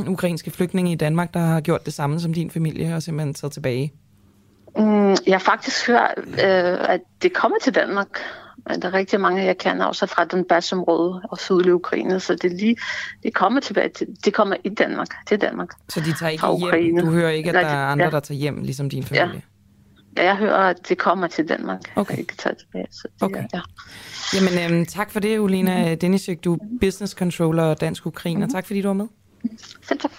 ukrainske 0.14 0.50
flygtninge 0.50 0.92
i 0.92 0.94
Danmark, 0.94 1.34
der 1.34 1.40
har 1.40 1.60
gjort 1.60 1.86
det 1.86 1.94
samme 1.94 2.20
som 2.20 2.34
din 2.34 2.50
familie 2.50 2.94
og 2.94 3.02
simpelthen 3.02 3.34
taget 3.34 3.52
tilbage? 3.52 3.92
Mm, 4.78 5.10
jeg 5.10 5.34
har 5.34 5.38
faktisk 5.38 5.86
hørt, 5.86 6.14
øh, 6.18 6.90
at 6.90 7.00
det 7.22 7.32
kommer 7.32 7.56
til 7.62 7.74
Danmark. 7.74 8.08
Men 8.68 8.82
der 8.82 8.88
er 8.88 8.94
rigtig 8.94 9.20
mange, 9.20 9.44
jeg 9.44 9.58
kender 9.58 9.84
også 9.84 10.06
fra 10.06 10.24
den 10.24 10.44
basområde 10.44 11.22
og 11.30 11.38
sydlige 11.38 11.74
Ukraine, 11.74 12.20
så 12.20 12.34
det, 12.34 12.52
lige, 12.52 12.76
det 13.22 13.34
kommer 13.34 13.60
tilbage 13.60 13.88
til, 13.88 14.06
det 14.24 14.34
kommer 14.34 14.56
i 14.64 14.68
Danmark, 14.68 15.08
til 15.26 15.40
Danmark. 15.40 15.68
Så 15.88 16.00
de 16.00 16.12
tager 16.12 16.30
ikke 16.30 16.46
hjem? 16.46 16.62
Ukraine. 16.62 17.00
Du 17.00 17.10
hører 17.10 17.30
ikke, 17.30 17.48
at 17.48 17.54
der 17.54 17.60
er 17.60 17.86
andre, 17.86 18.04
ja. 18.04 18.10
der 18.10 18.20
tager 18.20 18.38
hjem, 18.38 18.62
ligesom 18.62 18.90
din 18.90 19.02
familie? 19.02 19.42
Ja. 20.16 20.22
ja, 20.22 20.24
jeg 20.24 20.36
hører, 20.36 20.70
at 20.70 20.88
det 20.88 20.98
kommer 20.98 21.26
til 21.26 21.48
Danmark. 21.48 21.80
Okay. 21.96 22.18
Ikke 22.18 22.36
tager 22.36 22.54
tilbage, 22.54 22.86
så 22.90 23.08
det, 23.14 23.22
okay. 23.22 23.44
Ja. 23.54 23.60
Jamen, 24.34 24.72
øhm, 24.72 24.86
tak 24.86 25.10
for 25.10 25.20
det, 25.20 25.38
Ulina 25.38 25.82
mm-hmm. 25.82 25.98
Denisek. 25.98 26.44
Du 26.44 26.54
er 26.54 26.58
business 26.80 27.12
controller 27.12 27.62
og 27.62 27.80
dansk 27.80 28.06
ukrainer. 28.06 28.38
Mm-hmm. 28.38 28.52
Tak 28.52 28.66
fordi 28.66 28.82
du 28.82 28.88
var 28.88 28.94
med. 28.94 29.06
Selv 29.82 30.00
tak. 30.00 30.10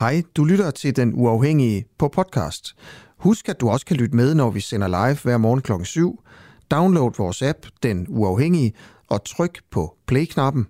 Hej, 0.00 0.22
du 0.36 0.44
lytter 0.44 0.70
til 0.70 0.96
Den 0.96 1.12
Uafhængige 1.14 1.84
på 1.98 2.08
podcast. 2.08 2.74
Husk, 3.20 3.48
at 3.48 3.60
du 3.60 3.68
også 3.68 3.86
kan 3.86 3.96
lytte 3.96 4.16
med, 4.16 4.34
når 4.34 4.50
vi 4.50 4.60
sender 4.60 4.88
live 4.88 5.18
hver 5.22 5.38
morgen 5.38 5.60
kl. 5.60 5.72
7. 5.84 6.22
Download 6.70 7.12
vores 7.18 7.42
app, 7.42 7.58
Den 7.82 8.06
Uafhængige, 8.08 8.72
og 9.08 9.24
tryk 9.24 9.58
på 9.70 9.96
play-knappen. 10.06 10.66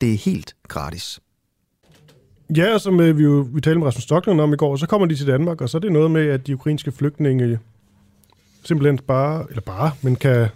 Det 0.00 0.12
er 0.12 0.16
helt 0.16 0.56
gratis. 0.68 1.20
Ja, 2.56 2.74
og 2.74 2.80
som 2.80 3.00
øh, 3.00 3.18
vi 3.18 3.22
jo 3.22 3.48
vi 3.52 3.60
talte 3.60 3.78
med 3.78 3.86
Rasmus 3.86 4.02
Stockholm 4.02 4.38
om 4.40 4.52
i 4.52 4.56
går, 4.56 4.76
så 4.76 4.86
kommer 4.86 5.06
de 5.06 5.16
til 5.16 5.26
Danmark, 5.26 5.60
og 5.60 5.68
så 5.68 5.78
er 5.78 5.80
det 5.80 5.92
noget 5.92 6.10
med, 6.10 6.26
at 6.26 6.46
de 6.46 6.54
ukrainske 6.54 6.92
flygtninge 6.92 7.58
simpelthen 8.64 8.98
bare, 8.98 9.46
eller 9.48 9.62
bare, 9.62 9.90
men 10.02 10.16
kan 10.16 10.48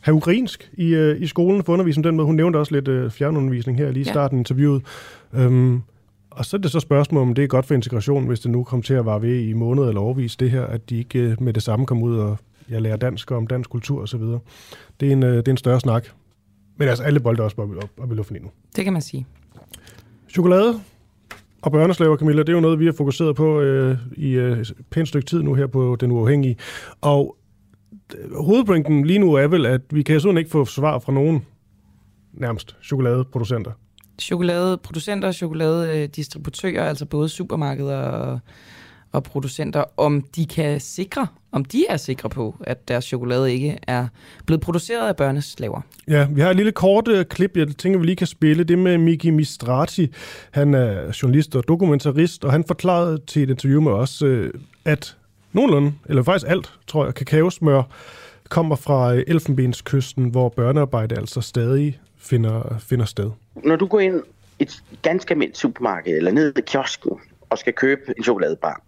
have 0.00 0.14
ukrainsk 0.14 0.70
i, 0.72 0.86
øh, 0.86 1.22
i 1.22 1.26
skolen 1.26 1.64
for 1.64 1.72
undervisning 1.72 2.04
den 2.04 2.16
måde. 2.16 2.26
Hun 2.26 2.36
nævnte 2.36 2.56
også 2.56 2.74
lidt 2.74 2.88
øh, 2.88 3.10
fjernundervisning 3.10 3.78
her 3.78 3.90
lige 3.90 4.00
i 4.00 4.04
starten 4.04 4.38
af 4.38 4.40
interviewet. 4.40 4.82
Øhm, 5.34 5.82
og 6.30 6.44
så 6.44 6.56
er 6.56 6.60
det 6.60 6.70
så 6.70 6.80
spørgsmålet, 6.80 7.28
om 7.28 7.34
det 7.34 7.44
er 7.44 7.48
godt 7.48 7.66
for 7.66 7.74
integration, 7.74 8.26
hvis 8.26 8.40
det 8.40 8.50
nu 8.50 8.64
kommer 8.64 8.82
til 8.82 8.94
at 8.94 9.06
vare 9.06 9.22
ved 9.22 9.40
i 9.40 9.52
måneder 9.52 9.88
eller 9.88 10.00
overvis 10.00 10.36
det 10.36 10.50
her, 10.50 10.64
at 10.64 10.90
de 10.90 10.98
ikke 10.98 11.18
øh, 11.18 11.42
med 11.42 11.52
det 11.52 11.62
samme 11.62 11.86
kommer 11.86 12.06
ud 12.06 12.18
og 12.18 12.38
jeg 12.70 12.82
lærer 12.82 12.96
dansk 12.96 13.30
om 13.30 13.46
dansk 13.46 13.70
kultur 13.70 14.02
osv. 14.02 14.20
Det, 15.00 15.08
er 15.08 15.12
en, 15.12 15.22
øh, 15.22 15.36
det 15.36 15.48
er 15.48 15.52
en 15.52 15.56
større 15.56 15.80
snak. 15.80 16.06
Men 16.76 16.88
altså, 16.88 17.04
alle 17.04 17.20
bolde 17.20 17.40
er 17.40 17.44
også 17.44 17.56
op, 17.62 17.70
op, 17.76 17.90
op 17.98 18.12
i 18.12 18.14
luften 18.14 18.36
endnu. 18.36 18.50
Det 18.76 18.84
kan 18.84 18.92
man 18.92 19.02
sige. 19.02 19.26
Chokolade 20.28 20.80
og 21.62 21.72
børneslaver, 21.72 22.16
Camilla, 22.16 22.42
det 22.42 22.48
er 22.48 22.52
jo 22.52 22.60
noget, 22.60 22.78
vi 22.78 22.84
har 22.84 22.92
fokuseret 22.92 23.36
på 23.36 23.60
øh, 23.60 23.98
i 24.16 24.30
øh, 24.30 24.64
pænt 24.90 25.08
stykke 25.08 25.26
tid 25.26 25.42
nu 25.42 25.54
her 25.54 25.66
på 25.66 25.96
Den 26.00 26.10
Uafhængige. 26.10 26.56
Og 27.00 27.36
øh, 28.18 28.34
hovedpointen 28.34 29.04
lige 29.04 29.18
nu 29.18 29.34
er 29.34 29.46
vel, 29.46 29.66
at 29.66 29.80
vi 29.90 30.02
kan 30.02 30.20
sådan 30.20 30.38
ikke 30.38 30.50
få 30.50 30.64
svar 30.64 30.98
fra 30.98 31.12
nogen 31.12 31.46
nærmest 32.32 32.76
chokoladeproducenter 32.82 33.70
chokoladeproducenter, 34.20 35.32
chokoladedistributører, 35.32 36.88
altså 36.88 37.06
både 37.06 37.28
supermarkeder 37.28 37.98
og, 37.98 38.38
og 39.12 39.22
producenter, 39.22 39.84
om 39.96 40.24
de 40.36 40.46
kan 40.46 40.80
sikre, 40.80 41.26
om 41.52 41.64
de 41.64 41.84
er 41.88 41.96
sikre 41.96 42.28
på, 42.28 42.56
at 42.60 42.88
deres 42.88 43.04
chokolade 43.04 43.52
ikke 43.52 43.78
er 43.86 44.06
blevet 44.46 44.60
produceret 44.60 45.08
af 45.08 45.16
børneslaver. 45.16 45.80
Ja, 46.08 46.26
vi 46.30 46.40
har 46.40 46.50
et 46.50 46.56
lille 46.56 46.72
kort 46.72 47.08
uh, 47.08 47.22
klip, 47.22 47.56
jeg 47.56 47.68
tænker, 47.68 47.98
vi 47.98 48.06
lige 48.06 48.16
kan 48.16 48.26
spille. 48.26 48.64
Det 48.64 48.78
med 48.78 48.98
Miki 48.98 49.30
Mistrati. 49.30 50.12
Han 50.50 50.74
er 50.74 51.18
journalist 51.22 51.56
og 51.56 51.68
dokumentarist, 51.68 52.44
og 52.44 52.52
han 52.52 52.64
forklarede 52.64 53.18
til 53.26 53.42
et 53.42 53.50
interview 53.50 53.80
med 53.80 53.92
os, 53.92 54.22
uh, 54.22 54.46
at 54.84 55.16
nogenlunde, 55.52 55.92
eller 56.06 56.22
faktisk 56.22 56.50
alt, 56.50 56.72
tror 56.86 57.04
jeg, 57.04 57.14
kakaosmør 57.14 57.82
kommer 58.48 58.76
fra 58.76 59.14
øh, 59.14 59.24
Elfenbenskysten, 59.26 60.28
hvor 60.28 60.48
børnearbejde 60.48 61.18
altså 61.18 61.40
stadig 61.40 62.00
finder, 62.20 62.78
finder 62.78 63.04
sted. 63.04 63.30
Når 63.54 63.76
du 63.76 63.86
går 63.86 64.00
ind 64.00 64.22
i 64.58 64.62
et 64.62 64.82
ganske 65.02 65.30
almindeligt 65.30 65.58
supermarked 65.58 66.16
eller 66.16 66.32
ned 66.32 66.58
i 66.58 66.60
kiosken 66.60 67.20
og 67.50 67.58
skal 67.58 67.72
købe 67.72 68.14
en 68.16 68.24
chokoladebar, 68.24 68.82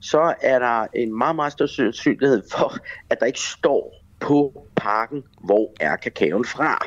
så 0.00 0.34
er 0.40 0.58
der 0.58 0.86
en 0.94 1.18
meget, 1.18 1.36
meget 1.36 1.52
stor 1.52 1.66
sandsynlighed 1.66 2.42
for, 2.52 2.76
at 3.10 3.20
der 3.20 3.26
ikke 3.26 3.40
står 3.40 3.94
på 4.20 4.66
pakken, 4.76 5.22
hvor 5.44 5.72
er 5.80 5.96
kakaoen 5.96 6.44
fra. 6.44 6.86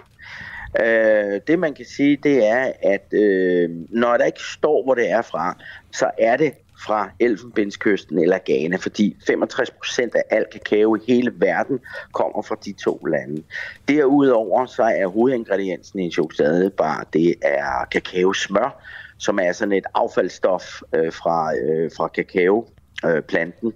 Øh, 0.80 1.42
det 1.48 1.60
man 1.60 1.74
kan 1.74 1.86
sige, 1.86 2.18
det 2.24 2.48
er, 2.48 2.72
at 2.84 3.14
øh, 3.14 3.70
når 3.90 4.18
der 4.18 4.26
ikke 4.26 4.42
står, 4.42 4.84
hvor 4.84 4.96
det 4.96 5.12
er 5.12 5.22
fra, 5.22 5.58
så 5.92 6.12
er 6.18 6.38
det 6.38 6.54
fra 6.86 7.10
Elfenbenskysten 7.20 8.20
eller 8.20 8.40
Ghana, 8.46 8.76
fordi 8.76 9.18
65% 9.30 10.10
af 10.16 10.24
al 10.30 10.46
kakao 10.52 10.96
i 10.96 11.00
hele 11.08 11.34
verden 11.36 11.80
kommer 12.12 12.42
fra 12.42 12.56
de 12.66 12.74
to 12.74 12.96
lande. 12.96 13.44
Derudover 13.88 14.66
så 14.66 14.84
er 14.84 15.08
hovedingrediensen 15.08 16.00
i 16.00 16.04
en 16.04 16.12
chokoladebar, 16.12 17.08
det 17.14 17.36
er 17.42 17.86
kakaosmør, 17.92 18.84
som 19.18 19.40
er 19.40 19.52
sådan 19.52 19.72
et 19.72 19.86
affaldsstof 19.94 20.82
øh, 20.96 21.14
fra, 21.14 21.56
øh, 21.56 21.92
fra 21.98 22.08
kakaoplanten 22.08 23.74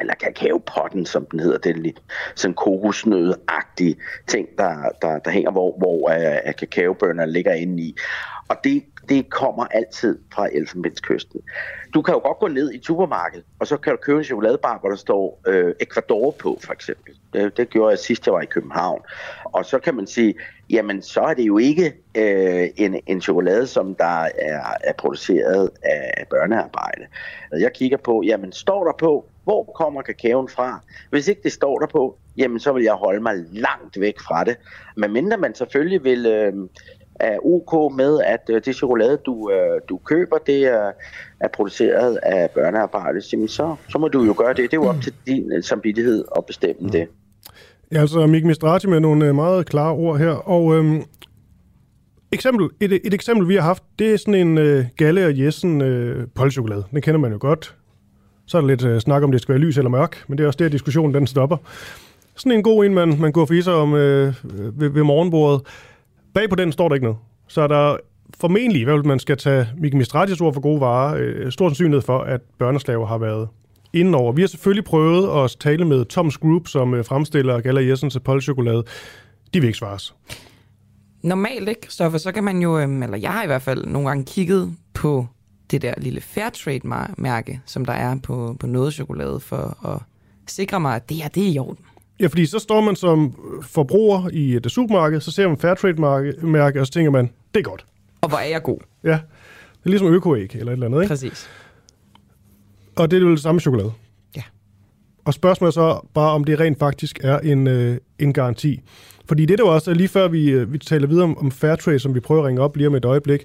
eller 0.00 0.14
kakaopotten, 0.14 1.06
som 1.06 1.26
den 1.26 1.40
hedder, 1.40 1.58
den 1.58 1.82
lidt 1.82 2.02
sådan 2.34 2.54
kokosnødagtige 2.54 3.96
ting, 4.26 4.48
der, 4.58 4.88
der, 5.02 5.18
der 5.18 5.30
hænger, 5.30 5.50
hvor, 5.50 5.78
hvor 5.78 6.10
uh, 6.10 6.52
kakaobønner 6.58 7.26
ligger 7.26 7.52
inde 7.52 7.82
i. 7.82 7.96
Og 8.48 8.56
det, 8.64 8.84
det 9.08 9.30
kommer 9.30 9.64
altid 9.64 10.18
fra 10.32 10.48
Elfenbenskysten. 10.52 11.40
Du 11.94 12.02
kan 12.02 12.14
jo 12.14 12.20
godt 12.20 12.38
gå 12.38 12.48
ned 12.48 12.72
i 12.72 12.82
supermarkedet, 12.82 13.44
og 13.58 13.66
så 13.66 13.76
kan 13.76 13.92
du 13.92 13.96
købe 13.96 14.18
en 14.18 14.24
chokoladebar, 14.24 14.78
hvor 14.80 14.88
der 14.88 14.96
står 14.96 15.40
øh, 15.46 15.74
Ecuador 15.80 16.30
på, 16.30 16.58
for 16.64 16.72
eksempel. 16.72 17.14
Det, 17.32 17.56
det 17.56 17.70
gjorde 17.70 17.90
jeg 17.90 17.98
sidst, 17.98 18.26
jeg 18.26 18.34
var 18.34 18.40
i 18.40 18.46
København. 18.46 19.02
Og 19.44 19.64
så 19.64 19.78
kan 19.78 19.94
man 19.94 20.06
sige, 20.06 20.34
jamen 20.70 21.02
så 21.02 21.20
er 21.20 21.34
det 21.34 21.42
jo 21.42 21.58
ikke 21.58 21.94
øh, 22.14 22.68
en, 22.76 23.00
en 23.06 23.20
chokolade, 23.20 23.66
som 23.66 23.94
der 23.94 24.28
er, 24.38 24.62
er 24.84 24.92
produceret 24.98 25.70
af 25.82 26.26
børnearbejde. 26.30 27.06
Jeg 27.52 27.72
kigger 27.72 27.96
på, 27.96 28.22
jamen 28.26 28.52
står 28.52 28.84
der 28.84 28.92
på, 28.92 29.26
hvor 29.46 29.72
kommer 29.80 30.02
kakaoen 30.02 30.48
fra? 30.48 30.80
Hvis 31.10 31.28
ikke 31.28 31.40
det 31.44 31.52
står 31.52 31.78
der 31.78 31.86
på, 31.86 32.18
jamen 32.36 32.60
så 32.60 32.72
vil 32.72 32.82
jeg 32.82 32.94
holde 32.94 33.22
mig 33.22 33.34
langt 33.52 34.00
væk 34.00 34.20
fra 34.20 34.44
det. 34.44 34.56
Men 34.96 35.12
mindre 35.12 35.36
man 35.36 35.54
selvfølgelig 35.54 36.04
vil, 36.04 36.26
øh, 36.26 36.52
er 37.20 37.38
ok 37.44 37.96
med, 37.96 38.20
at 38.20 38.50
øh, 38.50 38.62
det 38.64 38.76
chokolade, 38.76 39.18
du, 39.26 39.50
øh, 39.50 39.80
du 39.88 39.96
køber, 39.96 40.38
det 40.38 40.64
er, 40.64 40.92
er 41.40 41.48
produceret 41.48 42.18
af 42.22 42.50
børnearbejde, 42.50 43.20
så, 43.20 43.76
så 43.88 43.98
må 43.98 44.08
du 44.08 44.22
jo 44.22 44.34
gøre 44.38 44.48
det. 44.48 44.56
Det 44.56 44.72
er 44.72 44.82
jo 44.82 44.88
op 44.88 45.00
til 45.02 45.14
din 45.26 45.52
øh, 45.52 45.62
samvittighed 45.62 46.24
at 46.36 46.46
bestemme 46.46 46.80
mm. 46.80 46.90
det. 46.90 47.08
Ja, 47.92 48.00
altså 48.00 48.26
Mik 48.26 48.44
Mistrati 48.44 48.86
med 48.86 49.00
nogle 49.00 49.26
øh, 49.26 49.34
meget 49.34 49.66
klare 49.66 49.92
ord 49.92 50.18
her, 50.18 50.30
og 50.30 50.74
øhm, 50.74 51.02
eksempel, 52.32 52.68
et, 52.80 52.92
et 52.92 53.14
eksempel, 53.14 53.48
vi 53.48 53.54
har 53.54 53.62
haft, 53.62 53.82
det 53.98 54.12
er 54.12 54.16
sådan 54.16 54.34
en 54.34 54.58
øh, 54.58 54.84
Galle 54.96 55.26
og 55.26 55.38
Jessen 55.38 55.80
øh, 55.80 56.26
polchokolade. 56.34 56.84
Den 56.90 57.02
kender 57.02 57.20
man 57.20 57.32
jo 57.32 57.38
godt. 57.40 57.76
Så 58.46 58.56
er 58.56 58.60
der 58.60 58.68
lidt 58.68 58.84
øh, 58.84 59.00
snak 59.00 59.22
om, 59.22 59.32
det 59.32 59.40
skal 59.40 59.52
være 59.52 59.62
lys 59.62 59.78
eller 59.78 59.90
mørk, 59.90 60.24
men 60.28 60.38
det 60.38 60.44
er 60.44 60.46
også 60.46 60.56
der, 60.56 60.68
diskussionen 60.68 61.14
den 61.14 61.26
stopper. 61.26 61.56
Sådan 62.36 62.52
en 62.52 62.62
god 62.62 62.84
en, 62.84 62.94
man, 62.94 63.20
man 63.20 63.32
går 63.32 63.46
for 63.46 63.62
sig 63.62 63.74
om 63.74 63.94
øh, 63.94 64.34
ved, 64.44 64.88
ved 64.88 65.02
morgenbordet. 65.02 65.62
Bag 66.34 66.48
på 66.48 66.56
den 66.56 66.72
står 66.72 66.88
der 66.88 66.94
ikke 66.94 67.04
noget. 67.04 67.18
Så 67.48 67.62
er 67.62 67.66
der 67.66 67.96
formentlig, 68.40 68.84
hvad 68.84 69.02
man 69.02 69.18
skal 69.18 69.36
tage 69.36 69.68
Mikkel 69.78 69.98
Mistratis 69.98 70.40
ord 70.40 70.54
for 70.54 70.60
gode 70.60 70.80
varer, 70.80 71.16
øh, 71.18 71.52
stor 71.52 71.68
sandsynlighed 71.68 72.02
for, 72.02 72.18
at 72.18 72.40
børneslaver 72.58 73.06
har 73.06 73.18
været 73.18 73.48
indenover. 73.92 74.32
Vi 74.32 74.42
har 74.42 74.48
selvfølgelig 74.48 74.84
prøvet 74.84 75.44
at 75.44 75.56
tale 75.60 75.84
med 75.84 76.04
Toms 76.04 76.38
Group, 76.38 76.68
som 76.68 76.94
øh, 76.94 77.04
fremstiller 77.04 77.60
Gala 77.60 77.88
Jessens 77.88 78.16
Apollo-chokolade. 78.16 78.84
De 79.54 79.60
vil 79.60 79.66
ikke 79.66 79.78
svares. 79.78 80.14
Normalt 81.22 81.68
ikke, 81.68 81.86
Stoffer, 81.88 82.18
så 82.18 82.32
kan 82.32 82.44
man 82.44 82.62
jo, 82.62 82.78
øh, 82.78 83.02
eller 83.02 83.16
jeg 83.16 83.32
har 83.32 83.42
i 83.42 83.46
hvert 83.46 83.62
fald 83.62 83.86
nogle 83.86 84.08
gange 84.08 84.24
kigget 84.24 84.74
på 84.94 85.26
det 85.70 85.82
der 85.82 85.94
lille 85.96 86.20
Fairtrade-mærke, 86.20 87.60
som 87.66 87.84
der 87.84 87.92
er 87.92 88.16
på, 88.22 88.56
på 88.60 88.66
noget 88.66 88.94
chokolade, 88.94 89.40
for 89.40 89.86
at 89.88 90.02
sikre 90.46 90.80
mig, 90.80 90.96
at 90.96 91.08
det 91.08 91.16
her, 91.16 91.28
det 91.28 91.42
er 91.42 91.52
i 91.52 91.58
orden. 91.58 91.84
Ja, 92.20 92.26
fordi 92.26 92.46
så 92.46 92.58
står 92.58 92.80
man 92.80 92.96
som 92.96 93.34
forbruger 93.62 94.28
i 94.32 94.56
et 94.56 94.70
supermarked, 94.70 95.20
så 95.20 95.30
ser 95.30 95.48
man 95.48 95.58
Fairtrade-mærke, 95.58 96.80
og 96.80 96.86
så 96.86 96.92
tænker 96.92 97.10
man, 97.10 97.30
det 97.54 97.60
er 97.60 97.64
godt. 97.64 97.86
Og 98.20 98.28
hvor 98.28 98.38
er 98.38 98.48
jeg 98.48 98.62
god. 98.62 98.78
Ja, 99.04 99.10
det 99.10 99.84
er 99.84 99.90
ligesom 99.90 100.08
økoæg 100.08 100.50
eller 100.54 100.66
et 100.66 100.72
eller 100.72 100.86
andet, 100.86 101.02
ikke? 101.02 101.08
Præcis. 101.08 101.48
Og 102.96 103.10
det 103.10 103.16
er 103.16 103.20
jo 103.20 103.30
det 103.30 103.40
samme 103.40 103.60
chokolade. 103.60 103.92
Ja. 104.36 104.42
Og 105.24 105.34
spørgsmålet 105.34 105.70
er 105.70 105.74
så 105.74 106.00
bare, 106.14 106.30
om 106.30 106.44
det 106.44 106.60
rent 106.60 106.78
faktisk 106.78 107.18
er 107.22 107.38
en, 107.38 107.66
øh, 107.66 107.98
en 108.18 108.32
garanti. 108.32 108.80
Fordi 109.28 109.46
det 109.46 109.58
der 109.58 109.64
også, 109.64 109.94
lige 109.94 110.08
før 110.08 110.28
vi, 110.28 110.50
øh, 110.50 110.72
vi 110.72 110.78
taler 110.78 111.06
videre 111.06 111.24
om, 111.24 111.38
om 111.38 111.50
Fairtrade, 111.50 111.98
som 111.98 112.14
vi 112.14 112.20
prøver 112.20 112.42
at 112.42 112.46
ringe 112.46 112.62
op 112.62 112.76
lige 112.76 112.86
om 112.86 112.94
et 112.94 113.04
øjeblik, 113.04 113.44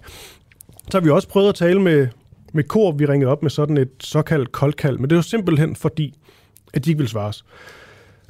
så 0.91 0.97
har 0.97 1.03
vi 1.03 1.09
også 1.09 1.27
prøvet 1.27 1.49
at 1.49 1.55
tale 1.55 1.81
med, 1.81 2.07
med 2.53 2.63
Coop, 2.63 2.99
vi 2.99 3.05
ringede 3.05 3.31
op 3.31 3.41
med 3.41 3.49
sådan 3.49 3.77
et 3.77 3.89
såkaldt 3.99 4.51
koldkald, 4.51 4.97
men 4.97 5.09
det 5.09 5.15
jo 5.15 5.21
simpelthen 5.21 5.75
fordi, 5.75 6.19
at 6.73 6.85
de 6.85 6.89
ikke 6.89 6.99
vil 6.99 7.09
svares. 7.09 7.45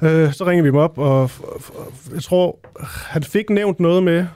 Øh, 0.02 0.32
så 0.32 0.44
ringer 0.46 0.62
vi 0.62 0.68
dem 0.68 0.76
op, 0.76 0.98
og 0.98 1.30
jeg 2.14 2.22
tror, 2.22 2.58
han 2.84 3.22
fik 3.22 3.50
nævnt 3.50 3.80
noget 3.80 4.02
med, 4.02 4.26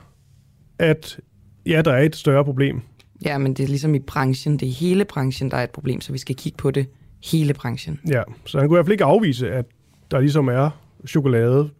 at 0.78 1.18
ja, 1.66 1.82
der 1.82 1.92
er 1.92 2.02
et 2.02 2.16
større 2.16 2.44
problem. 2.44 2.80
Ja, 3.24 3.38
men 3.38 3.54
det 3.54 3.64
er 3.64 3.68
ligesom 3.68 3.94
i 3.94 3.98
branchen, 3.98 4.58
det 4.58 4.68
er 4.68 4.72
hele 4.72 5.04
branchen, 5.04 5.50
der 5.50 5.56
er 5.56 5.64
et 5.64 5.70
problem, 5.70 6.00
så 6.00 6.12
vi 6.12 6.18
skal 6.18 6.36
kigge 6.36 6.56
på 6.56 6.70
det 6.70 6.86
hele 7.24 7.54
branchen. 7.54 8.00
Ja, 8.08 8.22
så 8.46 8.58
han 8.58 8.68
kunne 8.68 8.76
i 8.76 8.76
hvert 8.76 8.86
fald 8.86 8.92
ikke 8.92 9.04
afvise, 9.04 9.50
at 9.50 9.64
der 10.10 10.20
ligesom 10.20 10.48
er 10.48 10.70
chokolade, 11.06 11.70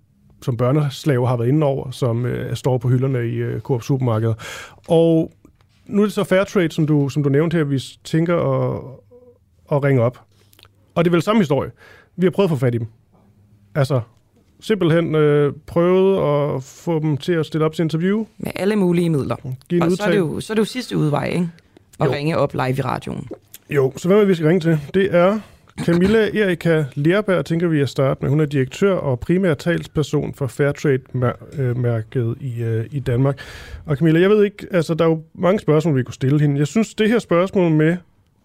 som 0.42 0.56
børneslave 0.56 1.28
har 1.28 1.36
været 1.36 1.48
inde 1.48 1.66
over, 1.66 1.90
som 1.90 2.26
øh, 2.26 2.56
står 2.56 2.78
på 2.78 2.88
hylderne 2.88 3.28
i 3.28 3.34
øh, 3.34 3.60
Coop 3.60 3.82
Supermarked. 3.82 4.34
Og 4.88 5.32
nu 5.86 6.02
er 6.02 6.06
det 6.06 6.12
så 6.12 6.24
Fairtrade, 6.24 6.70
som 6.70 6.86
du, 6.86 7.08
som 7.08 7.22
du 7.22 7.28
nævnte 7.28 7.56
her, 7.56 7.64
vi 7.64 7.82
tænker 8.04 8.36
at, 8.36 8.82
at 9.72 9.84
ringe 9.84 10.02
op. 10.02 10.20
Og 10.94 11.04
det 11.04 11.10
er 11.10 11.12
vel 11.12 11.22
samme 11.22 11.40
historie. 11.40 11.70
Vi 12.16 12.26
har 12.26 12.30
prøvet 12.30 12.46
at 12.46 12.50
få 12.50 12.56
fat 12.56 12.74
i 12.74 12.78
dem. 12.78 12.86
Altså, 13.74 14.00
simpelthen 14.60 15.14
øh, 15.14 15.52
prøvet 15.66 16.54
at 16.56 16.62
få 16.62 16.98
dem 16.98 17.16
til 17.16 17.32
at 17.32 17.46
stille 17.46 17.64
op 17.64 17.74
til 17.74 17.82
interview. 17.82 18.26
Med 18.38 18.52
alle 18.54 18.76
mulige 18.76 19.10
midler. 19.10 19.36
Giv 19.68 19.82
og 19.82 19.92
så 19.92 20.02
er, 20.02 20.10
det 20.10 20.18
jo, 20.18 20.40
så 20.40 20.52
er 20.52 20.54
det 20.54 20.60
jo 20.60 20.64
sidste 20.64 20.96
udvej, 20.96 21.26
ikke? 21.26 21.50
At 22.00 22.06
jo. 22.06 22.12
ringe 22.12 22.38
op 22.38 22.52
live 22.52 22.76
i 22.78 22.80
radioen. 22.80 23.28
Jo, 23.70 23.92
så 23.96 24.08
hvad 24.08 24.18
er 24.18 24.24
vi 24.24 24.34
skal 24.34 24.46
ringe 24.46 24.60
til? 24.60 24.80
Det 24.94 25.14
er 25.14 25.40
Camilla 25.84 26.18
Erika 26.18 26.84
Lerberg, 26.94 27.44
tænker 27.44 27.68
vi 27.68 27.80
at 27.80 27.88
starte 27.88 28.18
med. 28.22 28.30
Hun 28.30 28.40
er 28.40 28.46
direktør 28.46 28.94
og 28.94 29.20
primær 29.20 29.54
talsperson 29.54 30.34
for 30.34 30.46
Fairtrade-mærket 30.46 32.36
i, 32.40 32.64
uh, 32.64 32.84
i 32.90 33.00
Danmark. 33.00 33.40
Og 33.86 33.96
Camilla, 33.96 34.20
jeg 34.20 34.30
ved 34.30 34.44
ikke, 34.44 34.66
altså 34.70 34.94
der 34.94 35.04
er 35.04 35.08
jo 35.08 35.22
mange 35.34 35.60
spørgsmål, 35.60 35.96
vi 35.96 36.02
kunne 36.02 36.14
stille 36.14 36.40
hende. 36.40 36.58
Jeg 36.58 36.66
synes, 36.66 36.94
det 36.94 37.08
her 37.08 37.18
spørgsmål 37.18 37.72
med, 37.72 37.96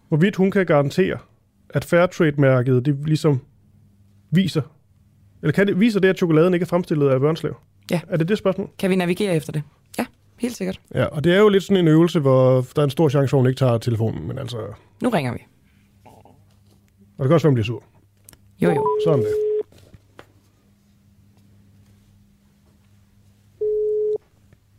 hvorvidt 0.07 0.35
hun 0.35 0.51
kan 0.51 0.65
garantere, 0.65 1.17
at 1.69 1.85
Fairtrade-mærket 1.85 2.85
det 2.85 2.97
ligesom 3.05 3.39
viser, 4.31 4.61
eller 5.41 5.53
kan 5.53 5.67
det, 5.67 5.79
viser 5.79 5.99
det, 5.99 6.07
at 6.07 6.17
chokoladen 6.17 6.53
ikke 6.53 6.63
er 6.63 6.67
fremstillet 6.67 7.09
af 7.09 7.19
børnslev? 7.19 7.55
Ja. 7.91 8.01
Er 8.09 8.17
det 8.17 8.29
det 8.29 8.37
spørgsmål? 8.37 8.69
Kan 8.79 8.89
vi 8.89 8.95
navigere 8.95 9.35
efter 9.35 9.51
det? 9.51 9.63
Ja, 9.99 10.05
helt 10.39 10.55
sikkert. 10.55 10.79
Ja, 10.95 11.05
og 11.05 11.23
det 11.23 11.33
er 11.33 11.39
jo 11.39 11.49
lidt 11.49 11.63
sådan 11.63 11.77
en 11.77 11.87
øvelse, 11.87 12.19
hvor 12.19 12.65
der 12.75 12.81
er 12.81 12.83
en 12.83 12.89
stor 12.89 13.09
chance 13.09 13.29
for, 13.29 13.37
hun 13.37 13.47
ikke 13.47 13.59
tager 13.59 13.77
telefonen, 13.77 14.27
men 14.27 14.37
altså... 14.37 14.57
Nu 15.03 15.09
ringer 15.09 15.33
vi. 15.33 15.39
Og 17.21 17.25
det 17.25 17.29
kan 17.29 17.33
også 17.33 17.47
være, 17.47 17.49
hun 17.49 17.55
bliver 17.55 17.65
sur. 17.65 17.83
Jo, 18.61 18.69
jo. 18.69 18.87
Sådan 19.05 19.19
det. 19.19 19.35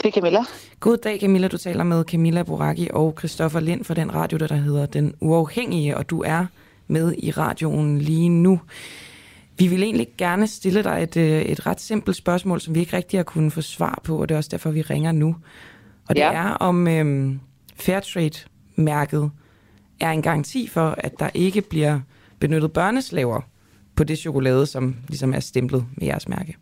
Det 0.03 0.09
er 0.09 0.11
Camilla. 0.11 0.41
God 0.81 0.97
dag, 0.97 1.21
Camilla. 1.21 1.49
Du 1.49 1.57
taler 1.57 1.85
med 1.85 2.05
Camilla 2.05 2.43
Boraki 2.43 2.89
og 2.93 3.15
Christoffer 3.19 3.61
Lind 3.61 3.85
for 3.85 3.95
den 3.95 4.15
radio, 4.15 4.39
der 4.39 4.55
hedder 4.55 4.87
Den 4.87 5.15
Uafhængige, 5.21 5.97
og 5.97 6.11
du 6.11 6.23
er 6.23 6.47
med 6.87 7.15
i 7.19 7.31
radioen 7.31 7.99
lige 7.99 8.29
nu. 8.29 8.61
Vi 9.59 9.67
vil 9.67 9.83
egentlig 9.83 10.09
gerne 10.19 10.47
stille 10.47 10.85
dig 10.85 11.03
et, 11.03 11.17
øh, 11.17 11.43
et 11.43 11.67
ret 11.67 11.81
simpelt 11.81 12.17
spørgsmål, 12.17 12.61
som 12.61 12.75
vi 12.75 12.81
ikke 12.81 12.97
rigtig 12.97 13.19
har 13.19 13.25
kunnet 13.25 13.53
få 13.53 13.61
svar 13.61 14.01
på, 14.05 14.17
og 14.17 14.29
det 14.29 14.35
er 14.35 14.39
også 14.39 14.51
derfor, 14.53 14.71
vi 14.71 14.83
ringer 14.83 15.13
nu. 15.13 15.37
Og 16.09 16.17
det 16.17 16.23
ja. 16.23 16.33
er 16.33 16.51
om 16.51 16.89
øhm, 16.89 17.41
Fairtrade-mærket 17.77 19.31
er 20.01 20.11
en 20.11 20.23
garanti 20.23 20.69
for, 20.69 20.95
at 20.99 21.13
der 21.19 21.31
ikke 21.35 21.61
bliver 21.61 22.01
benyttet 22.43 22.73
børneslaver 22.73 23.41
på 23.97 24.05
det 24.05 24.19
chokolade, 24.19 24.67
som 24.67 24.97
ligesom 25.09 25.35
er 25.35 25.41
stemplet 25.41 25.87
med 25.97 26.07
jeres 26.07 26.29
mærke. 26.29 26.57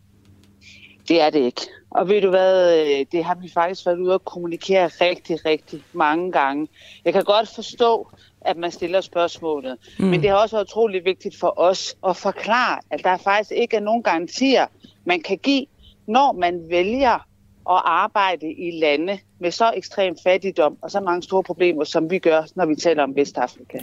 Det 1.07 1.21
er 1.21 1.29
det 1.29 1.39
ikke. 1.39 1.61
Og 1.89 2.09
ved 2.09 2.21
du 2.21 2.29
hvad, 2.29 2.79
øh, 2.79 3.05
det 3.11 3.23
har 3.23 3.35
vi 3.35 3.49
faktisk 3.53 3.85
været 3.85 3.99
ude 3.99 4.13
at 4.13 4.25
kommunikere 4.25 4.87
rigtig, 4.87 5.45
rigtig 5.45 5.83
mange 5.93 6.31
gange. 6.31 6.67
Jeg 7.05 7.13
kan 7.13 7.23
godt 7.23 7.49
forstå, 7.55 8.07
at 8.41 8.57
man 8.57 8.71
stiller 8.71 9.01
spørgsmålet. 9.01 9.77
Mm. 9.99 10.05
Men 10.05 10.21
det 10.21 10.29
har 10.29 10.37
også 10.37 10.55
været 10.55 10.67
utrolig 10.67 11.05
vigtigt 11.05 11.39
for 11.39 11.59
os 11.59 11.95
at 12.07 12.17
forklare, 12.17 12.79
at 12.91 13.03
der 13.03 13.17
faktisk 13.17 13.51
ikke 13.51 13.75
er 13.75 13.81
nogen 13.81 14.03
garantier, 14.03 14.65
man 15.05 15.21
kan 15.21 15.37
give, 15.37 15.65
når 16.07 16.31
man 16.31 16.61
vælger 16.69 17.27
at 17.75 17.81
arbejde 17.85 18.53
i 18.53 18.71
lande 18.71 19.19
med 19.39 19.51
så 19.51 19.71
ekstrem 19.75 20.15
fattigdom 20.23 20.77
og 20.81 20.91
så 20.91 20.99
mange 20.99 21.23
store 21.23 21.43
problemer, 21.43 21.83
som 21.83 22.09
vi 22.09 22.19
gør, 22.19 22.43
når 22.55 22.65
vi 22.65 22.75
taler 22.75 23.03
om 23.03 23.15
Vestafrika. 23.15 23.79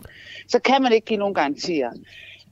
Så 0.49 0.59
kan 0.59 0.83
man 0.83 0.93
ikke 0.93 1.07
give 1.07 1.19
nogen 1.19 1.35
garantier. 1.35 1.91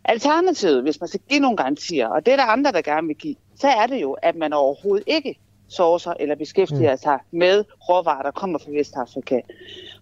Alternativet, 0.05 0.83
hvis 0.83 1.01
man 1.01 1.09
skal 1.09 1.21
give 1.29 1.41
nogle 1.41 1.57
garantier, 1.57 2.09
og 2.09 2.27
det 2.27 2.33
er 2.33 2.37
der 2.37 2.45
andre, 2.45 2.73
der 2.73 2.83
gerne 2.83 3.07
vil 3.07 3.17
give, 3.17 3.37
så 3.61 3.69
er 3.69 3.87
det 3.87 4.03
jo, 4.03 4.13
at 4.13 4.37
man 4.37 4.53
overhovedet 4.53 5.05
ikke 5.07 5.39
sourcer 5.69 6.15
eller 6.21 6.35
beskæftiger 6.35 6.93
mm. 6.93 6.99
sig 6.99 7.19
med 7.31 7.65
råvarer, 7.89 8.23
der 8.23 8.31
kommer 8.31 8.59
fra 8.59 8.71
Vestafrika. 8.71 9.41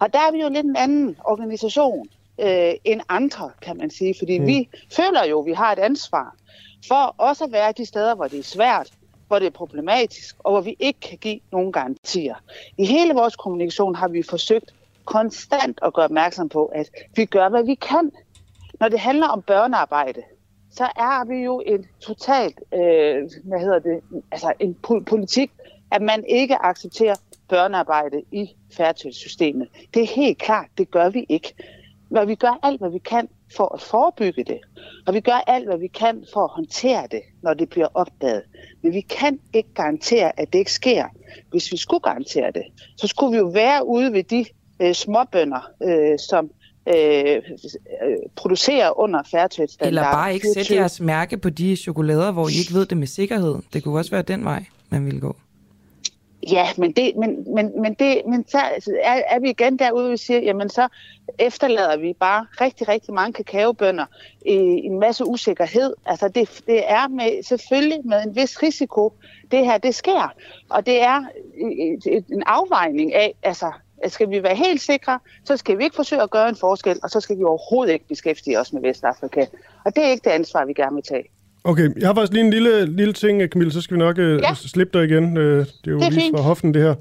Og 0.00 0.12
der 0.12 0.18
er 0.18 0.32
vi 0.32 0.40
jo 0.40 0.48
lidt 0.48 0.66
en 0.66 0.76
anden 0.76 1.16
organisation 1.24 2.08
øh, 2.40 2.72
end 2.84 3.00
andre, 3.08 3.50
kan 3.62 3.76
man 3.76 3.90
sige, 3.90 4.14
fordi 4.18 4.38
mm. 4.38 4.46
vi 4.46 4.68
føler 4.92 5.24
jo, 5.24 5.40
at 5.40 5.46
vi 5.46 5.52
har 5.52 5.72
et 5.72 5.78
ansvar 5.78 6.36
for 6.88 7.14
også 7.18 7.44
at 7.44 7.52
være 7.52 7.72
de 7.72 7.86
steder, 7.86 8.14
hvor 8.14 8.24
det 8.24 8.38
er 8.38 8.42
svært, 8.42 8.90
hvor 9.34 9.38
det 9.38 9.46
er 9.46 9.50
problematisk, 9.50 10.36
og 10.38 10.52
hvor 10.52 10.60
vi 10.60 10.76
ikke 10.78 11.00
kan 11.00 11.18
give 11.18 11.40
nogen 11.52 11.72
garantier. 11.72 12.34
I 12.78 12.84
hele 12.86 13.14
vores 13.14 13.36
kommunikation 13.36 13.94
har 13.94 14.08
vi 14.08 14.22
forsøgt 14.22 14.74
konstant 15.04 15.78
at 15.82 15.94
gøre 15.94 16.04
opmærksom 16.04 16.48
på, 16.48 16.66
at 16.66 16.90
vi 17.16 17.24
gør, 17.24 17.48
hvad 17.48 17.64
vi 17.64 17.74
kan. 17.74 18.12
Når 18.80 18.88
det 18.88 19.00
handler 19.00 19.28
om 19.28 19.42
børnearbejde, 19.42 20.22
så 20.70 20.84
er 20.84 21.24
vi 21.24 21.34
jo 21.44 21.62
en 21.66 21.86
totalt, 22.00 22.60
øh, 22.74 23.30
hvad 23.44 23.60
hedder 23.60 23.78
det, 23.78 24.00
altså 24.32 24.52
en 24.60 24.74
politik, 25.06 25.50
at 25.90 26.02
man 26.02 26.24
ikke 26.28 26.56
accepterer 26.56 27.14
børnearbejde 27.48 28.22
i 28.32 28.50
færdighedssystemet. 28.72 29.68
Det 29.94 30.02
er 30.02 30.14
helt 30.14 30.38
klart, 30.38 30.66
det 30.78 30.90
gør 30.90 31.08
vi 31.08 31.26
ikke. 31.28 31.54
Hvad 32.08 32.26
vi 32.26 32.34
gør 32.34 32.58
alt, 32.62 32.80
hvad 32.80 32.90
vi 32.90 32.98
kan 32.98 33.28
for 33.56 33.74
at 33.74 33.80
forebygge 33.80 34.44
det. 34.44 34.58
Og 35.06 35.14
vi 35.14 35.20
gør 35.20 35.44
alt, 35.46 35.66
hvad 35.68 35.78
vi 35.78 35.86
kan 35.86 36.24
for 36.32 36.44
at 36.44 36.50
håndtere 36.50 37.06
det, 37.10 37.20
når 37.42 37.54
det 37.54 37.68
bliver 37.68 37.88
opdaget. 37.94 38.42
Men 38.82 38.92
vi 38.92 39.00
kan 39.00 39.38
ikke 39.52 39.74
garantere, 39.74 40.40
at 40.40 40.52
det 40.52 40.58
ikke 40.58 40.72
sker. 40.72 41.04
Hvis 41.50 41.72
vi 41.72 41.76
skulle 41.76 42.00
garantere 42.00 42.50
det, 42.54 42.62
så 42.96 43.06
skulle 43.06 43.32
vi 43.32 43.38
jo 43.38 43.46
være 43.46 43.86
ude 43.86 44.12
ved 44.12 44.22
de 44.22 44.44
øh, 44.82 44.94
småbønder, 44.94 45.70
øh, 45.82 46.18
som 46.18 46.50
øh, 46.88 47.42
producerer 48.36 48.98
under 49.00 49.22
fairtrade 49.30 49.72
standard. 49.72 49.88
Eller 49.88 50.02
bare 50.02 50.34
ikke 50.34 50.48
sætte 50.54 50.74
jeres 50.74 51.00
mærke 51.00 51.36
på 51.36 51.50
de 51.50 51.76
chokolader, 51.76 52.32
hvor 52.32 52.48
I 52.48 52.58
ikke 52.58 52.74
ved 52.74 52.86
det 52.86 52.98
med 52.98 53.06
sikkerhed. 53.06 53.56
Det 53.72 53.84
kunne 53.84 53.98
også 53.98 54.10
være 54.10 54.22
den 54.22 54.44
vej, 54.44 54.64
man 54.90 55.06
ville 55.06 55.20
gå. 55.20 55.36
Ja, 56.52 56.68
men, 56.78 56.92
det, 56.92 57.16
men, 57.16 57.54
men, 57.54 57.82
men, 57.82 57.94
det, 57.94 58.22
men 58.26 58.48
så 58.48 58.58
er, 59.02 59.22
er 59.28 59.38
vi 59.38 59.50
igen 59.50 59.78
derude, 59.78 60.10
vi 60.10 60.16
siger, 60.16 60.40
jamen 60.40 60.68
så 60.68 60.88
efterlader 61.38 61.96
vi 61.96 62.12
bare 62.12 62.46
rigtig, 62.60 62.88
rigtig 62.88 63.14
mange 63.14 63.32
kakaobønder 63.32 64.06
i 64.46 64.52
en 64.84 64.98
masse 64.98 65.26
usikkerhed. 65.26 65.94
Altså 66.06 66.28
det, 66.28 66.62
det 66.66 66.90
er 66.90 67.08
med, 67.08 67.42
selvfølgelig 67.42 68.00
med 68.04 68.22
en 68.26 68.36
vis 68.36 68.62
risiko, 68.62 69.12
det 69.50 69.64
her 69.64 69.78
det 69.78 69.94
sker. 69.94 70.34
Og 70.70 70.86
det 70.86 71.02
er 71.02 71.22
en 72.32 72.42
afvejning 72.46 73.14
af, 73.14 73.34
altså 73.42 73.72
skal 74.08 74.30
vi 74.30 74.42
være 74.42 74.56
helt 74.56 74.80
sikre, 74.80 75.18
så 75.44 75.56
skal 75.56 75.78
vi 75.78 75.84
ikke 75.84 75.96
forsøge 75.96 76.22
at 76.22 76.30
gøre 76.30 76.48
en 76.48 76.56
forskel, 76.56 76.98
og 77.02 77.10
så 77.10 77.20
skal 77.20 77.38
vi 77.38 77.44
overhovedet 77.44 77.92
ikke 77.92 78.08
beskæftige 78.08 78.60
os 78.60 78.72
med 78.72 78.82
Vestafrika. 78.82 79.46
Og 79.84 79.96
det 79.96 80.04
er 80.04 80.08
ikke 80.08 80.24
det 80.24 80.30
ansvar, 80.30 80.64
vi 80.64 80.72
gerne 80.72 80.94
vil 80.94 81.04
tage. 81.04 81.24
Okay, 81.64 81.88
jeg 82.00 82.08
har 82.08 82.14
faktisk 82.14 82.32
lige 82.32 82.44
en 82.44 82.50
lille, 82.50 82.96
lille 82.96 83.12
ting, 83.12 83.42
Camille, 83.50 83.72
så 83.72 83.80
skal 83.80 83.94
vi 83.94 83.98
nok 83.98 84.18
uh, 84.18 84.24
ja. 84.24 84.54
slippe 84.54 84.98
dig 84.98 85.10
igen. 85.10 85.36
Uh, 85.36 85.42
det 85.42 85.58
er 85.58 85.64
jo 85.86 85.98
det 85.98 86.06
er 86.06 86.10
lige 86.10 86.20
fint. 86.20 86.36
fra 86.36 86.42
hoften, 86.42 86.74
det 86.74 86.82
her. 86.82 86.94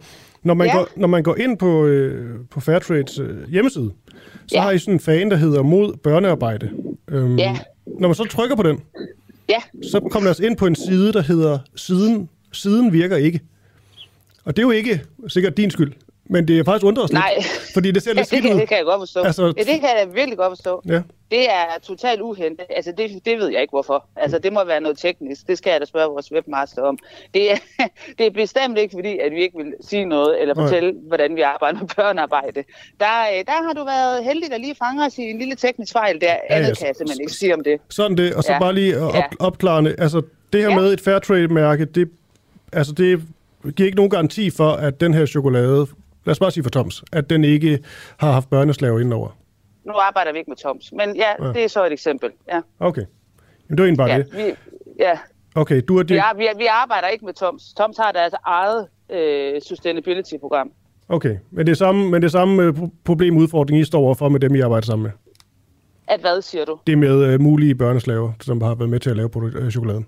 Når 0.44 0.54
man, 0.54 0.68
ja. 0.68 0.78
går, 0.78 0.88
når 0.96 1.08
man 1.08 1.24
går 1.24 1.36
ind 1.36 1.58
på, 1.58 1.86
uh, 1.86 2.12
på 2.52 2.60
Fairtrades 2.60 3.20
uh, 3.20 3.50
hjemmeside, 3.52 3.92
så 4.48 4.56
ja. 4.56 4.62
har 4.62 4.72
I 4.72 4.80
sådan 4.80 4.94
en 4.94 5.00
fan, 5.00 5.32
der 5.32 5.38
hedder 5.38 5.64
mod 5.64 5.94
børnearbejde. 5.94 6.70
Um, 7.14 7.40
ja. 7.40 7.58
Når 8.00 8.08
man 8.08 8.16
så 8.16 8.24
trykker 8.24 8.56
på 8.56 8.64
den, 8.64 8.80
ja. 9.50 9.62
så 9.84 10.00
kommer 10.00 10.20
man 10.20 10.28
altså 10.28 10.46
ind 10.46 10.58
på 10.58 10.66
en 10.66 10.76
side, 10.76 11.14
der 11.14 11.22
hedder 11.22 11.60
siden, 11.76 12.30
siden 12.52 12.94
virker 12.94 13.18
ikke. 13.18 13.40
Og 14.46 14.56
det 14.56 14.62
er 14.62 14.66
jo 14.66 14.72
ikke 14.72 15.02
sikkert 15.28 15.58
din 15.58 15.72
skyld. 15.72 15.94
Men 16.26 16.48
det 16.48 16.60
er 16.60 16.64
faktisk 16.64 16.86
undret 16.86 17.04
os 17.04 17.12
Nej. 17.12 17.34
lidt, 17.38 17.48
fordi 17.74 17.92
det 17.92 18.04
ser 18.04 18.14
lidt 18.14 18.32
ja, 18.32 18.38
det, 18.38 18.44
kan, 18.44 18.60
det 18.60 18.68
kan 18.68 18.78
jeg 18.78 18.86
godt 18.86 19.02
forstå. 19.02 19.20
Altså, 19.20 19.46
ja, 19.46 19.64
det 19.64 19.80
kan 19.80 19.90
jeg 20.00 20.08
virkelig 20.14 20.38
godt 20.38 20.52
forstå. 20.52 20.82
Ja. 20.88 21.02
Det 21.34 21.50
er 21.50 21.80
totalt 21.84 22.22
uhentet. 22.22 22.66
Altså, 22.70 22.94
det, 22.98 23.26
det 23.26 23.38
ved 23.38 23.50
jeg 23.50 23.62
ikke, 23.62 23.72
hvorfor. 23.72 24.06
Altså, 24.16 24.40
det 24.40 24.54
må 24.54 24.64
være 24.64 24.82
noget 24.82 24.98
teknisk. 24.98 25.48
Det 25.48 25.58
skal 25.58 25.72
jeg 25.72 25.82
da 25.82 25.86
spørge 25.86 26.10
vores 26.10 26.32
webmaster 26.32 26.82
om. 26.82 26.98
Det 27.34 27.52
er, 27.52 27.56
det 28.18 28.26
er 28.26 28.32
bestemt 28.32 28.78
ikke 28.78 28.92
fordi, 28.98 29.18
at 29.18 29.32
vi 29.32 29.42
ikke 29.42 29.58
vil 29.58 29.74
sige 29.82 30.06
noget, 30.06 30.42
eller 30.42 30.56
fortælle, 30.56 30.92
Nej. 30.92 31.02
hvordan 31.08 31.36
vi 31.36 31.42
arbejder 31.42 31.80
med 31.80 31.88
børnearbejde. 31.96 32.64
Der, 33.00 33.16
øh, 33.34 33.46
der 33.46 33.64
har 33.68 33.74
du 33.74 33.84
været 33.86 34.24
heldig, 34.24 34.50
der 34.52 34.58
lige 34.58 34.76
fanger 34.76 35.06
os 35.06 35.18
i 35.18 35.22
en 35.22 35.40
lille 35.40 35.56
teknisk 35.56 35.94
fejl. 35.94 36.22
Der 36.22 36.28
ja, 36.28 36.56
andet 36.56 36.70
ja, 36.70 36.76
kan 36.76 36.88
jeg 36.88 36.96
simpelthen 36.96 37.22
ikke 37.22 37.34
sige 37.34 37.54
om 37.54 37.64
det. 37.64 37.82
Sådan 37.90 38.18
det. 38.18 38.34
Og 38.34 38.44
så 38.44 38.54
ja. 38.54 38.60
bare 38.60 38.74
lige 38.74 39.00
op, 39.00 39.16
ja. 39.16 39.24
opklarende. 39.40 39.96
Altså, 39.98 40.22
det 40.54 40.62
her 40.62 40.70
ja. 40.70 40.76
med 40.76 40.94
et 40.94 41.02
Fairtrade-mærke, 41.02 41.86
det, 41.86 42.10
altså, 42.74 42.94
det 42.94 43.22
giver 43.76 43.88
ikke 43.88 43.98
nogen 43.98 44.10
garanti 44.10 44.50
for, 44.50 44.72
at 44.72 45.02
den 45.02 45.14
her 45.14 45.26
chokolade 45.26 45.88
lad 46.26 46.32
os 46.32 46.40
bare 46.40 46.52
sige 46.52 46.64
for 46.64 46.70
Toms, 46.70 47.04
at 47.12 47.30
den 47.30 47.44
ikke 47.44 47.80
har 48.18 48.32
haft 48.32 48.50
børneslaver 48.50 49.00
indover. 49.00 49.43
Nu 49.86 49.94
arbejder 49.94 50.32
vi 50.32 50.38
ikke 50.38 50.52
med 50.52 50.58
Toms, 50.58 50.92
men 50.92 51.16
ja, 51.16 51.46
ja. 51.46 51.54
det 51.54 51.64
er 51.64 51.68
så 51.68 51.86
et 51.86 51.92
eksempel. 51.92 52.30
Ja. 52.48 52.62
Okay. 52.80 53.06
Men 53.68 53.78
det 53.78 53.82
var 53.82 53.86
egentlig 53.86 53.98
bare 53.98 54.10
ja, 54.10 54.18
det. 54.18 54.34
Vi, 54.34 54.56
ja. 55.00 55.18
Okay, 55.56 55.82
du 55.88 55.98
er 55.98 56.04
det... 56.04 56.10
Vi, 56.10 56.18
er, 56.18 56.38
vi, 56.38 56.48
vi 56.58 56.66
arbejder 56.66 57.08
ikke 57.08 57.26
med 57.26 57.34
Toms. 57.34 57.74
Toms 57.78 57.98
har 57.98 58.12
deres 58.12 58.34
eget 58.46 58.88
øh, 59.10 59.62
sustainability-program. 59.62 60.72
Okay, 61.10 61.38
men 61.52 61.66
det 61.66 61.72
er 61.72 61.76
samme, 61.76 62.10
men 62.10 62.22
det 62.22 62.32
samme 62.32 62.64
øh, 62.64 62.74
problem 63.04 63.38
udfordring, 63.38 63.80
I 63.80 63.84
står 63.84 64.00
overfor 64.00 64.30
med 64.30 64.40
dem, 64.40 64.56
I 64.56 64.60
arbejder 64.60 64.86
sammen 64.86 65.04
med? 65.04 65.12
At 66.08 66.20
hvad, 66.20 66.42
siger 66.42 66.66
du? 66.66 66.80
Det 66.88 66.98
med 66.98 67.34
uh, 67.34 67.42
mulige 67.42 67.76
børneslaver, 67.76 68.32
som 68.42 68.62
har 68.62 68.76
været 68.76 68.90
med 68.90 69.00
til 69.00 69.10
at 69.10 69.16
lave 69.16 69.30
uh, 69.36 69.70
chokoladen. 69.70 70.06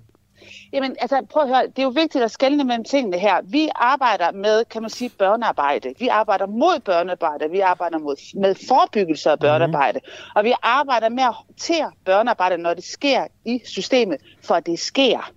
Jamen, 0.73 0.95
altså, 0.99 1.25
prøv 1.29 1.43
at 1.43 1.49
høre, 1.49 1.67
det 1.67 1.79
er 1.79 1.83
jo 1.83 1.89
vigtigt 1.89 2.23
at 2.23 2.31
skelne 2.31 2.63
mellem 2.63 2.83
tingene 2.83 3.17
her. 3.17 3.41
Vi 3.43 3.69
arbejder 3.75 4.31
med, 4.31 4.65
kan 4.65 4.81
man 4.81 4.89
sige, 4.89 5.09
børnearbejde. 5.09 5.93
Vi 5.99 6.07
arbejder 6.07 6.45
mod 6.45 6.79
børnearbejde. 6.79 7.51
Vi 7.51 7.59
arbejder 7.59 7.97
mod, 7.97 8.39
med 8.39 8.55
forebyggelse 8.67 9.31
af 9.31 9.39
børnearbejde. 9.39 9.99
Mm. 10.03 10.11
Og 10.35 10.43
vi 10.43 10.53
arbejder 10.61 11.09
med 11.09 11.23
at 11.23 11.33
håndtere 11.33 11.91
børnearbejde, 12.05 12.57
når 12.57 12.73
det 12.73 12.83
sker 12.83 13.27
i 13.45 13.61
systemet, 13.65 14.17
for 14.43 14.55
at 14.55 14.65
det 14.65 14.79
sker. 14.79 15.31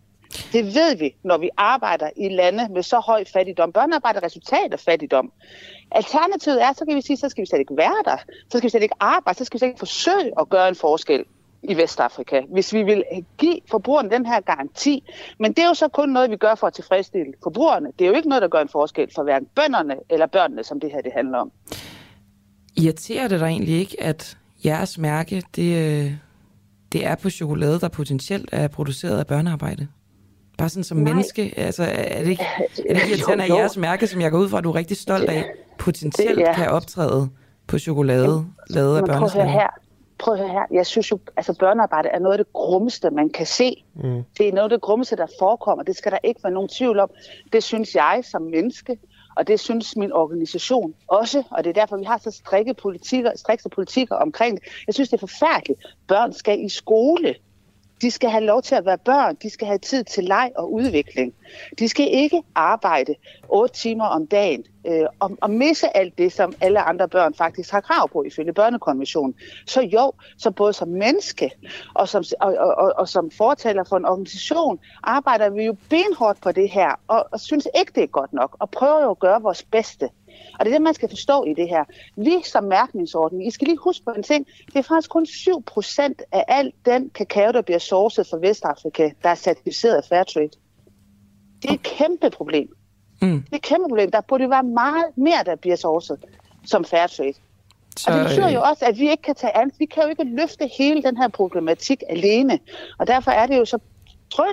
Det 0.53 0.65
ved 0.65 0.97
vi, 0.97 1.15
når 1.25 1.39
vi 1.39 1.51
arbejder 1.57 2.11
i 2.17 2.29
lande 2.29 2.69
med 2.71 2.83
så 2.83 2.99
høj 2.99 3.25
fattigdom. 3.33 3.73
Børnearbejde 3.73 4.19
er 4.19 4.23
resultat 4.25 4.73
af 4.73 4.81
fattigdom. 4.81 5.33
Alternativet 5.91 6.63
er, 6.63 6.73
så 6.73 6.85
kan 6.85 6.97
vi 6.97 7.03
sige, 7.03 7.17
så 7.17 7.29
skal 7.29 7.43
vi 7.43 7.47
slet 7.47 7.59
ikke 7.59 7.77
være 7.77 8.03
der. 8.05 8.17
Så 8.51 8.59
skal 8.59 8.63
vi 8.63 8.69
slet 8.69 8.83
ikke 8.83 8.95
arbejde. 9.01 9.39
Så 9.39 9.45
skal 9.45 9.55
vi 9.55 9.59
slet 9.59 9.69
ikke 9.69 9.79
forsøge 9.79 10.33
at 10.41 10.49
gøre 10.49 10.69
en 10.69 10.75
forskel 10.75 11.25
i 11.63 11.77
Vestafrika, 11.77 12.41
hvis 12.53 12.73
vi 12.73 12.83
vil 12.83 13.05
give 13.39 13.59
forbrugerne 13.71 14.11
den 14.11 14.27
her 14.27 14.41
garanti. 14.41 15.05
Men 15.39 15.53
det 15.53 15.59
er 15.59 15.67
jo 15.67 15.75
så 15.75 15.89
kun 15.89 16.09
noget, 16.09 16.31
vi 16.31 16.37
gør 16.37 16.55
for 16.55 16.67
at 16.67 16.73
tilfredsstille 16.73 17.33
forbrugerne. 17.43 17.89
Det 17.99 18.05
er 18.05 18.09
jo 18.09 18.15
ikke 18.15 18.29
noget, 18.29 18.43
der 18.43 18.49
gør 18.49 18.61
en 18.61 18.69
forskel 18.69 19.09
for 19.15 19.23
hverken 19.23 19.49
bønderne 19.55 19.97
eller 20.11 20.27
børnene, 20.27 20.65
som 20.65 20.81
det 20.81 20.91
her 20.91 21.01
det 21.01 21.13
handler 21.13 21.39
om. 21.39 21.53
Irriterer 22.77 23.29
det 23.29 23.41
dig 23.41 23.47
egentlig 23.47 23.75
ikke, 23.75 24.03
at 24.03 24.39
jeres 24.65 24.99
mærke, 24.99 25.43
det, 25.57 26.03
øh, 26.05 26.13
det 26.93 27.07
er 27.07 27.15
på 27.15 27.31
chokolade, 27.31 27.81
der 27.81 27.89
potentielt 27.89 28.49
er 28.53 28.69
produceret 28.69 29.19
af 29.19 29.27
børnearbejde? 29.27 29.89
Bare 30.59 30.69
sådan 30.69 30.85
som 30.85 30.99
Nej. 30.99 31.13
menneske? 31.13 31.55
Altså, 31.57 31.83
er 31.83 32.23
det 32.23 32.31
ikke, 32.31 32.47
er 32.89 32.95
det 32.95 33.03
ikke 33.03 33.09
irriterende, 33.09 33.45
at 33.45 33.51
jeres 33.51 33.77
mærke, 33.77 34.07
som 34.07 34.21
jeg 34.21 34.31
går 34.31 34.39
ud 34.39 34.49
fra, 34.49 34.59
at 34.59 34.65
du 34.65 34.71
er 34.71 34.75
rigtig 34.75 34.97
stolt 34.97 35.29
af, 35.29 35.45
potentielt 35.79 36.39
det, 36.39 36.43
ja. 36.43 36.55
kan 36.55 36.69
optræde 36.69 37.29
på 37.67 37.79
chokolade, 37.79 38.47
lavet 38.71 38.97
af 38.97 39.05
børnearbejde? 39.05 39.51
her 39.51 39.88
prøv 40.19 40.35
at 40.35 40.41
høre 40.41 40.49
her, 40.49 40.67
jeg 40.71 40.87
synes 40.87 41.11
jo, 41.11 41.19
altså 41.37 41.57
børnearbejde 41.59 42.09
er 42.09 42.19
noget 42.19 42.39
af 42.39 42.45
det 42.45 42.53
grummeste, 42.53 43.11
man 43.11 43.31
kan 43.31 43.47
se. 43.47 43.85
Mm. 43.95 44.23
Det 44.39 44.49
er 44.49 44.53
noget 44.53 44.65
af 44.65 44.71
det 44.71 44.81
grummeste, 44.81 45.17
der 45.17 45.27
forekommer. 45.39 45.85
Det 45.85 45.97
skal 45.97 46.13
der 46.13 46.19
ikke 46.25 46.41
være 46.45 46.53
nogen 46.53 46.69
tvivl 46.69 46.99
om. 46.99 47.11
Det 47.53 47.63
synes 47.63 47.95
jeg 47.95 48.21
som 48.25 48.43
menneske, 48.43 48.99
og 49.37 49.49
det 49.49 49.61
synes 49.61 49.97
min 49.97 50.13
organisation 50.13 50.95
også, 51.09 51.43
og 51.51 51.65
det 51.65 51.71
er 51.71 51.81
derfor, 51.81 51.97
vi 51.97 52.05
har 52.05 52.19
så 52.19 52.31
strikke 52.31 52.75
politikker, 52.75 53.33
strikse 53.37 53.69
politikker 53.69 54.15
omkring 54.15 54.61
det. 54.61 54.69
Jeg 54.87 54.95
synes, 54.95 55.09
det 55.09 55.17
er 55.17 55.27
forfærdeligt. 55.27 55.81
Børn 56.09 56.33
skal 56.33 56.65
i 56.65 56.69
skole. 56.69 57.35
De 58.03 58.11
skal 58.11 58.31
have 58.31 58.45
lov 58.45 58.63
til 58.63 58.75
at 58.75 58.85
være 58.85 58.99
børn. 58.99 59.37
De 59.43 59.51
skal 59.51 59.67
have 59.67 59.79
tid 59.79 60.05
til 60.05 60.25
leg 60.25 60.51
og 60.57 60.73
udvikling. 60.73 61.35
De 61.79 61.89
skal 61.89 62.09
ikke 62.13 62.43
arbejde 62.55 63.15
otte 63.49 63.75
timer 63.75 64.05
om 64.05 64.27
dagen 64.27 64.65
øh, 64.87 65.07
og, 65.19 65.31
og 65.41 65.51
misse 65.51 65.97
alt 65.97 66.19
det, 66.19 66.33
som 66.33 66.53
alle 66.61 66.81
andre 66.81 67.09
børn 67.09 67.35
faktisk 67.35 67.71
har 67.71 67.81
krav 67.81 68.09
på 68.13 68.23
ifølge 68.23 68.53
børnekonventionen. 68.53 69.35
Så 69.67 69.81
jo, 69.81 70.13
så 70.39 70.51
både 70.51 70.73
som 70.73 70.89
menneske 70.89 71.51
og 71.95 72.09
som, 72.09 72.25
og, 72.41 72.55
og, 72.59 72.75
og, 72.75 72.93
og 72.97 73.09
som 73.09 73.31
fortaler 73.31 73.85
for 73.85 73.97
en 73.97 74.05
organisation, 74.05 74.79
arbejder 75.03 75.51
vi 75.51 75.65
jo 75.65 75.77
benhårdt 75.91 76.41
på 76.41 76.53
det 76.53 76.71
her, 76.71 77.01
og, 77.09 77.29
og 77.33 77.41
synes 77.41 77.69
ikke, 77.79 77.93
det 77.95 78.03
er 78.03 78.07
godt 78.07 78.33
nok, 78.33 78.57
og 78.59 78.71
prøver 78.71 79.03
jo 79.03 79.11
at 79.11 79.19
gøre 79.19 79.43
vores 79.43 79.63
bedste. 79.63 80.09
Og 80.59 80.65
det 80.65 80.73
er 80.73 80.75
det, 80.75 80.83
man 80.83 80.95
skal 80.95 81.09
forstå 81.09 81.45
i 81.45 81.55
det 81.55 81.69
her. 81.69 81.85
Vi 82.17 82.37
som 82.45 82.65
mærkningsordning, 82.65 83.47
I 83.47 83.51
skal 83.51 83.67
lige 83.67 83.79
huske 83.79 84.05
på 84.05 84.11
en 84.11 84.23
ting, 84.23 84.47
det 84.67 84.77
er 84.77 84.83
faktisk 84.83 85.11
kun 85.11 85.27
7% 85.29 86.01
af 86.33 86.45
al 86.49 86.73
den 86.85 87.11
kakao, 87.11 87.53
der 87.53 87.63
bliver 87.63 87.79
sourcet 87.79 88.27
fra 88.27 88.39
Vestafrika, 88.41 89.11
der 89.23 89.29
er 89.29 89.35
certificeret 89.35 89.97
af 89.97 90.05
Fairtrade. 90.05 90.51
Det 91.63 91.71
er 91.71 91.75
et 91.75 91.83
kæmpe 91.83 92.31
problem. 92.31 92.69
Mm. 93.23 93.43
Det 93.43 93.53
er 93.53 93.57
et 93.57 93.63
kæmpe 93.63 93.89
problem. 93.89 94.11
Der 94.11 94.21
burde 94.21 94.51
være 94.51 94.63
meget 94.63 95.05
mere, 95.17 95.43
der 95.47 95.57
bliver 95.57 95.77
sourcet 95.77 96.25
som 96.65 96.85
Fairtrade. 96.85 97.35
Så, 97.97 98.11
og 98.11 98.19
det 98.19 98.27
betyder 98.27 98.49
jo 98.49 98.61
også, 98.63 98.85
at 98.85 98.99
vi 98.99 99.11
ikke 99.11 99.23
kan 99.23 99.35
tage 99.35 99.57
an. 99.57 99.71
Vi 99.79 99.87
kan 99.87 100.03
jo 100.03 100.09
ikke 100.09 100.25
løfte 100.25 100.71
hele 100.79 101.03
den 101.03 101.17
her 101.17 101.29
problematik 101.29 102.03
alene. 102.09 102.59
Og 102.99 103.07
derfor 103.07 103.31
er 103.31 103.47
det 103.47 103.57
jo 103.57 103.65
så 103.65 103.79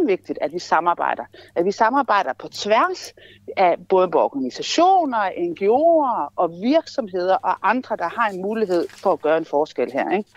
vigtigt, 0.07 0.39
at 0.41 0.53
vi 0.53 0.59
samarbejder. 0.59 1.23
At 1.55 1.65
vi 1.65 1.71
samarbejder 1.71 2.33
på 2.39 2.47
tværs 2.47 3.13
af 3.57 3.75
både 3.89 4.09
organisationer, 4.13 5.17
NGO'er 5.17 6.33
og 6.35 6.51
virksomheder 6.61 7.35
og 7.35 7.69
andre, 7.69 7.95
der 7.95 8.09
har 8.19 8.29
en 8.29 8.41
mulighed 8.41 8.85
for 8.89 9.13
at 9.13 9.21
gøre 9.21 9.37
en 9.37 9.45
forskel 9.45 9.91
her. 9.91 10.17
Ikke? 10.17 10.29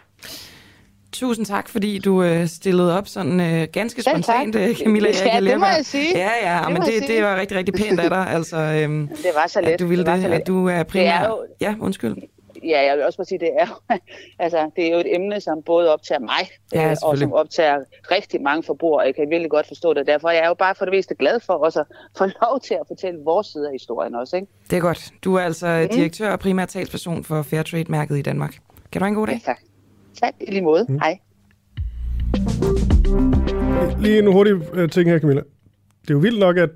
Tusind 1.13 1.47
tak, 1.47 1.69
fordi 1.69 1.99
du 1.99 2.23
øh, 2.23 2.47
stillede 2.47 2.99
op 2.99 3.09
sådan 3.09 3.41
øh, 3.41 3.69
ganske 3.73 4.03
spontant, 4.03 4.57
øh, 4.57 4.77
Camilla. 4.77 5.09
Ja, 5.09 5.35
jeg 5.35 5.43
det 5.43 5.61
må 5.61 5.67
jeg 5.67 5.85
sige. 5.87 6.19
Ja, 6.19 6.31
ja, 6.43 6.65
det 6.65 6.73
men 6.73 6.83
det, 6.83 7.09
det 7.09 7.23
var 7.23 7.37
rigtig, 7.37 7.57
rigtig 7.57 7.75
pænt 7.75 8.01
af 8.01 8.11
dig. 8.11 8.27
Altså, 8.31 8.57
øhm, 8.57 9.09
det 9.09 9.31
var 9.35 9.47
så 9.47 9.61
let. 9.61 9.69
At 9.69 9.81
du 9.81 9.87
ville 9.87 10.05
det, 10.05 10.23
det, 10.23 10.33
at 10.33 10.47
du 10.47 10.69
er 10.69 10.83
primær... 10.83 11.13
Er 11.13 11.29
jo... 11.29 11.45
Ja, 11.61 11.75
undskyld 11.81 12.17
ja, 12.65 12.85
jeg 12.85 12.97
vil 12.97 13.05
også 13.05 13.19
bare 13.19 13.25
sige, 13.25 13.39
det 13.39 13.51
er, 13.59 13.83
altså, 14.45 14.71
det 14.77 14.87
er 14.87 14.93
jo 14.93 14.99
et 14.99 15.15
emne, 15.15 15.41
som 15.41 15.63
både 15.63 15.93
optager 15.93 16.21
mig, 16.21 16.51
ja, 16.75 16.91
øh, 16.91 16.97
og 17.03 17.19
som 17.19 17.33
optager 17.33 17.79
rigtig 18.11 18.43
mange 18.43 18.63
forbrugere. 18.63 19.05
Jeg 19.07 19.15
kan 19.15 19.31
virkelig 19.31 19.51
godt 19.51 19.67
forstå 19.67 19.95
det. 19.95 20.07
Derfor 20.07 20.29
er 20.29 20.33
jeg 20.33 20.47
jo 20.47 20.55
bare 20.55 20.75
for 20.75 20.85
det 20.85 20.95
meste 20.95 21.15
glad 21.15 21.41
for 21.41 21.53
også 21.53 21.81
at 21.81 21.87
få 22.19 22.25
lov 22.43 22.61
til 22.61 22.75
at 22.75 22.83
fortælle 22.89 23.21
vores 23.25 23.47
side 23.47 23.67
af 23.67 23.73
historien 23.73 24.15
også. 24.15 24.37
Ikke? 24.37 24.49
Det 24.71 24.77
er 24.77 24.81
godt. 24.81 25.11
Du 25.25 25.35
er 25.35 25.41
altså 25.41 25.87
mm. 25.91 25.97
direktør 25.97 26.33
og 26.33 26.39
primær 26.39 26.67
talsperson 26.67 27.25
for 27.25 27.43
Fairtrade-mærket 27.43 28.19
i 28.19 28.23
Danmark. 28.23 28.59
Kan 28.93 29.01
du 29.01 29.05
have 29.05 29.09
en 29.09 29.15
god 29.15 29.27
dag? 29.27 29.35
Ja, 29.35 29.53
tak. 29.53 29.59
Tak, 30.21 30.35
i 30.41 30.51
lige 30.51 30.63
måde. 30.63 30.87
Mm. 30.89 30.99
Hej. 30.99 31.19
Lige 34.01 34.19
en 34.19 34.33
hurtig 34.33 34.55
uh, 34.55 34.89
ting 34.89 35.11
her, 35.11 35.19
Camilla. 35.19 35.43
Det 36.03 36.11
er 36.11 36.15
jo 36.15 36.19
vildt 36.19 36.39
nok, 36.39 36.57
at 36.57 36.71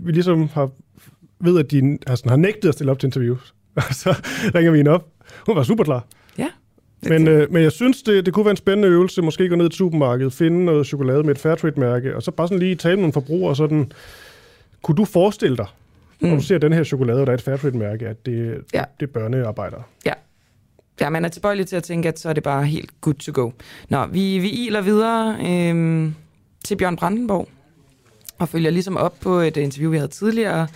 vi 0.00 0.12
ligesom 0.12 0.48
har 0.48 0.70
ved, 1.40 1.58
at 1.58 1.70
de 1.70 1.98
altså, 2.06 2.28
har 2.28 2.36
nægtet 2.36 2.68
at 2.68 2.74
stille 2.74 2.92
op 2.92 2.98
til 2.98 3.06
interviews. 3.06 3.54
Og 3.76 3.82
så 3.94 4.10
ringer 4.54 4.70
vi 4.70 4.78
hende 4.78 4.90
op. 4.90 5.08
Hun 5.46 5.56
var 5.56 5.62
super 5.62 5.84
klar. 5.84 6.04
Ja. 6.38 6.48
Men, 7.02 7.28
øh, 7.28 7.52
men 7.52 7.62
jeg 7.62 7.72
synes, 7.72 8.02
det, 8.02 8.26
det 8.26 8.34
kunne 8.34 8.44
være 8.44 8.50
en 8.50 8.56
spændende 8.56 8.88
øvelse. 8.88 9.22
Måske 9.22 9.48
gå 9.48 9.56
ned 9.56 9.70
i 9.72 9.76
supermarkedet, 9.76 10.32
finde 10.32 10.64
noget 10.64 10.86
chokolade 10.86 11.22
med 11.22 11.30
et 11.30 11.38
Fairtrade-mærke, 11.38 12.16
og 12.16 12.22
så 12.22 12.30
bare 12.30 12.48
sådan 12.48 12.58
lige 12.58 12.74
tale 12.74 12.96
med 12.96 13.02
nogle 13.02 13.12
forbrugere. 13.12 13.56
Sådan, 13.56 13.92
kunne 14.82 14.96
du 14.96 15.04
forestille 15.04 15.56
dig, 15.56 15.66
mm. 16.20 16.28
når 16.28 16.36
du 16.36 16.42
ser 16.42 16.58
den 16.58 16.72
her 16.72 16.84
chokolade, 16.84 17.20
og 17.20 17.26
der 17.26 17.32
er 17.32 17.36
et 17.36 17.42
Fairtrade-mærke, 17.42 18.08
at 18.08 18.26
det, 18.26 18.64
ja. 18.74 18.84
det 19.00 19.06
er 19.06 19.12
børnearbejdere? 19.12 19.82
Ja. 20.06 20.12
Ja, 21.00 21.10
man 21.10 21.24
er 21.24 21.28
tilbøjelig 21.28 21.66
til 21.66 21.76
at 21.76 21.82
tænke, 21.82 22.08
at 22.08 22.18
så 22.18 22.28
er 22.28 22.32
det 22.32 22.42
bare 22.42 22.64
helt 22.64 23.00
good 23.00 23.14
to 23.14 23.32
go. 23.34 23.50
Nå, 23.88 24.06
vi, 24.06 24.38
vi 24.38 24.50
iler 24.50 24.80
videre 24.80 25.36
øh, 25.40 26.10
til 26.64 26.76
Bjørn 26.76 26.96
Brandenborg, 26.96 27.48
og 28.38 28.48
følger 28.48 28.70
ligesom 28.70 28.96
op 28.96 29.14
på 29.20 29.34
et 29.34 29.56
interview, 29.56 29.90
vi 29.90 29.96
havde 29.96 30.10
tidligere 30.10 30.66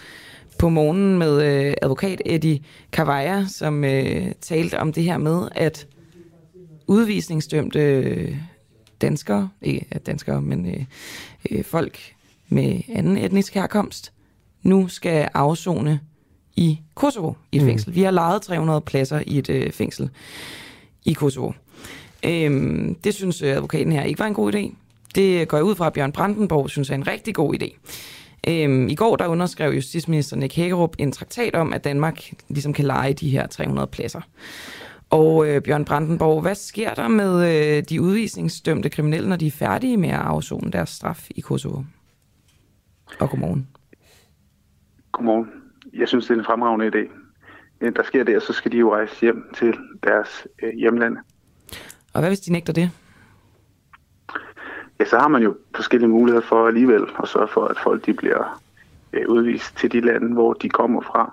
på 0.59 0.69
morgenen 0.69 1.19
med 1.19 1.43
øh, 1.43 1.74
advokat 1.83 2.23
Eddie 2.27 2.61
Kavaja, 2.93 3.47
som 3.47 3.85
øh, 3.85 4.33
talte 4.41 4.78
om 4.81 4.93
det 4.93 5.05
her 5.05 5.19
med, 5.19 5.49
at 5.55 5.87
udvisningsdømte 6.87 8.39
danskere, 9.01 9.49
ikke 9.62 9.87
danskere, 10.07 10.43
men 10.43 10.66
øh, 10.66 10.85
øh, 11.51 11.65
folk 11.65 11.99
med 12.49 12.81
anden 12.89 13.16
etnisk 13.16 13.55
herkomst, 13.55 14.12
nu 14.62 14.89
skal 14.89 15.28
afzone 15.35 16.01
i 16.57 16.81
Kosovo 16.95 17.33
i 17.53 17.57
et 17.57 17.62
mm. 17.62 17.69
fængsel. 17.69 17.95
Vi 17.95 18.03
har 18.03 18.11
lejet 18.11 18.43
300 18.43 18.81
pladser 18.81 19.23
i 19.27 19.39
et 19.39 19.51
øh, 19.51 19.73
fængsel 19.73 20.11
i 21.05 21.12
Kosovo. 21.12 21.53
Øhm, 22.24 22.95
det 22.95 23.15
synes 23.15 23.43
øh, 23.43 23.57
advokaten 23.57 23.93
her 23.93 24.03
ikke 24.03 24.19
var 24.19 24.27
en 24.27 24.35
god 24.35 24.55
idé. 24.55 24.74
Det 25.15 25.49
går 25.49 25.57
jeg 25.57 25.65
ud 25.65 25.74
fra, 25.74 25.87
at 25.87 25.93
Bjørn 25.93 26.12
Brandenborg 26.12 26.70
synes 26.70 26.91
er 26.91 26.95
en 26.95 27.07
rigtig 27.07 27.35
god 27.35 27.55
idé. 27.62 27.77
Øhm, 28.48 28.89
I 28.89 28.94
går 28.94 29.16
der 29.16 29.27
underskrev 29.27 29.73
justitsminister 29.73 30.36
Nick 30.36 30.55
Hækkerup 30.55 30.97
en 30.98 31.12
traktat 31.12 31.55
om, 31.55 31.73
at 31.73 31.85
Danmark 31.85 32.23
ligesom 32.48 32.73
kan 32.73 32.85
lege 32.85 33.12
de 33.12 33.31
her 33.31 33.47
300 33.47 33.86
pladser. 33.86 34.20
Og 35.10 35.48
øh, 35.48 35.62
Bjørn 35.62 35.85
Brandenborg, 35.85 36.43
hvad 36.43 36.55
sker 36.55 36.94
der 36.94 37.09
med 37.09 37.32
øh, 37.77 37.82
de 37.82 38.02
udvisningsdømte 38.02 38.90
kriminelle, 38.90 39.28
når 39.28 39.36
de 39.36 39.47
er 39.47 39.51
færdige 39.51 39.97
med 39.97 40.09
at 40.09 40.20
afzone 40.20 40.70
deres 40.73 40.90
straf 40.90 41.27
i 41.31 41.40
Kosovo? 41.40 41.82
Og 43.20 43.31
godmorgen. 43.31 43.68
Godmorgen. 45.12 45.47
Jeg 45.94 46.09
synes, 46.09 46.27
det 46.27 46.35
er 46.35 46.39
en 46.39 46.44
fremragende 46.44 46.86
idé. 46.86 47.10
Der 47.97 48.02
sker 48.02 48.24
det, 48.24 48.36
og 48.36 48.43
så 48.43 48.52
skal 48.52 48.73
de 48.73 48.77
jo 48.77 48.94
rejse 48.94 49.20
hjem 49.20 49.44
til 49.55 49.74
deres 50.02 50.47
øh, 50.62 50.74
hjemland. 50.74 51.16
Og 52.12 52.20
hvad 52.20 52.31
hvis 52.31 52.40
de 52.40 52.52
nægter 52.52 52.73
det? 52.73 52.90
Ja, 55.01 55.05
så 55.05 55.18
har 55.18 55.28
man 55.28 55.43
jo 55.43 55.56
forskellige 55.74 56.09
muligheder 56.09 56.47
for 56.47 56.66
alligevel 56.66 57.02
at 57.23 57.28
sørge 57.28 57.48
for, 57.48 57.64
at 57.64 57.77
folk 57.82 58.06
de 58.06 58.12
bliver 58.12 58.60
øh, 59.12 59.28
udvist 59.28 59.77
til 59.77 59.93
de 59.93 60.01
lande, 60.01 60.32
hvor 60.32 60.52
de 60.52 60.68
kommer 60.68 61.01
fra. 61.01 61.32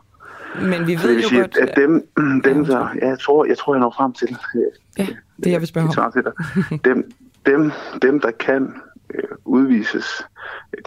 Men 0.61 0.88
vi 0.88 0.95
ved 1.03 1.22
jo 1.22 1.27
sige, 1.27 1.41
godt... 1.41 1.57
At 1.57 1.76
dem, 1.76 2.07
dem 2.45 2.65
der, 2.65 2.88
ja, 3.02 3.07
jeg, 3.07 3.19
tror, 3.19 3.45
jeg 3.45 3.57
tror, 3.57 3.73
jeg 3.76 3.80
når 3.80 3.94
frem 3.98 4.14
til... 4.14 4.38
Øh, 4.56 4.61
ja, 4.98 5.07
det 5.44 5.52
jeg 5.52 5.60
vil 5.60 5.68
spørge 5.68 5.88
om. 5.98 6.11
Til 6.11 6.23
dig. 6.23 6.34
Dem, 6.85 7.11
dem, 7.45 7.72
dem, 8.02 8.19
der 8.19 8.31
kan 8.31 8.76
øh, 9.14 9.23
udvises 9.45 10.26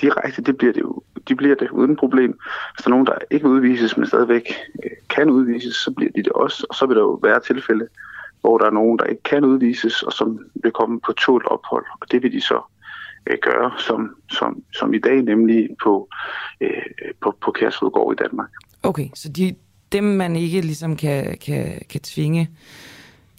direkte, 0.01 0.43
det 0.43 0.57
bliver 0.57 0.73
det 0.73 0.81
jo, 0.81 1.03
de 1.29 1.35
bliver 1.35 1.55
det 1.55 1.71
uden 1.71 1.97
problem. 1.97 2.39
Hvis 2.75 2.85
der 2.85 2.89
er 2.89 2.91
nogen, 2.91 3.07
der 3.07 3.15
ikke 3.31 3.49
udvises, 3.49 3.97
men 3.97 4.07
stadigvæk 4.07 4.55
øh, 4.85 4.91
kan 5.09 5.31
udvises, 5.31 5.77
så 5.77 5.91
bliver 5.91 6.13
de 6.17 6.23
det 6.23 6.33
også. 6.33 6.67
Og 6.69 6.75
så 6.75 6.87
vil 6.87 6.97
der 6.97 7.03
jo 7.03 7.21
være 7.23 7.41
tilfælde, 7.41 7.89
hvor 8.41 8.59
der 8.59 8.67
er 8.67 8.71
nogen, 8.71 8.99
der 8.99 9.05
ikke 9.05 9.23
kan 9.23 9.45
udvises, 9.45 10.03
og 10.03 10.13
som 10.13 10.39
vil 10.55 10.73
komme 10.73 11.01
på 11.01 11.13
tålt 11.13 11.47
ophold. 11.47 11.85
Og 12.01 12.11
det 12.11 12.23
vil 12.23 12.33
de 12.33 12.41
så 12.41 12.61
øh, 13.27 13.39
gøre, 13.43 13.73
som, 13.79 14.17
som, 14.31 14.63
som 14.73 14.95
i 14.95 14.99
dag, 14.99 15.23
nemlig 15.23 15.69
på, 15.83 16.09
øh, 16.61 16.83
på, 17.21 17.35
på 17.41 17.51
Kærsvedgård 17.51 18.21
i 18.21 18.23
Danmark. 18.23 18.51
Okay, 18.83 19.09
så 19.15 19.29
de, 19.29 19.55
dem 19.93 20.05
man 20.05 20.37
ikke 20.37 20.61
ligesom 20.61 20.97
kan, 20.97 21.39
kan, 21.39 21.81
kan 21.91 22.01
tvinge 22.01 22.51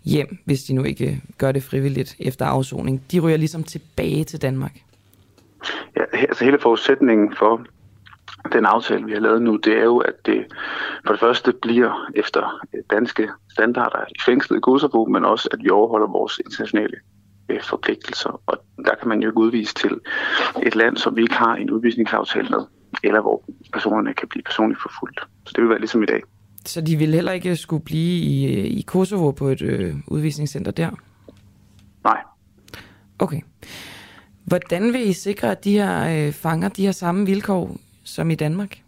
hjem, 0.05 0.37
hvis 0.45 0.63
de 0.63 0.73
nu 0.73 0.83
ikke 0.83 1.21
gør 1.37 1.51
det 1.51 1.63
frivilligt 1.63 2.15
efter 2.19 2.45
afsoning, 2.45 3.03
de 3.11 3.19
ryger 3.19 3.37
ligesom 3.37 3.63
tilbage 3.63 4.23
til 4.23 4.41
Danmark? 4.41 4.79
Ja, 5.95 6.03
altså 6.29 6.45
hele 6.45 6.59
forudsætningen 6.61 7.35
for 7.35 7.65
den 8.53 8.65
aftale, 8.65 9.05
vi 9.05 9.11
har 9.13 9.19
lavet 9.19 9.41
nu, 9.41 9.55
det 9.55 9.73
er 9.73 9.83
jo, 9.83 9.97
at 9.97 10.13
det 10.25 10.45
for 11.05 11.13
det 11.13 11.19
første 11.19 11.53
bliver 11.61 12.09
efter 12.15 12.59
danske 12.91 13.29
standarder 13.51 13.99
i 14.09 14.19
fængslet 14.25 14.57
i 14.57 14.59
Kosovo, 14.59 15.05
men 15.05 15.25
også, 15.25 15.49
at 15.53 15.59
vi 15.63 15.69
overholder 15.69 16.07
vores 16.07 16.39
internationale 16.45 16.97
øh, 17.49 17.61
forpligtelser. 17.61 18.41
Og 18.45 18.57
der 18.85 18.95
kan 18.99 19.07
man 19.07 19.21
jo 19.21 19.29
ikke 19.29 19.39
udvise 19.39 19.73
til 19.73 19.91
et 20.63 20.75
land, 20.75 20.97
som 20.97 21.15
vi 21.15 21.21
ikke 21.21 21.35
har 21.35 21.55
en 21.55 21.71
udvisningsaftale 21.71 22.49
med, 22.49 22.65
eller 23.03 23.21
hvor 23.21 23.43
personerne 23.73 24.13
kan 24.13 24.27
blive 24.27 24.43
personligt 24.43 24.81
forfulgt. 24.81 25.19
Så 25.45 25.53
det 25.55 25.61
vil 25.61 25.69
være 25.69 25.79
ligesom 25.79 26.03
i 26.03 26.05
dag. 26.05 26.21
Så 26.65 26.81
de 26.81 26.95
vil 26.95 27.13
heller 27.13 27.31
ikke 27.31 27.55
skulle 27.55 27.83
blive 27.83 28.19
i, 28.19 28.45
i 28.79 28.81
Kosovo 28.81 29.31
på 29.31 29.47
et 29.47 29.61
øh, 29.61 29.95
udvisningscenter 30.07 30.71
der? 30.71 30.89
Nej. 32.03 32.21
Okay. 33.19 33.41
Hvordan 34.45 34.93
vil 34.93 35.09
I 35.09 35.13
sikre, 35.13 35.51
at 35.51 35.63
de 35.63 35.71
her 35.71 36.27
øh, 36.27 36.33
fanger 36.33 36.69
de 36.69 36.85
har 36.85 36.91
samme 36.91 37.25
vilkår 37.25 37.77
som 38.07 38.29
i 38.29 38.35
Danmark? 38.35 38.81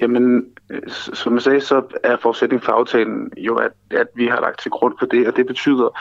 Jamen, 0.00 0.46
øh, 0.70 0.82
som 0.90 1.34
jeg 1.34 1.42
sagde, 1.42 1.60
så 1.60 1.82
er 2.02 2.16
forudsætningen 2.22 2.64
for 2.64 2.72
aftalen 2.72 3.32
jo, 3.36 3.56
at, 3.56 3.72
at 3.90 4.06
vi 4.14 4.26
har 4.26 4.40
lagt 4.40 4.60
til 4.60 4.70
grund 4.70 4.94
for 4.98 5.06
det, 5.06 5.28
og 5.28 5.36
det 5.36 5.46
betyder 5.46 5.98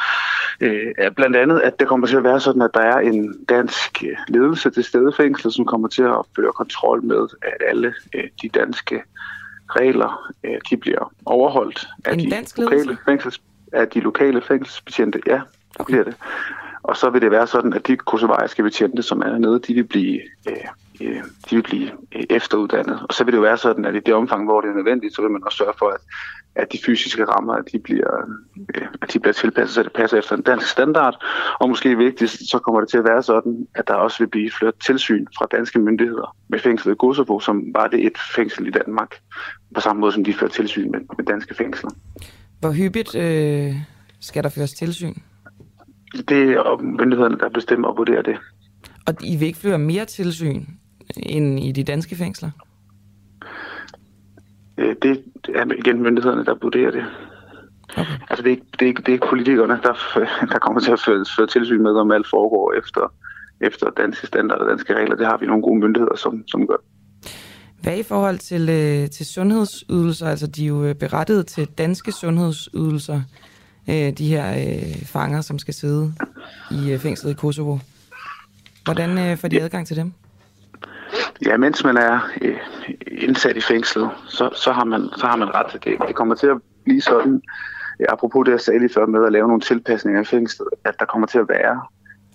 øh, 0.62 0.94
at 0.98 1.16
blandt 1.16 1.36
andet, 1.36 1.60
at 1.60 1.80
det 1.80 1.88
kommer 1.88 2.08
til 2.08 2.18
at 2.18 2.24
være 2.24 2.40
sådan, 2.40 2.62
at 2.62 2.72
der 2.74 2.82
er 2.82 3.00
en 3.00 3.46
dansk 3.50 4.04
øh, 4.04 4.18
ledelse 4.28 4.70
til 4.70 4.84
stede 4.84 5.14
fængslet, 5.18 5.54
som 5.54 5.66
kommer 5.66 5.88
til 5.88 6.04
at 6.04 6.22
føre 6.36 6.52
kontrol 6.52 7.04
med, 7.04 7.28
at 7.42 7.68
alle 7.68 7.94
øh, 8.16 8.24
de 8.42 8.50
danske 8.50 9.02
regler, 9.70 10.32
øh, 10.44 10.58
de 10.70 10.78
bliver 10.78 11.14
overholdt 11.26 11.88
af 12.06 12.14
en 12.14 12.20
de, 12.20 12.44
lokale 12.58 12.98
fængsels, 13.06 13.42
af 13.72 13.88
de 13.88 14.00
lokale 14.00 14.42
fængselsbetjente. 14.42 15.22
Ja, 15.28 15.42
okay. 15.80 15.94
bliver 15.94 16.04
det. 16.04 16.16
Og 16.84 16.98
så 16.98 17.10
vil 17.10 17.22
det 17.22 17.32
være 17.32 17.48
sådan, 17.48 17.74
at 17.74 17.88
de 17.88 17.98
kosovariske 17.98 18.64
betjente, 18.64 19.04
som 19.04 19.22
er 19.22 19.38
nede, 19.38 19.60
de 19.60 19.74
vil 19.74 19.84
blive, 19.84 20.22
øh, 20.50 20.56
øh, 21.02 21.24
de 21.50 21.56
vil 21.56 21.64
blive 21.64 21.92
øh, 22.16 22.24
efteruddannet. 22.30 23.00
Og 23.10 23.14
så 23.14 23.24
vil 23.24 23.34
det 23.34 23.38
jo 23.38 23.44
være 23.44 23.58
sådan, 23.58 23.86
at 23.86 23.96
i 23.96 24.00
det 24.00 24.14
omfang, 24.14 24.46
hvor 24.46 24.62
det 24.62 24.70
er 24.70 24.74
nødvendigt, 24.74 25.16
så 25.16 25.22
vil 25.22 25.32
man 25.32 25.44
også 25.46 25.58
sørge 25.58 25.74
for, 25.80 25.90
at, 25.90 26.02
at 26.56 26.72
de 26.72 26.78
fysiske 26.86 27.26
rammer, 27.26 27.54
at 27.54 27.66
de 27.72 27.80
bliver, 27.80 28.12
øh, 28.76 28.88
at 29.02 29.14
de 29.14 29.20
bliver 29.20 29.34
tilpasset, 29.34 29.76
så 29.76 29.84
det 29.84 29.94
passer 29.94 30.18
efter 30.18 30.36
en 30.36 30.42
dansk 30.42 30.68
standard. 30.68 31.26
Og 31.60 31.70
måske 31.70 31.98
vigtigst, 31.98 32.50
så 32.52 32.60
kommer 32.60 32.82
det 32.82 32.90
til 32.90 32.98
at 32.98 33.04
være 33.04 33.24
sådan, 33.24 33.68
at 33.76 33.88
der 33.88 33.94
også 33.94 34.18
vil 34.20 34.30
blive 34.30 34.52
ført 34.60 34.74
tilsyn 34.86 35.26
fra 35.38 35.48
danske 35.52 35.80
myndigheder 35.80 36.36
med 36.50 36.60
fængslet 36.60 36.94
i 36.94 36.96
Kosovo, 36.96 37.40
som 37.40 37.64
var 37.76 37.88
det 37.88 38.06
et 38.06 38.18
fængsel 38.36 38.68
i 38.68 38.72
Danmark, 38.72 39.12
på 39.76 39.82
samme 39.82 40.00
måde 40.00 40.12
som 40.12 40.24
de 40.24 40.34
fører 40.34 40.52
tilsyn 40.52 40.92
med, 40.92 41.00
med 41.18 41.26
danske 41.26 41.56
fængsler. 41.56 41.92
Hvor 42.60 42.72
hyppigt 42.72 43.16
øh, 43.16 43.74
skal 44.20 44.44
der 44.44 44.50
føres 44.50 44.74
tilsyn? 44.74 45.14
Det 46.30 46.52
er 46.52 46.82
myndighederne, 46.82 47.38
der 47.38 47.50
bestemmer 47.50 47.88
og 47.88 47.98
vurderer 47.98 48.22
det. 48.22 48.38
Og 49.08 49.14
I 49.24 49.36
vil 49.36 49.48
ikke 49.48 49.60
føre 49.60 49.80
mere 49.80 50.06
tilsyn 50.06 50.66
end 51.18 51.60
i 51.60 51.72
de 51.72 51.84
danske 51.84 52.16
fængsler? 52.16 52.50
Øh, 54.78 54.96
det 55.02 55.24
er 55.56 55.66
igen 55.80 56.04
myndighederne, 56.04 56.46
der 56.46 56.56
vurderer 56.62 56.92
det. 56.92 57.06
Okay. 57.98 58.12
Altså 58.30 58.44
det 58.44 58.48
er, 58.48 58.56
ikke, 58.56 58.66
det, 58.80 58.82
er 58.82 58.88
ikke, 58.88 59.02
det 59.02 59.08
er 59.08 59.14
ikke 59.14 59.28
politikerne, 59.30 59.80
der, 59.84 59.94
der 60.54 60.60
kommer 60.60 60.82
til 60.82 60.92
at 60.92 61.00
føre, 61.06 61.26
føre 61.38 61.48
tilsyn 61.48 61.84
med, 61.84 61.92
om 61.92 62.12
alt 62.12 62.28
foregår 62.30 62.74
efter, 62.74 63.14
efter 63.62 63.90
danske 63.90 64.28
standarder 64.28 64.64
og 64.64 64.70
danske 64.70 64.96
regler. 64.96 65.16
Det 65.16 65.26
har 65.26 65.38
vi 65.38 65.46
nogle 65.46 65.64
gode 65.64 65.80
myndigheder, 65.80 66.16
som, 66.16 66.44
som 66.48 66.68
gør. 66.68 66.78
Hvad 67.82 67.98
i 67.98 68.04
forhold 68.04 68.38
til, 68.38 68.70
øh, 68.70 69.10
til 69.10 69.26
sundhedsydelser? 69.26 70.28
Altså 70.28 70.48
de 70.48 70.64
er 70.64 70.68
jo 70.68 70.84
øh, 70.84 70.96
berettet 70.96 71.48
til 71.48 71.68
danske 71.68 72.12
sundhedsydelser 72.12 73.22
øh, 73.90 74.12
de 74.12 74.28
her 74.28 74.52
øh, 74.52 75.06
fanger, 75.06 75.42
som 75.42 75.60
skal 75.60 75.74
sidde 75.74 76.14
i 76.72 76.92
øh, 76.92 77.00
fængslet 77.00 77.32
i 77.32 77.34
Kosovo. 77.34 77.78
Hvordan 78.84 79.18
øh, 79.18 79.38
får 79.38 79.48
de 79.48 79.62
adgang 79.62 79.88
til 79.88 79.96
dem? 79.96 80.14
Ja, 81.46 81.58
mens 81.58 81.84
man 81.84 81.98
er 81.98 82.20
øh, 82.42 82.58
indsat 83.08 83.58
i 83.58 83.62
fængslet, 83.62 84.10
så, 84.28 84.50
så, 84.56 84.72
har 84.72 84.84
man, 84.84 85.10
så 85.18 85.28
har 85.28 85.36
man 85.36 85.56
ret 85.56 85.72
til 85.72 85.84
det. 85.84 86.08
Det 86.08 86.16
kommer 86.16 86.36
til 86.36 86.48
at 86.48 86.58
blive 86.84 87.02
sådan, 87.02 87.42
øh, 88.00 88.06
apropos 88.10 88.46
det, 88.46 88.52
jeg 88.52 88.62
sagde 88.62 88.80
lige 88.80 88.94
før 88.94 89.06
med 89.06 89.26
at 89.26 89.32
lave 89.32 89.48
nogle 89.48 89.62
tilpasninger 89.62 90.22
i 90.22 90.26
fængslet, 90.26 90.68
at 90.84 91.00
der 91.00 91.06
kommer 91.06 91.28
til 91.28 91.40
at 91.40 91.50
være 91.50 91.82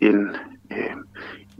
en... 0.00 0.36
Øh, 0.72 0.78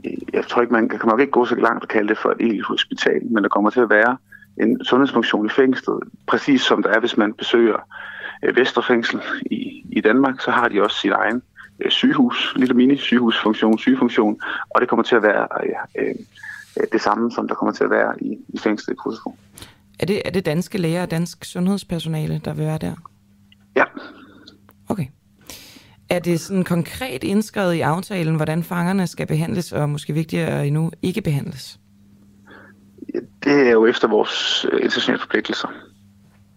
øh 0.05 0.17
jeg 0.33 0.47
tror 0.47 0.61
ikke, 0.61 0.73
man 0.73 0.89
kan 0.89 0.99
nok 1.05 1.19
ikke 1.19 1.31
gå 1.31 1.45
så 1.45 1.55
langt 1.55 1.83
og 1.83 1.89
kalde 1.89 2.09
det 2.09 2.17
for 2.17 2.29
et 2.29 2.37
egentligt 2.39 2.65
hospital, 2.65 3.21
men 3.31 3.43
der 3.43 3.49
kommer 3.49 3.69
til 3.69 3.79
at 3.79 3.89
være 3.89 4.17
en 4.57 4.85
sundhedsfunktion 4.85 5.45
i 5.45 5.49
fængslet, 5.49 5.99
præcis 6.27 6.61
som 6.61 6.83
der 6.83 6.89
er, 6.89 6.99
hvis 6.99 7.17
man 7.17 7.33
besøger 7.33 7.77
øh, 8.43 8.55
Vesterfængsel 8.55 9.21
i, 9.51 9.85
i 9.91 10.01
Danmark, 10.01 10.41
så 10.41 10.51
har 10.51 10.67
de 10.67 10.83
også 10.83 10.97
sin 10.97 11.11
egen 11.11 11.41
øh, 11.79 11.91
sygehus, 11.91 12.53
lille 12.55 12.73
mini-sygehusfunktion, 12.73 13.77
sygefunktion, 13.77 14.41
og 14.69 14.81
det 14.81 14.89
kommer 14.89 15.03
til 15.03 15.15
at 15.15 15.23
være 15.23 15.47
øh, 15.63 16.05
øh, 16.07 16.15
det 16.91 17.01
samme, 17.01 17.31
som 17.31 17.47
der 17.47 17.55
kommer 17.55 17.73
til 17.73 17.83
at 17.83 17.89
være 17.89 18.23
i, 18.23 18.37
i 18.49 18.57
fængslet 18.57 18.93
i 18.93 18.95
Kosovo. 18.95 19.35
Er 19.99 20.05
det, 20.05 20.21
er 20.25 20.29
det 20.29 20.45
danske 20.45 20.77
læger 20.77 21.01
og 21.01 21.11
dansk 21.11 21.45
sundhedspersonale, 21.45 22.41
der 22.45 22.53
vil 22.53 22.65
være 22.65 22.77
der? 22.77 22.95
Ja. 23.75 23.83
Okay. 24.89 25.05
Er 26.09 26.19
det 26.19 26.39
sådan 26.39 26.63
konkret 26.63 27.23
indskrevet 27.23 27.73
i 27.73 27.81
aftalen, 27.81 28.35
hvordan 28.35 28.63
fangerne 28.63 29.07
skal 29.07 29.27
behandles, 29.27 29.71
og 29.71 29.89
måske 29.89 30.13
vigtigere 30.13 30.67
endnu, 30.67 30.91
ikke 31.01 31.21
behandles? 31.21 31.79
Det 33.43 33.67
er 33.67 33.71
jo 33.71 33.85
efter 33.85 34.07
vores 34.07 34.65
internationale 34.73 35.19
forpligtelser. 35.19 35.67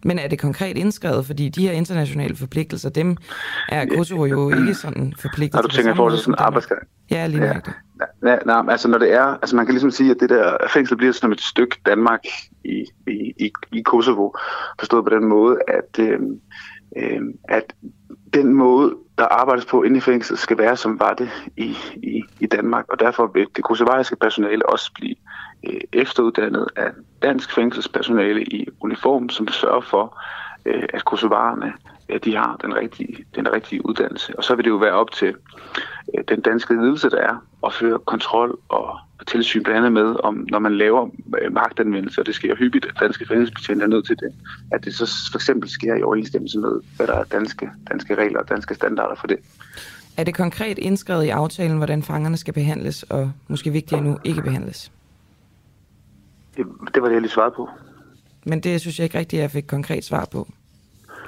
Men 0.04 0.18
er 0.18 0.28
det 0.28 0.38
konkret 0.38 0.76
indskrevet? 0.78 1.26
Fordi 1.26 1.48
de 1.48 1.66
her 1.66 1.72
internationale 1.72 2.36
forpligtelser, 2.36 2.90
dem 2.90 3.16
er 3.68 3.86
Kosovo 3.96 4.24
jo 4.24 4.50
ikke 4.50 4.74
sådan 4.74 5.14
forpligtet 5.18 5.54
Har 5.54 5.62
du 5.62 5.68
tænkt 5.68 5.90
i 5.90 5.94
forhold 5.94 6.12
til 6.12 6.20
sådan 6.20 6.34
en 6.34 6.38
arbejdsgang? 6.38 6.82
Ja, 7.10 7.26
lige 7.26 7.44
ja. 7.44 7.60
Ja, 8.26 8.36
nej, 8.46 8.62
altså 8.68 8.88
når 8.88 8.98
det 8.98 9.12
er, 9.12 9.24
altså 9.24 9.56
man 9.56 9.66
kan 9.66 9.72
ligesom 9.72 9.90
sige, 9.90 10.10
at 10.10 10.16
det 10.20 10.30
der 10.30 10.56
fængsel 10.68 10.96
bliver 10.96 11.12
som 11.12 11.32
et 11.32 11.40
stykke 11.40 11.76
Danmark 11.86 12.20
i, 12.64 12.84
i, 13.06 13.32
i, 13.38 13.52
i 13.72 13.82
Kosovo, 13.82 14.32
forstået 14.78 15.04
på 15.04 15.10
den 15.10 15.24
måde, 15.24 15.58
at, 15.68 15.98
øh, 15.98 16.20
øh, 16.96 17.20
at 17.48 17.74
den 18.34 18.54
måde, 18.54 18.94
der 19.18 19.24
arbejdes 19.24 19.64
på 19.64 19.82
inde 19.82 19.96
i 19.96 20.00
fængslet, 20.00 20.38
skal 20.38 20.58
være, 20.58 20.76
som 20.76 21.00
var 21.00 21.14
det 21.14 21.28
i, 21.56 21.76
i, 21.96 22.22
i 22.40 22.46
Danmark, 22.46 22.84
og 22.88 23.00
derfor 23.00 23.30
vil 23.34 23.46
det 23.56 23.64
kosovariske 23.64 24.16
personale 24.16 24.68
også 24.68 24.92
blive 24.94 25.14
øh, 25.66 25.80
efteruddannet 25.92 26.68
af 26.76 26.90
dansk 27.22 27.54
fængselspersonale 27.54 28.42
i 28.42 28.68
uniform, 28.80 29.28
som 29.28 29.48
sørger 29.48 29.80
for, 29.80 30.22
øh, 30.66 30.82
at 30.92 31.04
kosovarerne 31.04 31.72
at 32.08 32.24
de 32.24 32.36
har 32.36 32.56
den 32.62 32.76
rigtige, 32.76 33.24
den 33.34 33.52
rigtige 33.52 33.86
uddannelse. 33.86 34.38
Og 34.38 34.44
så 34.44 34.54
vil 34.54 34.64
det 34.64 34.70
jo 34.70 34.76
være 34.76 34.92
op 34.92 35.12
til 35.12 35.34
øh, 36.14 36.24
den 36.28 36.40
danske 36.40 36.74
ledelse, 36.74 37.10
der 37.10 37.18
er, 37.18 37.46
at 37.66 37.72
føre 37.72 37.98
kontrol 37.98 38.58
og 38.68 38.98
tilsyn 39.26 39.62
blandt 39.62 39.78
andet 39.78 39.92
med, 39.92 40.16
om 40.24 40.46
når 40.50 40.58
man 40.58 40.78
laver 40.78 41.08
øh, 41.42 41.52
magtanvendelse, 41.52 42.20
og 42.20 42.26
det 42.26 42.34
sker 42.34 42.56
hyppigt, 42.56 42.86
at 42.86 43.00
danske 43.00 43.26
fængselsbetjente 43.26 43.84
er 43.84 43.88
nødt 43.88 44.06
til 44.06 44.16
det, 44.16 44.32
at 44.72 44.84
det 44.84 44.94
så 44.94 45.10
for 45.32 45.38
eksempel 45.38 45.68
sker 45.68 45.94
i 45.94 46.02
overensstemmelse 46.02 46.58
med, 46.58 46.80
hvad 46.96 47.06
der 47.06 47.14
er 47.14 47.24
danske, 47.24 47.70
danske 47.90 48.14
regler 48.14 48.40
og 48.40 48.48
danske 48.48 48.74
standarder 48.74 49.14
for 49.14 49.26
det. 49.26 49.38
Er 50.16 50.24
det 50.24 50.34
konkret 50.34 50.78
indskrevet 50.78 51.24
i 51.24 51.28
aftalen, 51.28 51.76
hvordan 51.76 52.02
fangerne 52.02 52.36
skal 52.36 52.54
behandles, 52.54 53.02
og 53.02 53.32
måske 53.48 53.70
vigtigere 53.70 54.04
nu, 54.04 54.18
ikke 54.24 54.42
behandles? 54.42 54.90
Det, 56.56 56.66
det 56.94 57.02
var 57.02 57.08
det, 57.08 57.14
jeg 57.14 57.22
lige 57.22 57.32
svarede 57.32 57.54
på. 57.56 57.68
Men 58.46 58.60
det 58.60 58.80
synes 58.80 58.98
jeg 58.98 59.04
ikke 59.04 59.18
rigtigt, 59.18 59.40
at 59.40 59.42
jeg 59.42 59.50
fik 59.50 59.64
konkret 59.66 60.04
svar 60.04 60.24
på. 60.32 60.48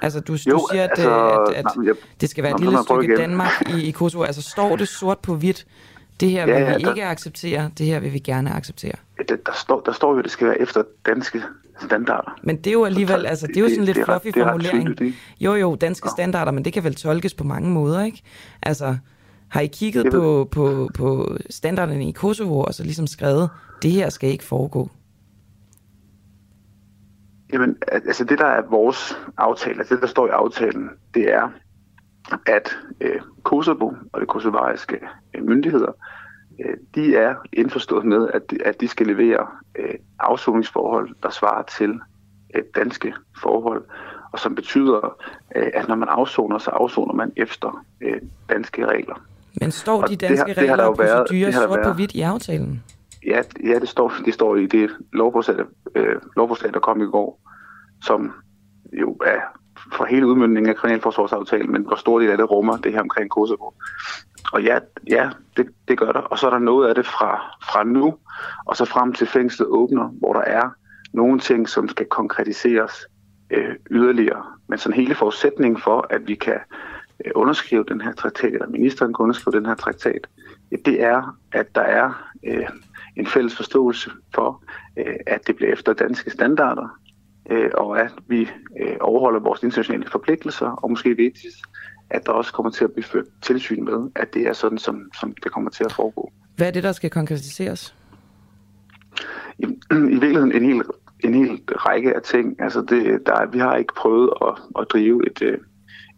Altså, 0.03 0.21
du, 0.21 0.33
Jo, 0.33 0.53
du 0.53 0.67
siger, 0.71 0.85
at, 0.85 0.91
altså, 0.91 1.45
at, 1.49 1.55
at 1.55 1.65
nej, 1.77 1.87
jeg- 1.87 1.95
det 2.21 2.31
skal 2.31 2.45
være 2.45 2.55
et 2.55 2.61
Nå, 2.61 2.71
lille 2.71 2.83
stykke 2.85 3.05
igen. 3.05 3.17
Danmark 3.17 3.51
i, 3.75 3.83
i 3.89 3.91
Kosovo. 3.91 4.25
Altså, 4.25 4.43
står 4.43 4.77
det 4.77 4.89
sort 4.89 5.19
på 5.19 5.35
hvidt? 5.35 5.67
Det 6.21 6.31
her 6.31 6.45
vil 6.47 6.53
Ja, 6.53 6.59
ja, 6.61 6.77
vi 6.77 6.83
der- 6.83 6.89
ikke 6.91 7.05
acceptere, 7.05 7.71
det 7.79 7.87
her 7.87 8.01
vil 8.01 8.13
vi 8.13 8.19
gerne 8.19 8.51
acceptere. 8.53 8.93
Der, 9.29 9.37
der, 9.47 9.53
står, 9.55 9.81
der 9.81 9.93
står 9.93 10.13
jo, 10.13 10.19
at 10.19 10.25
det 10.25 10.33
skal 10.33 10.47
være 10.47 10.61
efter 10.61 10.83
danske 11.07 11.43
standarder. 11.87 12.39
Men 12.43 12.57
det 12.57 12.67
er 12.67 12.73
jo 12.73 12.85
alligevel, 12.85 13.27
altså, 13.27 13.47
det 13.47 13.57
er 13.57 13.61
jo 13.61 13.69
sådan 13.69 13.85
lidt 13.85 13.97
det 13.97 14.09
ret- 14.09 14.23
fluffy 14.23 14.35
det 14.35 14.43
er 14.43 14.47
formulering. 14.47 14.81
tydeligt, 14.83 15.01
ikke? 15.01 15.19
Jo, 15.41 15.55
jo, 15.55 15.75
danske 15.75 16.09
standarder, 16.09 16.53
men 16.53 16.65
det 16.65 16.73
kan 16.73 16.85
vel 16.85 16.95
tolkes 16.95 17.35
på 17.35 17.45
mange 17.45 17.71
måder, 17.71 18.05
ikke? 18.05 18.23
Altså, 18.63 18.97
har 19.49 19.61
I 19.61 19.67
kigget 19.67 20.07
på, 20.13 20.49
på, 20.51 20.89
på 20.95 21.37
standarderne 21.51 22.09
i 22.09 22.13
Kosovo, 22.13 22.61
og 22.61 22.75
så 22.75 22.83
ligesom 22.83 23.07
skrevet, 23.07 23.51
det 23.83 23.91
her 23.91 24.09
skal 24.11 24.31
ikke 24.31 24.45
foregå? 24.45 24.91
Jamen, 27.53 27.77
al- 27.93 28.03
altså 28.07 28.25
det, 28.25 28.39
der 28.39 28.47
er 28.47 28.63
vores 28.71 29.19
aftale, 29.39 29.79
altså 29.79 29.95
det, 29.95 30.03
der 30.03 30.09
står 30.09 30.27
i 30.27 30.31
aftalen, 30.31 30.91
det 31.15 31.33
er, 31.33 31.49
at 32.47 32.77
øh, 33.01 33.21
Kosovo 33.43 33.93
og 34.13 34.21
det 34.21 34.29
kosovariske 34.29 34.99
øh, 35.35 35.45
myndigheder, 35.49 35.93
øh, 36.65 36.77
de 36.95 37.17
er 37.17 37.35
indforstået 37.53 38.05
med, 38.05 38.29
at 38.35 38.51
de, 38.51 38.59
at 38.65 38.81
de 38.81 38.89
skal 38.89 39.07
levere 39.07 39.47
øh, 39.79 39.95
afsoningsforhold, 40.21 41.11
der 41.23 41.31
svarer 41.31 41.63
til 41.63 42.01
øh, 42.55 42.63
danske 42.75 43.15
forhold, 43.43 43.85
og 44.33 44.39
som 44.39 44.55
betyder, 44.55 45.17
øh, 45.57 45.67
at 45.75 45.89
når 45.89 45.95
man 45.95 46.09
afsoner, 46.09 46.59
så 46.59 46.71
afsoner 46.71 47.15
man 47.15 47.33
efter 47.37 47.85
øh, 48.01 48.21
danske 48.49 48.87
regler. 48.87 49.15
Men 49.61 49.71
står 49.71 50.03
Og 50.03 50.09
de 50.09 50.17
danske 50.17 50.37
har- 50.39 50.47
det 50.47 50.57
har 50.57 50.63
regler 50.63 50.77
der 50.77 50.85
og 50.85 50.97
procedurer 50.97 51.45
det 51.47 51.55
har 51.55 51.61
der 51.61 51.69
sort 51.69 51.81
på 51.85 51.93
hvidt 51.93 52.13
i 52.15 52.21
aftalen? 52.23 52.83
Ja, 53.27 53.43
ja 53.65 53.79
det, 53.79 53.89
står, 53.89 54.13
det 54.25 54.35
står 54.35 54.57
i 54.57 54.67
det 54.67 54.91
lovforslag, 55.13 55.57
øh, 55.95 56.17
lovforslag, 56.37 56.73
der 56.73 56.81
kom 56.81 57.01
i 57.01 57.05
går, 57.05 57.41
som 58.03 58.33
jo 58.93 59.17
er 59.27 59.41
for 59.93 60.05
hele 60.05 60.27
udmyndningen 60.27 60.71
af 60.71 60.77
kriminalforsvarsaftalen, 60.77 61.73
men 61.73 61.83
hvor 61.83 61.97
stor 61.97 62.19
del 62.21 62.31
af 62.31 62.37
det 62.37 62.51
rummer 62.51 62.77
det 62.77 62.93
her 62.93 63.01
omkring 63.01 63.31
Kosovo. 63.31 63.71
Og 64.53 64.63
ja, 64.63 64.79
ja 65.11 65.31
det, 65.57 65.69
det 65.89 65.99
gør 65.99 66.13
der. 66.13 66.21
Og 66.21 66.39
så 66.39 66.47
er 66.47 66.51
der 66.51 66.59
noget 66.59 66.89
af 66.89 66.95
det 66.95 67.07
fra, 67.07 67.57
fra 67.73 67.85
nu, 67.85 68.19
og 68.67 68.77
så 68.77 68.85
frem 68.85 69.13
til 69.13 69.27
fængslet 69.27 69.69
åbner, 69.69 70.09
hvor 70.09 70.33
der 70.33 70.41
er 70.41 70.71
nogle 71.13 71.41
ting, 71.41 71.69
som 71.69 71.89
skal 71.89 72.07
konkretiseres 72.07 73.07
øh, 73.51 73.75
yderligere. 73.91 74.45
Men 74.69 74.79
sådan 74.79 74.97
hele 74.97 75.15
forudsætningen 75.15 75.81
for, 75.81 76.07
at 76.11 76.29
vi 76.29 76.35
kan 76.35 76.59
øh, 77.25 77.33
underskrive 77.35 77.85
den 77.89 78.01
her 78.01 78.13
traktat, 78.13 78.53
eller 78.53 78.69
ministeren 78.69 79.15
kan 79.15 79.23
underskrive 79.23 79.57
den 79.57 79.67
her 79.67 79.75
traktat, 79.75 80.27
det 80.85 81.03
er, 81.03 81.39
at 81.53 81.75
der 81.75 81.81
er 81.81 82.33
øh, 82.47 82.69
en 83.17 83.27
fælles 83.27 83.57
forståelse 83.57 84.11
for, 84.35 84.63
øh, 84.97 85.15
at 85.27 85.47
det 85.47 85.57
bliver 85.57 85.73
efter 85.73 85.93
danske 85.93 86.31
standarder, 86.31 86.99
øh, 87.51 87.71
og 87.75 88.01
at 88.01 88.13
vi 88.29 88.41
øh, 88.81 88.97
overholder 89.01 89.41
vores 89.41 89.63
internationale 89.63 90.07
forpligtelser, 90.11 90.67
og 90.67 90.91
måske 90.91 91.17
vigtigst, 91.17 91.57
at 92.11 92.27
der 92.27 92.33
også 92.33 92.53
kommer 92.53 92.71
til 92.71 92.85
at 92.85 92.93
blive 92.93 93.05
ført 93.05 93.25
tilsyn 93.43 93.85
med, 93.85 94.11
at 94.17 94.35
det 94.35 94.43
er 94.43 94.53
sådan, 94.53 94.79
som, 94.79 95.11
som 95.21 95.35
det 95.45 95.53
kommer 95.53 95.71
til 95.71 95.85
at 95.85 95.93
foregå. 95.93 96.33
Hvad 96.57 96.67
er 96.67 96.71
det, 96.71 96.83
der 96.83 96.93
skal 96.93 97.11
konkretiseres? 97.11 97.95
I, 99.59 99.65
i 100.15 100.19
virkeligheden 100.21 100.53
en 100.53 100.65
hel, 100.65 100.83
en 101.25 101.35
hel 101.35 101.61
række 101.69 102.17
af 102.17 102.23
ting. 102.23 102.63
Altså 102.63 102.81
det, 102.83 103.27
der, 103.27 103.35
er- 103.35 103.47
vi 103.47 103.59
har 103.59 103.77
ikke 103.77 103.95
prøvet 103.97 104.31
at, 104.43 104.55
at 104.79 104.87
drive 104.93 105.27
et, 105.27 105.43
øh, 105.43 105.59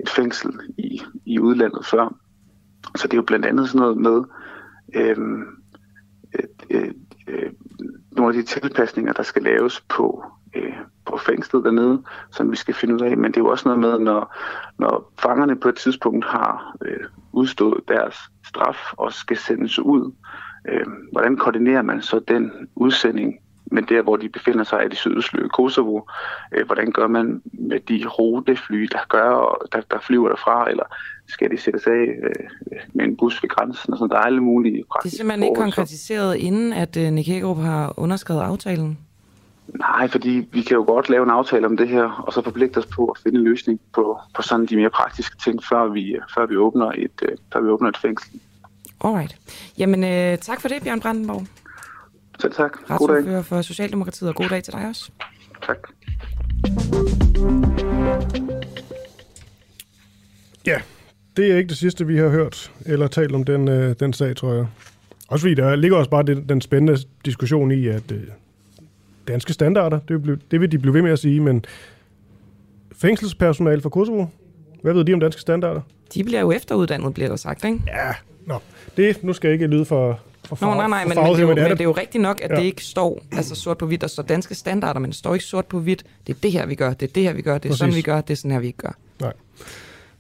et 0.01 0.09
fængsel 0.09 0.51
i, 0.79 1.03
i 1.27 1.39
udlandet 1.39 1.87
før. 1.87 2.15
Så 2.97 3.09
det 3.09 3.13
er 3.13 3.17
jo 3.17 3.23
blandt 3.23 3.47
andet 3.47 3.69
sådan 3.69 3.81
noget 3.81 3.97
med 3.97 4.23
øhm, 4.95 5.45
Øh, 6.35 6.45
øh, 6.71 6.91
øh, 7.29 7.53
nogle 8.13 8.37
af 8.37 8.43
de 8.43 8.49
tilpasninger, 8.49 9.13
der 9.13 9.23
skal 9.23 9.43
laves 9.43 9.81
på, 9.81 10.25
øh, 10.55 10.77
på 11.07 11.17
fængslet 11.17 11.65
dernede, 11.65 12.03
som 12.31 12.51
vi 12.51 12.57
skal 12.57 12.75
finde 12.75 12.95
ud 12.95 13.01
af. 13.01 13.17
Men 13.17 13.33
det 13.33 13.37
er 13.37 13.45
jo 13.45 13.51
også 13.51 13.69
noget 13.69 13.81
med, 13.81 13.99
når, 13.99 14.37
når 14.79 15.13
fangerne 15.19 15.57
på 15.57 15.69
et 15.69 15.77
tidspunkt 15.77 16.25
har 16.25 16.77
øh, 16.85 17.05
udstået 17.33 17.89
deres 17.89 18.17
straf 18.45 18.93
og 18.93 19.13
skal 19.13 19.37
sendes 19.37 19.79
ud, 19.79 20.13
øh, 20.69 20.87
hvordan 21.13 21.37
koordinerer 21.37 21.83
man 21.83 22.03
så 22.03 22.19
den 22.29 22.53
udsending 22.77 23.35
men 23.71 23.85
der, 23.85 24.03
hvor 24.03 24.17
de 24.17 24.29
befinder 24.29 24.65
sig 24.65 24.85
i 24.85 24.89
det 24.89 24.99
sydøstlige 24.99 25.49
Kosovo, 25.49 26.01
øh, 26.53 26.67
hvordan 26.67 26.93
gør 26.93 27.07
man 27.07 27.43
med 27.53 27.81
de 27.81 28.07
rutefly, 28.07 28.89
der 28.93 28.99
gør, 29.09 29.59
der, 29.73 29.81
der 29.91 29.99
flyver 30.01 30.29
derfra, 30.29 30.71
eller 30.71 30.85
skal 31.29 31.51
de 31.51 31.59
sættes 31.59 31.87
af 31.87 32.05
øh, 32.23 32.81
med 32.93 33.05
en 33.05 33.17
bus 33.17 33.43
ved 33.43 33.49
grænsen, 33.51 33.93
og 33.93 33.99
sådan, 33.99 34.11
der 34.11 34.17
er 34.17 34.23
alle 34.23 34.41
mulige 34.41 34.75
Det 34.75 34.81
er 34.81 34.85
praktiske 34.91 35.17
simpelthen 35.17 35.43
ikke 35.43 35.61
konkretiseret, 35.61 36.37
inden 36.37 36.73
at 36.73 36.97
uh, 36.97 37.03
Nick 37.03 37.29
Hagerup 37.29 37.59
har 37.59 37.95
underskrevet 37.97 38.41
aftalen. 38.41 38.99
Nej, 39.75 40.09
fordi 40.09 40.49
vi 40.53 40.63
kan 40.63 40.75
jo 40.75 40.85
godt 40.85 41.09
lave 41.09 41.23
en 41.23 41.31
aftale 41.31 41.67
om 41.67 41.77
det 41.77 41.89
her, 41.89 42.25
og 42.27 42.33
så 42.33 42.43
forpligte 42.43 42.79
os 42.79 42.87
på 42.87 43.07
at 43.07 43.19
finde 43.23 43.39
en 43.39 43.45
løsning 43.45 43.81
på, 43.95 44.19
på 44.35 44.43
sådan 44.43 44.67
de 44.67 44.77
mere 44.77 44.91
praktiske 44.91 45.37
ting, 45.45 45.65
før 45.65 45.89
vi, 45.89 46.17
før 46.35 46.47
vi, 46.47 46.57
åbner, 46.57 46.93
et, 46.93 47.23
øh, 47.23 47.37
før 47.53 47.61
vi 47.61 47.69
åbner 47.69 47.89
et 47.89 47.97
fængsel. 47.97 48.41
Alright. 49.05 49.37
Jamen, 49.79 50.05
øh, 50.05 50.39
tak 50.39 50.61
for 50.61 50.69
det, 50.69 50.83
Bjørn 50.83 51.01
Brandenborg. 51.01 51.47
Selv 52.41 52.53
tak. 52.53 52.73
God 52.99 53.23
dag. 53.25 53.45
For 53.45 53.63
Socialdemokratiet, 53.63 54.29
og 54.29 54.35
god 54.35 54.49
dag 54.49 54.63
til 54.63 54.73
dig 54.73 54.89
også. 54.89 55.11
Tak. 55.67 55.79
Ja, 60.67 60.81
det 61.37 61.53
er 61.53 61.57
ikke 61.57 61.69
det 61.69 61.77
sidste, 61.77 62.07
vi 62.07 62.17
har 62.17 62.29
hørt 62.29 62.73
eller 62.87 63.07
talt 63.07 63.35
om 63.35 63.45
den, 63.45 63.69
øh, 63.69 63.97
den 64.01 64.13
sag, 64.13 64.37
tror 64.37 64.53
jeg. 64.53 64.67
Også 65.29 65.43
fordi 65.43 65.55
der 65.55 65.77
ligger 65.77 65.97
også 65.97 66.11
bare 66.11 66.23
den, 66.23 66.49
den 66.49 66.61
spændende 66.61 66.99
diskussion 67.25 67.71
i, 67.73 67.87
at 67.87 68.13
øh, 68.13 68.23
danske 69.29 69.53
standarder, 69.53 69.99
det 69.99 70.11
vil, 70.11 70.19
blive, 70.19 70.39
det 70.51 70.61
vil 70.61 70.73
de 70.73 70.79
blive 70.79 70.95
ved 70.95 71.03
med 71.03 71.11
at 71.11 71.19
sige, 71.19 71.41
men 71.41 71.65
fængselspersonale 72.93 73.81
fra 73.81 73.89
Kosovo, 73.89 74.27
hvad 74.83 74.95
ved 74.95 75.05
de 75.05 75.13
om 75.13 75.21
danske 75.21 75.41
standarder? 75.41 75.81
De 76.15 76.25
bliver 76.25 76.41
jo 76.41 76.53
efteruddannet, 76.53 77.15
bliver 77.15 77.29
der 77.29 77.37
sagt, 77.37 77.65
ikke? 77.65 77.81
Ja, 77.87 78.13
nå. 78.47 78.59
Det, 78.97 79.25
nu 79.25 79.33
skal 79.33 79.49
jeg 79.49 79.53
ikke 79.53 79.67
lyde 79.67 79.85
for, 79.85 80.21
for 80.57 80.67
Nå, 80.67 80.75
nej, 80.75 80.89
nej, 80.89 81.05
men, 81.05 81.09
men, 81.09 81.19
det, 81.19 81.37
er 81.37 81.41
jo, 81.41 81.47
men 81.47 81.57
det 81.57 81.81
er 81.81 81.85
jo 81.85 81.93
rigtigt 81.93 82.23
nok, 82.23 82.41
at 82.43 82.51
Ja. 82.51 82.57
det 82.57 82.63
ikke 82.63 82.85
står 82.85 83.23
altså 83.33 83.55
sort 83.55 83.79
på 83.79 83.87
hvidt. 83.87 84.01
Der 84.01 84.07
står 84.07 84.23
danske 84.23 84.55
standarder, 84.55 85.01
men 85.01 85.11
det 85.11 85.19
står 85.19 85.35
ikke 85.35 85.45
sort 85.45 85.67
på 85.67 85.79
hvidt. 85.81 86.05
Det 86.27 86.35
er 86.35 86.39
det 86.43 86.53
her, 86.53 86.67
vi 86.67 86.75
gør. 86.75 86.93
Det 86.93 87.09
er 87.09 87.13
det 87.13 87.23
her, 87.23 87.33
vi 87.33 87.43
gør. 87.43 87.59
Det 87.59 87.71
er 87.71 87.75
sådan, 87.75 87.89
Præcis. 87.91 87.97
vi 87.97 88.03
gør. 88.11 88.21
Det 88.21 88.31
er 88.31 88.37
sådan 88.37 88.51
her, 88.51 88.59
vi 88.59 88.67
ikke 88.67 88.79
gør. 88.79 88.93
Nej. 89.21 89.33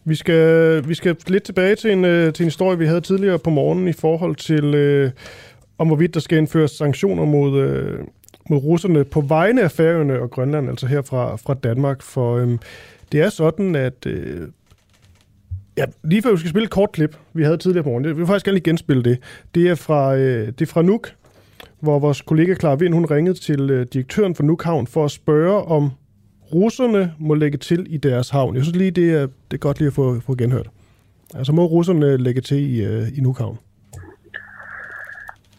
Vi 0.04 0.14
skal, 0.14 0.88
vi 0.88 0.94
skal 0.94 1.16
lidt 1.26 1.42
tilbage 1.42 1.74
til 1.74 1.90
en, 1.90 2.04
øh, 2.04 2.32
til 2.32 2.42
en 2.42 2.46
historie, 2.46 2.78
vi 2.78 2.86
havde 2.86 3.00
tidligere 3.00 3.38
på 3.38 3.50
morgenen 3.50 3.88
i 3.88 3.92
forhold 3.92 4.36
til, 4.36 4.64
øh, 4.74 5.10
om 5.78 5.86
hvorvidt 5.86 6.14
der 6.14 6.20
skal 6.20 6.38
indføres 6.38 6.70
sanktioner 6.70 7.24
mod, 7.24 7.60
øh, 7.62 7.98
mod 8.50 8.58
russerne 8.58 9.04
på 9.04 9.20
vegne 9.20 9.62
af 9.62 9.70
Færøerne 9.70 10.20
og 10.20 10.30
Grønland, 10.30 10.68
altså 10.68 10.86
her 10.86 11.02
fra, 11.02 11.36
fra 11.36 11.54
Danmark. 11.54 12.02
For 12.02 12.36
øh, 12.36 12.58
det 13.12 13.20
er 13.20 13.28
sådan, 13.28 13.74
at... 13.76 14.06
Øh, 14.06 14.40
ja, 15.78 15.84
lige 16.04 16.22
før 16.22 16.30
vi 16.30 16.36
skal 16.36 16.50
spille 16.50 16.64
et 16.64 16.70
kort 16.70 16.92
klip, 16.92 17.16
vi 17.32 17.42
havde 17.42 17.56
tidligere 17.56 17.84
på 17.84 17.88
morgenen, 17.88 18.10
vi 18.10 18.16
vil 18.16 18.26
faktisk 18.26 18.44
gerne 18.46 18.56
lige 18.56 18.70
genspille 18.70 19.02
det. 19.02 19.18
Det 19.54 19.68
er 19.68 19.74
fra, 19.74 20.16
øh, 20.16 20.46
det 20.46 20.62
er 20.62 20.66
fra 20.66 20.82
Nuuk, 20.82 21.08
hvor 21.80 21.98
vores 21.98 22.22
kollega 22.22 22.54
Clara 22.54 22.74
Vind, 22.74 22.94
hun 22.94 23.04
ringede 23.04 23.38
til 23.38 23.70
øh, 23.70 23.86
direktøren 23.92 24.34
for 24.34 24.42
Nuuk 24.42 24.62
Havn 24.62 24.86
for 24.86 25.04
at 25.04 25.10
spørge, 25.10 25.62
om 25.62 25.90
russerne 26.54 27.14
må 27.18 27.34
lægge 27.34 27.58
til 27.58 27.86
i 27.94 27.96
deres 27.96 28.30
havn. 28.30 28.54
Jeg 28.54 28.62
synes 28.64 28.76
lige, 28.76 28.90
det 28.90 29.14
er, 29.14 29.26
det 29.50 29.56
er 29.56 29.58
godt 29.58 29.78
lige 29.78 29.86
at 29.86 29.92
få, 29.92 30.20
få 30.20 30.34
genhørt. 30.34 30.70
Altså 31.34 31.52
må 31.52 31.64
russerne 31.64 32.16
lægge 32.16 32.40
til 32.40 32.56
i, 32.56 32.84
øh, 32.84 33.18
i 33.18 33.20
Nuuk 33.20 33.38
Havn? 33.38 33.58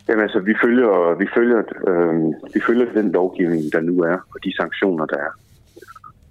Jamen 0.08 0.24
altså, 0.24 0.40
vi 0.40 0.54
følger, 0.64 1.18
vi 1.18 1.28
følger, 1.36 1.62
øh, 1.88 2.14
vi 2.54 2.62
følger 2.68 2.86
den 2.94 3.12
lovgivning, 3.12 3.64
der 3.74 3.82
nu 3.82 4.02
er, 4.02 4.18
og 4.34 4.44
de 4.44 4.56
sanktioner, 4.56 5.06
der 5.06 5.18
er. 5.18 5.32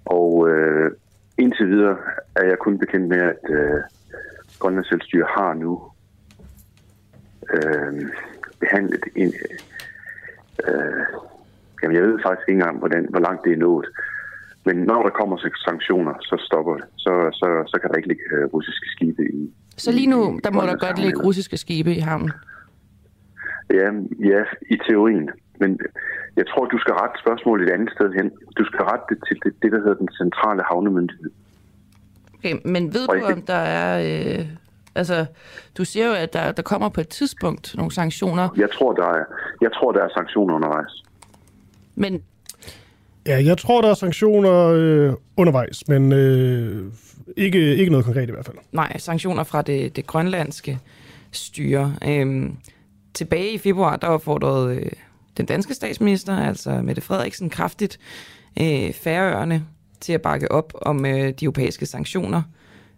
Og 0.05 0.49
øh, 0.49 0.91
indtil 1.39 1.67
videre 1.67 1.97
er 2.35 2.45
jeg 2.45 2.57
kun 2.59 2.77
bekendt 2.77 3.07
med, 3.07 3.17
at 3.17 3.39
øh, 3.49 3.81
Grønlands 4.59 4.87
Selvstyre 4.89 5.27
har 5.37 5.53
nu 5.53 5.91
øh, 7.53 8.09
behandlet 8.59 9.03
en... 9.15 9.33
Øh, 10.67 11.03
jamen, 11.83 11.95
jeg 11.95 12.03
ved 12.03 12.19
faktisk 12.25 12.49
ikke 12.49 12.59
engang, 12.59 12.79
hvordan, 12.79 13.07
hvor 13.09 13.19
langt 13.19 13.45
det 13.45 13.53
er 13.53 13.57
nået. 13.57 13.87
Men 14.65 14.75
når 14.77 15.03
der 15.03 15.09
kommer 15.09 15.37
sanktioner, 15.67 16.13
så 16.21 16.43
stopper 16.47 16.73
det. 16.75 16.85
Så, 16.95 17.29
så, 17.33 17.63
så 17.67 17.79
kan 17.81 17.89
der 17.89 17.95
ikke 17.95 18.07
ligge 18.07 18.23
øh, 18.31 18.45
russiske 18.53 18.87
skibe 18.95 19.23
i. 19.23 19.53
Så 19.77 19.91
lige 19.91 20.07
nu, 20.07 20.39
der 20.43 20.51
må 20.51 20.61
der 20.61 20.77
godt 20.77 20.99
ligge 20.99 21.23
russiske 21.23 21.57
skibe 21.57 21.95
i 21.95 21.99
havnen? 21.99 22.31
Ja, 23.73 23.89
ja, 24.19 24.43
i 24.69 24.77
teorien. 24.89 25.29
Men 25.59 25.79
jeg 26.35 26.45
tror, 26.47 26.65
du 26.65 26.79
skal 26.79 26.93
rette 26.93 27.17
spørgsmålet 27.23 27.61
et 27.67 27.73
andet 27.73 27.91
sted 27.95 28.13
hen. 28.13 28.31
Du 28.57 28.63
skal 28.65 28.81
rette 28.89 29.05
det 29.09 29.19
til 29.27 29.35
det, 29.43 29.51
det 29.61 29.71
der 29.71 29.79
hedder 29.83 29.99
den 30.03 30.09
centrale 30.21 30.61
havnemyndighed. 30.69 31.31
Okay, 32.37 32.55
men 32.65 32.93
ved 32.93 33.07
du, 33.07 33.25
om 33.33 33.41
der 33.41 33.53
er... 33.53 33.89
Øh, 34.39 34.45
altså, 34.95 35.25
du 35.77 35.85
siger 35.85 36.07
jo, 36.07 36.13
at 36.13 36.33
der, 36.33 36.51
der 36.51 36.63
kommer 36.63 36.89
på 36.89 37.01
et 37.01 37.07
tidspunkt 37.07 37.75
nogle 37.75 37.91
sanktioner. 37.91 38.49
Jeg 38.57 38.71
tror, 38.71 38.93
der 38.93 39.07
er, 39.07 39.23
jeg 39.61 39.71
tror, 39.73 39.91
der 39.91 40.03
er 40.03 40.09
sanktioner 40.13 40.55
undervejs. 40.55 41.03
Men... 41.95 42.23
Ja, 43.27 43.43
jeg 43.43 43.57
tror, 43.57 43.81
der 43.81 43.89
er 43.89 43.93
sanktioner 43.93 44.67
øh, 44.67 45.13
undervejs, 45.37 45.87
men 45.87 46.13
øh, 46.13 46.91
ikke, 47.37 47.75
ikke 47.75 47.91
noget 47.91 48.05
konkret 48.05 48.29
i 48.29 48.31
hvert 48.31 48.45
fald. 48.45 48.57
Nej, 48.71 48.97
sanktioner 48.97 49.43
fra 49.43 49.61
det, 49.61 49.95
det 49.95 50.07
grønlandske 50.07 50.79
styre. 51.31 51.95
Øhm, 52.07 52.57
tilbage 53.13 53.51
i 53.51 53.57
februar, 53.57 53.95
der 53.95 54.07
opfordrede 54.07 54.75
øh, 54.75 54.91
den 55.39 55.45
danske 55.45 55.73
statsminister, 55.73 56.37
altså 56.37 56.81
Mette 56.81 57.01
Frederiksen, 57.01 57.49
kraftigt 57.49 57.99
øh, 58.61 58.93
færøerne 58.93 59.65
til 59.99 60.13
at 60.13 60.21
bakke 60.21 60.51
op 60.51 60.73
om 60.81 61.05
øh, 61.05 61.33
de 61.39 61.45
europæiske 61.45 61.85
sanktioner. 61.85 62.41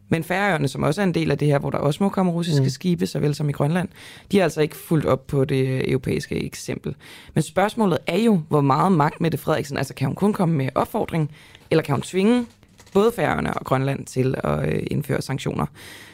Men 0.09 0.23
færøerne, 0.23 0.67
som 0.67 0.83
også 0.83 1.01
er 1.01 1.05
en 1.05 1.13
del 1.13 1.31
af 1.31 1.37
det 1.37 1.47
her, 1.47 1.59
hvor 1.59 1.69
der 1.69 1.77
også 1.77 2.03
må 2.03 2.09
komme 2.09 2.31
russiske 2.31 2.63
mm. 2.63 2.69
skibe, 2.69 3.07
såvel 3.07 3.35
som 3.35 3.49
i 3.49 3.51
Grønland, 3.51 3.89
de 4.31 4.37
har 4.37 4.43
altså 4.43 4.61
ikke 4.61 4.75
fulgt 4.75 5.05
op 5.05 5.27
på 5.27 5.45
det 5.45 5.89
europæiske 5.89 6.45
eksempel. 6.45 6.95
Men 7.33 7.41
spørgsmålet 7.41 7.97
er 8.07 8.17
jo, 8.17 8.41
hvor 8.49 8.61
meget 8.61 8.91
magt 8.91 9.21
Mette 9.21 9.37
Frederiksen, 9.37 9.77
altså 9.77 9.93
kan 9.93 10.07
hun 10.07 10.15
kun 10.15 10.33
komme 10.33 10.55
med 10.55 10.69
opfordring, 10.75 11.31
eller 11.71 11.83
kan 11.83 11.95
hun 11.95 12.01
tvinge 12.01 12.45
både 12.93 13.11
Færøerne 13.11 13.53
og 13.53 13.65
Grønland 13.65 14.05
til 14.05 14.35
at 14.43 14.69
øh, 14.69 14.83
indføre 14.91 15.21
sanktioner. 15.21 15.65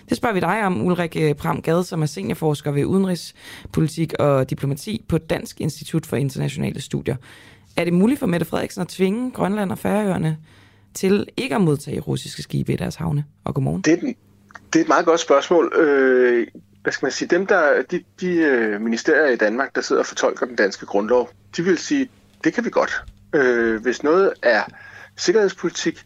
Det 0.10 0.18
spørger 0.18 0.34
vi 0.34 0.40
dig 0.40 0.66
om, 0.66 0.82
Ulrik 0.82 1.18
øh, 1.20 1.36
Pram 1.36 1.62
Gade, 1.62 1.84
som 1.84 2.02
er 2.02 2.06
seniorforsker 2.06 2.72
ved 2.72 2.86
udenrigspolitik 2.86 4.14
og 4.20 4.49
diplomati 4.49 5.06
på 5.08 5.18
Dansk 5.18 5.62
Institut 5.62 6.06
for 6.06 6.18
Internationale 6.18 6.82
Studier. 6.82 7.16
Er 7.78 7.84
det 7.84 7.94
muligt 7.94 8.20
for 8.20 8.28
Mette 8.28 8.45
Frederiksen 8.45 8.82
at 8.82 8.88
tvinge 8.88 9.32
Grønland 9.32 9.72
og 9.72 9.78
Færøerne 9.78 10.38
til 10.94 11.28
ikke 11.38 11.56
at 11.56 11.62
modtage 11.62 11.99
russiske 11.99 12.41
skibe 12.41 12.74
i 12.74 12.76
deres 12.76 12.95
havne? 12.95 13.26
Og 13.44 13.54
godmorgen. 13.54 13.82
Det, 13.82 14.16
det 14.74 14.80
er 14.80 14.84
et 14.84 14.88
meget 14.88 15.06
godt 15.06 15.20
spørgsmål. 15.20 15.74
Øh, 15.76 16.48
hvad 16.84 16.94
skal 16.94 17.06
man 17.06 17.12
sige? 17.12 17.28
Dem, 17.28 17.48
der, 17.48 17.82
de, 17.91 18.04
de 18.22 18.28
øh, 18.28 18.82
ministerier 18.82 19.28
i 19.28 19.36
Danmark, 19.36 19.76
der 19.76 19.82
sidder 19.82 20.02
og 20.02 20.06
fortolker 20.06 20.45
den 20.45 20.56
danske 20.56 20.86
grundlov, 20.86 21.30
de 21.58 21.64
vil 21.64 21.78
sige, 21.78 22.10
det 22.44 22.54
kan 22.54 22.66
vi 22.66 22.70
godt. 22.70 23.04
Øh, 23.34 23.82
hvis 23.82 24.04
noget 24.04 24.34
er 24.44 24.62
sikkerhedspolitik, 25.18 26.06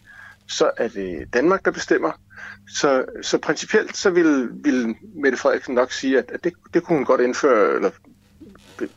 så 0.51 0.71
er 0.77 0.87
det 0.87 1.33
Danmark, 1.33 1.65
der 1.65 1.71
bestemmer. 1.71 2.11
Så, 2.67 3.05
så 3.21 3.37
principielt 3.37 3.97
så 3.97 4.09
vil, 4.09 4.49
vil 4.51 4.95
Mette 5.15 5.37
Frederiksen 5.37 5.75
nok 5.75 5.91
sige, 5.91 6.17
at, 6.17 6.31
at 6.31 6.43
det, 6.43 6.53
det 6.73 6.83
kunne 6.83 6.97
hun 6.97 7.05
godt 7.05 7.21
indføre 7.21 7.75
eller 7.75 7.89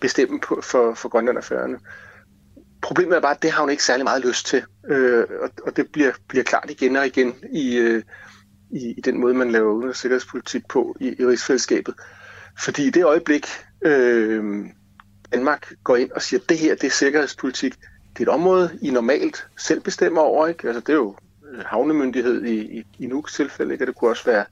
bestemme 0.01 0.40
på, 0.40 0.60
for, 0.62 0.94
for 0.94 1.09
Grønland 1.09 1.39
og 1.39 1.44
Færøerne. 1.44 1.78
Problemet 2.82 3.16
er 3.16 3.20
bare, 3.20 3.35
at 3.35 3.43
det 3.43 3.51
har 3.51 3.60
hun 3.60 3.70
ikke 3.70 3.85
særlig 3.85 4.05
meget 4.05 4.24
lyst 4.24 4.47
til, 4.47 4.62
øh, 4.89 5.24
og, 5.40 5.51
og 5.66 5.76
det 5.76 5.93
bliver, 5.93 6.12
bliver 6.28 6.44
klart 6.44 6.70
igen 6.70 6.97
og 6.97 7.06
igen 7.06 7.35
i, 7.52 7.76
øh, 7.76 8.02
i, 8.70 8.94
i 8.98 9.01
den 9.01 9.20
måde, 9.20 9.35
man 9.35 9.51
laver 9.51 9.74
udenrigs- 9.74 9.89
og 9.89 9.97
sikkerhedspolitik 9.97 10.62
på 10.68 10.97
i, 11.01 11.16
i 11.18 11.26
rigsfællesskabet. 11.26 11.94
Fordi 12.59 12.86
i 12.86 12.90
det 12.90 13.05
øjeblik, 13.05 13.47
øh, 13.85 14.64
Danmark 15.32 15.72
går 15.85 15.97
ind 15.97 16.10
og 16.10 16.22
siger, 16.22 16.40
at 16.40 16.48
det 16.48 16.59
her 16.59 16.74
det 16.74 16.85
er 16.85 16.90
sikkerhedspolitik, 16.90 17.74
det 18.12 18.18
er 18.18 18.22
et 18.22 18.35
område, 18.35 18.78
I 18.82 18.90
normalt 18.90 19.47
selv 19.59 19.81
bestemmer 19.81 20.20
over. 20.20 20.47
Ikke? 20.47 20.66
Altså, 20.68 20.81
det 20.81 20.89
er 20.89 20.97
jo 20.97 21.16
Øh, 21.55 21.64
havnemyndighed 21.66 22.44
i, 22.44 22.78
i, 22.78 22.86
i 22.98 23.06
Nuks 23.06 23.35
tilfælde, 23.35 23.72
ikke? 23.72 23.86
det 23.86 23.94
kunne 23.94 24.10
også 24.10 24.24
være 24.24 24.44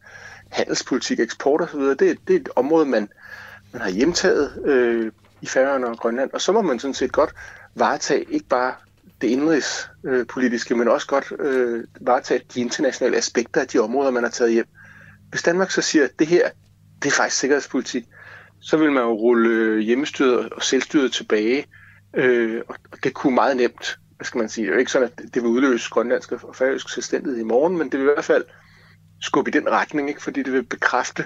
handelspolitik, 0.50 1.20
eksport 1.20 1.60
osv. 1.60 1.80
Det, 1.80 1.98
det 1.98 2.36
er 2.36 2.40
et 2.40 2.48
område, 2.56 2.86
man, 2.86 3.08
man 3.72 3.82
har 3.82 3.90
hjemtaget 3.90 4.62
øh, 4.66 5.12
i 5.40 5.46
Færøerne 5.46 5.86
og 5.86 5.98
Grønland, 5.98 6.30
og 6.32 6.40
så 6.40 6.52
må 6.52 6.62
man 6.62 6.78
sådan 6.78 6.94
set 6.94 7.12
godt 7.12 7.34
varetage 7.74 8.24
ikke 8.24 8.46
bare 8.48 8.74
det 9.20 9.28
indrigspolitiske, 9.28 10.74
øh, 10.74 10.78
men 10.78 10.88
også 10.88 11.06
godt 11.06 11.32
øh, 11.40 11.84
varetage 12.00 12.44
de 12.54 12.60
internationale 12.60 13.16
aspekter 13.16 13.60
af 13.60 13.68
de 13.68 13.78
områder, 13.78 14.10
man 14.10 14.22
har 14.22 14.30
taget 14.30 14.52
hjem. 14.52 14.66
Hvis 15.30 15.42
Danmark 15.42 15.70
så 15.70 15.82
siger, 15.82 16.04
at 16.04 16.10
det 16.18 16.26
her, 16.26 16.50
det 17.02 17.08
er 17.08 17.14
faktisk 17.16 17.40
sikkerhedspolitik, 17.40 18.04
så 18.60 18.76
vil 18.76 18.92
man 18.92 19.02
jo 19.02 19.12
rulle 19.12 19.48
øh, 19.48 19.78
hjemmestyret 19.78 20.52
og 20.52 20.62
selvstyret 20.62 21.12
tilbage, 21.12 21.66
øh, 22.14 22.62
og 22.68 22.76
det 23.04 23.14
kunne 23.14 23.34
meget 23.34 23.56
nemt 23.56 23.98
hvad 24.22 24.26
skal 24.26 24.38
man 24.38 24.48
sige, 24.48 24.64
det 24.64 24.70
er 24.70 24.74
jo 24.74 24.78
ikke 24.78 24.90
sådan, 24.90 25.08
at 25.08 25.34
det 25.34 25.42
vil 25.42 25.50
udløse 25.50 25.90
grønlandsk 25.90 26.32
og 26.32 26.56
færøsk 26.56 26.88
selvstændighed 26.88 27.40
i 27.40 27.44
morgen, 27.44 27.78
men 27.78 27.92
det 27.92 28.00
vil 28.00 28.08
i 28.08 28.10
hvert 28.14 28.24
fald 28.24 28.44
skubbe 29.20 29.50
i 29.50 29.52
den 29.52 29.70
retning, 29.70 30.08
ikke? 30.08 30.22
fordi 30.22 30.42
det 30.42 30.52
vil 30.52 30.62
bekræfte 30.62 31.24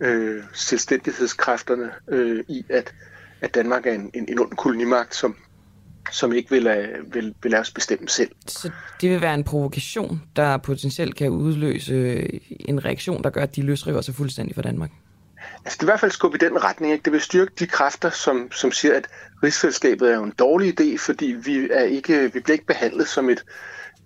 øh, 0.00 0.42
selvstændighedskræfterne 0.52 1.90
øh, 2.08 2.44
i, 2.48 2.64
at, 2.68 2.94
at 3.40 3.54
Danmark 3.54 3.86
er 3.86 3.92
en, 3.92 4.10
en, 4.14 4.26
en 4.28 4.38
ond 4.38 4.56
kolonimagt, 4.56 5.14
som, 5.14 5.36
som 6.12 6.32
ikke 6.32 6.50
vil, 6.50 6.66
øh, 6.66 7.14
vil, 7.14 7.34
vil 7.42 7.50
lade 7.50 7.60
os 7.60 7.70
bestemme 7.70 8.08
selv. 8.08 8.30
Så 8.46 8.70
det 9.00 9.10
vil 9.10 9.20
være 9.20 9.34
en 9.34 9.44
provokation, 9.44 10.22
der 10.36 10.56
potentielt 10.56 11.16
kan 11.16 11.30
udløse 11.30 11.94
øh, 11.94 12.40
en 12.50 12.84
reaktion, 12.84 13.22
der 13.22 13.30
gør, 13.30 13.42
at 13.42 13.56
de 13.56 13.62
løsriver 13.62 14.00
sig 14.00 14.14
fuldstændig 14.14 14.54
fra 14.54 14.62
Danmark? 14.62 14.90
Altså 15.64 15.76
det 15.76 15.82
er 15.82 15.84
i 15.84 15.92
hvert 15.92 16.00
fald 16.00 16.10
skubbe 16.10 16.36
i 16.36 16.44
den 16.44 16.64
retning. 16.64 16.92
Ikke? 16.92 17.02
Det 17.02 17.12
vil 17.12 17.20
styrke 17.20 17.52
de 17.58 17.66
kræfter, 17.66 18.10
som, 18.10 18.52
som 18.52 18.72
siger, 18.72 18.96
at 18.96 19.08
rigsfællesskabet 19.42 20.10
er 20.10 20.14
jo 20.14 20.22
en 20.22 20.34
dårlig 20.38 20.80
idé, 20.80 20.98
fordi 20.98 21.26
vi, 21.26 21.68
er 21.70 21.82
ikke, 21.82 22.32
vi 22.32 22.40
bliver 22.40 22.54
ikke 22.54 22.66
behandlet 22.66 23.08
som 23.08 23.30
et, 23.30 23.44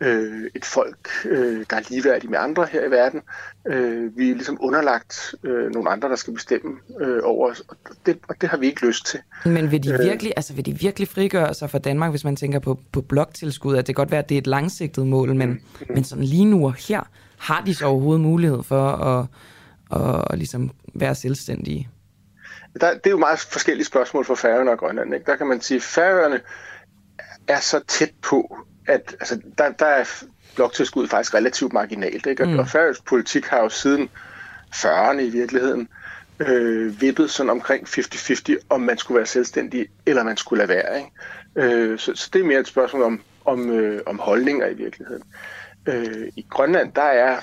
øh, 0.00 0.50
et 0.54 0.64
folk, 0.64 1.08
øh, 1.24 1.66
der 1.70 1.76
er 1.76 1.80
ligeværdige 1.90 2.30
med 2.30 2.38
andre 2.38 2.66
her 2.72 2.86
i 2.86 2.90
verden. 2.90 3.20
Øh, 3.66 4.18
vi 4.18 4.30
er 4.30 4.34
ligesom 4.34 4.58
underlagt 4.60 5.34
øh, 5.44 5.70
nogle 5.70 5.90
andre, 5.90 6.08
der 6.08 6.16
skal 6.16 6.34
bestemme 6.34 6.72
øh, 7.00 7.20
over 7.24 7.50
os, 7.50 7.60
og 7.60 7.76
det, 8.06 8.18
og 8.28 8.34
det 8.40 8.48
har 8.48 8.56
vi 8.56 8.66
ikke 8.66 8.86
lyst 8.86 9.06
til. 9.06 9.20
Men 9.44 9.70
vil 9.70 9.82
de 9.82 9.92
øh. 9.92 9.98
virkelig, 9.98 10.28
øh, 10.28 10.34
altså 10.36 10.54
vil 10.54 10.66
de 10.66 10.72
virkelig 10.72 11.08
frigøre 11.08 11.54
sig 11.54 11.70
fra 11.70 11.78
Danmark, 11.78 12.10
hvis 12.10 12.24
man 12.24 12.36
tænker 12.36 12.58
på, 12.58 12.78
på 12.92 13.00
bloktilskud? 13.00 13.76
At 13.76 13.86
det 13.86 13.96
kan 13.96 14.02
godt 14.02 14.10
være, 14.10 14.22
at 14.22 14.28
det 14.28 14.34
er 14.34 14.38
et 14.38 14.46
langsigtet 14.46 15.06
mål, 15.06 15.34
men, 15.34 15.48
mm. 15.48 15.60
men 15.94 16.04
sådan 16.04 16.24
lige 16.24 16.44
nu 16.44 16.66
og 16.66 16.74
her, 16.74 17.00
har 17.38 17.62
de 17.66 17.74
så 17.74 17.86
overhovedet 17.86 18.20
mulighed 18.20 18.62
for 18.62 18.88
at 18.88 19.26
og, 19.90 20.24
og 20.30 20.36
ligesom 20.36 20.70
være 20.94 21.14
selvstændige? 21.14 21.88
Der, 22.80 22.94
det 22.94 23.06
er 23.06 23.10
jo 23.10 23.18
meget 23.18 23.38
forskellige 23.38 23.86
spørgsmål 23.86 24.24
for 24.24 24.34
Færøerne 24.34 24.70
og 24.70 24.78
Grønland. 24.78 25.14
Ikke? 25.14 25.26
Der 25.26 25.36
kan 25.36 25.46
man 25.46 25.60
sige, 25.60 25.76
at 25.76 25.82
Færøerne 25.82 26.40
er 27.48 27.60
så 27.60 27.80
tæt 27.88 28.12
på, 28.22 28.58
at 28.86 29.16
altså, 29.20 29.40
der, 29.58 29.70
der 29.70 29.86
er 29.86 30.04
bloktilskud 30.54 31.08
faktisk 31.08 31.34
relativt 31.34 31.72
marginalt. 31.72 32.26
Ikke? 32.26 32.44
Mm. 32.44 32.58
Og 32.58 32.68
færøsk 32.68 33.04
politik 33.04 33.46
har 33.46 33.58
jo 33.58 33.68
siden 33.68 34.08
40'erne 34.74 35.20
i 35.20 35.30
virkeligheden 35.30 35.88
øh, 36.40 37.00
vippet 37.00 37.30
sådan 37.30 37.50
omkring 37.50 37.88
50-50, 37.88 38.54
om 38.68 38.80
man 38.80 38.98
skulle 38.98 39.16
være 39.16 39.26
selvstændig, 39.26 39.86
eller 40.06 40.22
man 40.22 40.36
skulle 40.36 40.66
lade 40.66 40.68
være. 40.68 40.98
Ikke? 40.98 41.10
Øh, 41.56 41.98
så, 41.98 42.12
så 42.14 42.30
det 42.32 42.40
er 42.40 42.44
mere 42.44 42.60
et 42.60 42.66
spørgsmål 42.66 43.02
om, 43.02 43.22
om, 43.44 43.70
øh, 43.70 44.00
om 44.06 44.18
holdninger 44.18 44.66
i 44.66 44.74
virkeligheden. 44.74 45.22
Øh, 45.86 46.28
I 46.36 46.46
Grønland, 46.50 46.92
der 46.92 47.02
er 47.02 47.40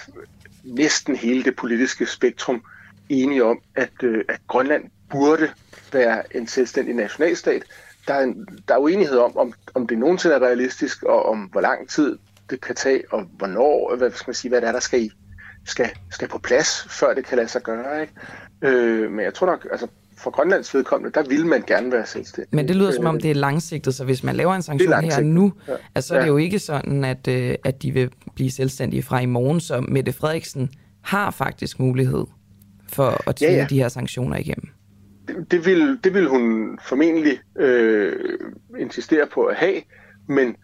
næsten 0.63 1.15
hele 1.15 1.43
det 1.43 1.55
politiske 1.55 2.05
spektrum 2.05 2.63
enige 3.09 3.43
om, 3.43 3.61
at, 3.75 4.03
øh, 4.03 4.25
at 4.29 4.41
Grønland 4.47 4.83
burde 5.09 5.49
være 5.93 6.35
en 6.35 6.47
selvstændig 6.47 6.95
nationalstat. 6.95 7.63
Der 8.07 8.13
er, 8.13 8.23
en, 8.23 8.47
der 8.67 8.73
er 8.73 8.79
uenighed 8.79 9.17
om, 9.17 9.38
om, 9.38 9.53
om 9.73 9.88
det 9.88 9.97
nogensinde 9.97 10.35
er 10.35 10.39
realistisk, 10.39 11.03
og 11.03 11.25
om 11.25 11.39
hvor 11.39 11.61
lang 11.61 11.89
tid 11.89 12.17
det 12.49 12.61
kan 12.61 12.75
tage, 12.75 13.03
og 13.11 13.23
hvornår, 13.23 13.95
hvad 13.95 14.11
skal 14.11 14.29
man 14.29 14.35
sige, 14.35 14.49
hvad 14.49 14.61
det 14.61 14.67
er, 14.67 14.71
der 14.71 14.79
skal, 14.79 15.01
i, 15.01 15.11
skal, 15.65 15.89
skal 16.11 16.27
på 16.27 16.38
plads, 16.38 16.88
før 16.89 17.13
det 17.13 17.25
kan 17.25 17.38
lade 17.38 17.47
sig 17.47 17.61
gøre. 17.61 18.01
Ikke? 18.01 18.13
Øh, 18.61 19.11
men 19.11 19.25
jeg 19.25 19.33
tror 19.33 19.47
nok, 19.47 19.67
altså 19.71 19.88
for 20.23 20.31
Grønlands 20.31 20.73
vedkommende, 20.73 21.14
der 21.14 21.23
vil 21.23 21.45
man 21.45 21.64
gerne 21.68 21.91
være 21.91 22.06
selvstændig. 22.06 22.56
Men 22.56 22.68
det 22.68 22.76
lyder 22.76 22.91
som 22.91 23.06
om, 23.06 23.19
det 23.19 23.31
er 23.31 23.35
langsigtet, 23.35 23.95
så 23.95 24.06
hvis 24.06 24.23
man 24.23 24.35
laver 24.35 24.56
en 24.56 24.61
sanktion 24.61 25.03
her 25.03 25.22
nu, 25.22 25.53
ja. 25.68 25.73
altså, 25.95 26.07
så 26.07 26.15
er 26.15 26.19
det 26.19 26.27
jo 26.27 26.38
ikke 26.38 26.60
sådan, 26.60 27.03
at, 27.06 27.27
øh, 27.27 27.56
at 27.65 27.81
de 27.81 27.91
vil 27.91 28.10
blive 28.35 28.52
selvstændige 28.52 29.03
fra 29.03 29.19
i 29.19 29.26
morgen, 29.26 29.60
så 29.60 29.81
Mette 29.81 30.14
Frederiksen 30.14 30.69
har 31.02 31.31
faktisk 31.31 31.80
mulighed 31.80 32.26
for 32.88 33.30
at 33.30 33.35
tvinge 33.35 33.56
ja, 33.56 33.61
ja. 33.61 33.68
de 33.69 33.76
her 33.76 33.89
sanktioner 33.89 34.38
igennem. 34.38 34.68
Det, 35.27 35.52
det, 35.52 35.65
vil, 35.65 35.99
det 36.03 36.14
vil 36.14 36.27
hun 36.27 36.77
formentlig 36.84 37.39
øh, 37.57 38.14
insistere 38.80 39.27
på 39.27 39.43
at 39.43 39.56
have, 39.56 39.81
men 40.27 40.56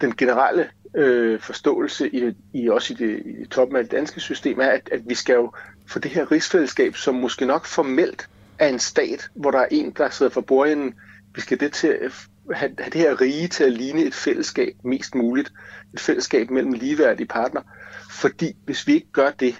den 0.00 0.16
generelle 0.16 0.66
øh, 0.96 1.40
forståelse 1.40 2.08
i, 2.08 2.32
i 2.54 2.68
også 2.68 2.94
i, 2.94 2.96
det, 2.96 3.22
i 3.26 3.46
toppen 3.46 3.76
af 3.76 3.82
det 3.82 3.92
danske 3.92 4.20
system 4.20 4.60
er, 4.60 4.66
at, 4.66 4.88
at 4.92 5.00
vi 5.06 5.14
skal 5.14 5.34
jo 5.34 5.52
for 5.86 5.98
det 5.98 6.10
her 6.10 6.32
rigsfællesskab, 6.32 6.96
som 6.96 7.14
måske 7.14 7.46
nok 7.46 7.66
formelt 7.66 8.28
af 8.58 8.68
en 8.68 8.78
stat, 8.78 9.30
hvor 9.34 9.50
der 9.50 9.58
er 9.58 9.68
en, 9.70 9.90
der 9.90 10.10
sidder 10.10 10.32
for 10.32 10.40
bordenden. 10.40 10.94
Vi 11.34 11.40
skal 11.40 11.60
det 11.60 11.72
til 11.72 11.88
at 11.88 12.12
have, 12.54 12.74
have 12.78 12.90
det 12.90 13.00
her 13.00 13.20
rige 13.20 13.48
til 13.48 13.64
at 13.64 13.72
ligne 13.72 14.02
et 14.02 14.14
fællesskab 14.14 14.72
mest 14.84 15.14
muligt. 15.14 15.52
Et 15.94 16.00
fællesskab 16.00 16.50
mellem 16.50 16.72
ligeværdige 16.72 17.26
partner. 17.26 17.62
Fordi 18.10 18.56
hvis 18.64 18.86
vi 18.86 18.94
ikke 18.94 19.12
gør 19.12 19.30
det, 19.30 19.54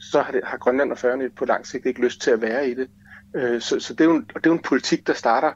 så 0.00 0.22
har, 0.22 0.32
det, 0.32 0.40
har 0.44 0.58
Grønland 0.58 0.92
og 0.92 0.98
Færøerne 0.98 1.30
på 1.30 1.44
lang 1.44 1.66
sigt 1.66 1.86
ikke 1.86 2.00
lyst 2.00 2.20
til 2.20 2.30
at 2.30 2.42
være 2.42 2.68
i 2.70 2.74
det. 2.74 2.88
Øh, 3.36 3.60
så, 3.60 3.80
så 3.80 3.94
det, 3.94 4.00
er 4.00 4.04
jo 4.04 4.16
en, 4.16 4.22
det 4.22 4.36
er 4.36 4.50
jo 4.50 4.52
en 4.52 4.62
politik, 4.62 5.06
der 5.06 5.12
starter 5.12 5.52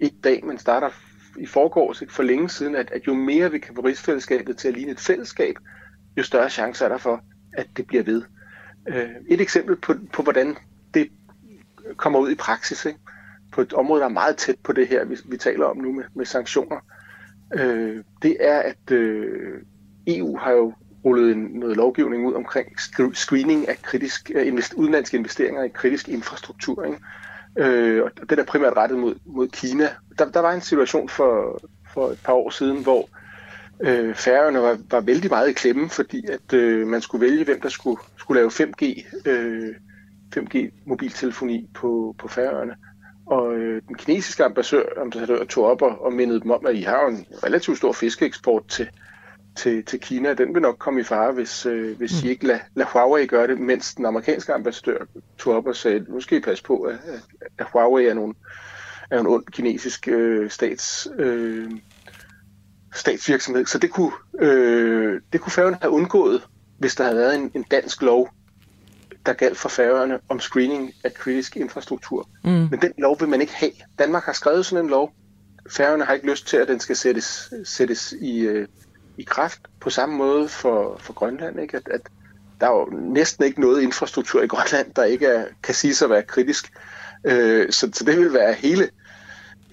ikke 0.00 0.16
dag, 0.24 0.44
men 0.44 0.58
starter 0.58 0.90
i 1.38 1.46
forgårs 1.46 2.02
for 2.08 2.22
længe 2.22 2.48
siden, 2.48 2.76
at, 2.76 2.90
at 2.90 3.06
jo 3.06 3.14
mere 3.14 3.50
vi 3.50 3.58
kan 3.58 3.74
få 3.74 3.80
rigsfællesskabet 3.80 4.56
til 4.56 4.68
at 4.68 4.74
ligne 4.74 4.92
et 4.92 5.00
fællesskab, 5.00 5.54
jo 6.16 6.22
større 6.22 6.50
chance 6.50 6.84
er 6.84 6.88
der 6.88 6.98
for, 6.98 7.24
at 7.52 7.66
det 7.76 7.86
bliver 7.86 8.02
ved. 8.02 8.22
Øh, 8.88 9.08
et 9.28 9.40
eksempel 9.40 9.76
på, 9.76 9.94
på, 10.12 10.22
hvordan 10.22 10.56
kommer 11.96 12.18
ud 12.18 12.30
i 12.30 12.34
praksis, 12.34 12.84
ikke? 12.84 12.98
på 13.52 13.60
et 13.60 13.72
område, 13.72 14.00
der 14.00 14.06
er 14.06 14.12
meget 14.12 14.36
tæt 14.36 14.56
på 14.64 14.72
det 14.72 14.88
her, 14.88 15.04
vi, 15.04 15.16
vi 15.24 15.36
taler 15.36 15.64
om 15.64 15.76
nu 15.76 15.92
med, 15.92 16.04
med 16.14 16.24
sanktioner, 16.24 16.76
øh, 17.54 18.04
det 18.22 18.36
er, 18.40 18.58
at 18.58 18.90
øh, 18.90 19.62
EU 20.06 20.36
har 20.36 20.50
jo 20.50 20.72
rullet 21.04 21.32
en, 21.32 21.38
noget 21.38 21.76
lovgivning 21.76 22.26
ud 22.26 22.34
omkring 22.34 22.68
screening 23.14 23.68
af 23.68 23.82
kritisk, 23.82 24.30
invest, 24.30 24.74
udenlandske 24.74 25.16
investeringer 25.16 25.62
i 25.62 25.68
kritisk 25.68 26.08
infrastruktur. 26.08 26.84
Ikke? 26.84 26.98
Øh, 27.58 28.04
og 28.04 28.30
det 28.30 28.38
er 28.38 28.44
primært 28.44 28.76
rettet 28.76 28.98
mod, 28.98 29.14
mod 29.24 29.48
Kina. 29.48 29.88
Der, 30.18 30.30
der 30.30 30.40
var 30.40 30.52
en 30.52 30.60
situation 30.60 31.08
for, 31.08 31.60
for 31.94 32.08
et 32.08 32.18
par 32.24 32.32
år 32.32 32.50
siden, 32.50 32.82
hvor 32.82 33.08
øh, 33.80 34.14
færgerne 34.14 34.62
var, 34.62 34.78
var 34.90 35.00
vældig 35.00 35.30
meget 35.30 35.48
i 35.48 35.52
klemme, 35.52 35.90
fordi 35.90 36.26
at 36.26 36.52
øh, 36.52 36.86
man 36.86 37.00
skulle 37.00 37.26
vælge, 37.26 37.44
hvem 37.44 37.60
der 37.60 37.68
skulle, 37.68 38.00
skulle 38.16 38.40
lave 38.40 38.50
5G, 38.50 39.06
øh, 39.30 39.74
5G 40.36 40.70
mobiltelefoni 40.86 41.70
på, 41.74 42.14
på 42.18 42.28
færøerne. 42.28 42.74
Og 43.26 43.54
øh, 43.54 43.82
den 43.88 43.96
kinesiske 43.96 44.44
ambassadør, 44.44 44.84
ambassadør 45.00 45.44
tog 45.44 45.64
op 45.64 45.82
og, 45.82 46.04
og 46.04 46.12
mindede 46.12 46.40
dem 46.40 46.50
om, 46.50 46.66
at 46.66 46.76
I 46.76 46.80
har 46.80 47.06
en 47.06 47.26
relativt 47.44 47.78
stor 47.78 47.92
fiskeeksport 47.92 48.68
til, 48.68 48.88
til, 49.56 49.84
til 49.84 50.00
Kina. 50.00 50.34
Den 50.34 50.54
vil 50.54 50.62
nok 50.62 50.78
komme 50.78 51.00
i 51.00 51.04
fare, 51.04 51.32
hvis, 51.32 51.66
øh, 51.66 51.96
hvis 51.96 52.22
mm. 52.22 52.26
I 52.26 52.30
ikke 52.30 52.46
lader 52.46 52.60
lad 52.74 52.86
Huawei 52.92 53.26
gøre 53.26 53.46
det, 53.46 53.60
mens 53.60 53.94
den 53.94 54.06
amerikanske 54.06 54.54
ambassadør 54.54 54.98
tog 55.38 55.54
op 55.54 55.66
og 55.66 55.76
sagde, 55.76 56.04
nu 56.08 56.20
skal 56.20 56.38
I 56.38 56.40
passe 56.40 56.64
på, 56.64 56.76
at, 56.76 56.96
at 57.58 57.66
Huawei 57.72 58.06
er, 58.06 58.14
nogle, 58.14 58.34
er 59.10 59.20
en 59.20 59.26
ond 59.26 59.44
kinesisk 59.46 60.08
øh, 60.08 60.50
stats, 60.50 61.08
øh, 61.18 61.70
statsvirksomhed. 62.94 63.66
Så 63.66 63.78
det 63.78 63.90
kunne, 63.90 64.12
øh, 64.40 65.20
det 65.32 65.40
kunne 65.40 65.52
Færøerne 65.52 65.78
have 65.80 65.92
undgået, 65.92 66.46
hvis 66.78 66.94
der 66.94 67.04
havde 67.04 67.16
været 67.16 67.34
en, 67.34 67.50
en 67.54 67.62
dansk 67.62 68.02
lov, 68.02 68.28
der 69.28 69.34
galt 69.34 69.58
for 69.58 69.68
Færøerne 69.68 70.18
om 70.28 70.40
screening 70.40 70.92
af 71.04 71.14
kritisk 71.14 71.56
infrastruktur. 71.56 72.28
Mm. 72.44 72.50
Men 72.50 72.80
den 72.82 72.92
lov 72.98 73.20
vil 73.20 73.28
man 73.28 73.40
ikke 73.40 73.54
have. 73.54 73.72
Danmark 73.98 74.24
har 74.24 74.32
skrevet 74.32 74.66
sådan 74.66 74.84
en 74.84 74.90
lov. 74.90 75.12
Færøerne 75.70 76.04
har 76.04 76.14
ikke 76.14 76.30
lyst 76.30 76.46
til, 76.46 76.56
at 76.56 76.68
den 76.68 76.80
skal 76.80 76.96
sættes, 76.96 77.52
sættes 77.64 78.14
i, 78.20 78.40
øh, 78.40 78.68
i 79.18 79.22
kraft 79.22 79.60
på 79.80 79.90
samme 79.90 80.16
måde 80.16 80.48
for, 80.48 80.96
for 81.00 81.12
Grønland. 81.12 81.60
Ikke? 81.60 81.76
At, 81.76 81.88
at 81.88 82.00
der 82.60 82.66
er 82.66 82.70
jo 82.70 82.88
næsten 82.92 83.44
ikke 83.44 83.60
noget 83.60 83.82
infrastruktur 83.82 84.42
i 84.42 84.46
Grønland, 84.46 84.94
der 84.94 85.04
ikke 85.04 85.26
er, 85.26 85.46
kan 85.62 85.74
sige 85.74 86.04
at 86.04 86.10
være 86.10 86.22
kritisk. 86.22 86.72
Øh, 87.24 87.72
så, 87.72 87.90
så 87.92 88.04
det 88.04 88.18
vil 88.18 88.32
være 88.32 88.52
hele, 88.52 88.88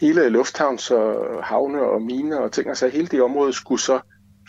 hele 0.02 0.30
lufthavns 0.30 0.92
og 0.92 1.44
havne 1.44 1.82
og 1.82 2.02
miner 2.02 2.38
og 2.38 2.52
ting. 2.52 2.70
Altså 2.70 2.88
hele 2.88 3.08
det 3.08 3.22
område 3.22 3.54
skulle 3.54 3.82
så, 3.82 4.00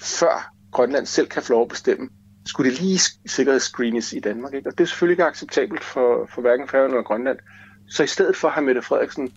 før 0.02 0.52
Grønland 0.72 1.06
selv 1.06 1.26
kan 1.26 1.42
få 1.42 1.52
lov 1.52 1.62
at 1.62 1.68
bestemme, 1.68 2.08
skulle 2.46 2.70
det 2.70 2.80
lige 2.80 3.00
sikkerhedsscreenes 3.26 4.12
i 4.12 4.20
Danmark. 4.20 4.54
Ikke? 4.54 4.68
Og 4.68 4.78
det 4.78 4.84
er 4.84 4.88
selvfølgelig 4.88 5.12
ikke 5.12 5.24
acceptabelt 5.24 5.84
for, 5.84 6.28
for 6.34 6.40
hverken 6.40 6.68
Færøerne 6.68 6.94
eller 6.94 7.04
Grønland. 7.04 7.38
Så 7.88 8.02
i 8.02 8.06
stedet 8.06 8.36
for 8.36 8.48
har 8.48 8.60
Mette 8.60 8.82
Frederiksen 8.82 9.32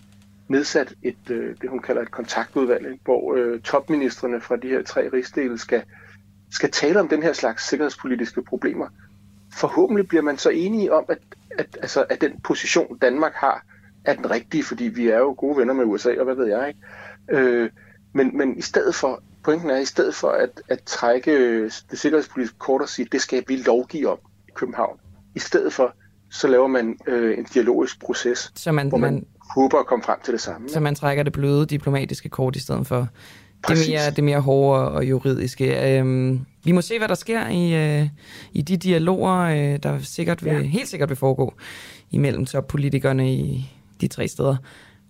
nedsat 0.48 0.94
et, 1.02 1.30
øh, 1.30 1.56
det, 1.60 1.70
hun 1.70 1.78
kalder 1.78 2.02
et 2.02 2.10
kontaktudvalg, 2.10 2.86
ikke? 2.86 3.04
hvor 3.04 3.34
øh, 3.34 3.60
topministerne 3.60 4.40
fra 4.40 4.56
de 4.56 4.68
her 4.68 4.82
tre 4.82 5.08
rigsdele 5.12 5.58
skal, 5.58 5.82
skal 6.50 6.70
tale 6.70 7.00
om 7.00 7.08
den 7.08 7.22
her 7.22 7.32
slags 7.32 7.68
sikkerhedspolitiske 7.68 8.42
problemer. 8.42 8.86
Forhåbentlig 9.52 10.08
bliver 10.08 10.22
man 10.22 10.38
så 10.38 10.50
enige 10.50 10.92
om, 10.92 11.04
at, 11.08 11.18
at, 11.58 11.78
altså, 11.82 12.04
at 12.10 12.20
den 12.20 12.40
position, 12.40 12.98
Danmark 12.98 13.32
har, 13.34 13.64
er 14.04 14.14
den 14.14 14.30
rigtige, 14.30 14.64
fordi 14.64 14.84
vi 14.84 15.08
er 15.08 15.18
jo 15.18 15.34
gode 15.38 15.56
venner 15.56 15.74
med 15.74 15.84
USA, 15.84 16.14
og 16.18 16.24
hvad 16.24 16.34
ved 16.34 16.46
jeg. 16.46 16.68
ikke. 16.68 16.80
Øh, 17.30 17.70
men, 18.12 18.36
men 18.36 18.58
i 18.58 18.62
stedet 18.62 18.94
for, 18.94 19.22
pointen 19.44 19.70
er, 19.70 19.78
i 19.78 19.84
stedet 19.84 20.14
for 20.14 20.28
at, 20.28 20.62
at 20.68 20.82
trække 20.82 21.64
det 21.64 21.98
sikkerhedspolitiske 21.98 22.58
kort 22.58 22.82
og 22.82 22.88
sige, 22.88 23.08
det 23.12 23.20
skal 23.20 23.44
vi 23.48 23.56
lovgive 23.56 24.10
om 24.10 24.18
i 24.48 24.50
København, 24.54 24.98
i 25.34 25.38
stedet 25.38 25.72
for, 25.72 25.94
så 26.30 26.48
laver 26.48 26.66
man 26.66 26.98
øh, 27.06 27.38
en 27.38 27.44
dialogisk 27.44 28.00
proces, 28.00 28.52
så 28.54 28.72
man, 28.72 28.88
hvor 28.88 28.98
man, 28.98 29.14
man 29.14 29.26
håber 29.54 29.78
at 29.78 29.86
komme 29.86 30.02
frem 30.02 30.18
til 30.24 30.32
det 30.32 30.40
samme. 30.40 30.68
Så 30.68 30.80
man 30.80 30.94
trækker 30.94 31.22
det 31.22 31.32
bløde 31.32 31.66
diplomatiske 31.66 32.28
kort 32.28 32.56
i 32.56 32.60
stedet 32.60 32.86
for 32.86 33.08
det 33.68 33.88
mere, 33.88 34.10
det 34.10 34.24
mere 34.24 34.40
hårde 34.40 34.90
og 34.90 35.04
juridiske. 35.04 35.98
Øhm, 35.98 36.40
vi 36.64 36.72
må 36.72 36.80
se, 36.80 36.98
hvad 36.98 37.08
der 37.08 37.14
sker 37.14 37.48
i, 37.48 38.00
øh, 38.00 38.08
i 38.52 38.62
de 38.62 38.76
dialoger, 38.76 39.38
øh, 39.38 39.78
der 39.82 39.98
sikkert 39.98 40.44
vil, 40.44 40.52
ja. 40.52 40.60
helt 40.60 40.88
sikkert 40.88 41.08
vil 41.08 41.16
foregå 41.16 41.54
imellem 42.10 42.46
toppolitikerne 42.46 43.34
i 43.34 43.70
de 44.00 44.08
tre 44.08 44.28
steder. 44.28 44.56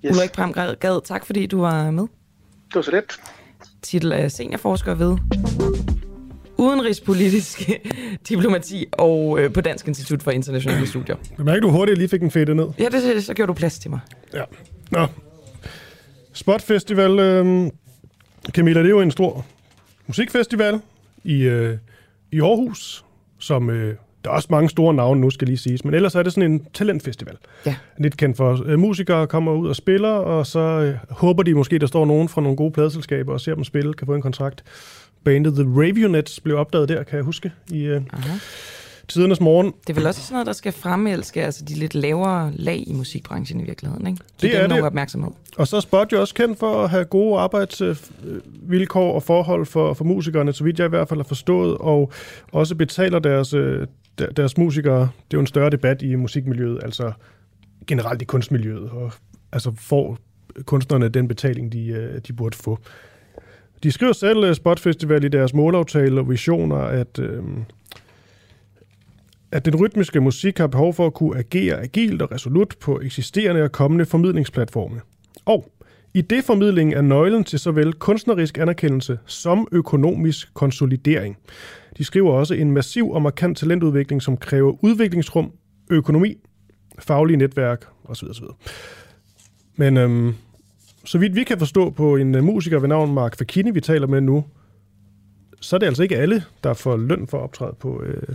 Yes. 0.04 0.16
Ulrik 0.16 0.32
Pram 0.32 0.52
Gad, 0.52 1.04
tak 1.04 1.26
fordi 1.26 1.46
du 1.46 1.60
var 1.60 1.90
med. 1.90 2.02
Det 2.02 2.74
var 2.74 2.82
så 2.82 2.90
let. 2.90 3.20
Titel 3.82 4.12
er 4.12 4.28
seniorforsker 4.28 4.94
ved 4.94 5.16
udenrigspolitisk 6.56 7.70
diplomati 8.28 8.86
og 8.92 9.40
øh, 9.40 9.52
på 9.52 9.60
Dansk 9.60 9.88
Institut 9.88 10.22
for 10.22 10.30
Internationale 10.30 10.86
Studier. 10.92 11.16
Jeg 11.38 11.44
mærker, 11.44 11.60
du 11.60 11.70
hurtigt 11.70 11.98
lige 11.98 12.08
fik 12.08 12.22
en 12.22 12.30
fedte 12.30 12.54
ned. 12.54 12.66
Ja, 12.78 12.88
det, 12.88 13.24
så 13.24 13.34
gjorde 13.34 13.48
du 13.48 13.54
plads 13.54 13.78
til 13.78 13.90
mig. 13.90 14.00
Ja. 14.34 14.42
Nå. 14.90 15.06
Spot 16.32 16.62
Festival, 16.62 17.18
øh, 17.18 17.70
Camilla, 18.50 18.80
det 18.80 18.86
er 18.86 18.90
jo 18.90 19.00
en 19.00 19.10
stor 19.10 19.46
musikfestival 20.06 20.80
i, 21.24 21.42
øh, 21.42 21.78
i 22.32 22.40
Aarhus, 22.40 23.04
som... 23.38 23.70
Øh, 23.70 23.96
der 24.24 24.30
er 24.30 24.34
også 24.34 24.48
mange 24.50 24.70
store 24.70 24.94
navne 24.94 25.20
nu, 25.20 25.30
skal 25.30 25.48
lige 25.48 25.58
siges, 25.58 25.84
men 25.84 25.94
ellers 25.94 26.14
er 26.14 26.22
det 26.22 26.32
sådan 26.32 26.52
en 26.52 26.66
talentfestival. 26.74 27.36
Ja. 27.66 27.74
Lidt 27.98 28.16
kendt 28.16 28.36
for 28.36 28.62
øh, 28.66 28.78
musikere 28.78 29.26
kommer 29.26 29.52
ud 29.52 29.68
og 29.68 29.76
spiller, 29.76 30.08
og 30.08 30.46
så 30.46 30.60
øh, 30.60 30.94
håber 31.10 31.42
de 31.42 31.54
måske, 31.54 31.78
der 31.78 31.86
står 31.86 32.04
nogen 32.04 32.28
fra 32.28 32.40
nogle 32.40 32.56
gode 32.56 32.72
pladselskaber 32.72 33.32
og 33.32 33.40
ser 33.40 33.54
dem 33.54 33.64
spille, 33.64 33.94
kan 33.94 34.06
få 34.06 34.14
en 34.14 34.22
kontrakt 34.22 34.64
bandet 35.24 35.54
The 35.54 35.64
Ravionets 35.64 36.40
blev 36.40 36.56
opdaget 36.56 36.88
der, 36.88 37.02
kan 37.02 37.16
jeg 37.16 37.24
huske, 37.24 37.52
i 37.70 37.90
uh, 37.90 38.02
tidernes 39.08 39.40
morgen. 39.40 39.72
Det 39.86 39.90
er 39.90 39.94
vel 39.94 40.06
også 40.06 40.20
sådan 40.20 40.34
noget, 40.34 40.46
der 40.46 40.52
skal 40.52 40.72
fremelske 40.72 41.44
altså 41.44 41.64
de 41.64 41.74
lidt 41.74 41.94
lavere 41.94 42.52
lag 42.56 42.84
i 42.86 42.92
musikbranchen 42.92 43.60
i 43.60 43.64
virkeligheden, 43.64 44.06
ikke? 44.06 44.22
Give 44.40 44.52
det 44.52 44.60
er 44.60 44.66
det. 44.66 44.82
opmærksomhed. 44.82 45.30
Og 45.56 45.68
så 45.68 45.76
er 45.76 45.80
Spot 45.80 46.12
jo 46.12 46.20
også 46.20 46.34
kendt 46.34 46.58
for 46.58 46.84
at 46.84 46.90
have 46.90 47.04
gode 47.04 47.38
arbejdsvilkår 47.38 49.14
og 49.14 49.22
forhold 49.22 49.66
for, 49.66 49.94
for 49.94 50.04
musikerne, 50.04 50.52
så 50.52 50.64
vidt 50.64 50.78
jeg 50.78 50.86
i 50.86 50.88
hvert 50.88 51.08
fald 51.08 51.20
har 51.20 51.28
forstået, 51.28 51.78
og 51.78 52.12
også 52.52 52.74
betaler 52.74 53.18
deres, 53.18 53.54
øh, 53.54 53.86
deres 54.36 54.58
musikere. 54.58 55.00
Det 55.00 55.06
er 55.08 55.38
jo 55.38 55.40
en 55.40 55.46
større 55.46 55.70
debat 55.70 56.02
i 56.02 56.14
musikmiljøet, 56.14 56.78
altså 56.82 57.12
generelt 57.86 58.22
i 58.22 58.24
kunstmiljøet, 58.24 58.90
og 58.90 59.12
altså 59.52 59.72
får 59.76 60.18
kunstnerne 60.64 61.08
den 61.08 61.28
betaling, 61.28 61.72
de, 61.72 61.86
øh, 61.86 62.20
de 62.28 62.32
burde 62.32 62.56
få. 62.56 62.78
De 63.82 63.92
skriver 63.92 64.12
selv, 64.12 64.44
øh, 64.44 64.54
Spot 64.54 64.80
Festival, 64.80 65.24
i 65.24 65.28
deres 65.28 65.54
målaftale 65.54 66.20
og 66.20 66.30
visioner, 66.30 66.76
at, 66.76 67.18
øh, 67.18 67.42
at 69.52 69.64
den 69.64 69.76
rytmiske 69.76 70.20
musik 70.20 70.58
har 70.58 70.66
behov 70.66 70.94
for 70.94 71.06
at 71.06 71.14
kunne 71.14 71.38
agere 71.38 71.80
agilt 71.80 72.22
og 72.22 72.32
resolut 72.32 72.74
på 72.80 73.00
eksisterende 73.00 73.62
og 73.62 73.72
kommende 73.72 74.06
formidlingsplatforme. 74.06 75.00
Og 75.44 75.72
i 76.14 76.20
det 76.20 76.44
formidling 76.44 76.94
er 76.94 77.00
nøglen 77.00 77.44
til 77.44 77.58
såvel 77.58 77.92
kunstnerisk 77.92 78.58
anerkendelse 78.58 79.18
som 79.26 79.68
økonomisk 79.72 80.54
konsolidering. 80.54 81.36
De 81.98 82.04
skriver 82.04 82.32
også 82.32 82.54
en 82.54 82.70
massiv 82.70 83.10
og 83.10 83.22
markant 83.22 83.58
talentudvikling, 83.58 84.22
som 84.22 84.36
kræver 84.36 84.84
udviklingsrum, 84.84 85.52
økonomi, 85.90 86.36
faglige 86.98 87.36
netværk 87.36 87.84
osv. 88.04 88.28
osv. 88.28 88.44
Men 89.76 89.96
øhm, 89.96 90.34
så 91.04 91.18
vidt 91.18 91.34
vi 91.34 91.44
kan 91.44 91.58
forstå 91.58 91.90
på 91.90 92.16
en 92.16 92.34
uh, 92.34 92.44
musiker 92.44 92.78
ved 92.78 92.88
navn 92.88 93.14
Mark 93.14 93.38
Fakini, 93.38 93.70
vi 93.70 93.80
taler 93.80 94.06
med 94.06 94.20
nu, 94.20 94.44
så 95.60 95.76
er 95.76 95.78
det 95.78 95.86
altså 95.86 96.02
ikke 96.02 96.16
alle, 96.16 96.44
der 96.64 96.74
får 96.74 96.96
løn 96.96 97.26
for 97.26 97.38
at 97.38 97.42
optræde 97.42 97.76
på, 97.80 97.88
uh, 97.98 98.34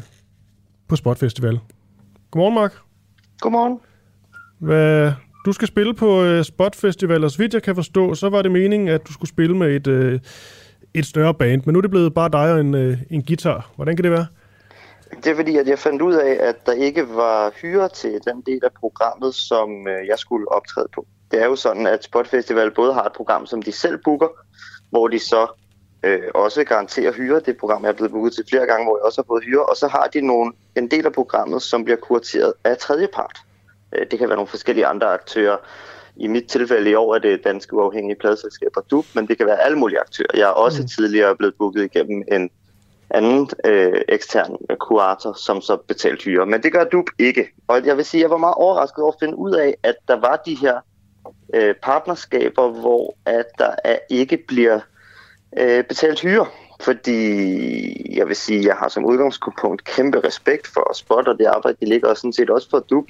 på 0.88 0.96
Spot 0.96 1.18
Festival. 1.18 1.60
Godmorgen, 2.32 2.56
Mark. 2.56 2.74
Godmorgen. 3.40 3.80
Hvad, 4.60 5.12
du 5.46 5.54
skal 5.54 5.68
spille 5.68 5.94
på 5.94 6.24
øh, 6.24 6.44
Spot 6.44 6.76
Festival, 6.76 7.24
og 7.24 7.32
så 7.32 7.38
vidt 7.38 7.54
jeg 7.54 7.64
kan 7.64 7.76
forstå, 7.76 8.16
så 8.16 8.30
var 8.30 8.42
det 8.42 8.52
meningen, 8.52 8.88
at 8.88 9.08
du 9.08 9.14
skulle 9.14 9.30
spille 9.30 9.58
med 9.58 9.76
et, 9.76 9.88
øh, 9.88 10.20
et 10.94 11.06
større 11.06 11.34
band, 11.34 11.62
men 11.66 11.74
nu 11.74 11.80
er 11.80 11.82
det 11.82 11.92
blevet 11.92 12.14
bare 12.14 12.30
dig 12.30 12.54
og 12.54 12.60
en, 12.60 12.76
øh, 12.76 12.98
en 13.10 13.24
guitar. 13.24 13.70
Hvordan 13.76 13.96
kan 13.96 14.04
det 14.04 14.12
være? 14.12 14.28
Det 15.24 15.28
er 15.32 15.36
fordi, 15.36 15.58
at 15.58 15.68
jeg 15.68 15.80
fandt 15.80 16.02
ud 16.02 16.14
af, 16.14 16.38
at 16.40 16.66
der 16.66 16.74
ikke 16.74 17.08
var 17.10 17.52
hyre 17.62 17.90
til 17.90 18.12
den 18.12 18.42
del 18.46 18.60
af 18.64 18.72
programmet, 18.80 19.36
som 19.36 19.88
øh, 19.88 20.08
jeg 20.08 20.20
skulle 20.20 20.52
optræde 20.52 20.88
på 20.96 21.06
det 21.32 21.42
er 21.42 21.46
jo 21.46 21.56
sådan, 21.56 21.88
at 21.88 22.04
Spot 22.04 22.28
Festival 22.28 22.72
både 22.72 22.94
har 22.94 23.04
et 23.04 23.14
program, 23.14 23.46
som 23.46 23.62
de 23.62 23.72
selv 23.72 23.98
booker, 24.04 24.28
hvor 24.90 25.08
de 25.08 25.20
så 25.20 25.48
øh, 26.04 26.22
også 26.36 26.64
garanterer 26.64 27.12
hyre. 27.12 27.40
Det 27.40 27.58
program, 27.58 27.84
jeg 27.84 27.90
er 27.90 27.94
blevet 27.94 28.12
booket 28.12 28.34
til 28.34 28.46
flere 28.50 28.66
gange, 28.66 28.86
hvor 28.86 28.98
jeg 28.98 29.04
også 29.04 29.22
har 29.22 29.26
fået 29.28 29.44
hyre. 29.44 29.66
Og 29.66 29.76
så 29.76 29.88
har 29.88 30.08
de 30.14 30.22
nogle, 30.22 30.54
en 30.76 30.92
del 30.92 31.06
af 31.06 31.14
programmet, 31.14 31.62
som 31.62 31.84
bliver 31.84 31.98
kurateret 31.98 32.54
af 32.64 32.78
tredjepart. 32.78 33.38
Øh, 33.94 34.06
det 34.12 34.20
kan 34.20 34.30
være 34.30 34.38
nogle 34.38 34.48
forskellige 34.48 34.86
andre 34.86 35.08
aktører. 35.08 35.58
I 36.16 36.28
mit 36.28 36.48
tilfælde 36.48 36.90
i 36.90 36.96
år 36.96 37.16
er 37.16 37.20
det 37.20 37.44
danske 37.44 37.76
uafhængige 37.76 38.20
pladselskaber 38.20 38.82
DUB, 38.82 39.06
men 39.16 39.28
det 39.28 39.38
kan 39.38 39.46
være 39.46 39.62
alle 39.62 39.78
mulige 39.78 40.00
aktører. 40.00 40.28
Jeg 40.34 40.42
er 40.42 40.54
også 40.54 40.82
mm. 40.82 40.88
tidligere 40.88 41.36
blevet 41.36 41.56
booket 41.56 41.84
igennem 41.84 42.24
en 42.32 42.50
anden 43.10 43.50
øh, 43.66 44.02
ekstern 44.10 44.58
kurator, 44.80 45.34
som 45.34 45.62
så 45.62 45.78
betalte 45.88 46.24
hyre. 46.24 46.46
Men 46.46 46.64
det 46.64 46.72
gør 46.72 46.84
DUB 46.84 47.10
ikke. 47.20 47.48
Og 47.68 47.86
jeg 47.86 47.98
vil 47.98 48.06
sige, 48.06 48.22
at 48.22 48.22
jeg 48.22 48.30
var 48.30 48.38
meget 48.38 48.56
overrasket 48.56 49.04
over 49.04 49.12
at 49.12 49.20
finde 49.20 49.36
ud 49.36 49.54
af, 49.54 49.76
at 49.84 49.96
der 50.08 50.20
var 50.20 50.42
de 50.46 50.56
her 50.56 50.80
øh, 51.54 51.76
partnerskaber, 51.84 52.68
hvor 52.68 53.16
at 53.26 53.46
der 53.60 53.76
er, 53.84 53.98
ikke 54.10 54.38
bliver 54.48 54.80
øh, 55.58 55.84
betalt 55.84 56.22
hyre. 56.22 56.46
Fordi 56.86 58.18
jeg 58.18 58.28
vil 58.28 58.36
sige, 58.36 58.68
jeg 58.68 58.76
har 58.76 58.90
som 58.90 59.06
udgangspunkt 59.06 59.84
kæmpe 59.84 60.20
respekt 60.28 60.68
for 60.68 60.94
Spot 60.94 61.28
og 61.28 61.38
det 61.40 61.46
arbejde, 61.46 61.78
de 61.82 61.90
ligger 61.90 62.10
og 62.10 62.18
sådan 62.18 62.34
set 62.34 62.50
også 62.50 62.70
for 62.70 62.80
DUB. 62.80 63.08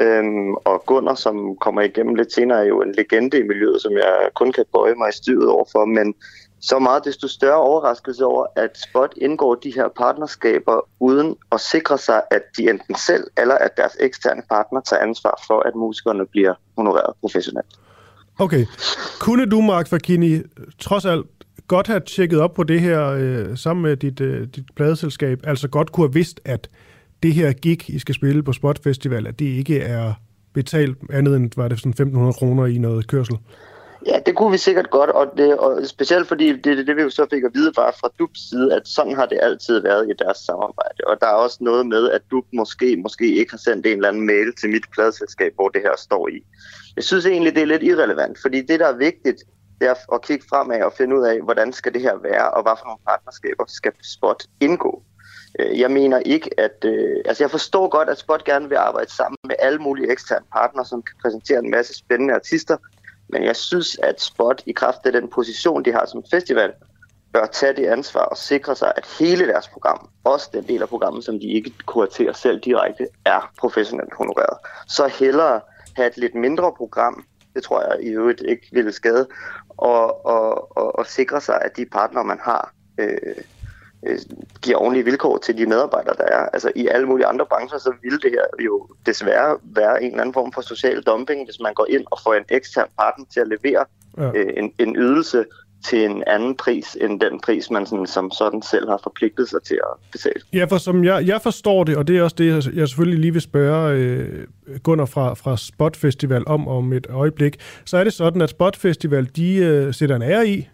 Øhm, 0.00 0.54
og 0.54 0.82
Gunnar, 0.86 1.14
som 1.14 1.56
kommer 1.56 1.82
igennem 1.82 2.14
lidt 2.14 2.32
senere, 2.32 2.58
er 2.58 2.68
jo 2.68 2.82
en 2.82 2.92
legende 2.92 3.38
i 3.38 3.42
miljøet, 3.42 3.82
som 3.82 3.92
jeg 3.92 4.28
kun 4.34 4.52
kan 4.52 4.64
bøje 4.72 4.94
mig 4.94 5.08
i 5.08 5.16
styret 5.16 5.48
overfor. 5.48 5.84
Men 5.84 6.14
så 6.60 6.78
meget 6.78 7.04
desto 7.04 7.28
større 7.28 7.60
overraskelse 7.60 8.24
over, 8.24 8.46
at 8.56 8.78
Spot 8.78 9.12
indgår 9.16 9.54
de 9.54 9.72
her 9.74 9.88
partnerskaber 9.96 10.88
uden 11.00 11.36
at 11.52 11.60
sikre 11.60 11.98
sig, 11.98 12.22
at 12.30 12.42
de 12.56 12.70
enten 12.70 12.94
selv 12.94 13.24
eller 13.38 13.54
at 13.54 13.76
deres 13.76 13.96
eksterne 14.00 14.42
partner 14.50 14.80
tager 14.80 15.02
ansvar 15.02 15.42
for, 15.46 15.60
at 15.60 15.74
musikerne 15.74 16.26
bliver 16.26 16.54
honoreret 16.76 17.14
professionelt. 17.20 17.74
Okay. 18.38 18.66
Kunne 19.20 19.46
du, 19.46 19.60
Mark 19.60 19.88
Fakini, 19.88 20.42
trods 20.78 21.04
alt 21.04 21.26
godt 21.68 21.86
have 21.86 22.00
tjekket 22.00 22.40
op 22.40 22.54
på 22.54 22.62
det 22.62 22.80
her 22.80 23.08
øh, 23.08 23.56
sammen 23.56 23.82
med 23.82 23.96
dit, 23.96 24.20
øh, 24.20 24.46
dit 24.56 24.64
pladeselskab, 24.76 25.40
altså 25.44 25.68
godt 25.68 25.92
kunne 25.92 26.06
have 26.06 26.14
vidst, 26.14 26.40
at 26.44 26.68
det 27.22 27.34
her 27.34 27.52
gig, 27.52 27.90
I 27.90 27.98
skal 27.98 28.14
spille 28.14 28.42
på 28.42 28.52
Spot 28.52 28.82
Festival, 28.82 29.26
at 29.26 29.38
det 29.38 29.44
ikke 29.44 29.80
er 29.80 30.14
betalt 30.54 30.98
andet 31.10 31.36
end, 31.36 31.50
var 31.56 31.68
det 31.68 31.80
sådan 31.80 32.08
1.500 32.14 32.32
kroner 32.32 32.66
i 32.66 32.78
noget 32.78 33.06
kørsel? 33.06 33.38
Ja, 34.06 34.18
det 34.26 34.36
kunne 34.36 34.52
vi 34.52 34.58
sikkert 34.58 34.90
godt, 34.90 35.10
og, 35.10 35.26
det, 35.36 35.58
og 35.58 35.86
specielt 35.86 36.28
fordi 36.28 36.46
det 36.52 36.66
er 36.66 36.74
det, 36.74 36.86
det, 36.86 36.96
vi 36.96 37.02
jo 37.02 37.10
så 37.10 37.26
fik 37.32 37.44
at 37.44 37.50
vide 37.54 37.72
bare 37.72 37.92
fra 38.00 38.08
DUBs 38.18 38.48
side, 38.48 38.74
at 38.74 38.88
sådan 38.88 39.14
har 39.14 39.26
det 39.26 39.38
altid 39.42 39.80
været 39.80 40.10
i 40.10 40.12
deres 40.24 40.38
samarbejde. 40.38 41.00
Og 41.06 41.16
der 41.20 41.26
er 41.26 41.42
også 41.44 41.58
noget 41.60 41.86
med, 41.86 42.10
at 42.10 42.22
DUB 42.30 42.44
måske, 42.52 42.96
måske 42.96 43.36
ikke 43.36 43.50
har 43.50 43.58
sendt 43.58 43.86
en 43.86 43.92
eller 43.92 44.08
anden 44.08 44.26
mail 44.26 44.54
til 44.60 44.70
mit 44.70 44.86
pladselskab, 44.94 45.52
hvor 45.54 45.68
det 45.68 45.80
her 45.82 45.96
står 45.98 46.28
i. 46.28 46.38
Jeg 46.96 47.04
synes 47.04 47.26
egentlig, 47.26 47.54
det 47.54 47.62
er 47.62 47.66
lidt 47.66 47.82
irrelevant, 47.82 48.38
fordi 48.42 48.60
det, 48.60 48.80
der 48.80 48.86
er 48.86 48.96
vigtigt, 48.96 49.42
det 49.80 49.88
er 49.88 50.14
at 50.14 50.22
kigge 50.22 50.44
fremad 50.48 50.82
og 50.82 50.92
finde 50.92 51.16
ud 51.16 51.24
af, 51.24 51.40
hvordan 51.40 51.72
skal 51.72 51.94
det 51.94 52.02
her 52.02 52.16
være, 52.16 52.50
og 52.50 52.62
hvad 52.62 52.72
for 52.78 52.84
nogle 52.84 53.00
partnerskaber 53.08 53.64
skal 53.66 53.92
Spot 54.02 54.44
indgå. 54.60 55.02
Øh, 55.58 55.80
jeg 55.80 55.90
mener 55.90 56.18
ikke, 56.18 56.60
at... 56.60 56.84
Øh, 56.84 57.16
altså, 57.24 57.44
jeg 57.44 57.50
forstår 57.50 57.88
godt, 57.88 58.08
at 58.08 58.18
Spot 58.18 58.44
gerne 58.44 58.68
vil 58.68 58.76
arbejde 58.76 59.12
sammen 59.12 59.38
med 59.44 59.54
alle 59.58 59.78
mulige 59.78 60.10
eksterne 60.12 60.46
partnere, 60.52 60.86
som 60.86 61.02
kan 61.02 61.16
præsentere 61.22 61.58
en 61.58 61.70
masse 61.70 61.94
spændende 61.94 62.34
artister, 62.34 62.76
men 63.28 63.44
jeg 63.44 63.56
synes, 63.56 63.98
at 64.02 64.20
Spot 64.20 64.62
i 64.66 64.72
kraft 64.72 64.98
af 65.04 65.12
den 65.12 65.28
position, 65.28 65.84
de 65.84 65.92
har 65.92 66.06
som 66.06 66.24
festival, 66.30 66.72
bør 67.32 67.46
tage 67.46 67.72
det 67.72 67.86
ansvar 67.86 68.20
og 68.20 68.36
sikre 68.36 68.76
sig, 68.76 68.92
at 68.96 69.06
hele 69.18 69.46
deres 69.46 69.68
program, 69.68 70.08
også 70.24 70.50
den 70.52 70.68
del 70.68 70.82
af 70.82 70.88
programmet, 70.88 71.24
som 71.24 71.40
de 71.40 71.46
ikke 71.46 71.72
kuraterer 71.86 72.32
selv 72.32 72.60
direkte, 72.60 73.08
er 73.24 73.52
professionelt 73.58 74.14
honoreret. 74.14 74.58
Så 74.88 75.06
hellere 75.06 75.60
have 75.96 76.08
et 76.08 76.16
lidt 76.16 76.34
mindre 76.34 76.72
program, 76.76 77.24
det 77.56 77.64
tror 77.64 77.80
jeg 77.82 78.02
i 78.02 78.08
øvrigt 78.08 78.42
ikke 78.48 78.68
ville 78.72 78.92
skade, 78.92 79.26
og, 79.68 80.26
og, 80.26 80.76
og, 80.76 80.98
og 80.98 81.06
sikre 81.06 81.40
sig, 81.40 81.58
at 81.62 81.76
de 81.76 81.86
partnere, 81.86 82.24
man 82.24 82.38
har, 82.42 82.72
øh, 82.98 83.34
øh, 84.06 84.18
giver 84.62 84.78
ordentlige 84.78 85.04
vilkår 85.04 85.38
til 85.38 85.58
de 85.58 85.66
medarbejdere, 85.66 86.14
der 86.16 86.24
er. 86.24 86.48
Altså 86.52 86.72
i 86.76 86.86
alle 86.86 87.06
mulige 87.06 87.26
andre 87.26 87.46
brancher, 87.46 87.78
så 87.78 87.92
ville 88.02 88.18
det 88.18 88.30
her 88.30 88.64
jo 88.64 88.86
desværre 89.06 89.58
være 89.62 90.02
en 90.02 90.10
eller 90.10 90.20
anden 90.20 90.34
form 90.34 90.52
for 90.52 90.60
social 90.60 91.02
dumping, 91.02 91.44
hvis 91.44 91.60
man 91.60 91.74
går 91.74 91.86
ind 91.88 92.04
og 92.10 92.18
får 92.24 92.34
en 92.34 92.44
ekstern 92.48 92.88
partner 92.98 93.24
til 93.32 93.40
at 93.40 93.48
levere 93.48 93.84
ja. 94.18 94.30
øh, 94.34 94.52
en, 94.56 94.72
en 94.78 94.96
ydelse 94.96 95.44
til 95.84 96.04
en 96.04 96.22
anden 96.26 96.56
pris, 96.56 96.96
end 97.00 97.20
den 97.20 97.40
pris, 97.40 97.70
man 97.70 97.86
sådan, 97.86 98.06
som 98.06 98.30
sådan 98.30 98.62
selv 98.62 98.88
har 98.88 99.00
forpligtet 99.02 99.48
sig 99.48 99.62
til 99.62 99.74
at 99.74 100.10
betale. 100.12 100.40
Ja, 100.52 100.64
for 100.64 100.78
som 100.78 101.04
jeg, 101.04 101.26
jeg 101.26 101.40
forstår 101.42 101.84
det, 101.84 101.96
og 101.96 102.08
det 102.08 102.18
er 102.18 102.22
også 102.22 102.36
det, 102.38 102.74
jeg 102.74 102.88
selvfølgelig 102.88 103.20
lige 103.20 103.32
vil 103.32 103.42
spørge 103.42 103.92
øh, 103.92 104.46
Gunnar 104.82 105.04
fra, 105.04 105.34
fra 105.34 105.56
Spot 105.56 105.96
Festival 105.96 106.42
om 106.46 106.68
om 106.68 106.92
et 106.92 107.06
øjeblik, 107.10 107.56
så 107.84 107.96
er 107.96 108.04
det 108.04 108.12
sådan, 108.12 108.42
at 108.42 108.50
Spot 108.50 108.76
Festival, 108.76 109.30
de 109.36 109.56
øh, 109.56 109.94
sætter 109.94 110.16
en 110.16 110.22
ære 110.22 110.48
i 110.48 110.68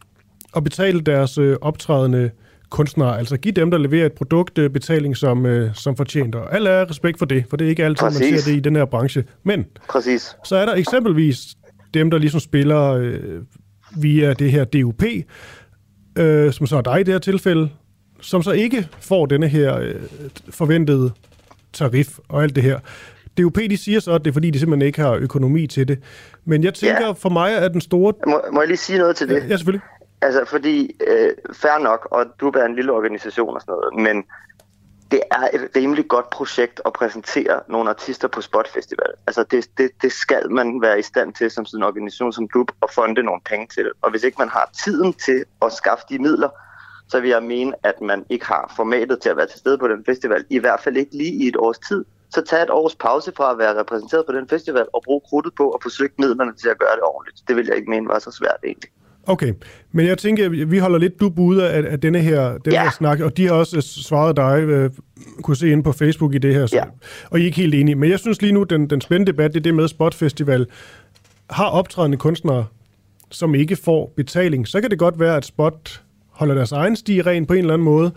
og 0.52 0.64
betaler 0.64 1.00
deres 1.00 1.38
øh, 1.38 1.56
optrædende 1.60 2.30
kunstnere, 2.70 3.18
altså 3.18 3.36
give 3.36 3.52
dem, 3.52 3.70
der 3.70 3.78
leverer 3.78 4.06
et 4.06 4.12
produkt, 4.12 4.58
øh, 4.58 4.70
betaling 4.70 5.16
som, 5.16 5.46
øh, 5.46 5.74
som 5.74 5.96
fortjent. 5.96 6.34
Og 6.34 6.54
alle 6.54 6.70
er 6.70 6.90
respekt 6.90 7.18
for 7.18 7.26
det, 7.26 7.44
for 7.50 7.56
det 7.56 7.64
er 7.64 7.68
ikke 7.68 7.84
altid, 7.84 8.06
Præcis. 8.06 8.30
man 8.30 8.40
ser 8.40 8.50
det 8.50 8.56
i 8.56 8.60
den 8.60 8.76
her 8.76 8.84
branche. 8.84 9.24
Men 9.42 9.66
Præcis. 9.88 10.36
så 10.44 10.56
er 10.56 10.66
der 10.66 10.74
eksempelvis 10.74 11.56
dem, 11.94 12.10
der 12.10 12.18
ligesom 12.18 12.40
spiller 12.40 12.92
øh, 12.92 13.40
via 13.97 14.32
det 14.32 14.52
her 14.52 14.64
DUP, 14.64 15.02
øh, 16.19 16.52
som 16.52 16.66
så 16.66 16.77
er 16.77 16.81
dig 16.81 17.01
i 17.01 17.02
det 17.02 17.14
her 17.14 17.19
tilfælde, 17.19 17.70
som 18.20 18.43
så 18.43 18.52
ikke 18.52 18.89
får 19.01 19.27
denne 19.27 19.48
her 19.48 19.78
øh, 19.78 19.94
forventede 20.51 21.12
tarif 21.73 22.19
og 22.28 22.43
alt 22.43 22.56
det 22.56 22.62
her. 22.62 22.78
DUP, 23.39 23.56
de 23.56 23.77
siger 23.77 24.01
så, 24.01 24.12
at 24.12 24.24
det 24.24 24.31
er 24.31 24.32
fordi, 24.32 24.51
de 24.51 24.59
simpelthen 24.59 24.86
ikke 24.86 25.01
har 25.01 25.14
økonomi 25.14 25.66
til 25.66 25.89
det. 25.89 25.98
Men 26.44 26.64
jeg 26.64 26.74
tænker, 26.74 27.06
ja. 27.06 27.12
for 27.12 27.28
mig 27.28 27.52
er 27.52 27.69
den 27.69 27.81
store... 27.81 28.12
Må, 28.27 28.40
må 28.52 28.60
jeg 28.60 28.69
lige 28.69 28.77
sige 28.77 28.98
noget 28.98 29.16
til 29.16 29.28
det? 29.28 29.44
Ja, 29.48 29.56
selvfølgelig. 29.56 29.82
Altså, 30.23 30.44
fordi, 30.47 30.97
øh, 31.06 31.31
fair 31.52 31.82
nok, 31.82 32.09
og 32.10 32.24
du 32.40 32.48
er 32.48 32.64
en 32.64 32.74
lille 32.74 32.93
organisation 32.93 33.55
og 33.55 33.60
sådan 33.60 33.74
noget, 33.74 34.14
men 34.14 34.24
det 35.12 35.22
er 35.30 35.48
et 35.52 35.68
rimelig 35.76 36.09
godt 36.09 36.30
projekt 36.30 36.80
at 36.86 36.93
præsentere 36.93 37.60
nogle 37.68 37.90
artister 37.90 38.28
på 38.28 38.40
Spot 38.40 38.68
Festival. 38.68 39.12
Altså, 39.26 39.44
det, 39.51 39.68
det, 39.78 39.90
det 40.02 40.12
skal 40.12 40.51
man 40.51 40.82
være 40.82 40.98
i 40.98 41.02
stand 41.02 41.34
til 41.34 41.51
som 41.51 41.64
sådan 41.64 41.80
en 41.80 41.84
organisation 41.84 42.32
som 42.32 42.48
klub 42.48 42.72
at 42.82 42.90
fonde 42.90 43.22
nogle 43.22 43.40
penge 43.44 43.66
til. 43.66 43.90
Og 44.02 44.10
hvis 44.10 44.22
ikke 44.22 44.39
man 44.39 44.48
har 44.48 44.70
tiden 44.84 45.12
til 45.12 45.44
at 45.62 45.72
skaffe 45.72 46.05
de 46.09 46.18
midler, 46.18 46.48
så 47.09 47.20
vil 47.20 47.30
jeg 47.30 47.43
mene, 47.43 47.72
at 47.82 48.01
man 48.01 48.24
ikke 48.30 48.47
har 48.47 48.72
formatet 48.76 49.20
til 49.20 49.28
at 49.28 49.36
være 49.36 49.47
til 49.47 49.59
stede 49.59 49.78
på 49.78 49.89
den 49.89 50.05
festival. 50.05 50.44
I 50.51 50.59
hvert 50.59 50.80
fald 50.80 50.97
ikke 50.97 51.16
lige 51.16 51.44
i 51.44 51.48
et 51.48 51.56
års 51.56 51.78
tid. 51.78 52.05
Så 52.30 52.43
tag 52.43 52.62
et 52.62 52.70
års 52.70 52.94
pause 52.94 53.32
fra 53.36 53.51
at 53.51 53.59
være 53.59 53.80
repræsenteret 53.80 54.26
på 54.26 54.32
den 54.32 54.48
festival 54.48 54.86
og 54.93 55.02
brug 55.05 55.22
krudtet 55.28 55.55
på 55.55 55.70
at 55.70 55.82
forsøge 55.82 56.10
midlerne 56.18 56.55
til 56.55 56.68
at 56.68 56.78
gøre 56.78 56.94
det 56.94 57.02
ordentligt. 57.02 57.48
Det 57.48 57.56
vil 57.56 57.66
jeg 57.66 57.76
ikke 57.76 57.90
mene 57.90 58.09
var 58.09 58.18
så 58.18 58.30
svært 58.30 58.60
egentlig. 58.64 58.90
Okay, 59.26 59.52
men 59.92 60.06
jeg 60.06 60.18
tænker, 60.18 60.48
vi 60.66 60.78
holder 60.78 60.98
lidt 60.98 61.20
du 61.20 61.32
ude 61.38 61.70
af, 61.70 61.92
af 61.92 62.00
denne 62.00 62.20
her, 62.20 62.58
denne 62.58 62.76
ja. 62.76 62.82
her 62.82 62.90
snak, 62.90 63.20
og 63.20 63.36
de 63.36 63.46
har 63.46 63.52
også 63.52 63.80
svaret 63.80 64.36
dig, 64.36 64.62
øh, 64.62 64.90
kunne 65.42 65.56
se 65.56 65.70
inde 65.70 65.82
på 65.82 65.92
Facebook 65.92 66.34
i 66.34 66.38
det 66.38 66.54
her, 66.54 66.66
så, 66.66 66.76
ja. 66.76 66.84
og 67.30 67.38
I 67.38 67.42
er 67.42 67.46
ikke 67.46 67.56
helt 67.56 67.74
enige. 67.74 67.94
Men 67.94 68.10
jeg 68.10 68.18
synes 68.18 68.42
lige 68.42 68.52
nu, 68.52 68.62
den, 68.62 68.90
den 68.90 69.00
spændende 69.00 69.32
debat, 69.32 69.54
det 69.54 69.60
er 69.60 69.62
det 69.62 69.74
med 69.74 69.88
Spot 69.88 70.14
Festival. 70.14 70.66
Har 71.50 71.66
optrædende 71.66 72.16
kunstnere, 72.16 72.64
som 73.30 73.54
ikke 73.54 73.76
får 73.76 74.12
betaling, 74.16 74.68
så 74.68 74.80
kan 74.80 74.90
det 74.90 74.98
godt 74.98 75.20
være, 75.20 75.36
at 75.36 75.44
Spot 75.44 76.02
holder 76.30 76.54
deres 76.54 76.72
egen 76.72 76.96
sti 76.96 77.22
ren 77.22 77.46
på 77.46 77.52
en 77.52 77.58
eller 77.58 77.74
anden 77.74 77.84
måde, 77.84 78.12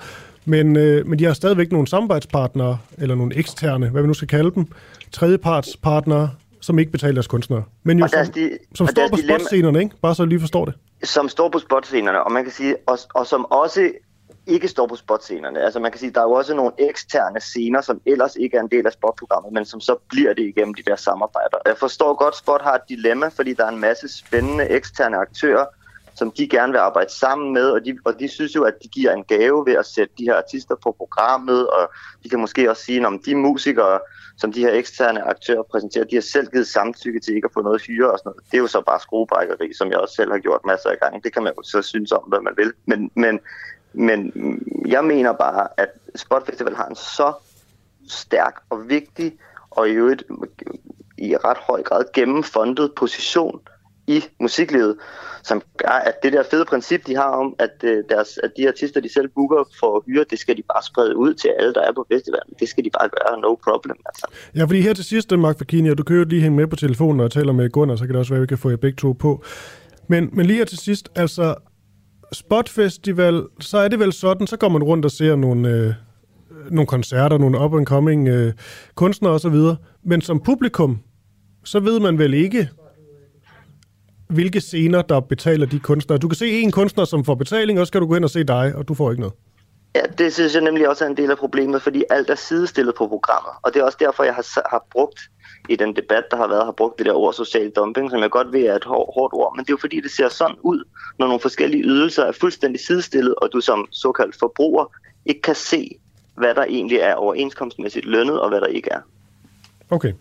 men, 0.45 0.75
øh, 0.75 1.07
men 1.07 1.19
de 1.19 1.23
har 1.23 1.33
stadigvæk 1.33 1.71
nogle 1.71 1.87
samarbejdspartnere, 1.87 2.77
eller 2.97 3.15
nogle 3.15 3.35
eksterne, 3.35 3.89
hvad 3.89 4.01
vi 4.01 4.07
nu 4.07 4.13
skal 4.13 4.27
kalde 4.27 4.51
dem, 4.55 4.65
tredjepartspartnere, 5.11 6.29
som 6.65 6.79
ikke 6.79 6.91
betaler 6.91 7.13
deres 7.13 7.27
kunstnere. 7.27 7.63
Men 7.83 7.99
jo, 7.99 8.07
som, 8.07 8.25
de, 8.25 8.57
som 8.75 8.87
står 8.87 9.07
på 9.09 9.17
spotscenerne, 9.17 9.79
ikke? 9.79 9.95
Bare 10.01 10.15
så 10.15 10.25
lige 10.25 10.39
forstår 10.39 10.65
det. 10.65 10.73
Som 11.03 11.29
står 11.29 11.49
på 11.49 11.59
spotscenerne, 11.59 12.23
og 12.23 12.31
man 12.31 12.43
kan 12.43 12.53
sige, 12.53 12.75
og, 12.87 12.99
og 13.13 13.27
som 13.27 13.45
også 13.45 13.91
ikke 14.47 14.67
står 14.67 14.87
på 14.87 14.95
spotscenerne. 14.95 15.59
Altså 15.59 15.79
man 15.79 15.91
kan 15.91 15.99
sige, 15.99 16.11
der 16.11 16.19
er 16.19 16.23
jo 16.23 16.31
også 16.31 16.53
nogle 16.55 16.71
eksterne 16.77 17.39
scener, 17.39 17.81
som 17.81 18.01
ellers 18.05 18.35
ikke 18.35 18.57
er 18.57 18.61
en 18.61 18.67
del 18.67 18.85
af 18.85 18.93
spotprogrammet, 18.93 19.53
men 19.53 19.65
som 19.65 19.81
så 19.81 19.95
bliver 20.09 20.33
det 20.33 20.43
igennem 20.43 20.73
de 20.73 20.83
der 20.83 20.95
samarbejder. 20.95 21.57
Jeg 21.65 21.77
forstår 21.77 22.15
godt, 22.15 22.37
Spot 22.37 22.61
har 22.61 22.73
et 22.73 22.81
dilemma, 22.89 23.27
fordi 23.27 23.53
der 23.53 23.65
er 23.65 23.69
en 23.69 23.79
masse 23.79 24.17
spændende 24.17 24.69
eksterne 24.69 25.17
aktører, 25.17 25.65
som 26.15 26.31
de 26.31 26.47
gerne 26.47 26.71
vil 26.71 26.79
arbejde 26.79 27.11
sammen 27.11 27.53
med, 27.53 27.65
og 27.69 27.85
de, 27.85 27.97
og 28.05 28.19
de 28.19 28.27
synes 28.27 28.55
jo, 28.55 28.63
at 28.63 28.73
de 28.83 28.87
giver 28.87 29.11
en 29.13 29.23
gave 29.23 29.65
ved 29.65 29.73
at 29.73 29.85
sætte 29.85 30.13
de 30.17 30.23
her 30.23 30.35
artister 30.35 30.75
på 30.83 30.95
programmet, 30.97 31.67
og 31.67 31.91
de 32.23 32.29
kan 32.29 32.39
måske 32.39 32.69
også 32.69 32.83
sige, 32.83 33.07
om 33.07 33.19
de 33.25 33.35
musikere, 33.35 33.99
som 34.37 34.51
de 34.51 34.59
her 34.59 34.71
eksterne 34.71 35.21
aktører 35.21 35.63
præsenterer, 35.63 36.05
de 36.05 36.15
har 36.15 36.21
selv 36.21 36.47
givet 36.51 36.67
samtykke 36.67 37.19
til 37.19 37.35
ikke 37.35 37.45
at 37.45 37.53
få 37.53 37.61
noget 37.61 37.81
hyre 37.81 38.11
og 38.11 38.19
sådan 38.19 38.29
noget. 38.29 38.43
Det 38.51 38.57
er 38.57 38.61
jo 38.61 38.67
så 38.67 38.81
bare 38.81 38.99
skruebrækkeri, 38.99 39.73
som 39.73 39.91
jeg 39.91 39.97
også 39.97 40.15
selv 40.15 40.31
har 40.31 40.39
gjort 40.39 40.65
masser 40.65 40.89
af 40.89 40.99
gange. 40.99 41.21
Det 41.23 41.33
kan 41.33 41.43
man 41.43 41.53
jo 41.57 41.63
så 41.63 41.81
synes 41.81 42.11
om, 42.11 42.23
hvad 42.27 42.39
man 42.41 42.53
vil. 42.57 42.73
Men, 42.85 43.11
men, 43.15 43.39
men 43.93 44.31
jeg 44.87 45.05
mener 45.05 45.33
bare, 45.33 45.67
at 45.77 45.89
Spot 46.15 46.45
Festival 46.45 46.75
har 46.75 46.87
en 46.87 46.95
så 46.95 47.33
stærk 48.09 48.61
og 48.69 48.89
vigtig, 48.89 49.37
og 49.69 49.89
i 49.89 49.91
øvrigt 49.91 50.23
i 51.17 51.37
ret 51.37 51.57
høj 51.57 51.83
grad 51.83 52.03
gennemfundet 52.13 52.91
position 52.95 53.61
i 54.07 54.23
musiklivet, 54.41 54.95
som 55.43 55.61
gør, 55.77 55.87
at 55.87 56.23
det 56.23 56.33
der 56.33 56.43
fede 56.51 56.65
princip, 56.65 57.07
de 57.07 57.15
har 57.15 57.29
om, 57.29 57.55
at, 57.59 57.75
øh, 57.83 58.03
deres, 58.09 58.39
at 58.43 58.51
de 58.57 58.67
artister, 58.67 59.01
de 59.01 59.13
selv 59.13 59.27
booker 59.27 59.69
for 59.79 59.97
at 59.97 60.01
hyre, 60.07 60.25
det 60.29 60.39
skal 60.39 60.57
de 60.57 60.63
bare 60.73 60.83
sprede 60.83 61.17
ud 61.17 61.33
til 61.33 61.51
alle, 61.59 61.73
der 61.73 61.81
er 61.81 61.93
på 61.93 62.05
festivalen. 62.13 62.53
Det 62.59 62.69
skal 62.69 62.83
de 62.83 62.89
bare 62.99 63.09
gøre, 63.09 63.41
no 63.41 63.55
problem. 63.63 63.97
Altså. 64.05 64.27
Ja, 64.55 64.63
fordi 64.63 64.81
her 64.81 64.93
til 64.93 65.05
sidst, 65.05 65.31
Mark 65.31 65.57
Fakini, 65.57 65.89
og 65.89 65.97
du 65.97 66.03
kan 66.03 66.15
jo 66.15 66.23
lige 66.23 66.41
hænge 66.41 66.57
med 66.57 66.67
på 66.67 66.75
telefonen 66.75 67.19
og 67.19 67.31
taler 67.31 67.53
med 67.53 67.69
Gunnar, 67.69 67.95
så 67.95 68.05
kan 68.05 68.13
det 68.13 68.19
også 68.19 68.33
være, 68.33 68.37
at 68.37 68.41
vi 68.41 68.47
kan 68.47 68.57
få 68.57 68.69
jer 68.69 68.77
begge 68.77 68.95
to 68.95 69.11
på. 69.11 69.43
Men, 70.07 70.29
men 70.33 70.45
lige 70.45 70.57
her 70.57 70.65
til 70.65 70.77
sidst, 70.77 71.09
altså 71.15 71.55
Spot 72.31 72.69
Festival, 72.69 73.43
så 73.59 73.77
er 73.77 73.87
det 73.87 73.99
vel 73.99 74.13
sådan, 74.13 74.47
så 74.47 74.57
går 74.57 74.69
man 74.69 74.83
rundt 74.83 75.05
og 75.05 75.11
ser 75.11 75.35
nogle, 75.35 75.69
øh, 75.69 75.93
nogle 76.71 76.87
koncerter, 76.87 77.37
nogle 77.37 77.59
up-and-coming 77.59 78.27
øh, 78.27 78.53
kunstnere 78.95 79.33
osv., 79.33 79.55
men 80.03 80.21
som 80.21 80.39
publikum, 80.39 80.99
så 81.65 81.79
ved 81.79 81.99
man 81.99 82.17
vel 82.17 82.33
ikke, 82.33 82.69
hvilke 84.27 84.61
scener, 84.61 85.01
der 85.01 85.19
betaler 85.19 85.65
de 85.65 85.79
kunstnere. 85.79 86.19
Du 86.19 86.27
kan 86.27 86.35
se 86.35 86.61
en 86.61 86.71
kunstner, 86.71 87.05
som 87.05 87.25
får 87.25 87.35
betaling, 87.35 87.79
og 87.79 87.85
så 87.85 87.87
skal 87.87 88.01
du 88.01 88.07
gå 88.07 88.15
ind 88.15 88.23
og 88.23 88.29
se 88.29 88.43
dig, 88.43 88.75
og 88.75 88.87
du 88.87 88.93
får 88.93 89.11
ikke 89.11 89.21
noget. 89.21 89.35
Ja, 89.95 90.01
det 90.17 90.33
synes 90.33 90.53
jeg 90.53 90.61
nemlig 90.61 90.89
også 90.89 91.05
er 91.05 91.09
en 91.09 91.17
del 91.17 91.31
af 91.31 91.37
problemet, 91.37 91.81
fordi 91.81 92.03
alt 92.09 92.29
er 92.29 92.35
sidestillet 92.35 92.95
på 92.95 93.07
programmet. 93.07 93.51
Og 93.61 93.73
det 93.73 93.79
er 93.79 93.83
også 93.83 93.97
derfor, 94.01 94.23
jeg 94.23 94.35
har, 94.35 94.69
har 94.69 94.85
brugt 94.91 95.19
i 95.69 95.75
den 95.75 95.95
debat, 95.95 96.23
der 96.31 96.37
har 96.37 96.47
været, 96.47 96.65
har 96.65 96.71
brugt 96.71 96.97
det 96.97 97.05
der 97.05 97.13
ord 97.13 97.33
social 97.33 97.69
dumping, 97.69 98.11
som 98.11 98.21
jeg 98.21 98.29
godt 98.29 98.53
ved 98.53 98.63
er 98.65 98.75
et 98.75 98.83
hår, 98.83 99.13
hårdt 99.15 99.33
ord. 99.33 99.55
Men 99.55 99.65
det 99.65 99.69
er 99.69 99.73
jo 99.73 99.77
fordi, 99.77 100.01
det 100.01 100.11
ser 100.11 100.29
sådan 100.29 100.55
ud, 100.61 100.83
når 101.19 101.27
nogle 101.27 101.39
forskellige 101.39 101.83
ydelser 101.83 102.23
er 102.23 102.31
fuldstændig 102.31 102.81
sidestillet, 102.85 103.35
og 103.35 103.49
du 103.53 103.61
som 103.61 103.87
såkaldt 103.91 104.35
forbruger 104.39 104.85
ikke 105.25 105.41
kan 105.41 105.55
se, 105.55 105.89
hvad 106.35 106.55
der 106.55 106.63
egentlig 106.63 106.97
er 106.97 107.13
overenskomstmæssigt 107.13 108.05
lønnet, 108.05 108.39
og 108.39 108.49
hvad 108.49 108.61
der 108.61 108.67
ikke 108.67 108.89
er. 108.91 108.99
Okay. 109.89 110.13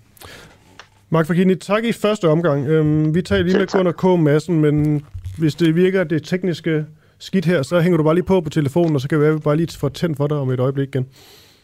Mark 1.14 1.26
Fakini, 1.26 1.54
tak 1.54 1.84
i 1.84 1.92
første 1.92 2.28
omgang. 2.28 2.68
Øhm, 2.68 3.14
vi 3.14 3.22
tager 3.22 3.42
lige 3.42 3.58
med 3.58 3.66
Gunnar 3.66 3.92
K. 3.92 4.20
Madsen, 4.20 4.60
men 4.60 5.04
hvis 5.38 5.54
det 5.54 5.74
virker 5.74 6.04
det 6.04 6.22
tekniske 6.22 6.86
skidt 7.18 7.44
her, 7.44 7.62
så 7.62 7.80
hænger 7.80 7.96
du 7.96 8.02
bare 8.02 8.14
lige 8.14 8.24
på 8.24 8.40
på 8.40 8.50
telefonen, 8.50 8.94
og 8.94 9.00
så 9.00 9.08
kan 9.08 9.20
vi 9.20 9.38
bare 9.38 9.56
lige 9.56 9.78
få 9.78 9.88
tændt 9.88 10.16
for 10.16 10.26
dig 10.26 10.36
om 10.36 10.50
et 10.50 10.60
øjeblik 10.60 10.88
igen. 10.88 11.06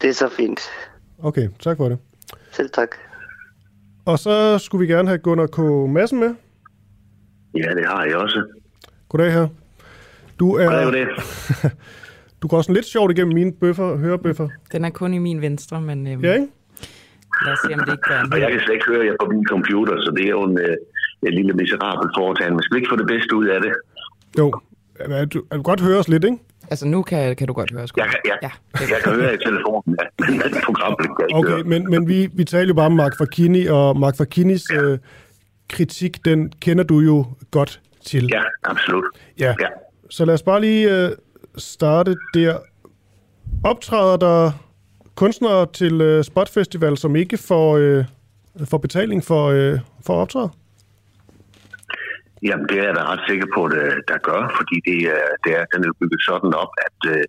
Det 0.03 0.11
er 0.11 0.15
så 0.15 0.29
fint. 0.37 0.61
Okay, 1.19 1.49
tak 1.61 1.77
for 1.77 1.89
det. 1.89 1.99
Selv 2.53 2.71
tak. 2.71 2.89
Og 4.05 4.19
så 4.19 4.59
skulle 4.59 4.87
vi 4.87 4.93
gerne 4.93 5.09
have 5.09 5.19
Gunnar 5.19 5.47
K. 5.47 5.59
Madsen 5.91 6.21
med. 6.21 6.35
Ja, 7.55 7.75
det 7.75 7.87
har 7.87 8.05
jeg 8.05 8.17
også. 8.17 8.43
Goddag 9.09 9.33
her. 9.33 9.49
Du 10.39 10.55
er... 10.55 10.65
Goddag, 10.65 10.85
goddag. 10.85 11.07
du 12.43 12.49
går 12.49 12.63
sådan 12.63 12.75
lidt 12.75 12.87
sjovt 12.87 13.13
igennem 13.13 13.35
mine 13.35 13.53
bøffer, 13.53 13.97
hørebøffer. 13.97 14.49
Den 14.73 14.85
er 14.85 14.91
kun 14.91 15.15
i 15.15 15.19
min 15.19 15.41
venstre, 15.41 15.81
men... 15.81 16.07
Øhm, 16.07 16.25
ja, 16.25 16.33
ikke? 16.33 16.49
Lad 17.45 17.53
os 17.55 17.59
se, 17.65 17.69
om 17.75 17.81
det 17.87 17.93
ikke 17.97 18.07
gør 18.11 18.21
Og 18.33 18.39
jeg 18.43 18.51
kan 18.53 18.61
slet 18.65 18.75
ikke 18.79 18.89
høre 18.93 19.05
jer 19.09 19.17
på 19.23 19.27
min 19.33 19.45
computer, 19.55 19.95
så 20.05 20.09
det 20.17 20.25
er 20.29 20.33
jo 20.39 20.43
en, 20.51 20.59
øh, 20.67 20.77
en 21.27 21.33
lille 21.39 21.53
miserabel 21.61 22.07
foretagende. 22.19 22.55
Men 22.57 22.63
skal 22.63 22.77
ikke 22.81 22.91
få 22.95 22.97
det 23.03 23.07
bedste 23.15 23.33
ud 23.41 23.47
af 23.55 23.59
det? 23.65 23.73
Jo. 24.39 24.47
Er 25.01 25.25
du, 25.25 25.39
er 25.51 25.57
du 25.57 25.63
godt 25.63 25.81
høre 25.81 25.99
os 25.99 26.09
lidt, 26.09 26.25
ikke? 26.25 26.39
Altså, 26.71 26.87
nu 26.87 27.03
kan, 27.03 27.37
kan 27.37 27.47
du 27.47 27.53
godt 27.53 27.71
høre 27.73 27.83
os. 27.83 27.91
Jeg, 27.97 28.05
kan- 28.07 28.21
jeg, 28.31 28.39
ja, 28.43 28.51
jeg 28.95 28.99
kan 29.05 29.13
høre 29.15 29.35
i 29.35 29.39
telefonen, 29.47 29.97
ja. 30.01 30.07
men 30.33 30.41
det 30.55 30.63
program 30.65 30.97
kan 30.97 31.07
jeg 31.29 31.37
Okay, 31.39 31.51
høre. 31.51 31.63
men, 31.65 31.91
men 31.91 32.09
vi, 32.09 32.29
vi 32.35 32.45
taler 32.45 32.69
jo 32.69 32.75
bare 32.75 32.87
om 32.87 32.93
Mark 32.93 33.13
Fakini, 33.19 33.67
og 33.67 33.97
Mark 34.01 34.17
Fakinis 34.17 34.63
øh, 34.83 34.99
kritik, 35.69 36.25
den 36.25 36.53
kender 36.61 36.85
du 36.85 36.99
jo 37.01 37.25
godt 37.51 37.81
til. 38.05 38.29
Ja, 38.33 38.43
absolut. 38.65 39.05
Ja. 39.39 39.55
ja. 39.61 39.67
Så 40.11 40.25
lad 40.25 40.35
os 40.35 40.43
bare 40.43 40.61
lige 40.61 41.05
øh, 41.07 41.11
starte 41.57 42.17
der. 42.35 42.59
Optræder 43.65 44.17
der 44.17 44.51
kunstnere 45.23 45.63
til 45.81 45.95
øh, 46.01 46.25
Spot 46.31 46.51
Festival, 46.57 46.95
som 47.05 47.13
ikke 47.23 47.39
får, 47.51 47.69
øh, 47.83 48.05
får 48.71 48.81
betaling 48.87 49.21
for, 49.31 49.45
øh, 49.59 49.77
for 50.07 50.15
optræde? 50.23 50.51
Jamen, 52.49 52.67
det 52.71 52.77
er 52.81 52.87
jeg 52.89 52.97
da 52.99 53.03
ret 53.13 53.25
sikker 53.29 53.49
på, 53.57 53.61
at 53.69 53.75
øh, 53.83 53.97
der 54.11 54.19
gør, 54.29 54.43
fordi 54.59 54.77
det 54.89 54.99
er, 55.17 55.27
det 55.45 55.53
er, 55.59 55.65
den 55.73 55.81
er 55.89 55.93
bygget 56.01 56.23
sådan 56.31 56.53
op, 56.63 56.73
at, 56.87 56.99
øh, 57.13 57.25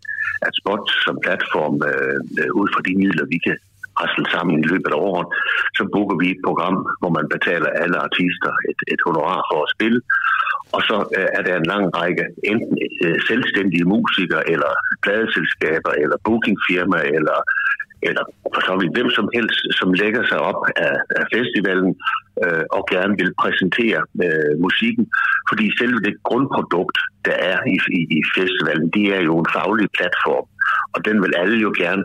at 0.48 0.54
Spot 0.60 0.86
som 1.06 1.16
platform, 1.26 1.76
øh, 1.92 2.20
øh, 2.42 2.52
ud 2.60 2.68
fra 2.74 2.82
de 2.88 2.94
midler, 3.02 3.26
vi 3.34 3.40
kan 3.46 3.58
rasle 4.00 4.26
sammen 4.34 4.54
i 4.64 4.68
løbet 4.72 4.92
af 4.96 5.00
året, 5.10 5.28
så 5.78 5.84
booker 5.94 6.18
vi 6.22 6.28
et 6.32 6.42
program, 6.48 6.78
hvor 7.02 7.12
man 7.18 7.28
betaler 7.36 7.70
alle 7.82 7.98
artister 8.08 8.52
et, 8.72 8.80
et 8.94 9.02
honorar 9.08 9.42
for 9.50 9.60
at 9.66 9.72
spille. 9.76 10.00
Og 10.76 10.82
så 10.90 10.98
øh, 11.18 11.30
er 11.38 11.42
der 11.48 11.56
en 11.58 11.70
lang 11.74 11.86
række 12.00 12.26
enten 12.52 12.76
øh, 13.06 13.18
selvstændige 13.30 13.90
musikere, 13.96 14.44
eller 14.54 14.72
pladeselskaber, 15.04 15.94
eller 16.04 16.18
bookingfirmaer, 16.26 17.10
eller 17.18 17.38
eller 18.08 18.24
for 18.54 18.62
så 18.68 18.74
vidt 18.80 18.96
hvem 18.96 19.10
som 19.18 19.28
helst, 19.36 19.60
som 19.80 19.90
lægger 19.94 20.24
sig 20.30 20.40
op 20.50 20.62
af, 20.86 20.96
af 21.20 21.26
festivalen 21.36 21.92
øh, 22.44 22.66
og 22.78 22.84
gerne 22.94 23.14
vil 23.22 23.32
præsentere 23.42 24.00
øh, 24.26 24.54
musikken. 24.66 25.06
Fordi 25.50 25.66
selve 25.80 26.00
det 26.08 26.24
grundprodukt, 26.30 26.98
der 27.28 27.36
er 27.52 27.58
i, 27.74 27.76
i, 28.00 28.02
i 28.20 28.22
festivalen, 28.38 28.88
det 28.96 29.06
er 29.16 29.22
jo 29.30 29.34
en 29.40 29.50
faglig 29.58 29.88
platform, 29.98 30.46
og 30.94 31.00
den 31.06 31.16
vil 31.24 31.34
alle 31.42 31.58
jo 31.66 31.72
gerne 31.84 32.04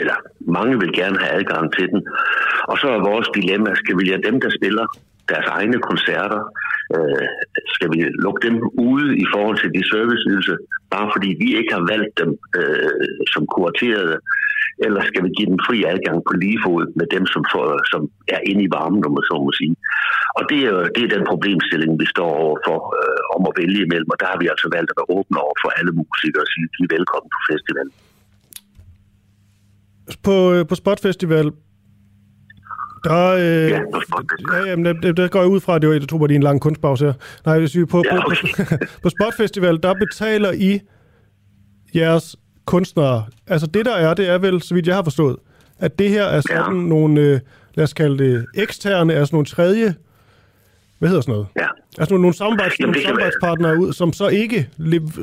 eller 0.00 0.16
mange 0.56 0.78
vil 0.80 0.92
gerne 0.92 1.18
have 1.18 1.32
adgang 1.38 1.72
til 1.76 1.86
den. 1.92 2.00
Og 2.70 2.78
så 2.78 2.86
er 2.88 3.08
vores 3.10 3.28
dilemma, 3.38 3.70
skal 3.74 3.98
vi 3.98 4.04
lade 4.04 4.22
dem, 4.28 4.40
der 4.40 4.50
spiller 4.58 4.86
deres 5.28 5.48
egne 5.58 5.78
koncerter, 5.88 6.40
øh, 6.96 7.28
skal 7.74 7.88
vi 7.94 8.00
lukke 8.24 8.42
dem 8.48 8.56
ude 8.88 9.08
i 9.24 9.26
forhold 9.34 9.58
til 9.60 9.70
de 9.76 9.82
serviceydelser, 9.92 10.56
bare 10.90 11.10
fordi 11.14 11.30
vi 11.42 11.48
ikke 11.58 11.72
har 11.76 11.84
valgt 11.92 12.18
dem 12.22 12.30
øh, 12.58 13.08
som 13.32 13.42
kuraterede, 13.54 14.16
eller 14.84 15.00
skal 15.08 15.22
vi 15.24 15.30
give 15.36 15.50
dem 15.52 15.60
fri 15.66 15.78
adgang 15.92 16.18
på 16.26 16.32
lige 16.42 16.58
fod 16.64 16.84
med 17.00 17.06
dem, 17.14 17.24
som, 17.34 17.42
får, 17.52 17.66
som 17.92 18.00
er 18.36 18.40
inde 18.50 18.62
i 18.66 18.72
varmen, 18.76 19.00
om 19.06 19.12
man 19.16 19.24
så 19.30 19.36
må 19.44 19.50
sige. 19.60 19.74
Og 20.38 20.42
det 20.50 20.60
er, 20.70 20.78
det 20.94 21.02
er 21.04 21.14
den 21.16 21.24
problemstilling, 21.30 21.90
vi 22.02 22.06
står 22.14 22.30
overfor 22.44 22.78
øh, 22.98 23.20
om 23.34 23.42
at 23.48 23.52
vælge 23.60 23.80
imellem, 23.86 24.10
og 24.14 24.18
der 24.20 24.28
har 24.32 24.38
vi 24.42 24.46
altså 24.52 24.66
valgt 24.76 24.90
at 24.92 24.96
være 24.98 25.12
åbne 25.16 25.38
over 25.44 25.56
for 25.62 25.68
alle 25.78 25.92
musikere 26.02 26.42
og 26.46 26.50
sige, 26.52 26.66
de 26.74 26.80
er 26.86 26.92
velkommen 26.96 27.28
på 27.36 27.40
festivalen. 27.50 27.92
På, 30.26 30.36
øh, 30.54 30.62
på 30.70 30.74
Spot 30.82 31.00
Festival, 31.06 31.46
der, 33.04 33.24
øh, 33.34 33.70
ja, 33.70 33.80
ja, 34.54 34.70
jamen, 34.70 34.84
der, 35.02 35.12
der 35.12 35.28
går 35.28 35.40
jeg 35.40 35.48
ud 35.48 35.60
fra, 35.60 35.74
at 35.74 35.82
det 35.82 35.88
var, 35.88 35.94
jeg 35.94 36.08
tror 36.08 36.26
det 36.26 36.34
er 36.34 36.38
en 36.38 36.50
lang 36.50 36.60
kunstpause 36.60 37.04
her. 37.04 37.12
Nej, 37.46 37.58
vil 37.58 37.68
sige, 37.68 37.86
på, 37.86 38.02
ja, 38.04 38.26
okay. 38.26 38.36
på, 38.56 38.62
på, 38.64 38.84
på 39.02 39.08
Spot 39.08 39.34
Festival, 39.36 39.82
der 39.82 39.94
betaler 39.94 40.52
I 40.52 40.80
jeres 41.94 42.36
kunstnere. 42.68 43.24
Altså 43.46 43.66
det 43.66 43.84
der 43.84 43.94
er, 43.94 44.14
det 44.14 44.28
er 44.28 44.38
vel, 44.38 44.62
så 44.62 44.74
vidt 44.74 44.86
jeg 44.86 44.94
har 44.94 45.02
forstået, 45.02 45.36
at 45.78 45.98
det 45.98 46.10
her 46.10 46.24
er 46.24 46.40
sådan 46.40 46.76
ja. 46.76 46.88
nogle, 46.88 47.20
øh, 47.20 47.40
lad 47.74 47.84
os 47.84 47.92
kalde 47.92 48.18
det 48.18 48.46
eksterne, 48.54 49.14
altså 49.14 49.34
nogle 49.34 49.46
tredje, 49.46 49.94
hvad 50.98 51.08
hedder 51.08 51.22
sådan 51.22 51.32
noget? 51.32 51.46
Ja. 51.56 51.66
Altså 51.98 52.14
nogle, 52.14 52.22
nogle, 52.22 52.36
samarbejds, 52.36 52.80
Jamen, 52.80 52.92
nogle 52.92 53.06
samarbejdspartnere 53.06 53.78
ud, 53.78 53.92
som 53.92 54.12
så 54.12 54.28
ikke 54.28 54.68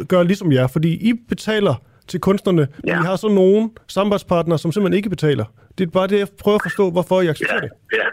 gør 0.08 0.24
ligesom 0.24 0.52
jer, 0.52 0.68
fordi 0.68 1.10
I 1.10 1.14
betaler 1.30 1.76
til 2.08 2.20
kunstnerne, 2.20 2.68
men 2.84 2.90
I 2.90 3.06
har 3.06 3.16
så 3.16 3.28
nogle 3.28 3.70
samarbejdspartnere, 3.88 4.60
som 4.60 4.72
simpelthen 4.72 4.98
ikke 4.98 5.10
betaler. 5.10 5.46
Det 5.78 5.88
er 5.88 5.92
bare 5.92 6.08
det, 6.08 6.20
jeg 6.20 6.28
prøver 6.40 6.56
at 6.56 6.62
forstå, 6.64 6.92
hvorfor 6.92 7.22
I 7.22 7.28
accepterer 7.28 7.62
det. 7.62 7.70
Ja. 7.94 8.06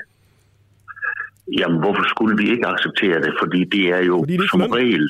Jamen, 1.59 1.79
hvorfor 1.79 2.05
skulle 2.09 2.37
vi 2.37 2.51
ikke 2.51 2.67
acceptere 2.67 3.21
det? 3.21 3.33
Fordi 3.43 3.65
det 3.65 3.85
er 3.89 3.99
jo 3.99 4.19
Fordi 4.19 4.37
det 4.37 4.45
er 4.45 4.49
som 4.51 4.61
regel... 4.61 5.09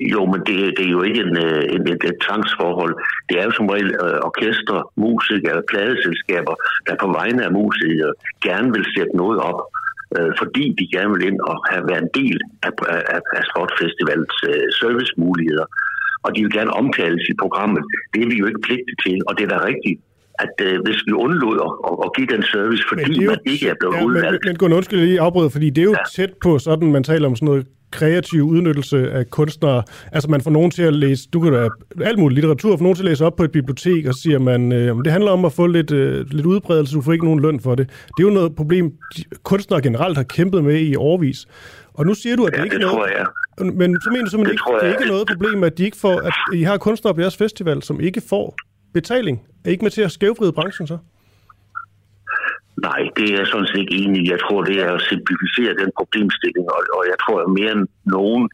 Jo, 0.00 0.20
men 0.32 0.40
det, 0.46 0.56
det 0.78 0.84
er 0.86 0.94
jo 0.98 1.02
ikke 1.02 1.20
en, 1.26 1.36
øh, 1.46 1.62
en, 1.74 1.82
et, 1.92 2.02
et 2.10 2.16
tvangsforhold. 2.26 2.94
Det 3.28 3.34
er 3.40 3.44
jo 3.44 3.50
som 3.58 3.66
regel 3.74 3.90
øh, 4.04 4.18
orkestre, 4.30 4.76
musikere, 5.06 5.62
pladeselskaber, 5.70 6.54
der 6.86 6.94
på 7.02 7.08
vegne 7.18 7.40
af 7.46 7.52
musikere 7.60 8.12
gerne 8.46 8.68
vil 8.76 8.84
sætte 8.96 9.16
noget 9.22 9.38
op, 9.50 9.60
øh, 10.16 10.30
fordi 10.40 10.64
de 10.78 10.84
gerne 10.96 11.10
vil 11.14 11.24
ind 11.30 11.40
og 11.50 11.56
have 11.70 11.84
været 11.90 12.02
en 12.06 12.12
del 12.20 12.36
af, 12.66 12.72
af, 13.14 13.20
af 13.38 13.42
Sportfestivalets 13.50 14.38
øh, 14.50 14.66
servicemuligheder. 14.80 15.66
Og 16.24 16.30
de 16.36 16.40
vil 16.44 16.52
gerne 16.58 16.72
omtales 16.82 17.24
i 17.32 17.34
programmet. 17.42 17.82
Det 18.14 18.20
er 18.22 18.28
vi 18.32 18.36
jo 18.42 18.46
ikke 18.50 18.62
pligtige 18.68 18.98
til, 19.06 19.16
og 19.28 19.32
det 19.36 19.42
er 19.44 19.52
da 19.56 19.60
rigtigt, 19.70 19.98
at 20.44 20.54
øh, 20.68 20.74
hvis 20.84 21.00
vi 21.06 21.12
undlod 21.12 21.56
at, 21.66 21.72
at, 21.88 21.94
at 22.04 22.10
give 22.16 22.28
den 22.34 22.42
service, 22.54 22.82
fordi 22.90 23.12
jo- 23.24 23.30
man 23.30 23.38
ikke 23.52 23.66
er 23.72 23.74
blevet 23.80 23.94
Ja, 23.94 24.00
men, 24.00 24.06
udvalgt, 24.08 24.44
men 24.46 24.56
Gunnar, 24.56 24.76
undskyld, 24.76 24.98
jeg 24.98 25.08
lige 25.08 25.20
afbryder, 25.20 25.48
fordi 25.56 25.70
det 25.70 25.80
er 25.84 25.88
jo 25.92 25.96
ja. 26.00 26.04
tæt 26.16 26.32
på 26.44 26.58
sådan, 26.58 26.92
man 26.92 27.04
taler 27.04 27.26
om 27.28 27.36
sådan 27.36 27.46
noget 27.46 27.66
kreativ 27.94 28.42
udnyttelse 28.42 29.10
af 29.12 29.30
kunstnere. 29.30 29.82
Altså 30.12 30.30
man 30.30 30.40
får 30.40 30.50
nogen 30.50 30.70
til 30.70 30.82
at 30.82 30.92
læse, 30.92 31.28
du 31.32 31.40
kan 31.40 31.52
da 31.52 31.68
alt 32.04 32.18
muligt 32.18 32.34
litteratur, 32.34 32.76
får 32.76 32.82
nogen 32.82 32.96
til 32.96 33.02
at 33.02 33.08
læse 33.08 33.24
op 33.26 33.36
på 33.36 33.44
et 33.44 33.52
bibliotek, 33.52 34.06
og 34.06 34.14
siger 34.14 34.38
man, 34.38 34.72
øh, 34.72 34.96
det 35.04 35.12
handler 35.12 35.30
om 35.30 35.44
at 35.44 35.52
få 35.52 35.66
lidt, 35.66 35.90
øh, 35.90 36.26
lidt 36.30 36.46
udbredelse, 36.46 36.94
du 36.96 37.02
får 37.02 37.12
ikke 37.12 37.24
nogen 37.24 37.40
løn 37.40 37.60
for 37.60 37.74
det. 37.74 37.88
Det 37.88 38.24
er 38.24 38.28
jo 38.28 38.34
noget 38.34 38.54
problem, 38.54 38.92
de, 39.16 39.24
kunstnere 39.42 39.82
generelt 39.82 40.16
har 40.16 40.24
kæmpet 40.24 40.64
med 40.64 40.80
i 40.80 40.96
årvis. 40.96 41.46
Og 41.94 42.06
nu 42.06 42.14
siger 42.14 42.36
du, 42.36 42.44
at 42.44 42.52
det 42.52 42.58
Ja, 42.58 42.64
ikke 42.64 42.78
det 42.78 42.84
er 42.84 42.92
noget... 42.92 43.10
jeg. 43.16 43.26
Men 43.74 44.00
så 44.00 44.10
mener 44.10 44.24
du 44.24 44.30
simpelthen 44.30 44.44
Det 44.44 44.52
ikke, 44.52 44.80
det 44.80 44.88
er 44.88 44.98
ikke 44.98 45.10
noget 45.12 45.26
problem, 45.28 45.64
at, 45.64 45.78
de 45.78 45.84
ikke 45.84 45.96
får, 45.96 46.20
at 46.20 46.32
I 46.54 46.62
har 46.62 46.76
kunstnere 46.76 47.14
på 47.14 47.20
jeres 47.20 47.36
festival, 47.36 47.82
som 47.82 48.00
ikke 48.00 48.20
får 48.20 48.56
betaling. 48.94 49.42
Er 49.64 49.68
I 49.68 49.72
ikke 49.72 49.84
med 49.84 49.90
til 49.90 50.02
at 50.02 50.12
skævvride 50.12 50.52
branchen 50.52 50.86
så? 50.86 50.98
Nej, 52.88 53.00
det 53.16 53.24
er 53.26 53.36
jeg 53.40 53.46
sådan 53.46 53.70
set 53.70 53.80
ikke 53.82 53.98
enig 54.02 54.20
i. 54.22 54.32
Jeg 54.34 54.40
tror, 54.44 54.60
det 54.70 54.76
er 54.86 54.90
at 54.94 55.06
simplificere 55.10 55.80
den 55.82 55.90
problemstilling, 55.98 56.66
og, 56.76 56.80
og 56.96 57.02
jeg 57.10 57.18
tror, 57.24 57.38
at 57.44 57.50
mere 57.58 57.72
end 57.76 57.86
nogen, 58.16 58.44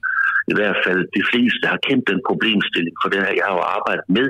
i 0.52 0.54
hvert 0.58 0.78
fald 0.84 1.00
de 1.18 1.22
fleste, 1.30 1.64
har 1.72 1.80
kendt 1.88 2.04
den 2.12 2.20
problemstilling, 2.28 2.94
for 3.00 3.08
det 3.10 3.18
her, 3.24 3.38
jeg 3.38 3.46
har 3.48 3.56
jo 3.58 3.64
arbejdet 3.76 4.06
med 4.16 4.26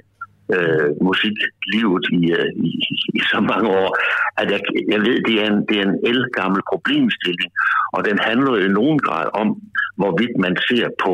øh, 0.55 0.89
musiklivet 1.09 2.05
i, 2.19 2.21
øh, 2.39 2.51
i, 2.69 2.71
i 3.19 3.21
så 3.33 3.39
mange 3.51 3.69
år, 3.83 3.91
at 4.41 4.47
jeg, 4.53 4.61
jeg 4.95 5.01
ved, 5.07 5.17
det 5.29 5.35
er 5.43 5.47
en, 5.53 5.61
det 5.69 5.77
er 5.81 5.87
en 5.91 5.99
elgammel 6.13 6.63
problemstilling, 6.73 7.51
og 7.95 8.01
den 8.09 8.19
handler 8.29 8.53
i 8.57 8.69
nogen 8.79 8.99
grad 9.07 9.27
om, 9.43 9.49
hvorvidt 10.01 10.35
man 10.45 10.55
ser 10.69 10.89
på 11.05 11.13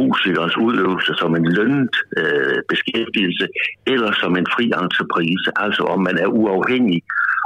musikernes 0.00 0.56
udøvelse 0.66 1.12
som 1.20 1.30
en 1.38 1.46
lønnet 1.56 1.94
øh, 2.20 2.58
beskæftigelse, 2.72 3.46
eller 3.92 4.10
som 4.22 4.32
en 4.40 4.48
fri 4.54 4.66
entreprise, 4.82 5.50
altså 5.64 5.82
om 5.94 6.00
man 6.08 6.16
er 6.24 6.28
uafhængig 6.40 7.00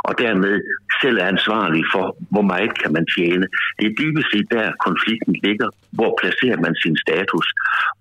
og 0.08 0.12
dermed 0.24 0.54
selv 1.02 1.16
er 1.22 1.26
ansvarlig 1.34 1.84
for, 1.94 2.04
hvor 2.32 2.44
meget 2.52 2.72
kan 2.80 2.92
man 2.96 3.06
tjene. 3.16 3.46
Det 3.78 3.86
er 3.86 3.98
dybest 4.00 4.28
set 4.32 4.46
der 4.56 4.64
konflikten 4.86 5.34
ligger. 5.46 5.68
Hvor 5.98 6.10
placerer 6.20 6.58
man 6.64 6.74
sin 6.82 6.96
status? 7.04 7.46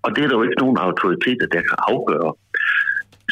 Og 0.04 0.08
det 0.14 0.20
er 0.24 0.28
der 0.28 0.36
jo 0.38 0.46
ikke 0.46 0.62
nogen 0.64 0.78
autoriteter, 0.88 1.46
der 1.54 1.62
kan 1.68 1.78
afgøre. 1.92 2.30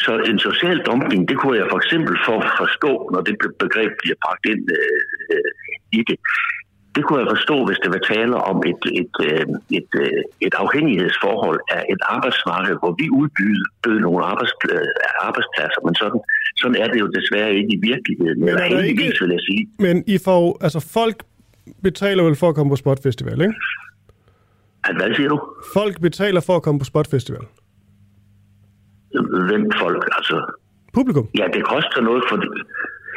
Så 0.05 0.11
en 0.31 0.39
social 0.39 0.77
dumping, 0.87 1.21
det 1.29 1.37
kunne 1.37 1.57
jeg 1.59 1.67
for 1.71 1.79
eksempel 1.83 2.15
for 2.25 2.37
forstå, 2.61 2.91
når 3.13 3.21
det 3.27 3.35
begreb 3.63 3.91
bliver 4.01 4.17
bragt 4.23 4.45
ind 4.51 4.63
øh, 4.79 5.01
øh, 5.33 5.51
i 5.99 6.01
det 6.09 6.17
det 6.95 7.01
kunne 7.05 7.19
jeg 7.21 7.29
forstå, 7.35 7.55
hvis 7.67 7.79
det 7.83 7.89
var 7.95 8.01
tale 8.13 8.35
om 8.51 8.57
et, 8.71 8.83
et, 9.01 9.13
et, 9.39 9.53
et, 9.77 9.89
et 10.47 10.53
afhængighedsforhold 10.63 11.59
af 11.77 11.83
et 11.93 12.01
arbejdsmarked, 12.15 12.75
hvor 12.81 12.93
vi 13.01 13.05
udbyder 13.19 13.99
nogle 14.05 14.21
arbejdspladser, 15.27 15.79
men 15.85 15.95
sådan, 16.01 16.21
sådan 16.61 16.75
er 16.83 16.87
det 16.91 16.99
jo 17.03 17.07
desværre 17.17 17.51
ikke 17.59 17.71
i 17.77 17.79
virkeligheden. 17.91 18.39
Men, 18.45 18.49
er 18.49 18.69
der 18.69 18.81
ikke, 18.91 19.03
vil 19.21 19.31
jeg 19.37 19.43
sige. 19.49 19.63
men 19.79 20.03
I 20.07 20.17
får, 20.27 20.57
altså 20.65 20.79
folk 20.97 21.17
betaler 21.83 22.23
vel 22.23 22.35
for 22.35 22.49
at 22.49 22.55
komme 22.55 22.69
på 22.69 22.75
Spotfestival, 22.75 23.41
ikke? 23.41 23.55
At, 24.83 24.95
hvad 24.95 25.15
siger 25.15 25.29
du? 25.29 25.39
Folk 25.73 26.01
betaler 26.01 26.41
for 26.41 26.55
at 26.55 26.63
komme 26.63 26.79
på 26.79 26.85
Spotfestival. 26.85 27.45
Hvem 29.49 29.71
folk? 29.79 30.09
Altså... 30.17 30.37
Publikum? 30.93 31.27
Ja, 31.37 31.45
det 31.53 31.63
koster 31.63 32.01
noget 32.01 32.23
for... 32.29 32.35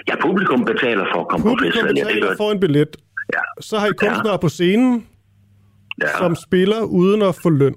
Ja, 0.09 0.15
publikum 0.27 0.65
betaler 0.65 1.05
for 1.15 1.21
at 1.21 1.29
komme 1.29 1.45
publikum 1.45 1.83
på 1.83 1.89
festival. 1.89 1.89
Publikum 1.89 2.07
betaler 2.07 2.27
ja, 2.27 2.43
for 2.43 2.53
en 2.53 2.61
billet. 2.61 2.97
Ja. 3.35 3.41
Så 3.61 3.79
har 3.79 3.87
I 3.87 3.93
kunstnere 3.99 4.31
ja. 4.31 4.37
på 4.37 4.49
scenen, 4.49 5.07
ja. 6.03 6.19
som 6.19 6.37
spiller 6.37 6.83
uden 6.83 7.23
at 7.23 7.35
få 7.43 7.51
løn. 7.51 7.75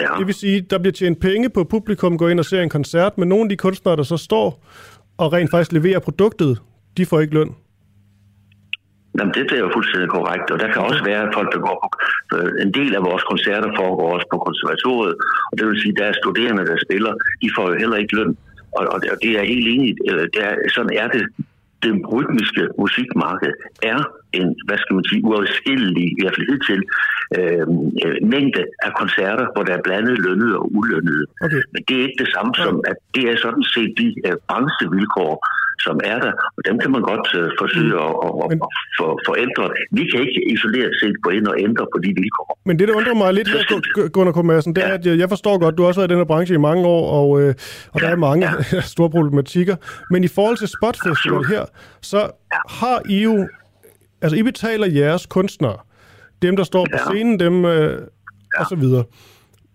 Ja. 0.00 0.08
Det 0.18 0.26
vil 0.26 0.34
sige, 0.34 0.60
der 0.60 0.78
bliver 0.78 0.92
tjent 0.92 1.20
penge 1.20 1.50
på, 1.50 1.64
publikum 1.64 2.18
går 2.18 2.28
ind 2.28 2.38
og 2.38 2.44
ser 2.44 2.62
en 2.62 2.68
koncert, 2.68 3.18
men 3.18 3.28
nogle 3.28 3.44
af 3.44 3.48
de 3.48 3.56
kunstnere, 3.56 3.96
der 3.96 4.02
så 4.02 4.16
står 4.16 4.64
og 5.18 5.32
rent 5.32 5.50
faktisk 5.50 5.72
leverer 5.72 5.98
produktet, 5.98 6.58
de 6.96 7.06
får 7.06 7.20
ikke 7.20 7.34
løn. 7.34 7.54
Jamen, 9.18 9.34
det 9.34 9.52
er 9.52 9.58
jo 9.66 9.70
fuldstændig 9.74 10.08
korrekt, 10.10 10.50
og 10.50 10.58
der 10.62 10.68
kan 10.72 10.82
også 10.82 11.04
være 11.04 11.32
folk, 11.34 11.48
der 11.54 11.60
går 11.68 11.76
på... 11.82 11.88
En 12.64 12.74
del 12.78 12.94
af 12.98 13.02
vores 13.10 13.24
koncerter 13.32 13.70
foregår 13.80 14.08
også 14.16 14.26
på 14.32 14.38
konservatoriet, 14.46 15.14
og 15.50 15.58
det 15.58 15.66
vil 15.66 15.80
sige, 15.82 15.94
at 15.94 15.98
der 16.00 16.06
er 16.10 16.20
studerende, 16.22 16.66
der 16.70 16.76
spiller, 16.86 17.12
de 17.42 17.48
får 17.56 17.66
jo 17.70 17.74
heller 17.82 17.96
ikke 17.96 18.16
løn. 18.18 18.36
Og, 18.78 18.82
og 18.92 18.98
det 19.22 19.30
er 19.38 19.44
helt 19.54 19.68
enig, 19.74 19.90
det 20.34 20.42
er, 20.48 20.54
sådan 20.76 20.94
er 21.02 21.08
det. 21.16 21.24
Det 21.84 21.92
rytmiske 22.12 22.62
musikmarked 22.82 23.52
er 23.92 23.98
en, 24.38 24.48
hvad 24.66 24.78
skal 24.82 24.94
man 24.98 25.04
sige, 25.10 25.24
uafskillelig, 25.28 26.06
i 26.18 26.20
hvert 26.22 26.34
fald 26.36 26.50
hidtil, 26.52 26.82
øh, 27.38 27.66
mængde 28.34 28.62
af 28.86 28.92
koncerter, 29.00 29.46
hvor 29.52 29.62
der 29.68 29.74
er 29.78 29.82
blandet 29.86 30.16
lønnede 30.26 30.54
og 30.58 30.66
ulønnede. 30.76 31.24
Okay. 31.44 31.62
Men 31.72 31.80
det 31.88 31.94
er 31.96 32.02
ikke 32.06 32.20
det 32.24 32.30
samme 32.34 32.52
som, 32.62 32.74
at 32.90 32.96
det 33.14 33.24
er 33.30 33.36
sådan 33.44 33.66
set 33.74 33.90
de 34.00 34.08
øh, 34.26 34.36
branchevilkår, 34.48 35.34
som 35.86 35.96
er 36.12 36.18
der, 36.24 36.32
og 36.56 36.60
dem 36.68 36.76
kan 36.82 36.90
man 36.96 37.02
godt 37.12 37.26
øh, 37.38 37.48
forsøge 37.62 37.94
at, 38.06 38.14
at, 38.26 38.32
at, 38.44 38.52
at 38.52 38.58
for, 38.98 39.10
forændre. 39.28 39.64
Vi 39.98 40.02
kan 40.10 40.18
ikke 40.26 40.40
isoleret 40.54 40.92
set 41.02 41.16
gå 41.22 41.30
ind 41.30 41.46
og 41.46 41.56
ændre 41.66 41.84
på 41.92 41.98
de 42.04 42.10
vilkår. 42.20 42.58
Men 42.68 42.78
det, 42.78 42.88
der 42.88 42.94
undrer 42.94 43.14
mig 43.14 43.34
lidt 43.34 43.48
her, 43.48 44.08
Gunnar 44.08 44.32
K. 44.32 44.44
Madsen, 44.44 44.76
det 44.76 44.84
er, 44.84 44.94
at 44.98 45.06
jeg 45.22 45.28
forstår 45.28 45.58
godt, 45.58 45.76
du 45.76 45.82
har 45.82 45.88
også 45.88 46.00
været 46.00 46.10
i 46.10 46.12
den 46.12 46.20
her 46.20 46.30
branche 46.32 46.54
i 46.54 46.58
mange 46.58 46.86
år, 46.86 47.04
og, 47.20 47.42
øh, 47.42 47.54
og 47.92 48.00
der 48.00 48.08
er 48.08 48.16
mange 48.16 48.46
ja. 48.46 48.80
store 48.94 49.10
problematikker. 49.10 49.76
Men 50.10 50.24
i 50.24 50.28
forhold 50.28 50.56
til 50.56 50.68
Spot 50.68 50.96
Festival 51.06 51.44
her, 51.44 51.64
så 52.00 52.30
har 52.68 53.02
I 53.08 53.22
jo, 53.22 53.48
altså 54.22 54.36
I 54.36 54.42
betaler 54.42 54.86
jeres 54.86 55.26
kunstnere, 55.26 55.78
dem 56.42 56.56
der 56.56 56.64
står 56.64 56.86
på 56.92 56.98
scenen, 57.10 57.40
dem 57.40 57.64
øh, 57.64 58.00
og 58.58 58.66
så 58.66 58.76
videre. 58.76 59.04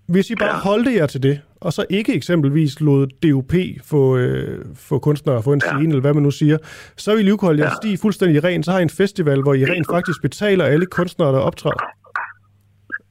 Hvis 0.08 0.30
I 0.30 0.36
bare 0.36 0.60
holdte 0.60 0.96
jer 0.96 1.06
til 1.06 1.24
det, 1.24 1.42
og 1.62 1.74
så 1.74 1.86
ikke 1.90 2.14
eksempelvis 2.14 2.82
lod 2.82 3.08
DUP 3.24 3.54
få, 3.84 4.18
øh, 4.18 4.66
få 4.76 5.00
kunstnere 5.00 5.44
få 5.44 5.54
en 5.54 5.62
scene, 5.62 5.82
ja. 5.82 5.88
eller 5.88 6.02
hvad 6.02 6.14
man 6.14 6.24
nu 6.24 6.32
siger, 6.32 6.58
så 6.98 7.16
vil 7.16 7.28
I 7.28 7.32
holde 7.42 7.62
jeres 7.62 7.72
ja. 7.84 7.88
sti 7.88 7.98
fuldstændig 8.02 8.44
ren. 8.44 8.64
Så 8.64 8.72
har 8.72 8.80
I 8.80 8.82
en 8.82 8.90
festival, 8.90 9.42
hvor 9.42 9.54
I 9.54 9.66
rent 9.66 9.88
faktisk 9.92 10.22
betaler 10.22 10.66
alle 10.66 10.86
kunstnere, 10.86 11.32
der 11.32 11.40
optræder. 11.40 11.84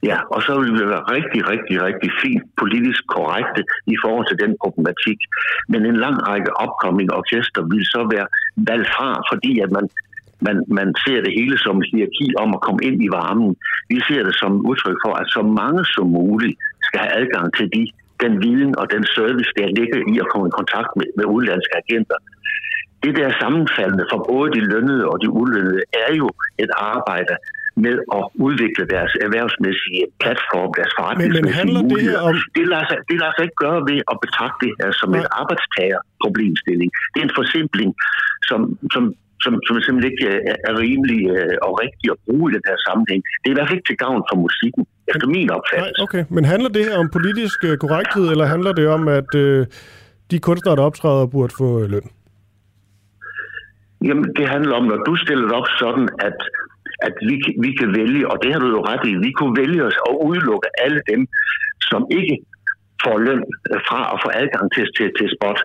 Ja, 0.02 0.18
og 0.34 0.40
så 0.46 0.52
vil 0.60 0.72
vi 0.78 0.84
være 0.94 1.04
rigtig, 1.16 1.40
rigtig, 1.52 1.76
rigtig 1.88 2.10
fint 2.22 2.42
politisk 2.62 3.02
korrekte 3.14 3.62
i 3.94 3.96
forhold 4.02 4.26
til 4.28 4.38
den 4.44 4.52
problematik. 4.62 5.18
Men 5.68 5.80
en 5.90 5.96
lang 6.04 6.16
række 6.28 6.50
opkommende 6.64 7.12
orkester 7.20 7.62
vil 7.72 7.84
så 7.94 8.00
være 8.14 8.26
valgt 8.70 8.88
fra, 8.96 9.08
fordi 9.30 9.52
at 9.64 9.70
man 9.76 9.84
man, 10.46 10.56
man 10.78 10.88
ser 11.04 11.18
det 11.26 11.32
hele 11.38 11.56
som 11.66 11.76
hierarki 11.88 12.26
om 12.42 12.50
at 12.56 12.60
komme 12.66 12.80
ind 12.88 12.98
i 13.06 13.10
varmen. 13.18 13.50
Vi 13.92 13.98
ser 14.08 14.22
det 14.28 14.34
som 14.42 14.52
udtryk 14.70 14.98
for, 15.04 15.12
at 15.20 15.26
så 15.36 15.42
mange 15.60 15.82
som 15.94 16.06
muligt 16.20 16.56
skal 16.86 17.00
have 17.04 17.14
adgang 17.20 17.46
til 17.58 17.66
de, 17.74 17.82
den 18.22 18.32
viden 18.44 18.72
og 18.80 18.86
den 18.94 19.04
service, 19.16 19.50
der 19.58 19.66
ligger 19.78 19.98
i 20.12 20.14
at 20.22 20.28
komme 20.32 20.46
i 20.50 20.56
kontakt 20.60 20.90
med, 20.98 21.06
med 21.18 21.26
udlandske 21.34 21.74
agenter. 21.82 22.18
Det 23.04 23.12
der 23.20 23.38
sammenfaldende 23.42 24.06
for 24.12 24.18
både 24.32 24.48
de 24.56 24.60
lønnede 24.72 25.04
og 25.10 25.16
de 25.22 25.28
ulønnede 25.40 25.82
er 26.04 26.10
jo 26.20 26.28
et 26.64 26.72
arbejde 26.94 27.34
med 27.84 27.96
at 28.18 28.24
udvikle 28.46 28.84
deres 28.94 29.12
erhvervsmæssige 29.26 30.02
platform, 30.22 30.70
deres 30.78 30.92
forretningsmæssige 30.98 31.66
men, 31.66 31.74
men 31.74 31.88
muligheder. 31.90 32.20
Det, 32.20 32.28
om... 32.28 32.34
det, 32.56 32.64
lader 32.72 32.86
sig, 32.90 32.98
det 33.10 33.16
lader 33.20 33.34
sig 33.36 33.44
ikke 33.46 33.60
gøre 33.64 33.80
ved 33.90 33.98
at 34.12 34.16
betragte 34.24 34.58
det 34.64 34.72
her 34.78 34.90
som 35.00 35.08
Nej. 35.10 35.18
en 35.20 35.26
arbejdstagerproblemstilling. 35.40 36.90
Det 37.12 37.18
er 37.20 37.26
en 37.30 37.36
forsimpling, 37.40 37.90
som, 38.48 38.60
som 38.94 39.02
som, 39.44 39.52
som 39.66 39.74
simpelthen 39.84 40.12
ikke 40.12 40.24
er, 40.50 40.56
er 40.68 40.74
rimelig 40.84 41.20
øh, 41.34 41.54
og 41.66 41.72
rigtig 41.82 42.06
at 42.14 42.18
bruge 42.26 42.44
i 42.50 42.54
den 42.56 42.64
her 42.70 42.78
sammenhæng. 42.86 43.20
Det 43.40 43.46
er 43.48 43.54
i 43.54 43.56
hvert 43.58 43.68
fald 43.68 43.78
ikke 43.78 43.90
til 43.90 44.00
gavn 44.04 44.22
for 44.30 44.36
musikken, 44.46 44.82
efter 45.12 45.26
min 45.36 45.48
opfattelse. 45.56 45.98
Nej, 45.98 46.06
okay. 46.06 46.22
Men 46.34 46.44
handler 46.52 46.70
det 46.76 46.82
her 46.88 46.96
om 47.02 47.08
politisk 47.18 47.58
øh, 47.68 47.74
korrekthed, 47.84 48.24
eller 48.32 48.46
handler 48.54 48.72
det 48.80 48.86
om, 48.96 49.02
at 49.18 49.30
øh, 49.44 49.66
de 50.30 50.38
kunstnere, 50.48 50.76
der 50.76 50.84
optræder, 50.90 51.26
burde 51.34 51.54
få 51.60 51.68
øh, 51.82 51.86
løn? 51.92 52.06
Jamen, 54.08 54.26
det 54.38 54.46
handler 54.54 54.74
om, 54.80 54.84
når 54.92 55.00
du 55.08 55.14
stiller 55.24 55.44
det 55.48 55.54
op 55.60 55.68
sådan, 55.82 56.08
at, 56.28 56.38
at 57.06 57.14
vi, 57.28 57.34
vi 57.64 57.70
kan 57.80 57.90
vælge, 58.00 58.22
og 58.30 58.36
det 58.42 58.52
har 58.52 58.60
du 58.64 58.68
jo 58.76 58.80
ret 58.90 59.04
i, 59.10 59.12
vi 59.26 59.30
kunne 59.38 59.54
vælge 59.62 59.80
os 59.88 59.96
at 60.08 60.14
udelukke 60.28 60.68
alle 60.84 61.00
dem, 61.12 61.20
som 61.90 62.00
ikke 62.18 62.36
får 63.04 63.16
løn 63.26 63.42
fra 63.88 64.00
at 64.14 64.18
få 64.24 64.28
adgang 64.40 64.66
til, 64.74 64.86
til, 64.96 65.08
til 65.18 65.28
spot. 65.36 65.60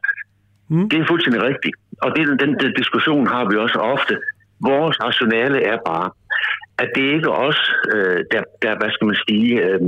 Mm. 0.70 0.90
Det 0.90 0.98
er 1.00 1.06
fuldstændig 1.12 1.42
rigtigt. 1.50 1.76
Og 2.02 2.10
det, 2.16 2.24
den, 2.42 2.52
den 2.64 2.74
diskussion 2.82 3.28
har 3.28 3.44
vi 3.50 3.56
også 3.56 3.80
ofte. 3.80 4.18
Vores 4.70 4.96
rationale 5.04 5.64
er 5.64 5.78
bare, 5.86 6.10
at 6.78 6.90
det 6.96 7.06
ikke 7.16 7.30
os, 7.30 7.60
øh, 7.94 8.20
der, 8.32 8.42
der, 8.62 8.78
hvad 8.80 8.92
skal 8.92 9.08
man 9.08 9.20
sige, 9.28 9.50
øh, 9.66 9.82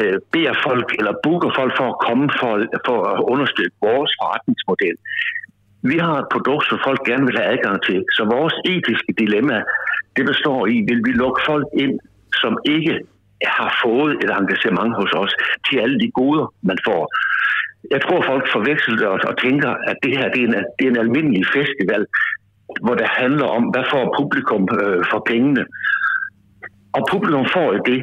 øh, 0.00 0.18
beder 0.32 0.54
folk 0.66 0.86
eller 0.98 1.14
booker 1.24 1.50
folk 1.58 1.72
for 1.78 1.88
at 1.92 1.98
komme 2.06 2.26
for, 2.40 2.52
for 2.86 2.98
at 3.12 3.20
understøtte 3.32 3.74
vores 3.88 4.10
forretningsmodel. 4.20 4.96
Vi 5.90 5.96
har 5.98 6.16
et 6.18 6.28
produkt, 6.34 6.64
som 6.68 6.78
folk 6.86 7.00
gerne 7.10 7.26
vil 7.26 7.38
have 7.38 7.52
adgang 7.54 7.78
til. 7.88 7.98
Så 8.16 8.22
vores 8.36 8.54
etiske 8.72 9.12
dilemma, 9.22 9.58
det 10.16 10.24
består 10.32 10.60
i, 10.66 10.76
vil 10.88 11.00
vi 11.06 11.12
lukke 11.22 11.40
folk 11.50 11.66
ind, 11.84 11.94
som 12.42 12.52
ikke 12.64 12.94
har 13.58 13.70
fået 13.84 14.12
et 14.24 14.30
engagement 14.40 14.92
hos 15.00 15.12
os, 15.22 15.32
til 15.66 15.76
alle 15.78 15.98
de 16.00 16.10
goder, 16.10 16.46
man 16.62 16.78
får 16.86 17.02
jeg 17.90 18.00
tror, 18.02 18.22
folk 18.30 18.44
forveksler 18.52 18.96
det 18.96 19.08
og, 19.30 19.36
tænker, 19.38 19.70
at 19.90 19.96
det 20.02 20.18
her 20.18 20.28
det 20.34 20.40
er, 20.42 20.48
en, 20.48 20.54
det 20.78 20.84
er 20.86 20.90
en 20.90 21.04
almindelig 21.04 21.44
festival, 21.56 22.06
hvor 22.84 22.94
det 22.94 23.08
handler 23.22 23.46
om, 23.46 23.62
hvad 23.72 23.84
får 23.92 24.14
publikum 24.20 24.62
øh, 24.82 25.02
for 25.10 25.20
pengene. 25.30 25.64
Og 26.96 27.02
publikum 27.12 27.46
får 27.56 27.68
det, 27.90 28.00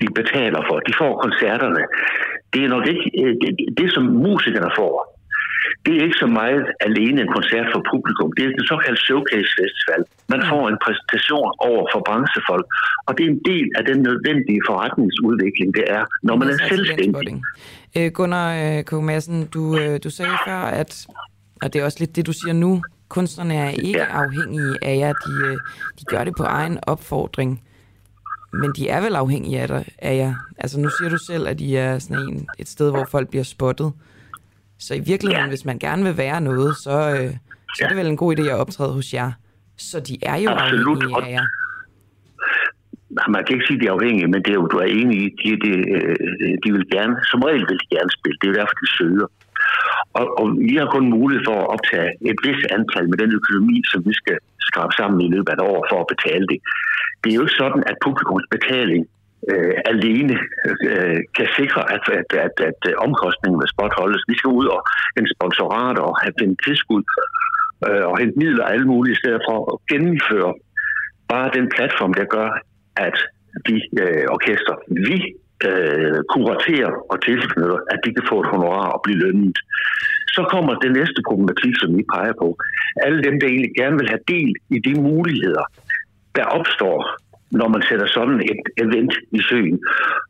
de 0.00 0.06
betaler 0.20 0.62
for. 0.68 0.76
De 0.88 0.92
får 1.00 1.12
koncerterne. 1.24 1.82
Det 2.52 2.60
er 2.64 2.68
nok 2.68 2.86
ikke 2.92 3.06
øh, 3.22 3.34
det, 3.42 3.50
det, 3.78 3.88
som 3.94 4.04
musikerne 4.28 4.70
får. 4.78 4.94
Det 5.86 5.92
er 5.96 6.02
ikke 6.06 6.22
så 6.24 6.30
meget 6.40 6.64
alene 6.88 7.18
en 7.20 7.32
koncert 7.36 7.66
for 7.72 7.80
publikum. 7.92 8.28
Det 8.36 8.42
er 8.44 8.48
en 8.48 8.70
såkaldt 8.72 9.00
showcase 9.08 9.50
festival. 9.60 10.00
Man 10.32 10.42
får 10.50 10.62
en 10.72 10.78
præsentation 10.84 11.50
over 11.70 11.84
for 11.92 12.00
branchefolk, 12.08 12.66
og 13.06 13.12
det 13.16 13.22
er 13.26 13.30
en 13.36 13.42
del 13.52 13.66
af 13.78 13.84
den 13.90 13.98
nødvendige 14.08 14.62
forretningsudvikling, 14.68 15.68
det 15.78 15.84
er, 15.96 16.04
når 16.28 16.36
man 16.40 16.48
er 16.54 16.58
selvstændig. 16.72 17.34
Øh, 17.96 18.12
Gunnar 18.12 18.54
øh, 18.54 18.84
K. 18.84 18.92
Madsen, 18.92 19.46
du, 19.46 19.78
øh, 19.78 20.00
du 20.04 20.10
sagde 20.10 20.32
før, 20.46 20.56
at, 20.56 21.06
og 21.62 21.72
det 21.72 21.80
er 21.80 21.84
også 21.84 21.98
lidt 22.00 22.16
det, 22.16 22.26
du 22.26 22.32
siger 22.32 22.52
nu, 22.52 22.82
kunstnerne 23.08 23.54
er 23.54 23.70
ikke 23.70 23.98
ja. 23.98 24.04
afhængige 24.04 24.76
af 24.82 24.96
jer, 24.96 25.12
de, 25.12 25.46
øh, 25.46 25.56
de 25.98 26.04
gør 26.04 26.24
det 26.24 26.34
på 26.36 26.42
egen 26.42 26.78
opfordring. 26.82 27.62
Men 28.52 28.72
de 28.76 28.88
er 28.88 29.00
vel 29.00 29.14
afhængige 29.14 29.60
af, 29.60 29.68
dig, 29.68 29.84
af 29.98 30.16
jer. 30.16 30.34
Altså 30.58 30.80
nu 30.80 30.88
siger 30.98 31.08
du 31.08 31.18
selv, 31.18 31.48
at 31.48 31.60
I 31.60 31.74
er 31.74 31.98
sådan 31.98 32.28
en, 32.28 32.46
et 32.58 32.68
sted, 32.68 32.90
hvor 32.90 33.04
folk 33.10 33.28
bliver 33.28 33.44
spottet. 33.44 33.92
Så 34.78 34.94
i 34.94 35.00
virkeligheden, 35.00 35.44
ja. 35.44 35.48
hvis 35.48 35.64
man 35.64 35.78
gerne 35.78 36.04
vil 36.04 36.16
være 36.16 36.40
noget, 36.40 36.76
så, 36.76 36.90
øh, 36.90 37.30
så 37.30 37.78
ja. 37.80 37.84
er 37.84 37.88
det 37.88 37.96
vel 37.96 38.06
en 38.06 38.16
god 38.16 38.38
idé 38.38 38.42
at 38.42 38.56
optræde 38.58 38.92
hos 38.92 39.14
jer. 39.14 39.32
Så 39.78 40.00
de 40.00 40.18
er 40.22 40.36
jo 40.36 40.50
Absolut. 40.50 41.02
afhængige 41.02 41.26
af 41.26 41.32
jer 41.32 41.46
man 43.34 43.42
kan 43.44 43.54
ikke 43.54 43.68
sige, 43.68 43.78
at 43.78 43.82
de 43.82 43.88
er 43.88 43.96
afhængige, 43.98 44.32
men 44.32 44.40
det 44.44 44.50
er 44.50 44.60
jo, 44.60 44.66
du 44.74 44.78
er 44.84 44.88
enig 45.00 45.16
i, 45.24 45.28
de, 45.40 45.50
de, 45.64 45.72
øh, 45.96 46.16
de 46.62 46.68
vil 46.74 46.86
gerne, 46.96 47.16
som 47.30 47.42
regel 47.48 47.64
vil 47.68 47.82
de 47.82 47.88
gerne 47.96 48.12
spille. 48.18 48.36
Det 48.38 48.46
er 48.46 48.52
jo 48.52 48.60
derfor, 48.60 48.76
de 48.82 48.94
søger. 48.98 49.28
Og, 50.18 50.24
og 50.40 50.46
vi 50.68 50.74
har 50.80 50.88
kun 50.94 51.06
mulighed 51.16 51.42
for 51.48 51.56
at 51.60 51.70
optage 51.74 52.10
et 52.30 52.38
vis 52.46 52.62
antal 52.76 53.06
med 53.10 53.18
den 53.22 53.32
økonomi, 53.40 53.76
som 53.90 54.00
vi 54.08 54.14
skal 54.20 54.38
skrabe 54.68 54.92
sammen 54.98 55.20
i 55.26 55.32
løbet 55.34 55.50
af 55.52 55.56
et 55.56 55.66
år 55.72 55.80
for 55.90 55.98
at 56.00 56.10
betale 56.14 56.44
det. 56.52 56.58
Det 57.20 57.28
er 57.28 57.36
jo 57.38 57.44
ikke 57.46 57.60
sådan, 57.62 57.82
at 57.90 57.96
publikums 58.06 58.46
betaling 58.56 59.02
øh, 59.50 59.74
alene 59.92 60.36
øh, 60.90 61.20
kan 61.36 61.48
sikre, 61.58 61.82
at, 61.94 62.04
at, 62.20 62.30
at, 62.46 62.56
at 62.70 62.80
øh, 62.90 62.94
omkostningen 63.06 63.60
ved 63.60 63.68
spot 63.74 63.94
holdes. 64.00 64.22
Vi 64.30 64.36
skal 64.38 64.50
ud 64.60 64.66
og 64.76 64.80
en 65.18 65.28
sponsorat 65.34 65.96
og 66.06 66.12
have 66.22 66.34
en 66.48 66.56
tilskud 66.66 67.02
øh, 67.86 68.04
og 68.10 68.14
hente 68.20 68.38
midler 68.42 68.64
alle 68.72 68.86
mulige 68.92 69.16
steder 69.20 69.40
for 69.48 69.58
at 69.72 69.76
gennemføre 69.90 70.52
bare 71.32 71.54
den 71.58 71.66
platform, 71.76 72.14
der 72.20 72.26
gør, 72.36 72.48
at 72.96 73.16
de 73.66 73.74
øh, 74.02 74.24
orkester, 74.36 74.74
vi 75.06 75.16
øh, 75.68 76.18
kuraterer 76.34 76.92
og 77.10 77.16
tilknytter, 77.28 77.78
at 77.92 77.98
de 78.04 78.10
kan 78.16 78.24
få 78.30 78.36
et 78.40 78.52
honorar 78.54 78.88
og 78.94 79.00
blive 79.04 79.18
lønnet. 79.24 79.58
Så 80.36 80.42
kommer 80.52 80.74
det 80.74 80.92
næste 80.98 81.20
problematik, 81.28 81.74
som 81.80 81.90
vi 81.98 82.02
peger 82.14 82.34
på. 82.42 82.48
Alle 83.04 83.22
dem, 83.26 83.34
der 83.40 83.46
egentlig 83.46 83.74
gerne 83.80 83.96
vil 84.00 84.12
have 84.12 84.24
del 84.34 84.50
i 84.76 84.78
de 84.86 84.94
muligheder, 85.08 85.64
der 86.36 86.44
opstår, 86.58 86.98
når 87.60 87.68
man 87.74 87.82
sætter 87.88 88.06
sådan 88.06 88.40
et 88.52 88.62
event 88.84 89.14
i 89.38 89.40
søen. 89.48 89.78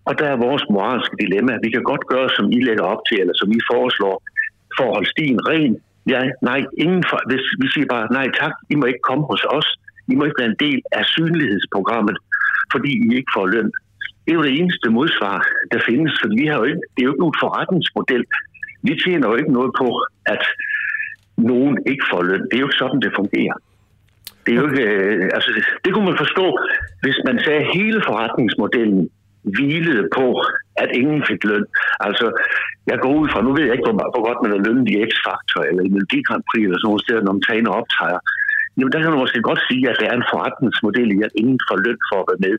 Og 0.04 0.18
der 0.18 0.28
er 0.30 0.44
vores 0.46 0.64
moralske 0.70 1.16
dilemma. 1.22 1.52
Vi 1.64 1.70
kan 1.70 1.82
godt 1.82 2.04
gøre, 2.12 2.28
som 2.36 2.46
I 2.56 2.60
lægger 2.68 2.84
op 2.92 3.02
til, 3.08 3.20
eller 3.20 3.36
som 3.36 3.48
I 3.58 3.60
foreslår, 3.72 4.16
for 4.76 4.84
at 4.86 4.94
holde 4.96 5.10
stien 5.14 5.38
ren. 5.50 5.74
Ja, 6.12 6.22
nej, 6.42 6.60
ingen 6.84 7.04
for, 7.10 7.18
hvis 7.30 7.44
vi 7.60 7.66
siger 7.72 7.86
bare, 7.94 8.06
nej 8.18 8.26
tak, 8.40 8.54
I 8.72 8.74
må 8.74 8.84
ikke 8.86 9.06
komme 9.10 9.24
hos 9.32 9.44
os. 9.58 9.68
I 10.12 10.14
må 10.14 10.24
ikke 10.24 10.40
være 10.42 10.52
en 10.54 10.62
del 10.66 10.80
af 10.92 11.04
synlighedsprogrammet, 11.04 12.16
fordi 12.72 12.92
I 13.06 13.16
ikke 13.18 13.32
får 13.36 13.46
løn. 13.54 13.70
Det 14.22 14.30
er 14.30 14.38
jo 14.38 14.48
det 14.48 14.58
eneste 14.60 14.88
modsvar, 14.98 15.36
der 15.72 15.80
findes, 15.88 16.12
for 16.20 16.28
vi 16.38 16.44
har 16.46 16.56
jo 16.60 16.64
ikke, 16.70 16.82
det 16.92 17.00
er 17.00 17.06
jo 17.06 17.12
ikke 17.12 17.24
nogen 17.24 17.42
forretningsmodel. 17.44 18.24
Vi 18.86 18.92
tjener 19.04 19.26
jo 19.28 19.34
ikke 19.40 19.52
noget 19.58 19.72
på, 19.80 19.88
at 20.34 20.42
nogen 21.36 21.74
ikke 21.86 22.04
får 22.12 22.22
løn. 22.30 22.44
Det 22.48 22.54
er 22.54 22.62
jo 22.62 22.68
ikke 22.68 22.82
sådan, 22.82 23.00
det 23.04 23.18
fungerer. 23.20 23.56
Det, 24.44 24.50
er 24.52 24.58
jo 24.60 24.66
ikke, 24.70 24.84
øh, 24.90 25.30
altså, 25.36 25.50
det 25.84 25.90
kunne 25.92 26.08
man 26.10 26.22
forstå, 26.24 26.46
hvis 27.02 27.18
man 27.28 27.36
sagde, 27.44 27.60
at 27.64 27.72
hele 27.78 28.00
forretningsmodellen 28.08 29.10
hvilede 29.56 30.08
på, 30.18 30.26
at 30.82 30.88
ingen 31.00 31.22
fik 31.30 31.44
løn. 31.50 31.66
Altså, 32.06 32.26
jeg 32.90 32.98
går 33.02 33.12
ud 33.20 33.28
fra, 33.32 33.42
nu 33.42 33.50
ved 33.54 33.64
jeg 33.64 33.74
ikke, 33.74 33.88
hvor, 33.88 33.96
hvor 34.14 34.24
godt 34.28 34.42
man 34.44 34.52
er 34.56 34.64
lønnet 34.66 34.88
i 34.88 35.02
X-Factor 35.10 35.60
eller 35.68 35.82
i 35.84 35.92
Melodi 35.94 36.20
Grand 36.28 36.44
Prix 36.48 36.62
eller 36.64 36.78
sådan 36.78 36.88
nogle 36.90 37.04
steder, 37.04 37.22
når 37.22 37.32
man 37.36 37.44
tager 37.44 37.58
ind 37.58 37.70
og 37.70 37.78
optager. 37.80 38.20
Jamen, 38.76 38.92
der 38.92 39.00
kan 39.02 39.10
man 39.12 39.20
måske 39.24 39.40
godt 39.50 39.60
sige, 39.68 39.82
at 39.90 39.96
det 40.00 40.06
er 40.10 40.16
en 40.20 40.28
forretningsmodel 40.32 41.08
i, 41.16 41.18
at 41.28 41.32
ingen 41.42 41.58
får 41.68 41.76
løn 41.86 42.00
for 42.10 42.18
at 42.22 42.26
være 42.30 42.40
med. 42.46 42.54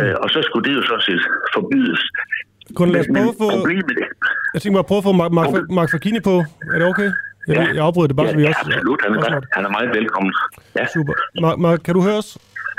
Øh, 0.00 0.14
og 0.22 0.28
så 0.34 0.38
skulle 0.46 0.64
det 0.68 0.74
jo 0.78 0.82
så 0.90 0.96
set 1.06 1.22
forbydes. 1.54 2.02
Kun 2.78 2.88
lad 2.92 3.00
os 3.00 3.08
prøve 3.14 3.30
at 3.34 3.38
få... 3.42 3.48
Problemet. 3.56 3.98
Jeg 4.54 4.60
tænker 4.62 4.76
mig 4.76 4.84
at 4.86 4.90
prøve 4.90 5.02
at 5.02 5.06
få 5.08 5.12
Mark, 5.22 5.32
Mark, 5.38 5.50
Mark 5.78 5.88
Fakini 5.94 6.20
på. 6.30 6.34
Er 6.74 6.78
det 6.80 6.86
okay? 6.92 7.10
Jeg, 7.48 7.56
ja. 7.56 7.62
jeg 7.76 7.82
afbryder 7.88 8.08
det 8.10 8.16
bare, 8.16 8.26
ja, 8.26 8.32
så 8.32 8.36
vi 8.38 8.42
ja, 8.42 8.48
også... 8.48 8.60
absolut. 8.64 9.00
Han 9.04 9.12
er, 9.12 9.18
også 9.18 9.30
godt. 9.30 9.46
han 9.56 9.64
er 9.68 9.72
meget 9.76 9.90
velkommen. 9.98 10.32
Ja. 10.78 10.84
Super. 10.94 11.14
Mark, 11.44 11.58
Mark, 11.58 11.78
kan 11.86 11.94
du 11.94 12.02
høre 12.02 12.18
os? 12.22 12.38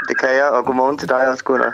Det 0.10 0.15
kan 0.22 0.30
jeg, 0.40 0.48
og 0.57 0.65
godmorgen 0.65 0.98
til 0.98 1.10
dig 1.10 1.30
også, 1.32 1.44
Gunnar. 1.44 1.73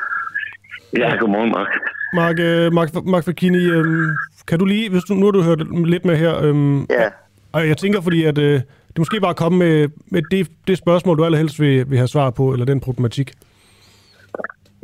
Ja, 1.02 1.10
godmorgen, 1.22 1.52
Mark. 1.58 1.72
Mark, 2.14 2.36
øh, 2.40 2.74
Mark, 2.74 2.90
Mark 3.06 3.24
Fakini, 3.26 3.64
øhm, 3.78 4.10
kan 4.48 4.60
du 4.60 4.66
lige, 4.66 4.90
hvis 4.90 5.04
du, 5.04 5.14
nu 5.14 5.26
har 5.26 5.32
du 5.32 5.42
hørt 5.42 5.88
lidt 5.88 6.06
med 6.06 6.16
her, 6.18 6.44
øhm, 6.44 6.80
ja. 6.82 7.10
og 7.52 7.68
jeg 7.68 7.78
tænker, 7.78 8.02
fordi 8.02 8.24
at, 8.24 8.38
øh, 8.38 8.62
du 8.98 9.02
måske 9.02 9.22
bare 9.22 9.34
komme 9.34 9.58
med, 9.58 9.90
med 10.06 10.22
det, 10.32 10.52
det 10.68 10.78
spørgsmål, 10.78 11.18
du 11.18 11.26
allerhelst 11.26 11.60
vil, 11.60 11.90
vil 11.90 11.98
have 11.98 12.08
svar 12.08 12.30
på, 12.30 12.54
eller 12.54 12.66
den 12.66 12.80
problematik. 12.80 13.34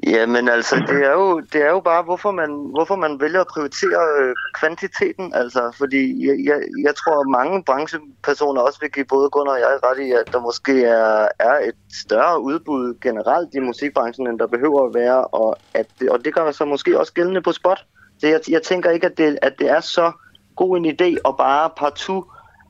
Jamen 0.08 0.50
altså, 0.50 0.76
det 0.88 1.06
er 1.06 1.12
jo, 1.12 1.40
det 1.40 1.62
er 1.62 1.70
jo 1.70 1.80
bare, 1.80 2.04
hvorfor 2.04 2.32
man, 2.32 2.50
hvorfor 2.76 2.96
man 2.96 3.20
vælger 3.20 3.42
at 3.42 3.48
prioritere 3.48 4.02
øh, 4.22 4.34
kvantiteten. 4.60 5.34
Altså, 5.34 5.76
fordi 5.78 6.28
jeg, 6.28 6.36
jeg, 6.50 6.60
jeg 6.84 6.96
tror, 6.96 7.20
at 7.22 7.28
mange 7.40 7.64
branchepersoner 7.64 8.62
også 8.62 8.80
vil 8.82 8.92
give 8.92 9.06
både 9.06 9.30
Gunnar 9.30 9.54
og 9.54 9.60
jeg 9.60 9.80
ret 9.84 10.00
i, 10.08 10.12
at 10.12 10.34
der 10.34 10.42
måske 10.42 10.84
er, 10.84 11.28
er 11.40 11.56
et 11.70 11.80
større 12.06 12.42
udbud 12.42 13.00
generelt 13.02 13.50
i 13.54 13.60
musikbranchen, 13.60 14.28
end 14.28 14.40
der 14.40 14.48
behøver 14.48 14.86
at 14.86 14.94
være. 14.94 15.28
Og, 15.28 15.58
at 15.74 15.88
det, 16.00 16.10
og 16.10 16.26
det 16.26 16.36
gør 16.36 16.52
så 16.52 16.66
måske 16.66 17.00
også 17.00 17.14
gældende 17.14 17.42
på 17.42 17.52
spot. 17.52 17.86
Så 18.20 18.28
jeg, 18.28 18.40
jeg 18.50 18.62
tænker 18.62 18.90
ikke, 18.90 19.06
at 19.06 19.18
det, 19.18 19.40
at 19.42 19.54
det 19.60 19.70
er 19.70 19.80
så 19.80 20.12
god 20.56 20.78
en 20.78 20.86
idé 20.86 21.10
at 21.28 21.38
bare 21.38 21.70
partout 21.78 22.24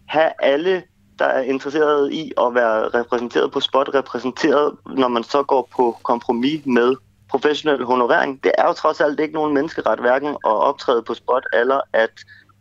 have 0.07 0.32
alle 0.40 0.84
der 1.24 1.30
er 1.30 1.41
interesseret 1.41 2.14
i 2.14 2.32
at 2.38 2.56
være 2.56 2.88
repræsenteret 3.00 3.52
på 3.52 3.60
spot, 3.60 3.90
repræsenteret, 3.94 4.76
når 4.86 5.08
man 5.08 5.24
så 5.24 5.44
går 5.44 5.70
på 5.76 5.98
kompromis 6.04 6.66
med 6.66 6.95
professionel 7.30 7.86
honorering. 7.86 8.44
Det 8.44 8.52
er 8.58 8.68
jo 8.68 8.74
trods 8.74 9.02
alt 9.02 9.20
ikke 9.20 9.34
nogen 9.34 9.54
menneskeret 9.54 10.00
hverken 10.00 10.30
at 10.30 10.56
optræde 10.70 11.02
på 11.04 11.14
spot 11.14 11.45
eller 11.54 11.80
at 11.94 12.12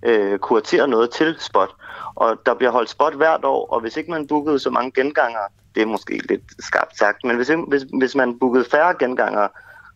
øh, 0.02 0.38
kuratere 0.38 0.88
noget 0.88 1.10
til 1.10 1.36
spot. 1.38 1.70
Og 2.14 2.38
der 2.46 2.54
bliver 2.54 2.70
holdt 2.70 2.90
spot 2.90 3.14
hvert 3.14 3.44
år, 3.44 3.66
og 3.72 3.80
hvis 3.80 3.96
ikke 3.96 4.10
man 4.10 4.26
bookede 4.26 4.58
så 4.58 4.70
mange 4.70 4.92
genganger, 4.92 5.44
det 5.74 5.82
er 5.82 5.86
måske 5.86 6.20
lidt 6.28 6.42
skarpt 6.58 6.98
sagt, 6.98 7.24
men 7.24 7.36
hvis, 7.36 7.50
hvis, 7.68 7.82
hvis 7.98 8.14
man 8.14 8.38
bookede 8.38 8.64
færre 8.64 8.94
genganger, 8.98 9.48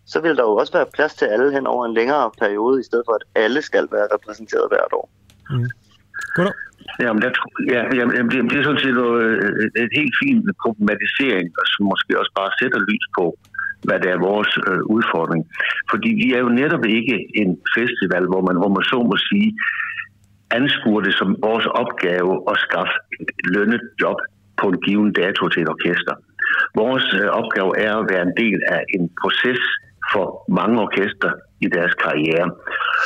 så 0.07 0.21
vil 0.21 0.37
der 0.37 0.43
jo 0.43 0.57
også 0.57 0.73
være 0.73 0.87
plads 0.95 1.15
til 1.15 1.25
alle 1.25 1.53
hen 1.53 1.67
over 1.67 1.87
en 1.87 1.95
længere 1.95 2.31
periode, 2.39 2.81
i 2.81 2.85
stedet 2.85 3.05
for 3.07 3.15
at 3.15 3.23
alle 3.35 3.63
skal 3.63 3.89
være 3.93 4.09
repræsenteret 4.15 4.69
hvert 4.71 4.93
år. 4.93 5.09
Mm. 5.51 5.71
Goddag. 6.37 6.53
Jamen, 7.05 7.23
der, 7.23 7.31
ja, 7.75 7.81
jamen, 7.99 8.31
det, 8.31 8.39
det 8.51 8.57
er 8.59 8.65
sådan 8.65 8.85
set 8.85 8.95
noget, 8.95 9.21
et 9.85 9.93
helt 9.99 10.15
fint 10.23 10.45
problematisering, 10.65 11.47
som 11.73 11.83
måske 11.93 12.13
også 12.21 12.33
bare 12.41 12.51
sætter 12.61 12.81
lys 12.91 13.07
på, 13.19 13.27
hvad 13.87 13.99
det 14.03 14.11
er 14.11 14.27
vores 14.31 14.53
øh, 14.69 14.83
udfordring. 14.97 15.43
Fordi 15.91 16.11
vi 16.23 16.29
er 16.37 16.41
jo 16.45 16.51
netop 16.61 16.85
ikke 16.99 17.17
en 17.43 17.51
festival, 17.77 18.25
hvor 18.33 18.43
man, 18.49 18.57
hvor 18.61 18.73
man 18.77 18.85
så 18.93 18.99
må 19.11 19.17
sige, 19.31 19.49
anskuer 20.59 21.01
det 21.07 21.15
som 21.21 21.37
vores 21.49 21.67
opgave 21.83 22.33
at 22.51 22.57
skaffe 22.67 22.97
et 23.21 23.31
lønnet 23.55 23.85
job 24.03 24.19
på 24.61 24.65
en 24.73 24.79
given 24.87 25.13
dato 25.13 25.49
til 25.49 25.63
et 25.63 25.69
orkester. 25.69 26.15
Vores 26.75 27.07
øh, 27.21 27.29
opgave 27.41 27.71
er 27.87 27.95
at 28.01 28.07
være 28.13 28.23
en 28.29 28.35
del 28.43 28.59
af 28.77 28.83
en 28.97 29.05
proces 29.23 29.63
for 30.13 30.27
mange 30.59 30.77
orkester 30.87 31.31
i 31.65 31.67
deres 31.77 31.95
karriere. 32.05 32.47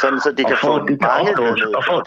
Sådan, 0.01 0.21
så 0.25 0.31
de 0.39 0.45
kan 0.51 0.59
få 0.67 0.73
det 0.79 0.97
kan 1.01 1.09
mange 1.15 1.31
opnås, 1.31 1.63
og 1.79 1.83
for, 1.89 1.99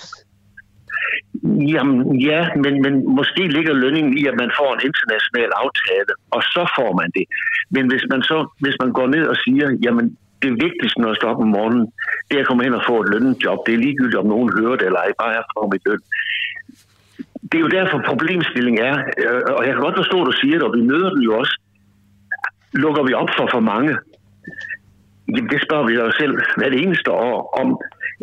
Jamen 1.44 2.20
ja, 2.20 2.42
men, 2.64 2.82
men 2.82 2.94
måske 3.16 3.48
ligger 3.48 3.74
lønningen 3.74 4.18
i, 4.18 4.26
at 4.32 4.36
man 4.44 4.52
får 4.60 4.70
en 4.74 4.86
international 4.90 5.50
aftale, 5.64 6.12
og 6.32 6.42
så 6.44 6.64
får 6.78 6.92
man 7.00 7.10
det. 7.18 7.26
Men 7.76 7.84
hvis 7.92 8.06
man 8.12 8.22
så 8.30 8.38
hvis 8.60 8.78
man 8.82 8.92
går 8.98 9.08
ned 9.08 9.26
og 9.28 9.38
siger, 9.46 9.78
jamen 9.86 10.18
det 10.44 10.52
vigtigste, 10.66 11.02
når 11.02 11.10
jeg 11.10 11.20
står 11.20 11.30
op 11.34 11.46
om 11.46 11.52
morgenen, 11.58 11.86
det 12.28 12.36
er 12.36 12.44
at 12.44 12.48
komme 12.48 12.64
hen 12.64 12.80
og 12.80 12.84
få 12.90 12.96
et 13.02 13.10
lønjob. 13.14 13.60
Det 13.66 13.74
er 13.74 13.84
ligegyldigt, 13.86 14.22
om 14.24 14.32
nogen 14.34 14.50
hører 14.58 14.76
det, 14.80 14.86
eller 14.86 15.02
ej, 15.06 15.12
bare 15.22 15.36
jeg 15.38 15.44
får 15.54 15.72
mit 15.74 15.86
løn. 15.88 16.04
Det 17.50 17.58
er 17.58 17.66
jo 17.66 17.76
derfor 17.78 18.08
problemstillingen 18.12 18.82
er, 18.90 18.96
øh, 19.24 19.42
og 19.58 19.62
jeg 19.66 19.74
kan 19.74 19.86
godt 19.88 20.02
forstå, 20.02 20.18
at 20.22 20.28
du 20.30 20.36
siger 20.42 20.56
det, 20.58 20.68
og 20.68 20.74
vi 20.78 20.82
møder 20.92 21.10
den 21.16 21.22
jo 21.28 21.32
også. 21.42 21.56
Lukker 22.84 23.04
vi 23.08 23.14
op 23.22 23.32
for 23.38 23.48
for 23.54 23.60
mange? 23.74 23.94
Jamen, 25.28 25.50
det 25.52 25.60
spørger 25.66 25.86
vi 25.88 25.98
os 25.98 26.16
selv 26.22 26.34
hvert 26.58 26.76
eneste 26.84 27.12
år 27.12 27.38
om. 27.62 27.68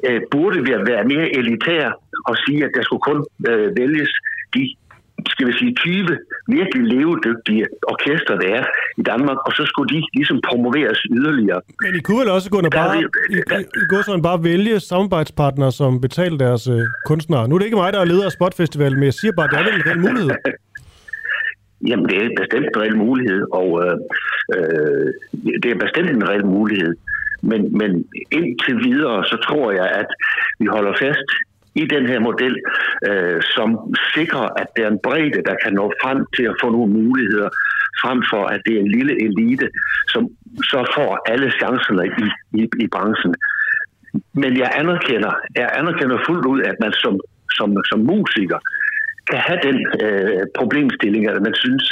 Øh, 0.09 0.21
burde 0.31 0.59
vi 0.67 0.71
være 0.91 1.05
mere 1.13 1.27
elitære 1.39 1.93
og 2.29 2.35
sige, 2.45 2.65
at 2.65 2.71
der 2.77 2.83
skulle 2.83 3.05
kun 3.11 3.19
øh, 3.49 3.77
vælges 3.77 4.11
de 4.55 4.63
skal 5.29 5.47
vi 5.47 5.53
sige, 5.53 5.75
20 5.75 6.19
virkelig 6.49 6.83
levedygtige 6.95 7.65
orkester, 7.93 8.35
der 8.43 8.49
er 8.59 8.65
i 9.01 9.03
Danmark, 9.03 9.39
og 9.47 9.53
så 9.53 9.63
skulle 9.67 9.89
de 9.95 10.03
ligesom 10.15 10.41
promoveres 10.49 11.01
yderligere. 11.17 11.61
Men 11.83 11.95
I 11.99 12.01
kunne 12.01 12.21
vel 12.21 12.31
også 12.31 12.51
gå 12.51 12.59
og 12.59 12.71
bare, 12.71 12.97
I, 12.99 13.35
I, 13.37 13.61
I 13.81 13.83
kunne 13.91 14.03
sådan 14.03 14.23
bare 14.23 14.45
vælge 14.45 14.81
samarbejdspartnere, 14.81 15.73
som 15.73 16.01
betaler 16.01 16.39
deres 16.39 16.69
øh, 16.69 16.83
kunstnere. 17.07 17.49
Nu 17.49 17.55
er 17.55 17.59
det 17.59 17.67
ikke 17.67 17.77
mig, 17.77 17.93
der 17.93 18.01
er 18.01 18.05
leder 18.05 18.25
af 18.25 18.33
Spotfestival, 18.33 18.93
men 18.95 19.05
jeg 19.05 19.15
siger 19.15 19.33
bare, 19.33 19.47
at 19.47 19.51
det 19.51 19.59
er 19.59 19.89
vel 19.89 19.97
en 19.97 20.03
mulighed. 20.09 20.31
Jamen, 21.89 22.07
det 22.11 22.17
er 22.25 22.29
bestemt 22.41 22.67
en 22.67 22.81
reel 22.83 22.97
mulighed, 22.97 23.43
og 23.53 23.69
øh, 23.85 23.95
øh, 24.57 25.07
det 25.63 25.71
er 25.71 25.79
bestemt 25.85 26.11
en 26.11 26.29
reel 26.29 26.47
mulighed. 26.47 26.95
Men, 27.43 27.79
men 27.79 28.05
indtil 28.31 28.77
videre, 28.91 29.25
så 29.25 29.37
tror 29.47 29.73
jeg, 29.73 29.89
at 30.01 30.07
vi 30.59 30.67
holder 30.67 30.95
fast 30.99 31.29
i 31.75 31.85
den 31.87 32.07
her 32.07 32.21
model, 32.21 32.57
øh, 33.09 33.41
som 33.43 33.69
sikrer, 34.15 34.47
at 34.61 34.67
der 34.77 34.85
er 34.85 34.91
en 34.91 35.01
bredde, 35.03 35.43
der 35.49 35.55
kan 35.63 35.73
nå 35.73 35.93
frem 36.03 36.27
til 36.37 36.43
at 36.43 36.57
få 36.63 36.71
nogle 36.71 36.93
muligheder, 36.93 37.49
frem 38.03 38.23
for 38.31 38.43
at 38.45 38.61
det 38.67 38.75
er 38.77 38.81
en 38.81 38.93
lille 38.99 39.15
elite, 39.27 39.69
som 40.09 40.23
så 40.63 40.81
får 40.97 41.31
alle 41.33 41.51
chancerne 41.61 42.05
i, 42.25 42.27
i, 42.61 42.63
i 42.85 42.87
branchen. 42.95 43.35
Men 44.33 44.59
jeg 44.59 44.71
anerkender, 44.75 45.33
jeg 45.57 45.71
anerkender 45.81 46.19
fuldt 46.27 46.47
ud, 46.47 46.61
at 46.63 46.77
man 46.81 46.93
som, 46.93 47.21
som, 47.51 47.69
som 47.91 48.01
musiker 48.01 48.59
kan 49.31 49.41
have 49.49 49.61
den 49.69 49.79
øh, 50.03 50.43
problemstilling, 50.59 51.29
at 51.29 51.43
man 51.43 51.55
synes, 51.55 51.85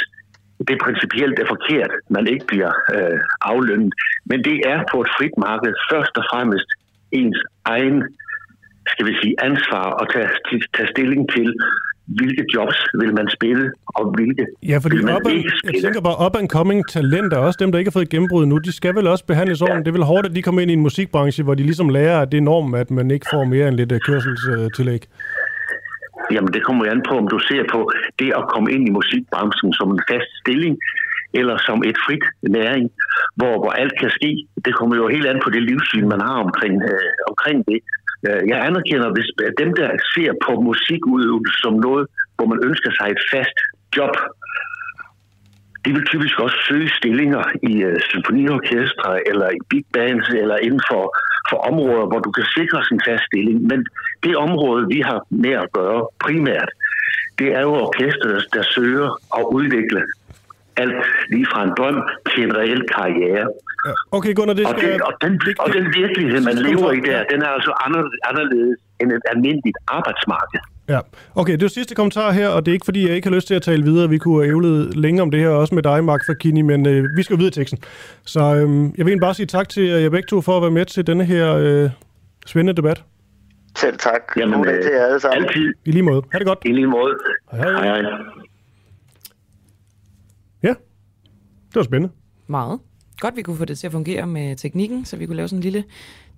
det 0.67 0.77
principielt 0.85 1.39
er 1.39 1.47
forkert, 1.55 1.91
man 2.09 2.27
ikke 2.33 2.45
bliver 2.51 2.71
øh, 2.95 3.19
aflønnet. 3.41 3.93
Men 4.29 4.43
det 4.47 4.57
er 4.73 4.79
på 4.91 4.97
et 5.03 5.09
frit 5.17 5.35
marked 5.47 5.73
først 5.91 6.13
og 6.21 6.25
fremmest 6.31 6.69
ens 7.11 7.39
egen 7.65 7.97
skal 8.93 9.05
vi 9.09 9.13
sige, 9.21 9.35
ansvar 9.49 9.85
at 10.01 10.07
tage, 10.13 10.29
tage 10.75 10.89
stilling 10.93 11.21
til, 11.35 11.47
hvilke 12.17 12.43
jobs 12.55 12.77
vil 13.01 13.11
man 13.19 13.27
spille, 13.37 13.71
og 13.85 14.03
hvilke 14.15 14.45
Ja, 14.71 14.77
fordi 14.77 14.95
vil 14.95 15.05
man 15.05 15.15
up 15.15 15.25
and, 15.25 15.35
ikke 15.37 15.51
spille. 15.59 15.75
jeg 15.75 15.83
tænker 15.83 16.01
bare, 16.01 16.25
up 16.25 16.35
and 16.39 16.49
coming 16.49 16.87
talenter, 16.89 17.37
også 17.37 17.57
dem, 17.61 17.71
der 17.71 17.79
ikke 17.79 17.89
har 17.89 17.97
fået 17.99 18.09
gennembrud 18.09 18.45
nu, 18.45 18.57
de 18.57 18.71
skal 18.71 18.95
vel 18.95 19.07
også 19.07 19.25
behandles 19.25 19.61
ordentligt. 19.61 19.85
Det 19.85 19.91
er 19.91 19.97
vel 19.99 20.03
hårdt, 20.11 20.25
at 20.27 20.35
de 20.35 20.41
kommer 20.41 20.61
ind 20.61 20.71
i 20.71 20.73
en 20.73 20.85
musikbranche, 20.89 21.43
hvor 21.43 21.55
de 21.55 21.63
ligesom 21.63 21.89
lærer, 21.89 22.21
at 22.21 22.31
det 22.31 22.37
er 22.37 22.41
normen, 22.41 22.75
at 22.75 22.91
man 22.91 23.11
ikke 23.11 23.25
får 23.33 23.43
mere 23.43 23.67
end 23.67 23.75
lidt 23.75 23.91
øh, 23.91 23.99
kørselstillæg. 23.99 25.01
Jamen, 26.33 26.53
det 26.55 26.63
kommer 26.63 26.85
jo 26.85 26.91
an 26.91 27.07
på, 27.09 27.13
om 27.21 27.27
du 27.27 27.39
ser 27.49 27.63
på 27.73 27.91
det 28.19 28.29
at 28.39 28.49
komme 28.53 28.71
ind 28.75 28.83
i 28.87 28.95
musikbranchen 28.99 29.73
som 29.73 29.87
en 29.91 30.01
fast 30.09 30.31
stilling, 30.41 30.75
eller 31.39 31.57
som 31.67 31.77
et 31.89 31.97
frit 32.05 32.25
næring, 32.57 32.85
hvor, 33.35 33.53
hvor 33.61 33.71
alt 33.81 33.95
kan 34.01 34.09
ske. 34.09 34.31
Det 34.65 34.73
kommer 34.75 34.95
jo 34.95 35.07
helt 35.07 35.27
an 35.27 35.41
på 35.43 35.49
det 35.49 35.63
livssyn, 35.63 36.07
man 36.15 36.21
har 36.21 36.37
omkring, 36.47 36.75
øh, 36.91 37.11
omkring 37.31 37.57
det. 37.69 37.79
Øh, 38.27 38.41
jeg 38.51 38.65
anerkender, 38.67 39.09
hvis 39.15 39.29
dem, 39.61 39.69
der 39.79 39.89
ser 40.13 40.31
på 40.45 40.51
musikudøvelse 40.69 41.55
som 41.63 41.73
noget, 41.87 42.05
hvor 42.35 42.47
man 42.51 42.59
ønsker 42.67 42.91
sig 42.97 43.07
et 43.09 43.23
fast 43.31 43.57
job, 43.97 44.13
de 45.85 45.89
vil 45.95 46.05
typisk 46.05 46.39
også 46.39 46.57
søge 46.67 46.89
stillinger 46.99 47.43
i 47.71 47.73
øh, 47.89 47.99
symfoniorkestre 48.09 49.29
eller 49.29 49.49
i 49.49 49.59
big 49.69 49.85
bands 49.93 50.29
eller 50.29 50.57
inden 50.57 50.83
for, 50.91 51.03
for 51.49 51.57
områder, 51.69 52.05
hvor 52.09 52.19
du 52.19 52.31
kan 52.37 52.45
sikre 52.57 52.79
sin 52.89 53.01
fast 53.07 53.23
stilling. 53.29 53.57
Men 53.71 53.79
det 54.23 54.33
område, 54.37 54.81
vi 54.93 54.99
har 55.09 55.19
med 55.29 55.53
at 55.63 55.67
gøre 55.71 56.07
primært, 56.25 56.69
det 57.39 57.47
er 57.57 57.61
jo 57.61 57.73
orkester, 57.87 58.27
der, 58.53 58.63
søger 58.75 59.09
at 59.37 59.43
udvikle 59.57 60.01
alt 60.81 60.95
lige 61.29 61.47
fra 61.51 61.63
en 61.67 61.73
drøm 61.77 61.97
til 62.29 62.43
en 62.43 62.57
reel 62.57 62.83
karriere. 62.95 63.47
Okay, 64.11 64.33
Gunnar, 64.35 64.53
det 64.53 64.65
og, 64.67 64.75
den, 64.81 65.01
og, 65.09 65.13
den, 65.21 65.33
og 65.59 65.69
den 65.77 65.85
virkelighed, 66.01 66.39
man 66.49 66.57
lever 66.67 66.91
i 66.91 67.01
der, 67.09 67.23
den 67.33 67.41
er 67.41 67.51
altså 67.57 67.71
anderledes 68.27 68.79
end 69.01 69.11
et 69.11 69.25
almindeligt 69.31 69.77
arbejdsmarked. 69.87 70.59
Ja. 70.89 70.99
Okay, 71.35 71.53
det 71.53 71.63
er 71.63 71.67
sidste 71.67 71.95
kommentar 71.95 72.31
her, 72.31 72.47
og 72.47 72.65
det 72.65 72.71
er 72.71 72.73
ikke 72.73 72.85
fordi, 72.85 73.07
jeg 73.07 73.15
ikke 73.15 73.27
har 73.27 73.35
lyst 73.35 73.47
til 73.47 73.53
at 73.53 73.61
tale 73.61 73.83
videre. 73.83 74.09
Vi 74.09 74.17
kunne 74.17 74.43
have 74.43 74.47
ævlet 74.47 74.97
længe 74.97 75.21
om 75.21 75.31
det 75.31 75.39
her, 75.39 75.49
også 75.49 75.75
med 75.75 75.83
dig, 75.83 76.03
Mark 76.03 76.25
Fakini, 76.25 76.61
men 76.61 76.85
øh, 76.85 77.03
vi 77.15 77.23
skal 77.23 77.33
jo 77.33 77.37
videre 77.37 77.49
i 77.49 77.51
teksten. 77.51 77.79
Så 78.25 78.55
øh, 78.55 78.89
jeg 78.97 79.05
vil 79.05 79.19
bare 79.19 79.33
sige 79.33 79.45
tak 79.45 79.69
til 79.69 79.83
jer 79.83 80.09
begge 80.09 80.27
to 80.27 80.41
for 80.41 80.57
at 80.57 80.61
være 80.61 80.71
med 80.71 80.85
til 80.85 81.07
denne 81.07 81.25
her 81.25 81.55
øh, 81.55 81.89
spændende 82.45 82.81
debat. 82.81 83.03
Selv 83.77 83.97
tak. 83.97 84.21
Jamen, 84.37 84.67
øh, 84.67 84.83
til 84.83 84.91
jer 84.91 85.05
alle 85.05 85.19
sammen. 85.19 85.43
Altid. 85.45 85.73
I 85.85 85.91
lige 85.91 86.03
måde. 86.03 86.21
Ha' 86.31 86.39
det 86.39 86.47
godt. 86.47 86.59
I 86.65 86.71
lige 86.71 86.87
måde. 86.87 87.13
Hej, 87.51 87.71
hej. 87.71 87.83
hej. 87.83 88.01
hej. 88.01 88.11
Ja, 90.63 90.69
det 91.67 91.75
var 91.75 91.83
spændende. 91.83 92.13
Meget. 92.47 92.79
Godt, 93.19 93.35
vi 93.35 93.41
kunne 93.41 93.57
få 93.57 93.65
det 93.65 93.77
til 93.77 93.87
at 93.87 93.91
fungere 93.91 94.27
med 94.27 94.55
teknikken, 94.55 95.05
så 95.05 95.17
vi 95.17 95.25
kunne 95.25 95.35
lave 95.35 95.47
sådan 95.47 95.57
en 95.57 95.63
lille 95.63 95.83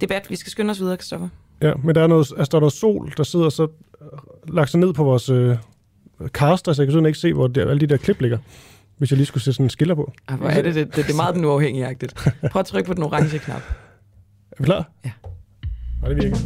debat. 0.02 0.30
Vi 0.30 0.36
skal 0.36 0.52
skynde 0.52 0.72
os 0.72 0.80
videre, 0.80 0.98
Kristoffer. 0.98 1.28
Ja, 1.62 1.74
men 1.84 1.96
der 1.96 2.04
er 2.04 2.08
noget, 2.08 2.32
altså, 2.38 2.50
der 2.52 2.58
er 2.58 2.60
noget 2.60 2.74
sol, 2.74 3.14
der 3.18 3.24
sidder 3.24 3.50
så 3.50 3.64
øh, 3.64 4.08
lagt 4.56 4.70
sig 4.70 4.80
ned 4.80 4.94
på 4.94 5.04
vores 5.04 5.30
øh, 5.30 5.58
caster, 6.28 6.74
så 6.74 6.82
jeg 6.82 6.88
kan 6.88 6.94
sådan 6.94 7.06
ikke 7.06 7.20
se, 7.20 7.34
hvor 7.34 7.48
der, 7.48 7.70
alle 7.70 7.80
de 7.80 7.88
der 7.88 7.98
klip 7.98 8.22
ligger. 8.22 8.38
Hvis 8.98 9.12
jeg 9.12 9.18
lige 9.18 9.26
skulle 9.26 9.44
sætte 9.44 9.56
sådan 9.56 9.66
en 9.66 9.70
skiller 9.70 9.96
på. 9.96 10.12
Ah, 10.28 10.40
hvor 10.40 10.50
er 10.50 10.62
det, 10.62 10.76
det, 10.76 10.96
det, 10.96 11.06
det 11.06 11.12
er 11.12 11.16
meget 11.16 11.36
den 11.36 11.46
uafhængige-agtigt. 11.46 12.14
Prøv 12.52 12.60
at 12.60 12.66
trykke 12.66 12.88
på 12.88 12.94
den 12.94 13.04
orange 13.04 13.40
knap. 13.40 13.62
Er 14.52 14.56
vi 14.58 14.64
klar? 14.64 14.92
Ja. 15.06 15.12
Nej, 16.02 16.14
det 16.14 16.24
virker. 16.24 16.38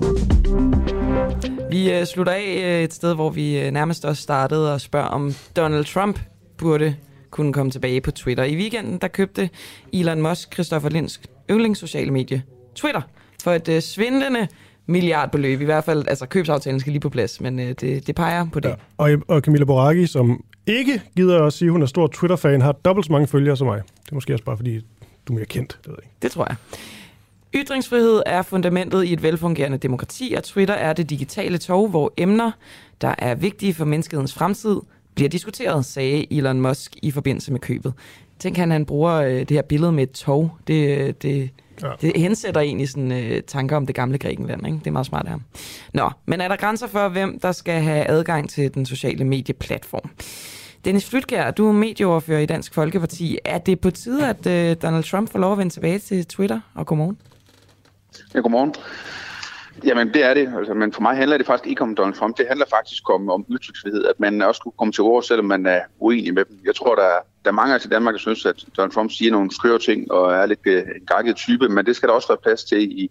Vi 1.70 1.92
øh, 1.94 2.06
slutter 2.06 2.34
af 2.34 2.62
øh, 2.64 2.84
et 2.84 2.94
sted, 2.94 3.16
hvor 3.16 3.30
vi 3.30 3.60
øh, 3.60 3.72
nærmest 3.72 4.06
også 4.06 4.22
startede 4.22 4.74
og 4.74 4.82
spørger, 4.82 5.08
om 5.08 5.34
Donald 5.56 5.86
Trump 5.86 6.20
burde 6.58 6.96
kunne 7.32 7.54
komme 7.54 7.72
tilbage 7.72 8.02
på 8.02 8.12
Twitter. 8.12 8.44
I 8.44 8.56
weekenden, 8.56 8.98
der 8.98 9.08
købte 9.08 9.50
Elon 9.94 10.22
Musk 10.22 10.54
Christopher 10.54 10.90
Linds 10.90 11.22
yndlingssociale 11.52 12.12
medie 12.12 12.44
Twitter 12.76 13.02
for 13.44 13.52
et 13.52 13.70
øh, 13.70 13.82
svindlende 13.82 14.48
milliardbeløb. 14.86 15.62
I 15.62 15.66
hvert 15.66 15.84
fald, 15.84 16.08
altså 16.08 16.26
købsaftalen 16.26 16.80
skal 16.80 16.92
lige 16.92 17.00
på 17.00 17.10
plads, 17.10 17.42
men 17.42 17.60
øh, 17.60 17.68
det, 17.68 18.08
det 18.08 18.16
peger 18.16 18.48
på 18.54 18.60
det. 18.60 18.70
Ja. 18.70 18.76
Og, 18.98 19.10
og 19.28 19.42
Camilla 19.42 19.66
Boraghi, 19.66 20.06
som 20.06 20.44
ikke 20.68 21.02
gider 21.16 21.44
at 21.44 21.54
sige, 21.54 21.68
at 21.68 21.72
hun 21.72 21.82
er 21.82 21.86
stor 21.86 22.08
Twitter-fan, 22.08 22.62
har 22.62 22.72
dobbelt 22.72 23.06
så 23.06 23.12
mange 23.12 23.28
følgere 23.28 23.58
som 23.58 23.68
mig. 23.68 23.82
Det 24.06 24.12
er 24.12 24.16
måske 24.16 24.34
også 24.34 24.44
bare, 24.44 24.58
fordi 24.58 24.76
du 25.28 25.34
er 25.34 25.36
mere 25.36 25.46
kendt. 25.46 25.78
Det, 25.82 25.88
ved 25.88 25.96
jeg 25.98 26.04
ikke. 26.04 26.16
det 26.22 26.32
tror 26.32 26.48
jeg. 26.50 26.56
Ytringsfrihed 27.56 28.22
er 28.26 28.42
fundamentet 28.42 29.04
i 29.04 29.14
et 29.14 29.24
velfungerende 29.24 29.78
demokrati, 29.78 30.34
og 30.38 30.44
Twitter 30.44 30.74
er 30.74 30.94
det 30.94 31.10
digitale 31.10 31.58
tog, 31.58 31.90
hvor 31.90 32.14
emner, 32.18 32.52
der 33.02 33.16
er 33.18 33.36
vigtige 33.36 33.74
for 33.74 33.86
menneskehedens 33.86 34.34
fremtid, 34.34 34.78
bliver 35.16 35.30
diskuteret, 35.30 35.86
sagde 35.86 36.34
Elon 36.34 36.62
Musk 36.62 36.96
i 37.02 37.12
forbindelse 37.12 37.52
med 37.52 37.60
købet. 37.60 37.94
Tænk, 38.40 38.58
han, 38.58 38.72
han 38.72 38.86
bruger 38.86 39.14
øh, 39.14 39.40
det 39.40 39.52
her 39.52 39.62
billede 39.62 39.92
med 39.92 40.04
et 40.04 40.12
tog. 40.12 40.52
Det, 40.68 41.22
det, 41.22 41.50
ja. 41.82 41.92
det 42.02 42.14
hensætter 42.16 42.62
egentlig 42.62 42.90
sådan, 42.90 43.12
øh, 43.12 43.42
tanker 43.42 43.78
om 43.78 43.86
det 43.86 43.96
gamle 43.96 44.18
Grækenland. 44.18 44.66
Ikke? 44.66 44.80
Det 44.80 44.88
er 44.88 44.92
meget 44.92 45.06
smart 45.06 45.28
ham. 45.28 45.42
Nå, 45.94 46.10
men 46.26 46.42
er 46.42 46.48
der 46.48 46.56
grænser 46.56 46.88
for, 46.88 47.08
hvem 47.08 47.40
der 47.40 47.52
skal 47.52 47.82
have 47.82 48.08
adgang 48.10 48.50
til 48.50 48.74
den 48.74 48.86
sociale 48.86 49.26
medieplatform? 49.26 50.10
Dennis 50.86 51.10
Flytgær, 51.10 51.52
du 51.52 51.68
er 51.68 51.72
medieoverfører 51.72 52.40
i 52.40 52.46
Dansk 52.46 52.74
Folkeparti. 52.74 53.38
Er 53.46 53.58
det 53.58 53.80
på 53.80 53.92
tide, 53.92 54.30
at 54.30 54.48
øh, 54.48 54.76
Donald 54.82 55.04
Trump 55.04 55.32
får 55.32 55.40
lov 55.40 55.52
at 55.52 55.58
vende 55.58 55.74
tilbage 55.74 56.00
til 56.00 56.26
Twitter? 56.26 56.60
Og 56.76 56.86
godmorgen. 56.86 57.18
Ja, 58.34 58.40
godmorgen. 58.40 58.74
Jamen, 59.84 60.14
det 60.14 60.24
er 60.24 60.34
det. 60.34 60.54
Altså, 60.58 60.74
men 60.74 60.94
for 60.94 61.02
mig 61.02 61.18
handler 61.18 61.38
det 61.38 61.46
faktisk 61.46 61.70
ikke 61.70 61.82
om 61.82 61.96
Donald 61.96 62.16
Trump. 62.16 62.38
Det 62.38 62.46
handler 62.48 62.66
faktisk 62.70 63.10
om, 63.10 63.30
om 63.30 63.46
ytringsfrihed, 63.52 64.06
at 64.06 64.20
man 64.20 64.42
også 64.42 64.62
kunne 64.62 64.72
komme 64.78 64.92
til 64.92 65.04
ord, 65.04 65.24
selvom 65.24 65.46
man 65.46 65.66
er 65.66 65.80
uenig 66.00 66.34
med 66.34 66.46
dem. 66.46 66.60
Jeg 66.66 66.76
tror, 66.76 66.96
der 66.96 67.04
er, 67.04 67.20
der 67.46 67.52
er 67.52 67.56
mange 67.56 67.74
af 67.74 67.78
os 67.78 67.86
i 67.86 67.90
Danmark, 67.90 68.14
der 68.14 68.20
synes, 68.20 68.46
at 68.46 68.66
Donald 68.78 68.92
Trump 68.92 69.12
siger 69.12 69.32
nogle 69.32 69.52
skøre 69.52 69.80
ting 69.80 70.12
og 70.12 70.34
er 70.34 70.46
lidt 70.46 70.60
øh, 70.66 70.80
en 70.80 71.06
gakket 71.08 71.36
type, 71.36 71.70
men 71.70 71.86
det 71.86 71.96
skal 71.96 72.10
der 72.10 72.16
også 72.16 72.28
være 72.28 72.44
plads 72.44 72.64
til 72.64 72.82
i... 72.82 73.10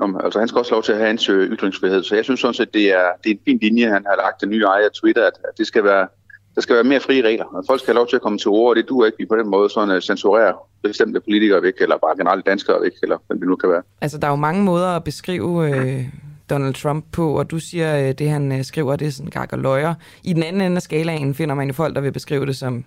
Om, 0.00 0.20
altså, 0.24 0.38
han 0.38 0.48
skal 0.48 0.58
også 0.58 0.74
lov 0.74 0.82
til 0.82 0.92
at 0.92 0.98
have 0.98 1.08
hans 1.08 1.28
øh, 1.28 1.50
ytringsfrihed. 1.50 2.02
Så 2.02 2.14
jeg 2.14 2.24
synes 2.24 2.40
sådan 2.40 2.54
set, 2.54 2.74
det 2.74 2.92
er, 2.92 3.06
det 3.24 3.30
er 3.30 3.34
en 3.34 3.40
fin 3.44 3.58
linje, 3.58 3.86
han 3.86 4.06
har 4.08 4.16
lagt 4.16 4.40
den 4.40 4.50
nye 4.50 4.62
ejer 4.62 4.84
af 4.84 4.92
Twitter, 5.00 5.26
at, 5.26 5.32
at 5.48 5.58
det 5.58 5.66
skal 5.66 5.84
være 5.84 6.08
der 6.54 6.62
skal 6.62 6.74
være 6.74 6.84
mere 6.84 7.00
frie 7.00 7.22
regler, 7.22 7.44
og 7.44 7.64
folk 7.66 7.80
skal 7.80 7.92
have 7.92 7.98
lov 8.00 8.08
til 8.08 8.16
at 8.16 8.22
komme 8.22 8.38
til 8.38 8.48
ord, 8.48 8.70
og 8.70 8.76
det 8.76 8.88
duer 8.88 9.06
ikke, 9.06 9.18
vi 9.18 9.26
på 9.26 9.36
den 9.36 9.48
måde 9.48 9.70
sådan 9.70 9.96
uh, 9.96 10.00
censurerer 10.00 10.52
bestemte 10.82 11.20
politikere 11.20 11.62
væk, 11.62 11.74
eller 11.80 11.98
bare 11.98 12.16
generelt 12.16 12.46
danskere 12.46 12.82
væk, 12.82 12.92
eller 13.02 13.18
hvad 13.26 13.36
det 13.36 13.48
nu 13.48 13.56
kan 13.56 13.70
være. 13.70 13.82
Altså, 14.00 14.18
der 14.18 14.26
er 14.26 14.30
jo 14.30 14.36
mange 14.36 14.64
måder 14.64 14.88
at 14.88 15.04
beskrive 15.04 15.70
øh, 15.70 16.04
Donald 16.50 16.74
Trump 16.74 17.04
på, 17.12 17.38
og 17.38 17.50
du 17.50 17.58
siger, 17.58 18.08
øh, 18.08 18.14
det 18.14 18.30
han 18.30 18.52
øh, 18.52 18.64
skriver, 18.64 18.96
det 18.96 19.06
er 19.06 19.10
sådan 19.10 19.30
gak 19.30 19.52
og 19.52 19.58
løjer. 19.58 19.94
I 20.24 20.32
den 20.32 20.42
anden 20.42 20.62
ende 20.62 20.76
af 20.76 20.82
skalaen 20.82 21.34
finder 21.34 21.54
man 21.54 21.66
jo 21.66 21.72
folk, 21.72 21.94
der 21.94 22.00
vil 22.00 22.12
beskrive 22.12 22.46
det 22.46 22.56
som 22.56 22.84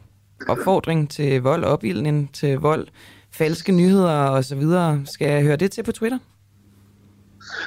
opfordring 0.47 1.09
til 1.09 1.41
vold, 1.41 1.63
opildning 1.63 2.33
til 2.33 2.57
vold, 2.57 2.87
falske 3.31 3.71
nyheder 3.71 4.29
osv. 4.29 4.63
Skal 5.05 5.27
jeg 5.27 5.43
høre 5.43 5.55
det 5.55 5.71
til 5.71 5.83
på 5.83 5.91
Twitter? 5.91 6.17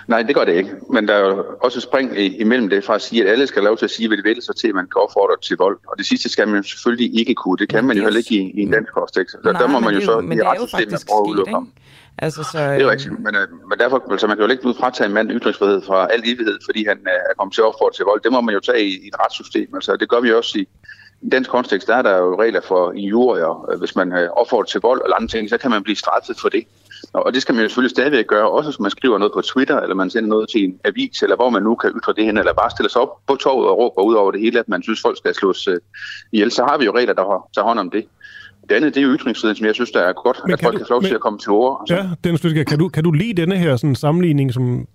Nej, 0.09 0.22
det 0.22 0.34
gør 0.34 0.44
det 0.44 0.55
ikke. 0.55 0.70
Men 0.92 1.09
der 1.09 1.14
er 1.14 1.28
jo 1.28 1.44
også 1.62 1.78
et 1.78 1.82
spring 1.82 2.18
imellem 2.18 2.68
det 2.68 2.84
fra 2.84 2.94
at 2.94 3.02
sige, 3.02 3.22
at 3.22 3.28
alle 3.30 3.46
skal 3.46 3.62
have 3.62 3.68
lov 3.68 3.76
til 3.76 3.84
at 3.84 3.90
sige, 3.90 4.09
hvad 4.09 4.18
de 4.18 4.22
vil, 4.22 4.42
så 4.42 4.52
til 4.52 4.68
at 4.68 4.74
man 4.74 4.84
kan 4.84 5.02
opfordre 5.02 5.36
til 5.42 5.56
vold. 5.56 5.78
Og 5.88 5.98
det 5.98 6.06
sidste 6.06 6.28
skal 6.28 6.48
man 6.48 6.64
selvfølgelig 6.64 7.18
ikke 7.18 7.34
kunne. 7.34 7.56
Det 7.59 7.68
kan 7.68 7.84
man 7.84 7.96
jo 7.96 8.02
heller 8.02 8.18
ikke 8.18 8.34
i, 8.34 8.60
i 8.60 8.62
en 8.62 8.70
dansk 8.70 8.92
kontekst. 8.92 9.36
Så 9.44 9.52
der 9.52 9.66
må 9.66 9.80
man 9.80 9.94
jo 9.94 10.01
så 10.01 10.20
i 10.20 10.42
retssystemet 10.42 11.05
prøve 11.09 11.24
at 11.24 11.28
udelukke 11.30 11.52
ham. 11.52 11.72
Altså, 12.18 12.42
så, 12.52 12.59
det 12.59 12.82
er 12.82 12.90
rigtigt, 12.90 13.20
men, 13.26 13.34
øh, 13.34 13.48
men 13.70 13.78
derfor 13.78 14.16
så 14.18 14.26
man 14.26 14.36
kan 14.36 14.46
jo 14.46 14.52
ikke 14.52 14.66
ud 14.66 14.74
fratage 14.74 15.06
en 15.06 15.14
mand 15.14 15.30
ytringsfrihed 15.30 15.82
fra 15.82 16.12
al 16.12 16.22
evighed, 16.24 16.59
fordi 16.64 16.84
han 16.84 16.98
øh, 16.98 17.30
er 17.30 17.34
kommet 17.38 17.55
til 17.55 17.60
at 17.60 17.66
opfordre 17.66 17.94
til 17.94 18.05
vold. 18.05 18.20
Det 18.20 18.32
må 18.32 18.40
man 18.40 18.55
jo 18.55 18.60
tage 18.60 18.80
i, 18.84 18.90
i 19.05 19.09
et 19.09 19.16
retssystem. 19.24 19.68
Altså, 19.74 19.96
det 19.96 20.09
gør 20.09 20.20
vi 20.20 20.32
også 20.32 20.59
i, 20.59 20.68
i 21.24 21.28
dansk 21.28 21.51
kontekst. 21.51 21.88
Der 21.88 21.96
er 21.96 22.02
der 22.02 22.16
jo 22.18 22.42
regler 22.42 22.60
for 22.60 22.92
injurier. 22.92 23.76
Hvis 23.78 23.96
man 23.96 24.12
øh, 24.12 24.28
opfordrer 24.30 24.64
til 24.64 24.80
vold 24.80 25.01
eller 25.05 25.16
andre 25.16 25.28
ting, 25.28 25.51
så 25.51 25.59
kan 25.59 25.70
man 25.70 25.82
blive 25.82 25.96
straffet 25.96 26.36
for 26.40 26.48
det. 26.48 26.64
Og 27.12 27.34
det 27.34 27.42
skal 27.42 27.55
man 27.55 27.62
jo 27.62 27.68
selvfølgelig 27.68 27.90
stadigvæk 27.90 28.26
gøre, 28.26 28.51
også 28.51 28.70
hvis 28.70 28.80
man 28.80 28.90
skriver 28.90 29.18
noget 29.18 29.32
på 29.34 29.40
Twitter, 29.40 29.80
eller 29.80 29.94
man 29.94 30.10
sender 30.10 30.28
noget 30.28 30.48
til 30.48 30.64
en 30.64 30.80
avis, 30.84 31.22
eller 31.22 31.36
hvor 31.36 31.51
man 31.51 31.62
nu 31.62 31.74
kan 31.74 31.90
ytre 31.90 32.12
det 32.16 32.24
hen, 32.24 32.38
eller 32.38 32.52
bare 32.52 32.70
stille 32.70 32.90
sig 32.90 33.01
op 33.01 33.09
på 33.26 33.34
toget 33.36 33.68
og 33.68 33.78
råbe 33.78 34.02
ud 34.02 34.14
over 34.14 34.30
det 34.30 34.40
hele, 34.40 34.59
at 34.59 34.68
man 34.68 34.82
synes, 34.82 35.01
folk 35.02 35.16
skal 35.16 35.34
slås 35.34 35.68
uh, 35.68 35.74
ihjel. 36.32 36.51
Så 36.51 36.64
har 36.64 36.78
vi 36.78 36.84
jo 36.84 36.92
regler, 36.96 37.14
der 37.14 37.48
tager 37.55 37.66
hånd 37.66 37.78
om 37.78 37.90
det. 37.90 38.05
Det 38.68 38.74
andet, 38.74 38.94
det 38.94 39.01
er 39.01 39.05
jo 39.05 39.14
ytringsfriheden, 39.16 39.56
som 39.56 39.66
jeg 39.66 39.74
synes, 39.74 39.90
der 39.90 40.01
er 40.01 40.12
godt, 40.12 40.40
men 40.44 40.52
at 40.52 40.60
folk 40.62 40.72
du, 40.72 40.78
kan 40.78 40.86
få 40.86 40.92
lov 40.92 41.02
til 41.02 41.14
at 41.14 41.20
komme 41.20 41.38
til 41.38 41.51
ord. 41.51 41.80
Altså. 41.80 41.94
Ja, 41.94 42.10
Dennis 42.24 42.44
Lytke, 42.44 42.64
kan 42.64 42.78
du, 42.78 42.88
kan 42.88 43.05
du 43.05 43.10
lide 43.10 43.34
denne 43.42 43.56
her 43.56 43.76
sådan, 43.76 43.94
sammenligning, 43.94 44.55
som 44.55 44.86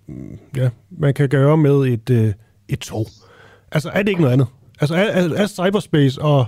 ja, 0.56 0.70
man 0.90 1.14
kan 1.14 1.28
gøre 1.28 1.56
med 1.56 1.70
et, 1.70 2.34
et 2.68 2.78
tog? 2.78 3.06
Altså, 3.72 3.90
er 3.94 4.02
det 4.02 4.08
ikke 4.08 4.20
noget 4.20 4.32
andet? 4.32 4.46
Altså, 4.80 4.94
er, 4.94 5.04
er, 5.04 5.28
er 5.36 5.46
cyberspace 5.46 6.22
og 6.22 6.46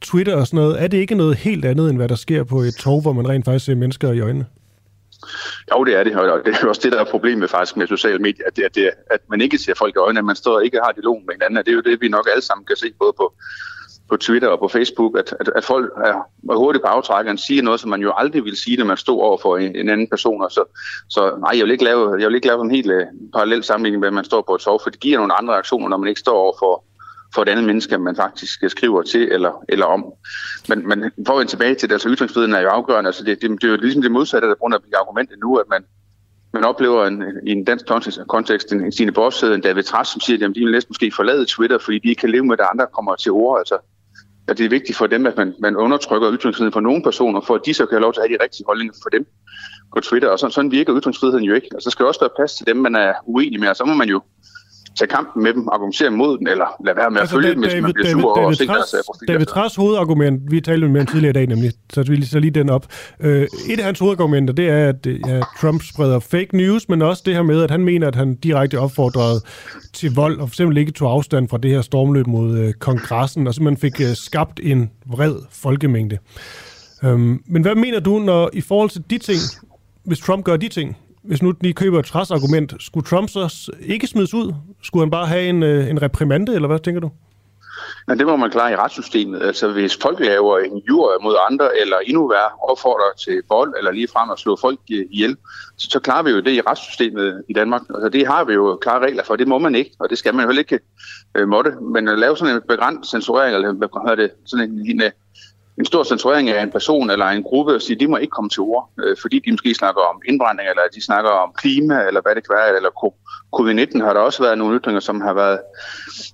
Twitter 0.00 0.36
og 0.36 0.46
sådan 0.46 0.56
noget, 0.56 0.82
er 0.82 0.88
det 0.88 0.98
ikke 0.98 1.14
noget 1.14 1.36
helt 1.36 1.64
andet, 1.64 1.90
end 1.90 1.98
hvad 1.98 2.08
der 2.08 2.14
sker 2.14 2.44
på 2.44 2.58
et 2.60 2.74
tog, 2.74 3.02
hvor 3.02 3.12
man 3.12 3.28
rent 3.28 3.44
faktisk 3.44 3.64
ser 3.64 3.74
mennesker 3.74 4.12
i 4.12 4.20
øjnene? 4.20 4.46
Jo, 5.72 5.84
det 5.84 5.94
er 5.96 6.04
det, 6.04 6.16
og 6.16 6.40
det 6.44 6.54
er 6.62 6.66
også 6.66 6.80
det, 6.84 6.92
der 6.92 7.00
er 7.00 7.04
problemet 7.04 7.50
faktisk 7.50 7.76
med 7.76 7.86
sociale 7.86 8.18
medier, 8.18 8.46
at, 8.46 8.56
det, 8.56 8.62
at, 8.62 8.74
det, 8.74 8.90
at 9.10 9.20
man 9.30 9.40
ikke 9.40 9.58
ser 9.58 9.74
folk 9.78 9.94
i 9.94 9.98
øjnene, 9.98 10.18
at 10.18 10.24
man 10.24 10.36
står 10.36 10.54
og 10.54 10.64
ikke 10.64 10.80
har 10.84 10.92
dialog 10.92 11.22
med 11.26 11.34
hinanden, 11.34 11.64
det 11.64 11.68
er 11.68 11.74
jo 11.74 11.80
det, 11.80 12.00
vi 12.00 12.08
nok 12.08 12.28
alle 12.32 12.44
sammen 12.44 12.64
kan 12.66 12.76
se, 12.76 12.86
både 12.98 13.12
på, 13.16 13.34
på 14.08 14.16
Twitter 14.16 14.48
og 14.48 14.58
på 14.58 14.68
Facebook, 14.68 15.18
at, 15.18 15.34
at, 15.40 15.48
at 15.56 15.64
folk 15.64 15.92
er, 16.04 16.56
hurtigt 16.56 16.84
på 16.84 16.88
aftrækkeren, 16.88 17.38
siger 17.38 17.62
noget, 17.62 17.80
som 17.80 17.90
man 17.90 18.00
jo 18.00 18.12
aldrig 18.16 18.44
ville 18.44 18.58
sige, 18.58 18.76
når 18.76 18.84
man 18.84 18.96
stod 18.96 19.20
over 19.20 19.38
for 19.42 19.56
en, 19.56 19.76
en 19.76 19.88
anden 19.88 20.08
person. 20.08 20.50
Så, 20.50 20.64
så 21.08 21.36
nej, 21.40 21.52
jeg 21.58 21.64
vil 21.64 21.72
ikke 21.72 21.84
lave, 21.84 22.20
jeg 22.20 22.28
vil 22.28 22.34
ikke 22.34 22.46
lave 22.46 22.62
en 22.64 22.70
helt 22.70 22.90
uh, 22.90 23.02
parallel 23.32 23.64
sammenligning 23.64 24.00
med, 24.00 24.08
at 24.08 24.14
man 24.14 24.24
står 24.24 24.42
på 24.48 24.54
et 24.54 24.60
tog, 24.60 24.80
for 24.82 24.90
det 24.90 25.00
giver 25.00 25.18
nogle 25.18 25.38
andre 25.38 25.54
reaktioner, 25.54 25.88
når 25.88 25.96
man 25.96 26.08
ikke 26.08 26.20
står 26.20 26.38
over 26.38 26.54
for, 26.58 26.84
for 27.34 27.42
et 27.42 27.48
andet 27.48 27.64
menneske, 27.64 27.98
man 27.98 28.16
faktisk 28.16 28.62
skriver 28.68 29.02
til 29.02 29.32
eller, 29.32 29.64
eller 29.68 29.86
om. 29.86 30.04
Men, 30.68 30.88
men 30.88 31.10
for 31.26 31.32
at 31.32 31.38
vende 31.38 31.52
tilbage 31.52 31.74
til 31.74 31.88
det, 31.88 31.94
altså 31.94 32.08
ytringsfriheden 32.08 32.54
er 32.54 32.60
jo 32.60 32.68
afgørende. 32.68 33.08
Altså 33.08 33.24
det, 33.24 33.42
det, 33.42 33.50
det 33.50 33.64
er 33.64 33.68
jo 33.68 33.76
ligesom 33.76 34.02
det 34.02 34.12
modsatte, 34.12 34.48
der 34.48 34.54
bruger 34.54 34.74
at 34.74 34.82
argumentet 35.00 35.38
nu, 35.38 35.56
at 35.56 35.66
man, 35.70 35.84
man 36.54 36.64
oplever 36.64 37.06
en, 37.06 37.24
i 37.46 37.50
en 37.50 37.64
dansk 37.64 37.84
kontekst 38.28 38.72
en, 38.72 38.80
en 38.84 38.92
Stine 38.92 39.12
Boss, 39.12 39.42
en 39.42 39.60
David 39.60 39.82
Træs, 39.82 40.08
som 40.08 40.20
siger, 40.20 40.48
at 40.48 40.54
de 40.54 40.60
vil 40.60 40.72
næsten 40.72 40.90
måske 40.90 41.12
forlade 41.16 41.46
Twitter, 41.46 41.78
fordi 41.78 41.98
de 41.98 42.08
ikke 42.08 42.20
kan 42.20 42.30
leve 42.30 42.44
med, 42.44 42.56
at 42.60 42.66
andre 42.72 42.86
kommer 42.94 43.16
til 43.16 43.32
ord. 43.32 43.58
Altså, 43.58 43.78
at 44.48 44.58
det 44.58 44.64
er 44.64 44.70
vigtigt 44.70 44.98
for 44.98 45.06
dem, 45.06 45.26
at 45.26 45.36
man, 45.36 45.54
man 45.60 45.76
undertrykker 45.76 46.32
ytringsfriheden 46.32 46.72
for 46.72 46.80
nogle 46.80 47.02
personer, 47.02 47.40
for 47.40 47.54
at 47.54 47.60
de 47.66 47.74
så 47.74 47.86
kan 47.86 47.94
have 47.94 48.02
lov 48.02 48.12
til 48.12 48.20
at 48.20 48.28
have 48.28 48.38
de 48.38 48.44
rigtige 48.44 48.66
holdninger 48.66 48.94
for 49.02 49.10
dem 49.10 49.26
på 49.94 50.00
Twitter. 50.00 50.28
Og 50.28 50.38
sådan, 50.38 50.52
sådan 50.52 50.70
virker 50.70 50.98
ytringsfriheden 51.00 51.44
jo 51.44 51.54
ikke. 51.54 51.68
Altså, 51.72 51.86
der 51.86 51.90
skal 51.90 52.06
også 52.06 52.20
være 52.20 52.30
plads 52.36 52.54
til 52.54 52.66
dem, 52.66 52.76
man 52.76 52.94
er 52.94 53.12
uenig 53.26 53.60
med, 53.60 53.68
og 53.68 53.76
så 53.76 53.84
må 53.84 53.94
man 53.94 54.08
jo 54.08 54.22
tage 54.98 55.08
kampen 55.08 55.42
med 55.42 55.52
dem, 55.54 55.68
argumentere 55.72 56.10
mod 56.10 56.38
den, 56.38 56.48
eller 56.48 56.66
lade 56.84 56.96
være 56.96 57.10
med 57.10 57.20
altså, 57.20 57.36
at 57.36 57.42
følge 57.42 57.54
dem, 57.54 57.62
hvis 57.62 57.82
man 57.82 57.92
bliver 57.92 58.10
sur 58.10 58.38
over 58.38 58.50
at 58.50 58.56
se 58.56 58.66
deres 58.66 58.94
profiler. 59.06 59.32
David 59.32 59.46
Træs 59.46 59.74
hovedargument, 59.74 60.42
vi 60.50 60.60
talte 60.60 60.88
med 60.88 61.00
ham 61.00 61.06
tidligere 61.06 61.30
i 61.30 61.32
dag 61.32 61.46
nemlig, 61.46 61.72
så 61.92 62.02
vi 62.02 62.24
så 62.24 62.38
lige 62.38 62.50
den 62.50 62.70
op. 62.70 62.86
Uh, 63.20 63.26
et 63.28 63.78
af 63.78 63.84
hans 63.84 63.98
hovedargumenter, 63.98 64.54
det 64.54 64.68
er, 64.68 64.88
at 64.88 65.06
ja, 65.06 65.40
Trump 65.60 65.82
spreder 65.82 66.18
fake 66.18 66.56
news, 66.56 66.88
men 66.88 67.02
også 67.02 67.22
det 67.26 67.34
her 67.34 67.42
med, 67.42 67.62
at 67.62 67.70
han 67.70 67.84
mener, 67.84 68.08
at 68.08 68.14
han 68.14 68.34
direkte 68.34 68.78
opfordrede 68.78 69.40
til 69.92 70.14
vold, 70.14 70.40
og 70.40 70.46
eksempel 70.46 70.76
ikke 70.76 70.92
tog 70.92 71.10
afstand 71.10 71.48
fra 71.48 71.58
det 71.58 71.70
her 71.70 71.82
stormløb 71.82 72.26
mod 72.26 72.64
uh, 72.64 72.72
kongressen, 72.72 73.46
og 73.46 73.54
simpelthen 73.54 73.80
fik 73.80 74.08
uh, 74.08 74.14
skabt 74.14 74.60
en 74.62 74.90
vred 75.06 75.34
folkemængde. 75.50 76.18
Um, 77.02 77.42
men 77.46 77.62
hvad 77.62 77.74
mener 77.74 78.00
du, 78.00 78.18
når 78.18 78.50
i 78.52 78.60
forhold 78.60 78.90
til 78.90 79.02
de 79.10 79.18
ting, 79.18 79.38
hvis 80.04 80.18
Trump 80.18 80.44
gør 80.44 80.56
de 80.56 80.68
ting, 80.68 80.96
hvis 81.22 81.42
nu 81.42 81.54
lige 81.60 81.74
køber 81.74 81.98
et 81.98 82.04
træsargument, 82.04 82.74
skulle 82.80 83.06
Trump 83.06 83.28
så 83.28 83.72
ikke 83.80 84.06
smides 84.06 84.34
ud? 84.34 84.54
Skulle 84.82 85.02
han 85.02 85.10
bare 85.10 85.26
have 85.26 85.48
en, 85.48 85.62
øh, 85.62 85.90
en 85.90 86.02
reprimande, 86.02 86.54
eller 86.54 86.68
hvad 86.68 86.78
tænker 86.78 87.00
du? 87.00 87.10
Ja, 88.08 88.14
det 88.14 88.26
må 88.26 88.36
man 88.36 88.50
klare 88.50 88.72
i 88.72 88.76
retssystemet. 88.76 89.42
Altså 89.42 89.72
hvis 89.72 89.96
folk 90.02 90.20
laver 90.20 90.58
en 90.58 90.82
jur 90.88 91.22
mod 91.22 91.36
andre, 91.50 91.80
eller 91.80 91.96
endnu 91.98 92.28
værre 92.28 92.50
opfordrer 92.70 93.12
til 93.24 93.42
vold, 93.48 93.74
eller 93.78 93.90
lige 93.90 94.08
frem 94.08 94.30
at 94.30 94.38
slå 94.38 94.56
folk 94.60 94.78
ihjel, 94.88 95.36
så, 95.76 95.88
så 95.90 96.00
klarer 96.00 96.22
vi 96.22 96.30
jo 96.30 96.40
det 96.40 96.50
i 96.50 96.60
retssystemet 96.60 97.42
i 97.48 97.52
Danmark. 97.52 97.82
Altså 97.94 98.08
det 98.08 98.26
har 98.26 98.44
vi 98.44 98.52
jo 98.52 98.78
klare 98.82 99.04
regler 99.06 99.24
for. 99.24 99.36
Det 99.36 99.48
må 99.48 99.58
man 99.58 99.74
ikke, 99.74 99.90
og 99.98 100.10
det 100.10 100.18
skal 100.18 100.34
man 100.34 100.42
jo 100.42 100.48
heller 100.48 100.62
ikke 100.62 100.80
øh, 101.34 101.48
måtte. 101.48 101.70
Men 101.80 102.08
at 102.08 102.18
lave 102.18 102.36
sådan 102.36 102.54
en 102.54 102.62
begrænset 102.68 103.10
censurering, 103.10 103.54
eller 103.54 103.72
hvad 103.72 103.88
hedder 104.08 104.22
det, 104.22 104.30
sådan 104.46 104.70
en, 104.70 105.00
en, 105.00 105.12
en 105.78 105.84
stor 105.84 106.04
censurering 106.04 106.48
af 106.48 106.62
en 106.62 106.70
person 106.70 107.10
eller 107.10 107.26
en 107.26 107.42
gruppe 107.42 107.74
og 107.74 107.82
sige, 107.82 108.00
de 108.00 108.08
må 108.08 108.16
ikke 108.16 108.30
komme 108.30 108.50
til 108.50 108.60
ord, 108.60 108.90
øh, 109.04 109.16
fordi 109.20 109.38
de 109.38 109.50
måske 109.50 109.74
snakker 109.74 110.00
om 110.00 110.22
indbrænding, 110.28 110.68
eller 110.68 110.82
de 110.94 111.04
snakker 111.04 111.30
om 111.30 111.52
klima, 111.56 112.06
eller 112.06 112.20
hvad 112.20 112.34
det 112.34 112.48
kan 112.48 112.54
være, 112.56 112.76
eller 112.76 112.90
covid-19 113.56 114.04
har 114.04 114.12
der 114.12 114.20
også 114.20 114.42
været 114.42 114.58
nogle 114.58 114.78
ytringer, 114.78 115.00
som 115.00 115.20
har 115.20 115.34
været, 115.34 115.58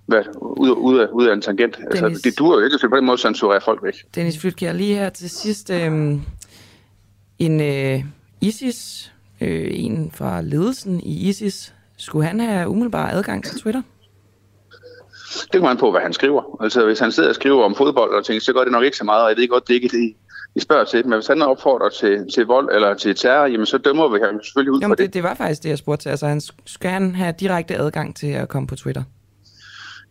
været 0.09 0.29
ud, 0.41 0.71
ud, 0.71 0.99
af, 0.99 1.07
ud 1.13 1.27
af 1.27 1.33
en 1.33 1.41
tangent. 1.41 1.77
Altså, 1.77 2.05
Dennis, 2.05 2.17
altså, 2.17 2.31
det 2.31 2.39
duer 2.39 2.59
jo 2.59 2.65
ikke, 2.65 2.79
at 2.85 2.91
på 2.91 2.97
den 2.97 3.05
måde 3.05 3.19
censurere 3.19 3.61
folk 3.61 3.83
væk. 3.83 3.95
Dennis 4.15 4.39
Flytkjær, 4.39 4.73
lige 4.73 4.95
her 4.95 5.11
til 5.11 5.31
sidst. 5.31 5.71
Øh, 5.71 6.19
en 7.39 7.61
øh, 7.61 8.05
ISIS, 8.41 9.13
øh, 9.41 9.69
en 9.71 10.11
fra 10.15 10.41
ledelsen 10.41 11.01
i 11.01 11.29
ISIS, 11.29 11.75
skulle 11.97 12.27
han 12.27 12.41
have 12.41 12.69
umiddelbar 12.69 13.11
adgang 13.11 13.45
til 13.45 13.61
Twitter? 13.61 13.83
Det 15.29 15.53
kommer 15.53 15.71
an 15.71 15.77
på, 15.77 15.91
hvad 15.91 16.01
han 16.01 16.13
skriver. 16.13 16.63
Altså, 16.63 16.85
hvis 16.85 16.99
han 16.99 17.13
sidder 17.13 17.29
og 17.29 17.35
skriver 17.35 17.65
om 17.65 17.75
fodbold 17.75 18.15
og 18.15 18.25
ting, 18.25 18.43
så 18.43 18.53
gør 18.53 18.61
det 18.61 18.73
nok 18.73 18.85
ikke 18.85 18.97
så 18.97 19.05
meget, 19.05 19.23
og 19.23 19.29
jeg 19.29 19.37
ved 19.37 19.49
godt, 19.49 19.69
det 19.69 19.75
ikke 19.75 19.89
det, 19.89 20.15
I 20.57 20.61
spørger 20.61 20.85
til. 20.85 21.07
Men 21.07 21.13
hvis 21.13 21.27
han 21.27 21.43
opfordrer 21.43 21.89
til, 21.89 22.27
til 22.35 22.47
vold 22.47 22.75
eller 22.75 22.95
til 22.95 23.15
terror, 23.15 23.47
jamen, 23.47 23.67
så 23.67 23.79
dømmer 23.79 24.09
vi 24.09 24.19
ham 24.25 24.43
selvfølgelig 24.43 24.73
ud 24.73 24.81
jamen, 24.81 24.91
for 24.91 24.97
det. 24.97 25.07
det. 25.07 25.15
Det 25.15 25.23
var 25.23 25.35
faktisk 25.35 25.63
det, 25.63 25.69
jeg 25.69 25.79
spurgte 25.79 26.05
til. 26.05 26.09
Altså, 26.09 26.27
han, 26.27 26.41
skal 26.67 26.91
han 26.91 27.15
have 27.15 27.35
direkte 27.41 27.77
adgang 27.77 28.17
til 28.17 28.27
at 28.27 28.49
komme 28.49 28.67
på 28.67 28.77
Twitter? 28.77 29.03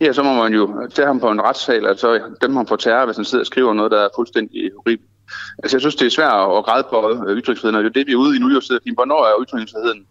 Ja, 0.01 0.13
så 0.13 0.23
må 0.23 0.33
man 0.33 0.53
jo 0.53 0.89
tage 0.93 1.07
ham 1.07 1.19
på 1.19 1.31
en 1.31 1.41
retssal, 1.41 1.87
og 1.87 1.99
så 1.99 2.21
dømme 2.41 2.57
ham 2.57 2.67
for 2.67 2.75
terror, 2.75 3.05
hvis 3.05 3.15
han 3.15 3.25
sidder 3.25 3.41
og 3.41 3.47
skriver 3.47 3.73
noget, 3.73 3.91
der 3.91 3.99
er 3.99 4.09
fuldstændig 4.15 4.71
horribelt. 4.75 5.09
Altså, 5.63 5.77
jeg 5.77 5.81
synes, 5.81 5.95
det 5.95 6.05
er 6.05 6.09
svært 6.09 6.57
at 6.57 6.65
græde 6.65 6.87
på 6.89 7.25
ytringsfriheden, 7.27 7.75
og 7.75 7.83
det 7.83 7.89
er 7.89 7.93
det, 7.93 8.07
vi 8.07 8.11
er 8.11 8.17
ude 8.17 8.35
i 8.35 8.39
nu, 8.39 8.49
jo 8.49 8.61
sidder 8.61 8.93
hvornår 8.93 9.25
er 9.25 9.45
ytringsfriheden 9.45 10.05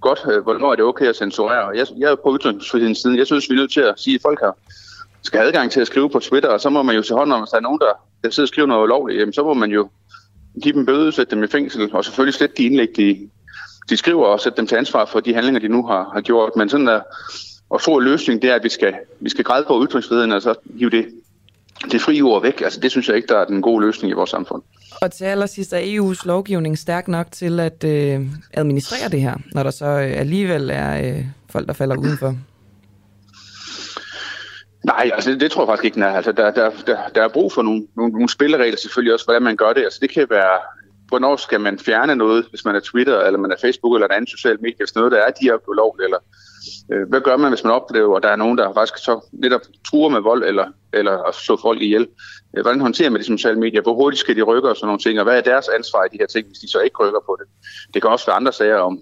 godt, 0.00 0.20
øh, 0.32 0.42
hvornår 0.42 0.72
er 0.72 0.76
det 0.76 0.84
okay 0.84 1.06
at 1.06 1.16
censurere? 1.16 1.76
Jeg, 1.76 1.86
jeg 1.98 2.10
er 2.10 2.16
på 2.16 2.36
ytringsfrihedens 2.40 2.98
side. 2.98 3.18
Jeg 3.18 3.26
synes, 3.26 3.50
vi 3.50 3.54
er 3.54 3.58
nødt 3.58 3.72
til 3.72 3.80
at 3.80 3.94
sige, 3.96 4.14
at 4.14 4.22
folk 4.22 4.40
har 4.40 4.56
skal 5.22 5.38
have 5.38 5.48
adgang 5.48 5.70
til 5.70 5.80
at 5.80 5.86
skrive 5.86 6.10
på 6.10 6.18
Twitter, 6.18 6.48
og 6.48 6.60
så 6.60 6.70
må 6.70 6.82
man 6.82 6.96
jo 6.96 7.02
se 7.02 7.14
hånd 7.14 7.32
om, 7.32 7.40
hvis 7.40 7.50
der 7.50 7.56
er 7.56 7.60
nogen, 7.60 7.80
der, 7.80 7.92
der 8.24 8.30
sidder 8.30 8.44
og 8.44 8.48
skriver 8.48 8.68
noget 8.68 8.82
ulovligt, 8.82 9.20
jamen 9.20 9.32
så 9.32 9.42
må 9.42 9.54
man 9.54 9.70
jo 9.70 9.88
give 10.62 10.74
dem 10.74 10.86
bøde, 10.86 11.12
sætte 11.12 11.36
dem 11.36 11.44
i 11.44 11.46
fængsel, 11.46 11.90
og 11.92 12.04
selvfølgelig 12.04 12.34
slet 12.34 12.58
de 12.58 12.64
indlæg, 12.64 12.88
de, 12.96 13.28
de 13.90 13.96
skriver, 13.96 14.26
og 14.26 14.40
sætte 14.40 14.56
dem 14.56 14.66
til 14.66 14.76
ansvar 14.76 15.04
for 15.04 15.20
de 15.20 15.34
handlinger, 15.34 15.60
de 15.60 15.68
nu 15.68 15.86
har, 15.86 16.10
har 16.12 16.20
gjort. 16.20 16.56
Men 16.56 16.68
sådan 16.68 16.86
der, 16.86 17.00
og 17.70 17.80
så 17.80 17.98
løsning, 17.98 18.42
det 18.42 18.50
er, 18.50 18.54
at 18.54 18.64
vi 18.64 18.68
skal, 18.68 18.94
vi 19.20 19.30
skal 19.30 19.44
græde 19.44 19.64
på 19.68 19.84
ytringsfriheden, 19.84 20.32
og 20.32 20.42
så 20.42 20.54
hive 20.78 20.90
det, 20.90 21.06
det 21.92 22.00
frie 22.00 22.22
ord 22.22 22.42
væk. 22.42 22.60
Altså, 22.60 22.80
det 22.80 22.90
synes 22.90 23.08
jeg 23.08 23.16
ikke, 23.16 23.28
der 23.28 23.38
er 23.38 23.44
den 23.44 23.62
gode 23.62 23.86
løsning 23.86 24.10
i 24.10 24.14
vores 24.14 24.30
samfund. 24.30 24.62
Og 25.02 25.12
til 25.12 25.24
allersidst 25.24 25.72
er 25.72 25.78
EU's 25.78 26.26
lovgivning 26.26 26.78
stærk 26.78 27.08
nok 27.08 27.26
til 27.32 27.60
at 27.60 27.84
øh, 27.84 28.20
administrere 28.54 29.08
det 29.08 29.20
her, 29.20 29.34
når 29.52 29.62
der 29.62 29.70
så 29.70 29.86
øh, 29.86 30.20
alligevel 30.20 30.70
er 30.72 31.16
øh, 31.16 31.24
folk, 31.50 31.66
der 31.66 31.72
falder 31.72 31.96
udenfor? 31.96 32.34
Nej, 34.84 35.10
altså 35.14 35.30
det 35.30 35.50
tror 35.50 35.62
jeg 35.62 35.68
faktisk 35.68 35.84
ikke, 35.84 35.94
den 35.94 36.02
er. 36.02 36.10
Altså, 36.10 36.32
der, 36.32 36.50
der, 36.50 36.70
der, 36.86 36.96
der 37.14 37.22
er 37.22 37.28
brug 37.28 37.52
for 37.52 37.62
nogle, 37.62 37.86
nogle, 37.96 38.12
nogle 38.12 38.28
spilleregler 38.28 38.78
selvfølgelig 38.78 39.14
også, 39.14 39.26
hvordan 39.26 39.42
man 39.42 39.56
gør 39.56 39.72
det. 39.72 39.82
Altså 39.82 39.98
det 40.02 40.10
kan 40.10 40.26
være, 40.30 40.58
hvornår 41.08 41.36
skal 41.36 41.60
man 41.60 41.78
fjerne 41.78 42.16
noget, 42.16 42.46
hvis 42.50 42.64
man 42.64 42.76
er 42.76 42.80
Twitter, 42.80 43.20
eller 43.20 43.38
man 43.38 43.52
er 43.52 43.56
Facebook, 43.60 43.94
eller 43.94 44.08
et 44.08 44.12
andet 44.12 44.30
socialt 44.30 44.62
medie, 44.62 44.76
hvis 44.78 44.94
noget 44.94 45.12
der 45.12 45.18
er 45.18 45.30
direkte 45.40 45.68
ulovligt, 45.68 46.04
eller 46.04 46.18
Øh, 46.92 47.08
hvad 47.08 47.20
gør 47.20 47.36
man, 47.36 47.52
hvis 47.52 47.64
man 47.64 47.72
oplever, 47.72 48.16
at 48.16 48.22
der 48.22 48.28
er 48.28 48.36
nogen, 48.36 48.58
der 48.58 48.74
faktisk 48.74 49.04
så 49.04 49.28
netop 49.32 49.60
truer 49.90 50.08
med 50.08 50.20
vold, 50.20 50.44
eller, 50.44 50.66
eller 50.92 51.28
at 51.28 51.34
slå 51.34 51.58
folk 51.62 51.82
ihjel. 51.82 52.06
Øh, 52.56 52.62
hvordan 52.62 52.80
håndterer 52.80 53.10
man 53.10 53.20
de 53.20 53.26
sociale 53.26 53.60
medier? 53.60 53.82
Hvor 53.82 53.94
hurtigt 53.94 54.20
skal 54.20 54.36
de 54.36 54.42
rykke 54.42 54.68
og 54.68 54.76
sådan 54.76 54.86
nogle 54.86 55.00
ting, 55.00 55.18
og 55.18 55.24
hvad 55.24 55.36
er 55.36 55.40
deres 55.40 55.68
ansvar 55.68 56.04
i 56.04 56.08
de 56.12 56.18
her 56.20 56.26
ting, 56.26 56.46
hvis 56.46 56.58
de 56.58 56.70
så 56.70 56.78
ikke 56.78 56.96
rykker 57.00 57.20
på 57.26 57.36
det? 57.40 57.46
Det 57.94 58.02
kan 58.02 58.10
også 58.10 58.26
være 58.26 58.36
andre 58.36 58.52
sager 58.52 58.78
om, 58.78 59.00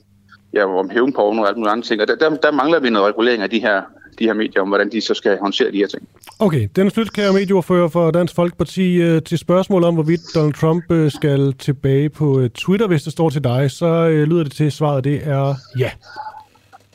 ja, 0.55 0.65
om 0.79 0.91
hævnporno 0.91 1.43
og 1.43 1.49
alt 1.49 1.57
mulige 1.57 1.73
andre 1.73 1.87
ting, 1.87 2.03
og 2.03 2.09
der, 2.09 2.15
der, 2.15 2.37
der 2.37 2.53
mangler 2.53 2.81
vi 2.81 2.91
noget 2.91 3.09
regulering 3.09 3.43
af 3.43 3.51
de 3.51 3.61
her 3.61 3.83
de 4.19 4.25
her 4.25 4.35
medier, 4.35 4.63
om 4.63 4.69
hvordan 4.69 4.93
de 4.93 5.01
så 5.01 5.15
skal 5.15 5.39
håndtere 5.39 5.73
de 5.73 5.77
her 5.77 5.87
ting. 5.87 6.09
Okay, 6.39 6.69
Dennis 6.77 6.95
Flytkær, 6.95 7.33
medieordfører 7.33 7.89
for 7.89 8.11
Dansk 8.11 8.35
Folkeparti, 8.35 9.03
øh, 9.03 9.23
til 9.23 9.39
spørgsmål 9.39 9.85
om, 9.85 9.95
hvorvidt 9.95 10.21
Donald 10.35 10.55
Trump 10.55 10.85
skal 11.09 11.53
tilbage 11.53 12.09
på 12.09 12.49
Twitter, 12.55 12.87
hvis 12.87 13.03
det 13.03 13.13
står 13.13 13.31
til 13.31 13.45
dig, 13.45 13.71
så 13.71 14.09
lyder 14.09 14.43
det 14.43 14.53
til, 14.53 14.65
at 14.65 14.73
svaret 14.73 15.05
det 15.05 15.21
er 15.25 15.55
ja. 15.79 15.91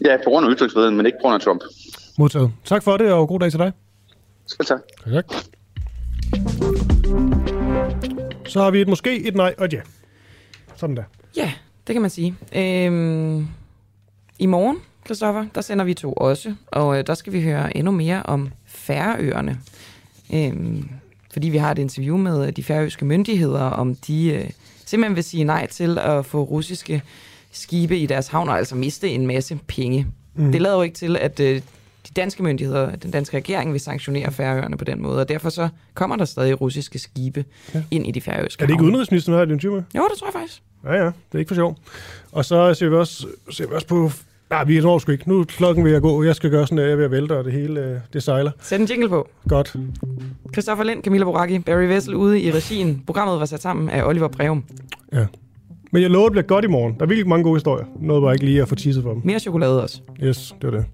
Ja, 0.06 0.18
på 0.24 0.30
grund 0.30 0.46
af 0.46 0.56
ytringsfriheden, 0.56 0.98
men 0.98 1.06
ikke 1.06 1.18
på 1.18 1.22
grund 1.22 1.36
af 1.36 1.42
Trump. 1.42 1.62
Modtaget. 2.18 2.52
Tak 2.66 2.84
for 2.84 2.98
det, 2.98 3.12
og 3.12 3.28
god 3.28 3.40
dag 3.40 3.52
til 3.52 3.60
dig. 3.60 3.72
Selv 4.48 4.66
tak. 4.66 4.80
Tak. 5.14 5.26
Så 8.48 8.62
har 8.62 8.72
vi 8.72 8.82
et 8.82 8.88
måske, 8.88 9.28
et 9.28 9.36
nej 9.36 9.56
og 9.58 9.66
et 9.66 9.74
ja. 9.74 9.82
Sådan 10.76 10.96
der. 10.96 11.04
Ja, 11.38 11.54
det 11.88 11.94
kan 11.94 12.02
man 12.02 12.10
sige. 12.10 12.36
Øhm, 12.56 13.48
I 14.40 14.46
morgen 14.46 14.78
Christoffer, 15.06 15.46
der 15.56 15.62
sender 15.62 15.86
vi 15.86 15.94
to 15.94 16.14
også, 16.14 16.56
og 16.68 16.98
øh, 16.98 17.08
der 17.08 17.14
skal 17.14 17.34
vi 17.34 17.42
høre 17.42 17.78
endnu 17.78 17.92
mere 17.92 18.24
om 18.24 18.50
Færøerne. 18.66 19.60
Øhm, 20.34 20.90
fordi 21.34 21.50
vi 21.50 21.58
har 21.58 21.72
et 21.72 21.80
interview 21.80 22.18
med 22.18 22.48
øh, 22.48 22.52
de 22.52 22.64
færøske 22.64 23.06
myndigheder, 23.06 23.62
om 23.62 23.96
de 23.96 24.34
øh, 24.34 24.50
simpelthen 24.86 25.16
vil 25.16 25.24
sige 25.24 25.44
nej 25.44 25.68
til 25.68 25.98
at 25.98 26.26
få 26.26 26.44
russiske 26.44 27.02
skibe 27.54 27.98
i 27.98 28.06
deres 28.06 28.28
havn, 28.28 28.50
og 28.50 28.58
altså 28.58 28.76
miste 28.76 29.10
en 29.10 29.28
masse 29.28 29.60
penge. 29.68 30.08
Mm. 30.36 30.52
Det 30.52 30.62
lader 30.62 30.76
jo 30.76 30.82
ikke 30.82 30.96
til, 30.96 31.18
at 31.18 31.40
øh, 31.40 31.56
de 32.08 32.14
danske 32.16 32.44
myndigheder, 32.44 32.96
den 32.96 33.12
danske 33.12 33.38
regering, 33.38 33.74
vil 33.74 33.80
sanktionere 33.80 34.32
Færøerne 34.32 34.78
på 34.78 34.86
den 34.86 35.02
måde, 35.02 35.20
og 35.20 35.30
derfor 35.30 35.50
så 35.50 35.70
kommer 35.94 36.16
der 36.16 36.26
stadig 36.26 36.62
russiske 36.62 37.00
skibe 37.00 37.46
ja. 37.74 37.84
ind 37.92 38.08
i 38.08 38.12
de 38.12 38.22
færøske 38.22 38.62
Er 38.62 38.66
det 38.66 38.74
ikke 38.74 38.84
udenrigsministeren, 38.84 39.50
der 39.50 39.56
har 39.56 39.72
med? 39.72 39.84
Jo, 39.96 40.08
det 40.12 40.20
tror 40.20 40.28
jeg 40.28 40.34
faktisk. 40.34 40.62
Ja, 40.84 40.94
ja, 40.94 41.06
det 41.06 41.14
er 41.34 41.40
ikke 41.40 41.50
for 41.50 41.56
sjov. 41.56 41.78
Og 42.32 42.46
så 42.46 42.74
ser 42.74 42.90
vi 42.90 42.96
også, 42.96 43.28
ser 43.52 43.68
vi 43.68 43.74
også 43.74 43.88
på 43.88 44.12
Nej, 44.50 44.64
vi 44.64 44.80
når 44.80 45.00
sgu 45.00 45.12
ikke. 45.12 45.30
Nu 45.30 45.40
er 45.40 45.44
klokken 45.44 45.86
ved 45.86 45.94
at 45.94 46.02
gå. 46.02 46.24
Jeg 46.24 46.36
skal 46.36 46.50
gøre 46.50 46.68
sådan, 46.68 46.78
at 46.78 46.84
jeg 46.84 46.92
er 46.92 46.96
ved 46.96 47.06
at 47.06 47.12
vælte, 47.12 47.38
og 47.38 47.44
det 47.44 47.54
hele 47.54 47.82
øh, 47.82 47.98
det 48.14 48.24
sejler. 48.24 48.52
Sæt 48.62 48.82
en 48.82 48.88
jingle 48.88 49.10
på. 49.10 49.30
Godt. 49.50 49.76
Christoffer 50.54 50.84
Lind, 50.84 51.04
Camilla 51.04 51.26
Boracchi, 51.26 51.60
Barry 51.60 51.88
Vessel 51.88 52.16
ude 52.16 52.42
i 52.42 52.52
regien. 52.52 53.04
Programmet 53.06 53.40
var 53.40 53.46
sat 53.46 53.62
sammen 53.62 53.90
af 53.90 54.04
Oliver 54.04 54.28
Breum. 54.28 54.64
Ja. 55.14 55.26
Men 55.94 56.02
jeg 56.02 56.10
lover, 56.10 56.26
det 56.26 56.32
bliver 56.32 56.44
godt 56.44 56.66
i 56.66 56.68
morgen. 56.68 56.94
Der 56.94 57.02
er 57.02 57.08
virkelig 57.08 57.28
mange 57.28 57.44
gode 57.44 57.56
historier. 57.56 57.86
Noget 58.02 58.24
var 58.24 58.34
ikke 58.34 58.46
lige 58.46 58.62
at 58.62 58.68
få 58.68 58.76
tisset 58.76 59.04
for 59.04 59.14
dem. 59.14 59.22
Mere 59.26 59.40
chokolade 59.40 59.84
også. 59.84 60.02
Yes, 60.24 60.56
det 60.62 60.72
var 60.72 60.78
det. 60.78 60.86